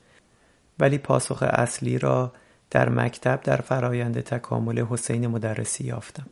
ولی 0.80 0.98
پاسخ 0.98 1.44
اصلی 1.44 1.98
را 1.98 2.34
در 2.70 2.90
مکتب 2.90 3.40
در 3.44 3.58
فرایند 3.58 4.20
تکامل 4.22 4.80
حسین 4.80 5.28
مدرسی 5.28 5.84
یافتم. 5.84 6.26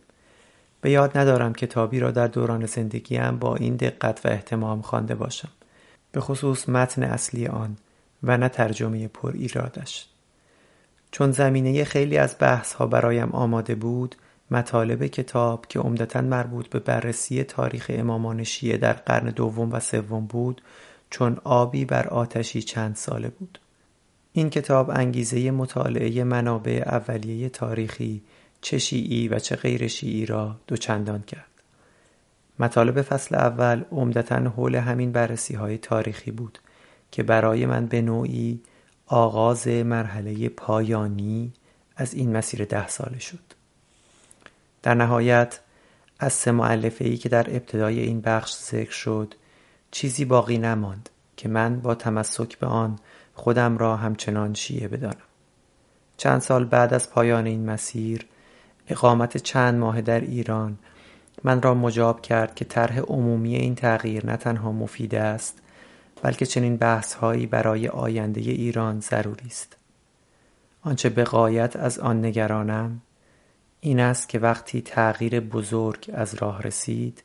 به 0.81 0.91
یاد 0.91 1.17
ندارم 1.17 1.53
کتابی 1.53 1.99
را 1.99 2.11
در 2.11 2.27
دوران 2.27 2.65
زندگیم 2.65 3.38
با 3.38 3.56
این 3.56 3.75
دقت 3.75 4.25
و 4.25 4.30
احتمام 4.30 4.81
خوانده 4.81 5.15
باشم. 5.15 5.49
به 6.11 6.22
خصوص 6.22 6.69
متن 6.69 7.03
اصلی 7.03 7.48
آن 7.48 7.77
و 8.23 8.38
نه 8.38 8.49
ترجمه 8.49 9.07
پر 9.07 9.31
ایرادش. 9.31 10.07
چون 11.11 11.31
زمینه 11.31 11.83
خیلی 11.83 12.17
از 12.17 12.35
بحث 12.40 12.73
ها 12.73 12.85
برایم 12.88 13.30
آماده 13.30 13.75
بود 13.75 14.15
مطالب 14.51 15.07
کتاب 15.07 15.65
که 15.69 15.80
عمدتا 15.80 16.22
مربوط 16.22 16.67
به 16.67 16.80
بررسی 16.80 17.43
تاریخ 17.43 17.91
امامان 17.93 18.43
شیعه 18.43 18.77
در 18.77 18.93
قرن 18.93 19.30
دوم 19.30 19.73
و 19.73 19.80
سوم 19.80 20.25
بود 20.25 20.61
چون 21.09 21.38
آبی 21.43 21.85
بر 21.85 22.07
آتشی 22.07 22.61
چند 22.61 22.95
ساله 22.95 23.30
بود. 23.30 23.59
این 24.33 24.49
کتاب 24.49 24.90
انگیزه 24.90 25.51
مطالعه 25.51 26.23
منابع 26.23 26.83
اولیه 26.85 27.49
تاریخی 27.49 28.22
چه 28.61 28.77
شیعی 28.77 29.27
و 29.27 29.40
چه 29.40 29.56
غیر 29.56 29.88
شیعی 29.88 30.25
را 30.25 30.56
دوچندان 30.67 31.22
کرد. 31.22 31.50
مطالب 32.61 33.01
فصل 33.01 33.35
اول 33.35 33.83
عمدتا 33.91 34.35
حول 34.35 34.75
همین 34.75 35.11
بررسی 35.11 35.53
های 35.53 35.77
تاریخی 35.77 36.31
بود 36.31 36.59
که 37.11 37.23
برای 37.23 37.65
من 37.65 37.85
به 37.85 38.01
نوعی 38.01 38.61
آغاز 39.06 39.67
مرحله 39.67 40.49
پایانی 40.49 41.53
از 41.95 42.14
این 42.14 42.38
مسیر 42.38 42.65
ده 42.65 42.88
ساله 42.88 43.19
شد. 43.19 43.40
در 44.83 44.93
نهایت 44.93 45.59
از 46.19 46.33
سه 46.33 46.51
معلفه 46.51 47.06
ای 47.06 47.17
که 47.17 47.30
در 47.30 47.49
ابتدای 47.49 47.99
این 47.99 48.22
بخش 48.22 48.56
ذکر 48.56 48.91
شد 48.91 49.33
چیزی 49.91 50.25
باقی 50.25 50.57
نماند 50.57 51.09
که 51.38 51.49
من 51.49 51.80
با 51.80 51.95
تمسک 51.95 52.57
به 52.57 52.67
آن 52.67 52.99
خودم 53.33 53.77
را 53.77 53.98
همچنان 53.98 54.53
شیعه 54.53 54.88
بدانم. 54.88 55.27
چند 56.17 56.41
سال 56.41 56.65
بعد 56.65 56.93
از 56.93 57.09
پایان 57.09 57.45
این 57.45 57.65
مسیر 57.65 58.25
اقامت 58.88 59.38
چند 59.38 59.80
ماه 59.80 60.01
در 60.01 60.19
ایران 60.19 60.77
من 61.43 61.61
را 61.61 61.74
مجاب 61.74 62.22
کرد 62.22 62.56
که 62.56 62.66
طرح 62.66 63.00
عمومی 63.00 63.56
این 63.56 63.76
تغییر 63.76 64.26
نه 64.26 64.38
تنها 64.38 64.72
مفید 64.72 65.16
است 65.16 65.61
بلکه 66.22 66.45
چنین 66.45 66.77
بحث 66.77 67.14
هایی 67.14 67.45
برای 67.45 67.88
آینده 67.88 68.42
ایران 68.42 69.00
ضروری 69.00 69.48
است. 69.48 69.77
آنچه 70.82 71.10
به 71.10 71.24
قایت 71.24 71.76
از 71.76 72.00
آن 72.00 72.26
نگرانم 72.26 73.01
این 73.80 74.00
است 74.00 74.30
که 74.30 74.40
وقتی 74.40 74.82
تغییر 74.82 75.40
بزرگ 75.40 76.11
از 76.14 76.34
راه 76.34 76.61
رسید 76.61 77.24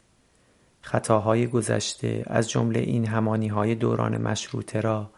خطاهای 0.80 1.46
گذشته 1.46 2.22
از 2.26 2.50
جمله 2.50 2.80
این 2.80 3.06
همانی 3.06 3.48
های 3.48 3.74
دوران 3.74 4.22
مشروطه 4.22 4.80
را 4.80 5.10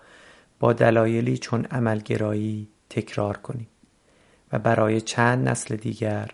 با 0.61 0.73
دلایلی 0.73 1.39
چون 1.39 1.65
عملگرایی 1.65 2.69
تکرار 2.91 3.37
کنیم 3.37 3.69
و 4.53 4.59
برای 4.59 5.01
چند 5.01 5.49
نسل 5.49 5.77
دیگر 5.77 6.31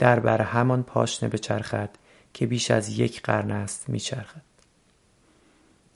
در 0.00 0.20
بر 0.20 0.42
همان 0.42 0.82
پاشنه 0.82 1.28
بچرخد 1.28 1.90
که 2.34 2.46
بیش 2.46 2.70
از 2.70 2.98
یک 2.98 3.22
قرن 3.22 3.50
است 3.50 3.88
میچرخد 3.88 4.42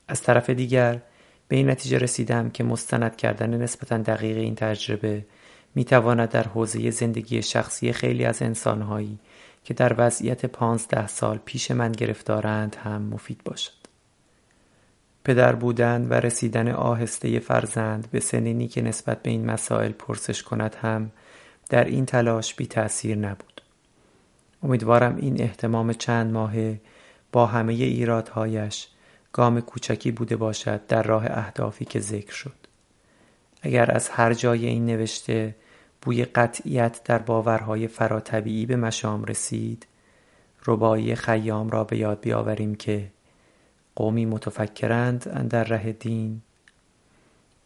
از 0.08 0.22
طرف 0.22 0.50
دیگر 0.50 1.00
به 1.48 1.56
این 1.56 1.70
نتیجه 1.70 1.98
رسیدم 1.98 2.50
که 2.50 2.64
مستند 2.64 3.16
کردن 3.16 3.62
نسبتا 3.62 3.98
دقیق 3.98 4.36
این 4.36 4.54
تجربه 4.54 5.26
می‌تواند 5.74 6.28
در 6.28 6.42
حوزه 6.42 6.90
زندگی 6.90 7.42
شخصی 7.42 7.92
خیلی 7.92 8.24
از 8.24 8.42
انسانهایی 8.42 9.18
که 9.64 9.74
در 9.74 9.94
وضعیت 9.98 10.46
پانزده 10.46 11.06
سال 11.06 11.38
پیش 11.44 11.70
من 11.70 11.92
گرفتارند 11.92 12.76
هم 12.84 13.02
مفید 13.02 13.40
باشد 13.44 13.84
پدر 15.24 15.54
بودن 15.54 16.08
و 16.08 16.14
رسیدن 16.14 16.68
آهسته 16.68 17.38
فرزند 17.38 18.08
به 18.10 18.20
سنینی 18.20 18.68
که 18.68 18.82
نسبت 18.82 19.22
به 19.22 19.30
این 19.30 19.46
مسائل 19.46 19.92
پرسش 19.92 20.42
کند 20.42 20.74
هم 20.82 21.10
در 21.70 21.84
این 21.84 22.06
تلاش 22.06 22.54
بی 22.54 22.66
تأثیر 22.66 23.18
نبود. 23.18 23.53
امیدوارم 24.64 25.16
این 25.16 25.42
احتمام 25.42 25.92
چند 25.92 26.32
ماهه 26.32 26.80
با 27.32 27.46
همه 27.46 27.72
ایرادهایش 27.72 28.88
گام 29.32 29.60
کوچکی 29.60 30.10
بوده 30.10 30.36
باشد 30.36 30.86
در 30.86 31.02
راه 31.02 31.24
اهدافی 31.26 31.84
که 31.84 32.00
ذکر 32.00 32.32
شد. 32.32 32.56
اگر 33.62 33.90
از 33.90 34.08
هر 34.08 34.34
جای 34.34 34.66
این 34.66 34.86
نوشته 34.86 35.56
بوی 36.02 36.24
قطعیت 36.24 37.00
در 37.04 37.18
باورهای 37.18 37.88
فراتبیعی 37.88 38.66
به 38.66 38.76
مشام 38.76 39.24
رسید 39.24 39.86
ربایی 40.66 41.14
خیام 41.14 41.70
را 41.70 41.84
به 41.84 41.96
یاد 41.96 42.20
بیاوریم 42.20 42.74
که 42.74 43.10
قومی 43.96 44.26
متفکرند 44.26 45.48
در 45.48 45.64
ره 45.64 45.92
دین 45.92 46.42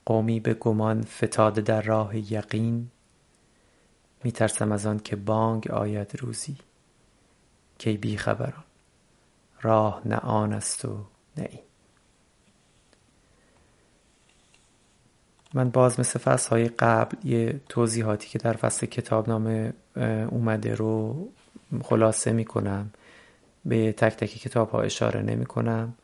قومی 0.07 0.41
به 0.41 0.55
گمان 0.55 1.03
فتاده 1.03 1.61
در 1.61 1.83
راه 1.83 2.33
یقین 2.33 2.91
میترسم 4.25 4.73
از 4.73 4.87
آن 4.87 4.99
که 4.99 5.17
بانگ 5.17 5.71
آید 5.71 6.11
روزی 6.19 6.57
کی 7.79 7.97
بی 7.97 8.17
خبران 8.17 8.65
راه 9.63 10.03
نه 10.05 10.17
آن 10.17 10.53
است 10.53 10.85
و 10.85 11.05
نه 11.37 11.49
این. 11.51 11.61
من 15.55 15.71
باز 15.71 16.01
مثل 16.01 16.19
فصل 16.19 16.51
های 16.51 16.69
قبل 16.69 17.27
یه 17.27 17.61
توضیحاتی 17.69 18.29
که 18.29 18.39
در 18.39 18.53
فصل 18.53 18.87
کتاب 18.87 19.29
نامه 19.29 19.73
اومده 20.31 20.75
رو 20.75 21.29
خلاصه 21.83 22.33
می‌کنم. 22.33 22.91
به 23.65 23.93
تک 23.93 24.17
تک 24.17 24.29
کتاب 24.29 24.71
ها 24.71 24.81
اشاره 24.81 25.23
نمی 25.23 25.47
کنم 25.47 25.95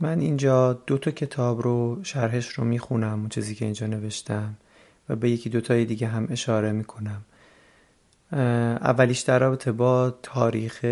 من 0.00 0.20
اینجا 0.20 0.72
دو 0.72 0.98
تا 0.98 1.10
کتاب 1.10 1.62
رو 1.62 2.00
شرحش 2.02 2.46
رو 2.48 2.64
می‌خونم 2.64 3.20
اون 3.20 3.28
چیزی 3.28 3.54
که 3.54 3.64
اینجا 3.64 3.86
نوشتم 3.86 4.56
و 5.08 5.16
به 5.16 5.30
یکی 5.30 5.50
دوتای 5.50 5.84
دیگه 5.84 6.06
هم 6.06 6.26
اشاره 6.30 6.72
می‌کنم. 6.72 7.22
اولیش 8.32 9.20
در 9.20 9.38
رابطه 9.38 9.72
با 9.72 10.10
تاریخ 10.22 10.84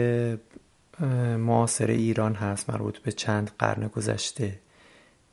معاصر 1.39 1.87
ایران 1.87 2.35
هست 2.35 2.71
مربوط 2.71 2.99
به 2.99 3.13
چند 3.13 3.51
قرن 3.59 3.89
گذشته 3.89 4.59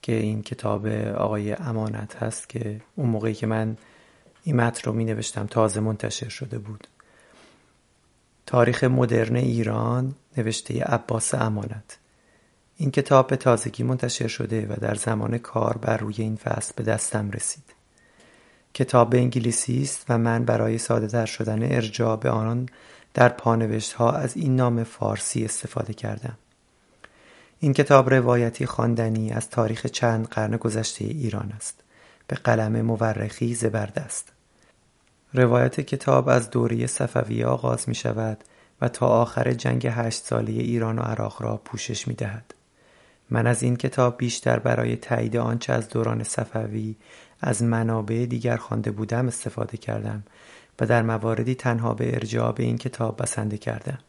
که 0.02 0.14
این 0.14 0.42
کتاب 0.42 0.88
آقای 1.18 1.54
امانت 1.54 2.16
هست 2.16 2.50
که 2.50 2.82
اون 2.96 3.10
موقعی 3.10 3.34
که 3.34 3.48
من 3.48 3.78
این 4.44 4.56
متن 4.56 4.82
رو 4.84 4.94
می 4.94 5.06
نوشتم 5.06 5.46
تازه 5.46 5.80
منتشر 5.80 6.30
شده 6.30 6.60
بود. 6.60 6.88
تاریخ 8.46 8.84
مدرن 8.84 9.36
ایران 9.36 10.16
نوشته 10.38 10.84
عباس 10.84 11.34
امانت. 11.34 11.98
این 12.78 12.92
کتاب 12.92 13.28
به 13.28 13.36
تازگی 13.36 13.84
منتشر 13.84 14.28
شده 14.28 14.68
و 14.70 14.76
در 14.82 14.96
زمان 14.96 15.38
کار 15.38 15.78
بر 15.78 15.98
روی 15.98 16.16
این 16.18 16.36
فصل 16.36 16.74
به 16.76 16.84
دستم 16.84 17.32
رسید. 17.32 17.75
کتاب 18.76 19.16
انگلیسی 19.16 19.82
است 19.82 20.06
و 20.10 20.18
من 20.18 20.46
برای 20.46 20.78
ساده 20.78 21.08
تر 21.08 21.26
شدن 21.26 21.64
ارجاع 21.64 22.18
به 22.18 22.30
آن 22.30 22.70
در 23.14 23.30
پانوشت 23.30 23.94
ها 23.94 24.12
از 24.12 24.38
این 24.38 24.56
نام 24.56 24.84
فارسی 24.84 25.46
استفاده 25.46 25.94
کردم. 25.94 26.38
این 27.60 27.74
کتاب 27.74 28.14
روایتی 28.14 28.66
خواندنی 28.66 29.32
از 29.32 29.50
تاریخ 29.50 29.86
چند 29.86 30.28
قرن 30.28 30.58
گذشته 30.58 31.06
ایران 31.06 31.52
است. 31.56 31.84
به 32.28 32.36
قلم 32.36 32.82
مورخی 32.82 33.56
زبردست. 33.56 34.32
روایت 35.34 35.82
کتاب 35.82 36.30
از 36.30 36.50
دوره 36.50 36.88
صفویه 36.88 37.46
آغاز 37.46 37.90
می 37.90 37.96
شود 37.96 38.44
و 38.82 38.90
تا 38.90 39.08
آخر 39.08 39.54
جنگ 39.54 39.88
هشت 39.88 40.24
ساله 40.24 40.52
ایران 40.52 41.00
و 41.00 41.02
عراق 41.02 41.42
را 41.42 41.58
پوشش 41.58 42.08
می 42.08 42.14
دهد. 42.14 42.54
من 43.30 43.48
از 43.48 43.64
این 43.64 43.76
کتاب 43.76 44.18
بیشتر 44.18 44.60
برای 44.60 44.96
تایید 44.96 45.38
آنچه 45.38 45.74
از 45.74 45.90
دوران 45.90 46.24
صفوی 46.24 46.96
از 47.42 47.64
منابع 47.64 48.26
دیگر 48.26 48.58
خوانده 48.58 48.92
بودم 48.92 49.28
استفاده 49.28 49.78
کردم 49.78 50.24
و 50.80 50.86
در 50.86 51.02
مواردی 51.02 51.56
تنها 51.56 51.94
به 51.94 52.14
ارجاع 52.14 52.52
به 52.52 52.64
این 52.64 52.78
کتاب 52.78 53.22
بسنده 53.22 53.58
کردم. 53.58 54.00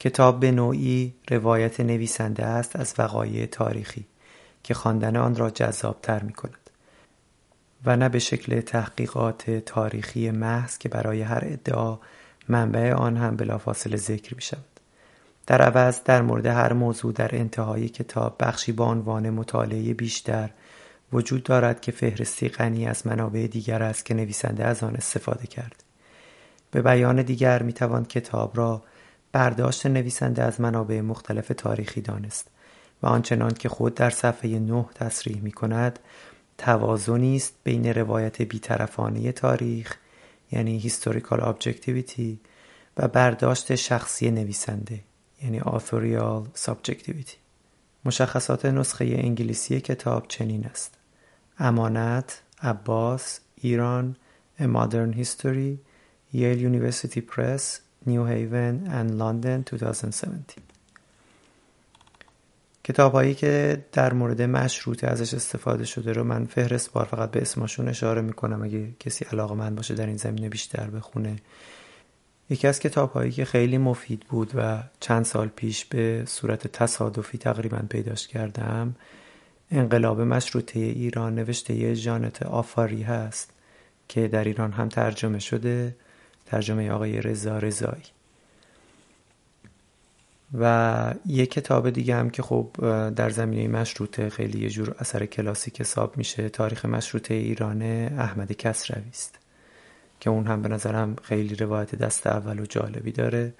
کتاب 0.00 0.40
به 0.40 0.50
نوعی 0.50 1.14
روایت 1.30 1.80
نویسنده 1.80 2.44
است 2.44 2.76
از 2.76 2.94
وقایع 2.98 3.46
تاریخی 3.46 4.06
که 4.62 4.74
خواندن 4.74 5.16
آن 5.16 5.36
را 5.36 5.50
جذابتر 5.50 6.22
می 6.22 6.32
کند. 6.32 6.70
و 7.84 7.96
نه 7.96 8.08
به 8.08 8.18
شکل 8.18 8.60
تحقیقات 8.60 9.50
تاریخی 9.50 10.30
محض 10.30 10.78
که 10.78 10.88
برای 10.88 11.22
هر 11.22 11.42
ادعا 11.46 11.98
منبع 12.48 12.92
آن 12.92 13.16
هم 13.16 13.36
بلافاصله 13.36 13.96
ذکر 13.96 14.34
می 14.34 14.42
شود. 14.42 14.64
در 15.46 15.62
عوض 15.62 16.00
در 16.04 16.22
مورد 16.22 16.46
هر 16.46 16.72
موضوع 16.72 17.12
در 17.12 17.30
انتهای 17.32 17.88
کتاب 17.88 18.36
بخشی 18.40 18.72
با 18.72 18.86
عنوان 18.86 19.30
مطالعه 19.30 19.94
بیشتر 19.94 20.50
وجود 21.14 21.42
دارد 21.42 21.80
که 21.80 21.92
فهرستی 21.92 22.48
غنی 22.48 22.86
از 22.86 23.06
منابع 23.06 23.46
دیگر 23.46 23.82
است 23.82 24.04
که 24.04 24.14
نویسنده 24.14 24.64
از 24.64 24.82
آن 24.82 24.96
استفاده 24.96 25.46
کرد. 25.46 25.84
به 26.70 26.82
بیان 26.82 27.22
دیگر 27.22 27.62
می 27.62 27.72
توان 27.72 28.04
کتاب 28.04 28.56
را 28.56 28.82
برداشت 29.32 29.86
نویسنده 29.86 30.42
از 30.42 30.60
منابع 30.60 31.00
مختلف 31.00 31.52
تاریخی 31.56 32.00
دانست 32.00 32.50
و 33.02 33.06
آنچنان 33.06 33.50
که 33.50 33.68
خود 33.68 33.94
در 33.94 34.10
صفحه 34.10 34.58
نه 34.58 34.86
تصریح 34.94 35.40
می 35.42 35.52
کند 35.52 35.98
توازنی 36.58 37.36
است 37.36 37.54
بین 37.64 37.86
روایت 37.86 38.42
بیطرفانه 38.42 39.32
تاریخ 39.32 39.96
یعنی 40.52 40.80
historical 40.80 41.40
objectivity 41.40 42.36
و 42.96 43.08
برداشت 43.08 43.74
شخصی 43.74 44.30
نویسنده 44.30 45.00
یعنی 45.42 45.60
authorial 45.60 46.58
subjectivity 46.66 47.36
مشخصات 48.04 48.64
نسخه 48.64 49.04
انگلیسی 49.04 49.80
کتاب 49.80 50.24
چنین 50.28 50.64
است 50.64 51.03
امانت 51.58 52.42
عباس 52.62 53.40
ایران 53.56 54.16
A 54.58 54.62
Modern 54.62 55.12
History 55.12 55.78
Yale 56.34 56.60
University 56.70 57.20
Press 57.20 57.80
New 58.06 58.24
Haven 58.24 58.86
and 58.86 59.18
London 59.18 59.64
2017 59.66 60.62
کتاب 62.84 63.12
هایی 63.12 63.34
که 63.34 63.84
در 63.92 64.12
مورد 64.12 64.42
مشروطه 64.42 65.06
ازش 65.06 65.34
استفاده 65.34 65.84
شده 65.84 66.12
رو 66.12 66.24
من 66.24 66.46
فهرست 66.46 66.92
بار 66.92 67.04
فقط 67.04 67.30
به 67.30 67.42
اسمشون 67.42 67.88
اشاره 67.88 68.20
می‌کنم. 68.20 68.62
اگه 68.62 68.88
کسی 69.00 69.24
علاقه 69.24 69.54
من 69.54 69.74
باشه 69.74 69.94
در 69.94 70.06
این 70.06 70.16
زمینه 70.16 70.48
بیشتر 70.48 70.90
بخونه. 70.90 71.36
یکی 72.50 72.66
از 72.66 72.80
کتاب 72.80 73.12
هایی 73.12 73.32
که 73.32 73.44
خیلی 73.44 73.78
مفید 73.78 74.20
بود 74.20 74.52
و 74.54 74.82
چند 75.00 75.24
سال 75.24 75.48
پیش 75.48 75.84
به 75.84 76.24
صورت 76.26 76.66
تصادفی 76.66 77.38
تقریبا 77.38 77.78
پیداش 77.90 78.28
کردم 78.28 78.94
انقلاب 79.70 80.20
مشروطه 80.20 80.80
ایران 80.80 81.34
نوشته 81.34 81.96
جانت 81.96 82.42
آفاری 82.42 83.02
هست 83.02 83.50
که 84.08 84.28
در 84.28 84.44
ایران 84.44 84.72
هم 84.72 84.88
ترجمه 84.88 85.38
شده 85.38 85.96
ترجمه 86.46 86.90
آقای 86.90 87.20
رضا 87.20 87.58
رضایی. 87.58 88.02
و 90.58 91.14
یه 91.26 91.46
کتاب 91.46 91.90
دیگه 91.90 92.14
هم 92.14 92.30
که 92.30 92.42
خب 92.42 92.68
در 93.10 93.30
زمینه 93.30 93.68
مشروطه 93.68 94.30
خیلی 94.30 94.58
یه 94.58 94.68
جور 94.68 94.94
اثر 94.98 95.26
کلاسیک 95.26 95.80
حساب 95.80 96.16
میشه 96.16 96.48
تاریخ 96.48 96.84
مشروطه 96.84 97.34
ایران 97.34 97.82
احمد 98.18 98.52
کسروی 98.52 99.08
است 99.10 99.38
که 100.20 100.30
اون 100.30 100.46
هم 100.46 100.62
به 100.62 100.68
نظرم 100.68 101.16
خیلی 101.22 101.54
روایت 101.54 101.94
دست 101.94 102.26
اول 102.26 102.60
و 102.60 102.66
جالبی 102.66 103.12
داره. 103.12 103.52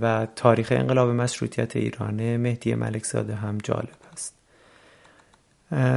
و 0.00 0.26
تاریخ 0.36 0.72
انقلاب 0.72 1.08
مشروطیت 1.08 1.76
ایران 1.76 2.36
مهدی 2.36 2.74
ملکزاده 2.74 3.34
هم 3.34 3.58
جالب. 3.58 4.01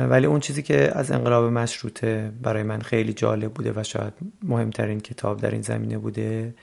ولی 0.09 0.25
اون 0.25 0.39
چیزی 0.39 0.61
که 0.63 0.91
از 0.95 1.11
انقلاب 1.11 1.43
مشروطه 1.43 2.31
برای 2.41 2.63
من 2.63 2.81
خیلی 2.81 3.13
جالب 3.13 3.53
بوده 3.53 3.73
و 3.75 3.83
شاید 3.83 4.13
مهمترین 4.43 4.99
کتاب 4.99 5.41
در 5.41 5.51
این 5.51 5.61
زمینه 5.61 5.97
بوده 5.97 6.53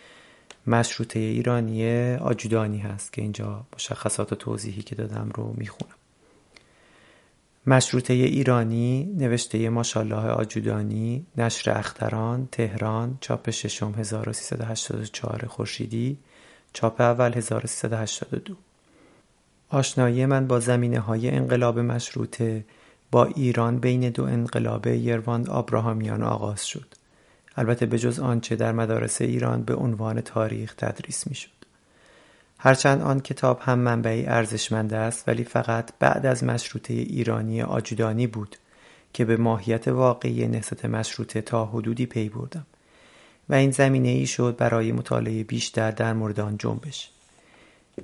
مشروطه 0.67 1.19
ایرانی 1.19 2.15
آجودانی 2.15 2.79
هست 2.79 3.13
که 3.13 3.23
اینجا 3.23 3.67
مشخصات 3.75 4.33
و 4.33 4.37
توضیحی 4.37 4.83
که 4.83 4.95
دادم 4.95 5.31
رو 5.35 5.55
می‌خونم. 5.57 5.95
مشروطه 7.67 8.15
ایرانی 8.15 9.05
نوشته 9.19 9.69
ماشالله 9.69 10.17
آجودانی 10.17 11.27
نشر 11.37 11.79
اختران 11.79 12.49
تهران 12.53 13.19
چاپ 13.21 13.51
ششم 13.51 13.95
1384 13.99 15.47
خورشیدی 15.47 16.19
چاپ 16.73 17.01
اول 17.01 17.35
1382 17.35 18.57
آشنایی 19.69 20.27
من 20.27 20.47
با 20.47 20.61
زمینه 20.61 21.01
های 21.01 21.31
انقلاب 21.31 21.79
مشروطه 21.79 22.65
با 23.13 23.25
ایران 23.25 23.79
بین 23.79 24.11
دو 24.11 24.25
انقلاب 24.25 24.87
یرواند 24.87 25.51
آبراهامیان 25.51 26.23
آغاز 26.23 26.67
شد 26.67 26.87
البته 27.57 27.87
به 27.87 27.99
جز 27.99 28.21
آنچه 28.21 28.57
در 28.57 28.73
مدارس 28.73 29.21
ایران 29.21 29.63
به 29.63 29.75
عنوان 29.75 30.21
تاریخ 30.21 30.75
تدریس 30.75 31.27
می 31.27 31.35
شد. 31.35 31.51
هرچند 32.59 33.03
آن 33.03 33.21
کتاب 33.21 33.61
هم 33.63 33.79
منبعی 33.79 34.27
ارزشمند 34.27 34.95
است 34.95 35.29
ولی 35.29 35.45
فقط 35.45 35.91
بعد 35.99 36.27
از 36.27 36.45
مشروطه 36.45 36.95
ایرانی 36.95 37.63
آجودانی 37.63 38.27
بود 38.27 38.57
که 39.13 39.25
به 39.25 39.37
ماهیت 39.37 39.89
واقعی 39.89 40.49
نهضت 40.49 40.85
مشروطه 40.85 41.41
تا 41.41 41.65
حدودی 41.67 42.07
پی 42.07 42.29
بردم 42.29 42.67
و 43.49 43.55
این 43.55 43.71
زمینه 43.71 44.09
ای 44.09 44.27
شد 44.27 44.57
برای 44.59 44.93
مطالعه 44.93 45.45
بیشتر 45.45 45.91
در 45.91 46.13
مورد 46.13 46.41
آن 46.41 46.57
جنبش 46.59 47.11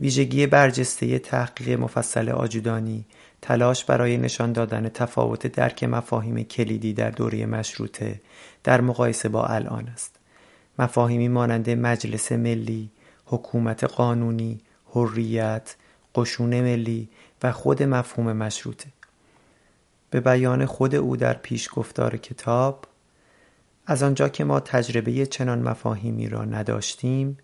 ویژگی 0.01 0.47
برجسته 0.47 1.19
تحقیق 1.19 1.81
مفصل 1.81 2.29
آجودانی 2.29 3.05
تلاش 3.43 3.85
برای 3.85 4.17
نشان 4.17 4.53
دادن 4.53 4.89
تفاوت 4.89 5.47
درک 5.47 5.85
مفاهیم 5.85 6.43
کلیدی 6.43 6.93
در 6.93 7.11
دوره 7.11 7.47
مشروطه 7.47 8.21
در 8.65 8.81
مقایسه 8.81 9.29
با 9.29 9.47
الان 9.47 9.89
است. 9.89 10.17
مفاهیمی 10.79 11.29
مانند 11.29 11.71
مجلس 11.71 12.33
ملی، 12.33 12.91
حکومت 13.27 13.85
قانونی، 13.85 14.61
حریت، 14.95 15.77
قشون 16.15 16.61
ملی 16.61 17.09
و 17.43 17.53
خود 17.53 17.83
مفهوم 17.83 18.33
مشروطه. 18.33 18.89
به 20.11 20.21
بیان 20.21 20.67
خود 20.67 20.95
او 20.95 21.17
در 21.17 21.35
پیش 21.35 21.69
گفتار 21.73 22.17
کتاب 22.17 22.85
از 23.87 24.03
آنجا 24.03 24.29
که 24.29 24.45
ما 24.45 24.61
تجربه 24.61 25.27
چنان 25.27 25.63
مفاهیمی 25.63 26.29
را 26.29 26.45
نداشتیم 26.45 27.39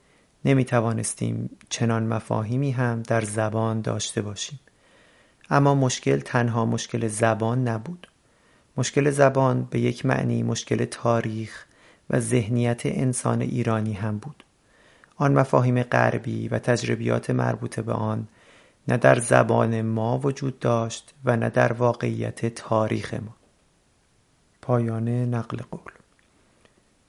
نمی 0.45 0.65
توانستیم 0.65 1.51
چنان 1.69 2.07
مفاهیمی 2.07 2.71
هم 2.71 3.03
در 3.03 3.21
زبان 3.21 3.81
داشته 3.81 4.23
باشیم. 4.23 4.61
اما 5.51 5.75
مشکل 5.75 6.21
تنها 6.21 6.65
مشکل 6.65 7.09
زبان 7.09 7.69
نبود. 7.69 8.09
مشکل 8.77 9.11
زبان 9.11 9.69
به 9.71 9.81
یک 9.81 10.07
معنی 10.07 10.43
مشکل 10.43 10.85
تاریخ 10.85 11.67
و 12.11 12.21
ذهنیت 12.21 12.83
انسان 12.87 13.41
ایرانی 13.41 13.93
هم 13.93 14.19
بود. 14.19 14.45
آن 15.17 15.33
مفاهیم 15.33 15.83
غربی 15.83 16.49
و 16.49 16.59
تجربیات 16.59 17.31
مربوط 17.31 17.81
به 17.81 17.93
آن 17.93 18.29
نه 18.89 18.97
در 18.97 19.19
زبان 19.19 19.83
ما 19.83 20.19
وجود 20.19 20.59
داشت 20.59 21.15
و 21.25 21.37
نه 21.37 21.51
در 21.51 21.73
واقعیت 21.73 22.55
تاریخ 22.55 23.15
ما. 23.15 23.35
پایان 24.63 25.09
نقل 25.09 25.59
قول. 25.71 26.04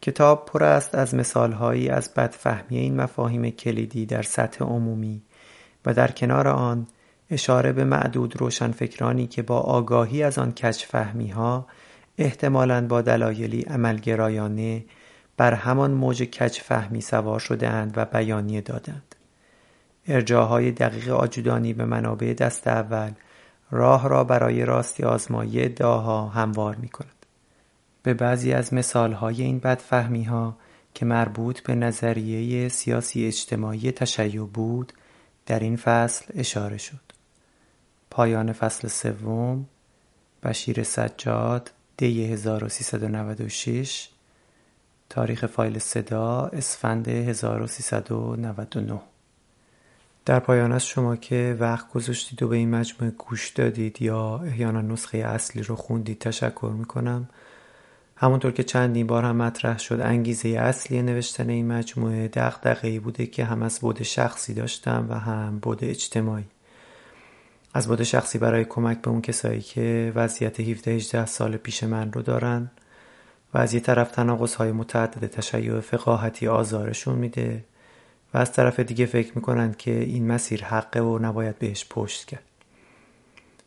کتاب 0.06 0.45
پر 0.45 0.64
است 0.64 0.95
از 0.95 1.16
مثالهایی 1.16 1.90
از 1.90 2.14
بدفهمی 2.14 2.77
این 2.77 3.01
مفاهیم 3.01 3.50
کلیدی 3.50 4.06
در 4.06 4.22
سطح 4.22 4.66
عمومی 4.66 5.22
و 5.85 5.93
در 5.93 6.11
کنار 6.11 6.48
آن 6.48 6.88
اشاره 7.30 7.72
به 7.72 7.84
معدود 7.84 8.42
روشنفکرانی 8.42 9.27
که 9.27 9.42
با 9.42 9.59
آگاهی 9.59 10.24
از 10.24 10.38
آن 10.38 10.51
کچفهمی 10.51 11.27
ها 11.27 11.67
احتمالاً 12.17 12.88
با 12.88 13.01
دلایلی 13.01 13.61
عملگرایانه 13.61 14.85
بر 15.38 15.53
همان 15.53 15.92
موج 15.92 16.24
کچفهمی 16.24 17.01
سوار 17.01 17.40
شدهاند 17.40 17.93
و 17.98 18.06
بیانیه 18.06 18.61
دادند 18.61 19.16
ارجاهای 20.08 20.72
دقیق 20.72 21.09
آجودانی 21.09 21.74
به 21.74 21.85
منابع 21.85 22.34
دست 22.34 22.67
اول 22.67 23.11
راه 23.72 24.09
را 24.09 24.24
برای 24.24 24.66
راستی 24.66 25.03
آزمایی 25.03 25.64
ادعاها 25.64 26.27
هموار 26.27 26.75
می 26.75 26.90
کند. 26.90 27.15
به 28.06 28.14
بعضی 28.14 28.53
از 28.53 28.74
مثالهای 28.74 29.42
این 29.42 29.59
بدفهمی 29.59 30.24
ها 30.24 30.58
که 30.93 31.06
مربوط 31.06 31.59
به 31.59 31.75
نظریه 31.75 32.69
سیاسی 32.69 33.25
اجتماعی 33.25 33.92
تشیع 33.92 34.43
بود 34.43 34.93
در 35.45 35.59
این 35.59 35.75
فصل 35.75 36.25
اشاره 36.35 36.77
شد. 36.77 37.01
پایان 38.11 38.53
فصل 38.53 38.88
سوم 38.88 39.66
بشیر 40.43 40.84
سجاد 40.84 41.72
دی 41.98 42.25
1396 42.25 44.09
تاریخ 45.09 45.45
فایل 45.45 45.80
صدا 45.80 46.45
اسفند 46.45 47.08
1399 47.08 49.01
در 50.25 50.40
پایان 50.40 50.72
از 50.72 50.85
شما 50.85 51.16
که 51.16 51.58
وقت 51.59 51.90
گذاشتید 51.90 52.43
و 52.43 52.48
به 52.48 52.56
این 52.56 52.69
مجموعه 52.69 53.14
گوش 53.17 53.50
دادید 53.50 54.01
یا 54.01 54.38
احیانا 54.38 54.82
نسخه 54.82 55.17
اصلی 55.17 55.64
رو 55.64 55.75
خوندید 55.75 56.19
تشکر 56.19 56.74
می‌کنم 56.77 57.30
همونطور 58.18 58.52
که 58.52 58.64
چندین 58.64 59.08
بار 59.08 59.24
هم 59.24 59.35
مطرح 59.35 59.80
شد 59.80 60.00
انگیزه 60.02 60.50
اصلی 60.50 61.02
نوشتن 61.02 61.50
این 61.50 61.68
مجموعه 61.68 62.27
دغدغه‌ای 62.27 63.00
بوده 63.00 63.26
که 63.26 63.45
هم 63.45 63.64
از 63.64 63.80
بود 63.80 64.03
شخصی 64.03 64.53
داشتم 64.53 65.06
و 65.10 65.19
هم 65.19 65.60
بود 65.60 65.84
اجتماعی. 65.84 66.45
از 67.74 67.88
بود 67.88 68.03
شخصی 68.03 68.38
برای 68.38 68.66
کمک 68.66 69.02
به 69.02 69.10
اون 69.10 69.22
کسایی 69.22 69.61
که 69.61 70.11
وضعیت 70.16 70.60
17 70.60 70.92
18 70.92 71.26
سال 71.26 71.58
پیش 71.58 71.84
من 71.84 72.11
رو 72.11 72.22
دارن 72.22 72.72
و 73.53 73.58
از 73.58 73.74
یه 73.74 73.80
طرف 73.80 74.11
تناقض 74.11 74.56
های 74.56 74.72
متعدد 74.72 75.27
تشیع 75.27 75.80
فقاهتی 75.80 76.48
آزارشون 76.48 77.16
میده 77.16 77.64
و 78.34 78.38
از 78.38 78.52
طرف 78.52 78.80
دیگه 78.80 79.06
فکر 79.06 79.32
می‌کنن 79.35 79.76
که 79.77 79.92
این 79.92 80.27
مسیر 80.27 80.64
حقه 80.64 81.02
و 81.02 81.19
نباید 81.19 81.60
بهش 81.60 81.85
پشت 81.90 82.26
کرد. 82.26 82.44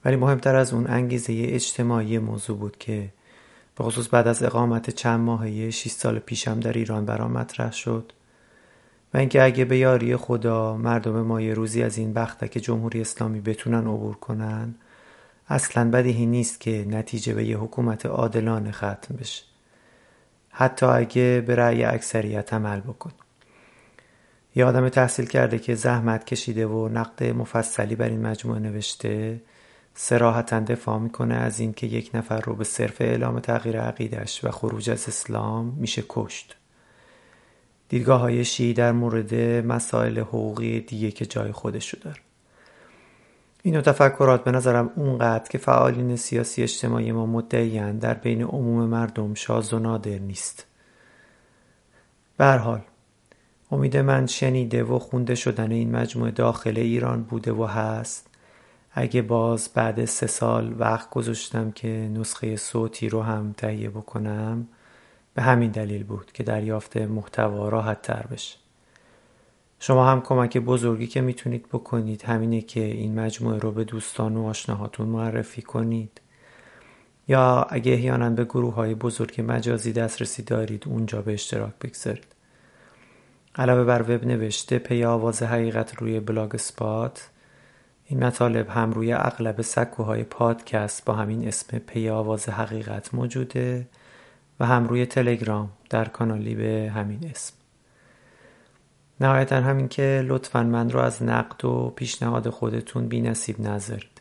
ولی 0.05 0.17
مهمتر 0.17 0.57
از 0.57 0.73
اون 0.73 0.87
انگیزه 0.87 1.33
اجتماعی 1.49 2.19
موضوع 2.19 2.59
بود 2.59 2.79
که 2.79 3.09
به 3.79 3.85
خصوص 3.85 4.09
بعد 4.15 4.29
از 4.29 4.43
اقامت 4.43 4.91
چند 4.91 5.21
ماهه 5.21 5.71
6 5.71 5.91
سال 5.91 6.19
پیشم 6.19 6.61
در 6.61 6.73
ایران 6.73 7.05
برام 7.05 7.33
مطرح 7.33 7.73
شد. 7.73 8.13
و 9.15 9.19
اینکه 9.19 9.43
اگه 9.43 9.65
به 9.65 9.79
یاری 9.79 10.17
خدا 10.17 10.77
مردم 10.77 11.23
ما 11.23 11.41
یه 11.41 11.55
روزی 11.55 11.83
از 11.83 11.99
این 11.99 12.13
بختک 12.13 12.59
جمهوری 12.59 13.01
اسلامی 13.01 13.41
بتونن 13.41 13.87
عبور 13.87 14.15
کنن 14.15 14.75
اصلا 15.49 15.91
بدیهی 15.91 16.27
نیست 16.27 16.61
که 16.61 16.87
نتیجه 16.89 17.35
به 17.35 17.45
یه 17.45 17.59
حکومت 17.59 18.07
عادلانه 18.07 18.73
ختم 18.73 19.17
بشه. 19.21 19.43
حتی 20.51 20.87
اگه 20.87 21.45
به 21.47 21.55
رأی 21.55 21.85
اکثریت 21.85 22.55
عمل 22.55 22.81
بکن. 22.81 23.11
یه 24.57 24.65
آدم 24.65 24.89
تحصیل 24.89 25.27
کرده 25.27 25.59
که 25.59 25.75
زحمت 25.75 26.25
کشیده 26.25 26.67
و 26.67 26.89
نقد 26.89 27.25
مفصلی 27.25 27.97
بر 27.97 28.09
این 28.09 28.27
مجموعه 28.27 28.61
نوشته 28.61 29.41
سراحتا 30.01 30.61
دفاع 30.61 30.99
می‌کنه 30.99 31.35
از 31.35 31.61
اینکه 31.61 31.87
یک 31.87 32.11
نفر 32.15 32.41
رو 32.41 32.55
به 32.55 32.65
صرف 32.65 33.01
اعلام 33.01 33.41
تغییر 33.41 33.81
عقیدش 33.81 34.45
و 34.45 34.51
خروج 34.51 34.91
از 34.91 35.09
اسلام 35.09 35.77
میشه 35.77 36.05
کشت. 36.09 36.57
دیدگاه 37.89 38.21
های 38.21 38.45
شیعی 38.45 38.75
در 38.75 38.93
مورد 38.93 39.35
مسائل 39.67 40.19
حقوقی 40.19 40.81
دیگه 40.81 41.11
که 41.11 41.27
جای 41.27 41.53
خودشو 41.53 41.99
داره. 42.01 42.21
این 43.63 43.81
تفکرات 43.81 44.45
به 44.45 44.51
نظرم 44.51 44.91
اونقدر 44.97 45.49
که 45.49 45.59
فعالین 45.59 46.17
سیاسی 46.17 46.63
اجتماعی 46.63 47.13
ما 47.13 47.27
مدعیان 47.27 47.99
در 47.99 48.15
بین 48.15 48.43
عموم 48.43 48.85
مردم 48.89 49.35
شاز 49.35 49.73
و 49.73 49.79
نادر 49.79 50.19
نیست. 50.19 50.67
به 52.37 52.53
حال 52.53 52.81
امید 53.71 53.97
من 53.97 54.27
شنیده 54.27 54.85
و 54.85 54.99
خونده 54.99 55.35
شدن 55.35 55.73
این 55.73 55.97
مجموعه 55.97 56.31
داخل 56.31 56.79
ایران 56.79 57.23
بوده 57.23 57.53
و 57.53 57.65
هست. 57.65 58.28
اگه 59.01 59.23
باز 59.23 59.69
بعد 59.75 60.05
سه 60.05 60.27
سال 60.27 60.75
وقت 60.79 61.11
گذاشتم 61.11 61.71
که 61.71 61.89
نسخه 61.89 62.57
صوتی 62.57 63.09
رو 63.09 63.23
هم 63.23 63.55
تهیه 63.57 63.91
بکنم 63.91 64.69
به 65.35 65.43
همین 65.43 65.71
دلیل 65.71 66.05
بود 66.05 66.33
که 66.33 66.43
دریافت 66.43 66.97
محتوا 66.97 67.69
راحت 67.69 68.03
تر 68.03 68.27
بشه. 68.31 68.59
شما 69.81 70.11
هم 70.11 70.21
کمک 70.21 70.59
بزرگی 70.59 71.07
که 71.07 71.21
می‌تونید 71.21 71.69
بکنید 71.69 72.23
همینه 72.23 72.61
که 72.61 72.85
این 72.85 73.21
مجموعه 73.21 73.59
رو 73.59 73.73
به 73.73 73.85
دوستان 73.85 74.37
و 74.37 74.47
آشناهاتون 74.47 75.09
معرفی 75.09 75.63
کنید. 75.63 76.21
یا 77.29 77.67
اگه 77.71 77.93
احیانا 77.93 78.31
به 78.31 78.45
گروه 78.45 78.75
های 78.75 78.95
بزرگ 78.95 79.45
مجازی 79.49 79.93
دسترسی 79.93 80.43
دارید 80.43 80.85
اونجا 80.87 81.23
به 81.23 81.33
اشتراک 81.33 81.73
بگذارید. 81.83 82.27
علاوه 83.57 83.85
بر 83.85 84.03
وب 84.03 84.25
نوشته 84.25 84.79
پی 84.79 85.05
آواز 85.05 85.43
حقیقت 85.43 85.97
روی 85.97 86.21
Blogspot 86.21 87.31
این 88.11 88.25
مطالب 88.25 88.69
هم 88.69 88.93
روی 88.93 89.13
اغلب 89.13 89.63
سکوهای 89.63 90.25
پادکست 90.25 91.05
با 91.05 91.15
همین 91.15 91.49
اسم 91.49 91.79
پی 91.79 92.09
آواز 92.09 92.49
حقیقت 92.49 93.15
موجوده 93.15 93.87
و 94.61 94.67
هم 94.67 94.87
روی 94.87 95.07
تلگرام 95.07 95.71
در 95.91 96.05
کانالی 96.05 96.55
به 96.55 96.93
همین 96.95 97.31
اسم. 97.31 97.55
نهایتا 99.21 99.57
همین 99.57 99.89
که 99.89 100.25
لطفا 100.27 100.63
من 100.63 100.91
رو 100.91 101.01
از 101.01 101.23
نقد 101.23 101.65
و 101.65 101.93
پیشنهاد 101.97 102.49
خودتون 102.49 103.09
بی 103.09 103.21
نصیب 103.21 103.61
نذارید. 103.61 104.21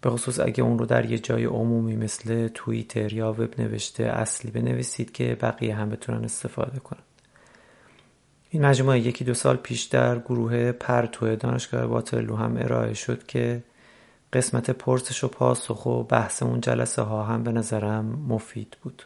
به 0.00 0.10
خصوص 0.10 0.40
اگه 0.40 0.64
اون 0.64 0.78
رو 0.78 0.86
در 0.86 1.10
یه 1.10 1.18
جای 1.18 1.44
عمومی 1.44 1.96
مثل 1.96 2.48
توییتر 2.48 3.12
یا 3.12 3.32
وب 3.32 3.60
نوشته 3.60 4.04
اصلی 4.04 4.50
بنویسید 4.50 5.12
که 5.12 5.36
بقیه 5.40 5.74
هم 5.74 5.90
بتونن 5.90 6.24
استفاده 6.24 6.78
کنن. 6.78 7.02
این 8.54 8.66
مجموعه 8.66 8.98
یکی 8.98 9.24
دو 9.24 9.34
سال 9.34 9.56
پیش 9.56 9.82
در 9.82 10.18
گروه 10.18 10.72
پرتو 10.72 11.36
دانشگاه 11.36 11.84
واترلو 11.84 12.36
هم 12.36 12.56
ارائه 12.56 12.94
شد 12.94 13.26
که 13.26 13.62
قسمت 14.32 14.70
پرسش 14.70 15.24
و 15.24 15.28
پاسخ 15.28 15.86
و 15.86 16.02
بحث 16.02 16.42
اون 16.42 16.60
جلسه 16.60 17.02
ها 17.02 17.22
هم 17.22 17.42
به 17.42 17.52
نظرم 17.52 18.04
مفید 18.28 18.76
بود. 18.82 19.02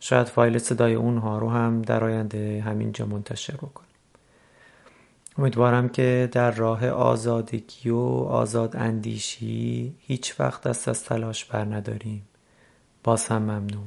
شاید 0.00 0.26
فایل 0.26 0.58
صدای 0.58 0.94
اونها 0.94 1.38
رو 1.38 1.50
هم 1.50 1.82
در 1.82 2.04
آینده 2.04 2.62
همینجا 2.66 3.06
منتشر 3.06 3.54
بکنم. 3.54 3.86
امیدوارم 5.38 5.88
که 5.88 6.28
در 6.32 6.50
راه 6.50 6.88
آزادگی 6.88 7.90
و 7.90 7.98
آزاد 8.28 8.76
اندیشی 8.76 9.94
هیچ 9.98 10.40
وقت 10.40 10.62
دست 10.62 10.88
از 10.88 11.04
تلاش 11.04 11.44
بر 11.44 11.64
نداریم. 11.64 12.22
باز 13.04 13.26
هم 13.26 13.42
ممنون. 13.42 13.86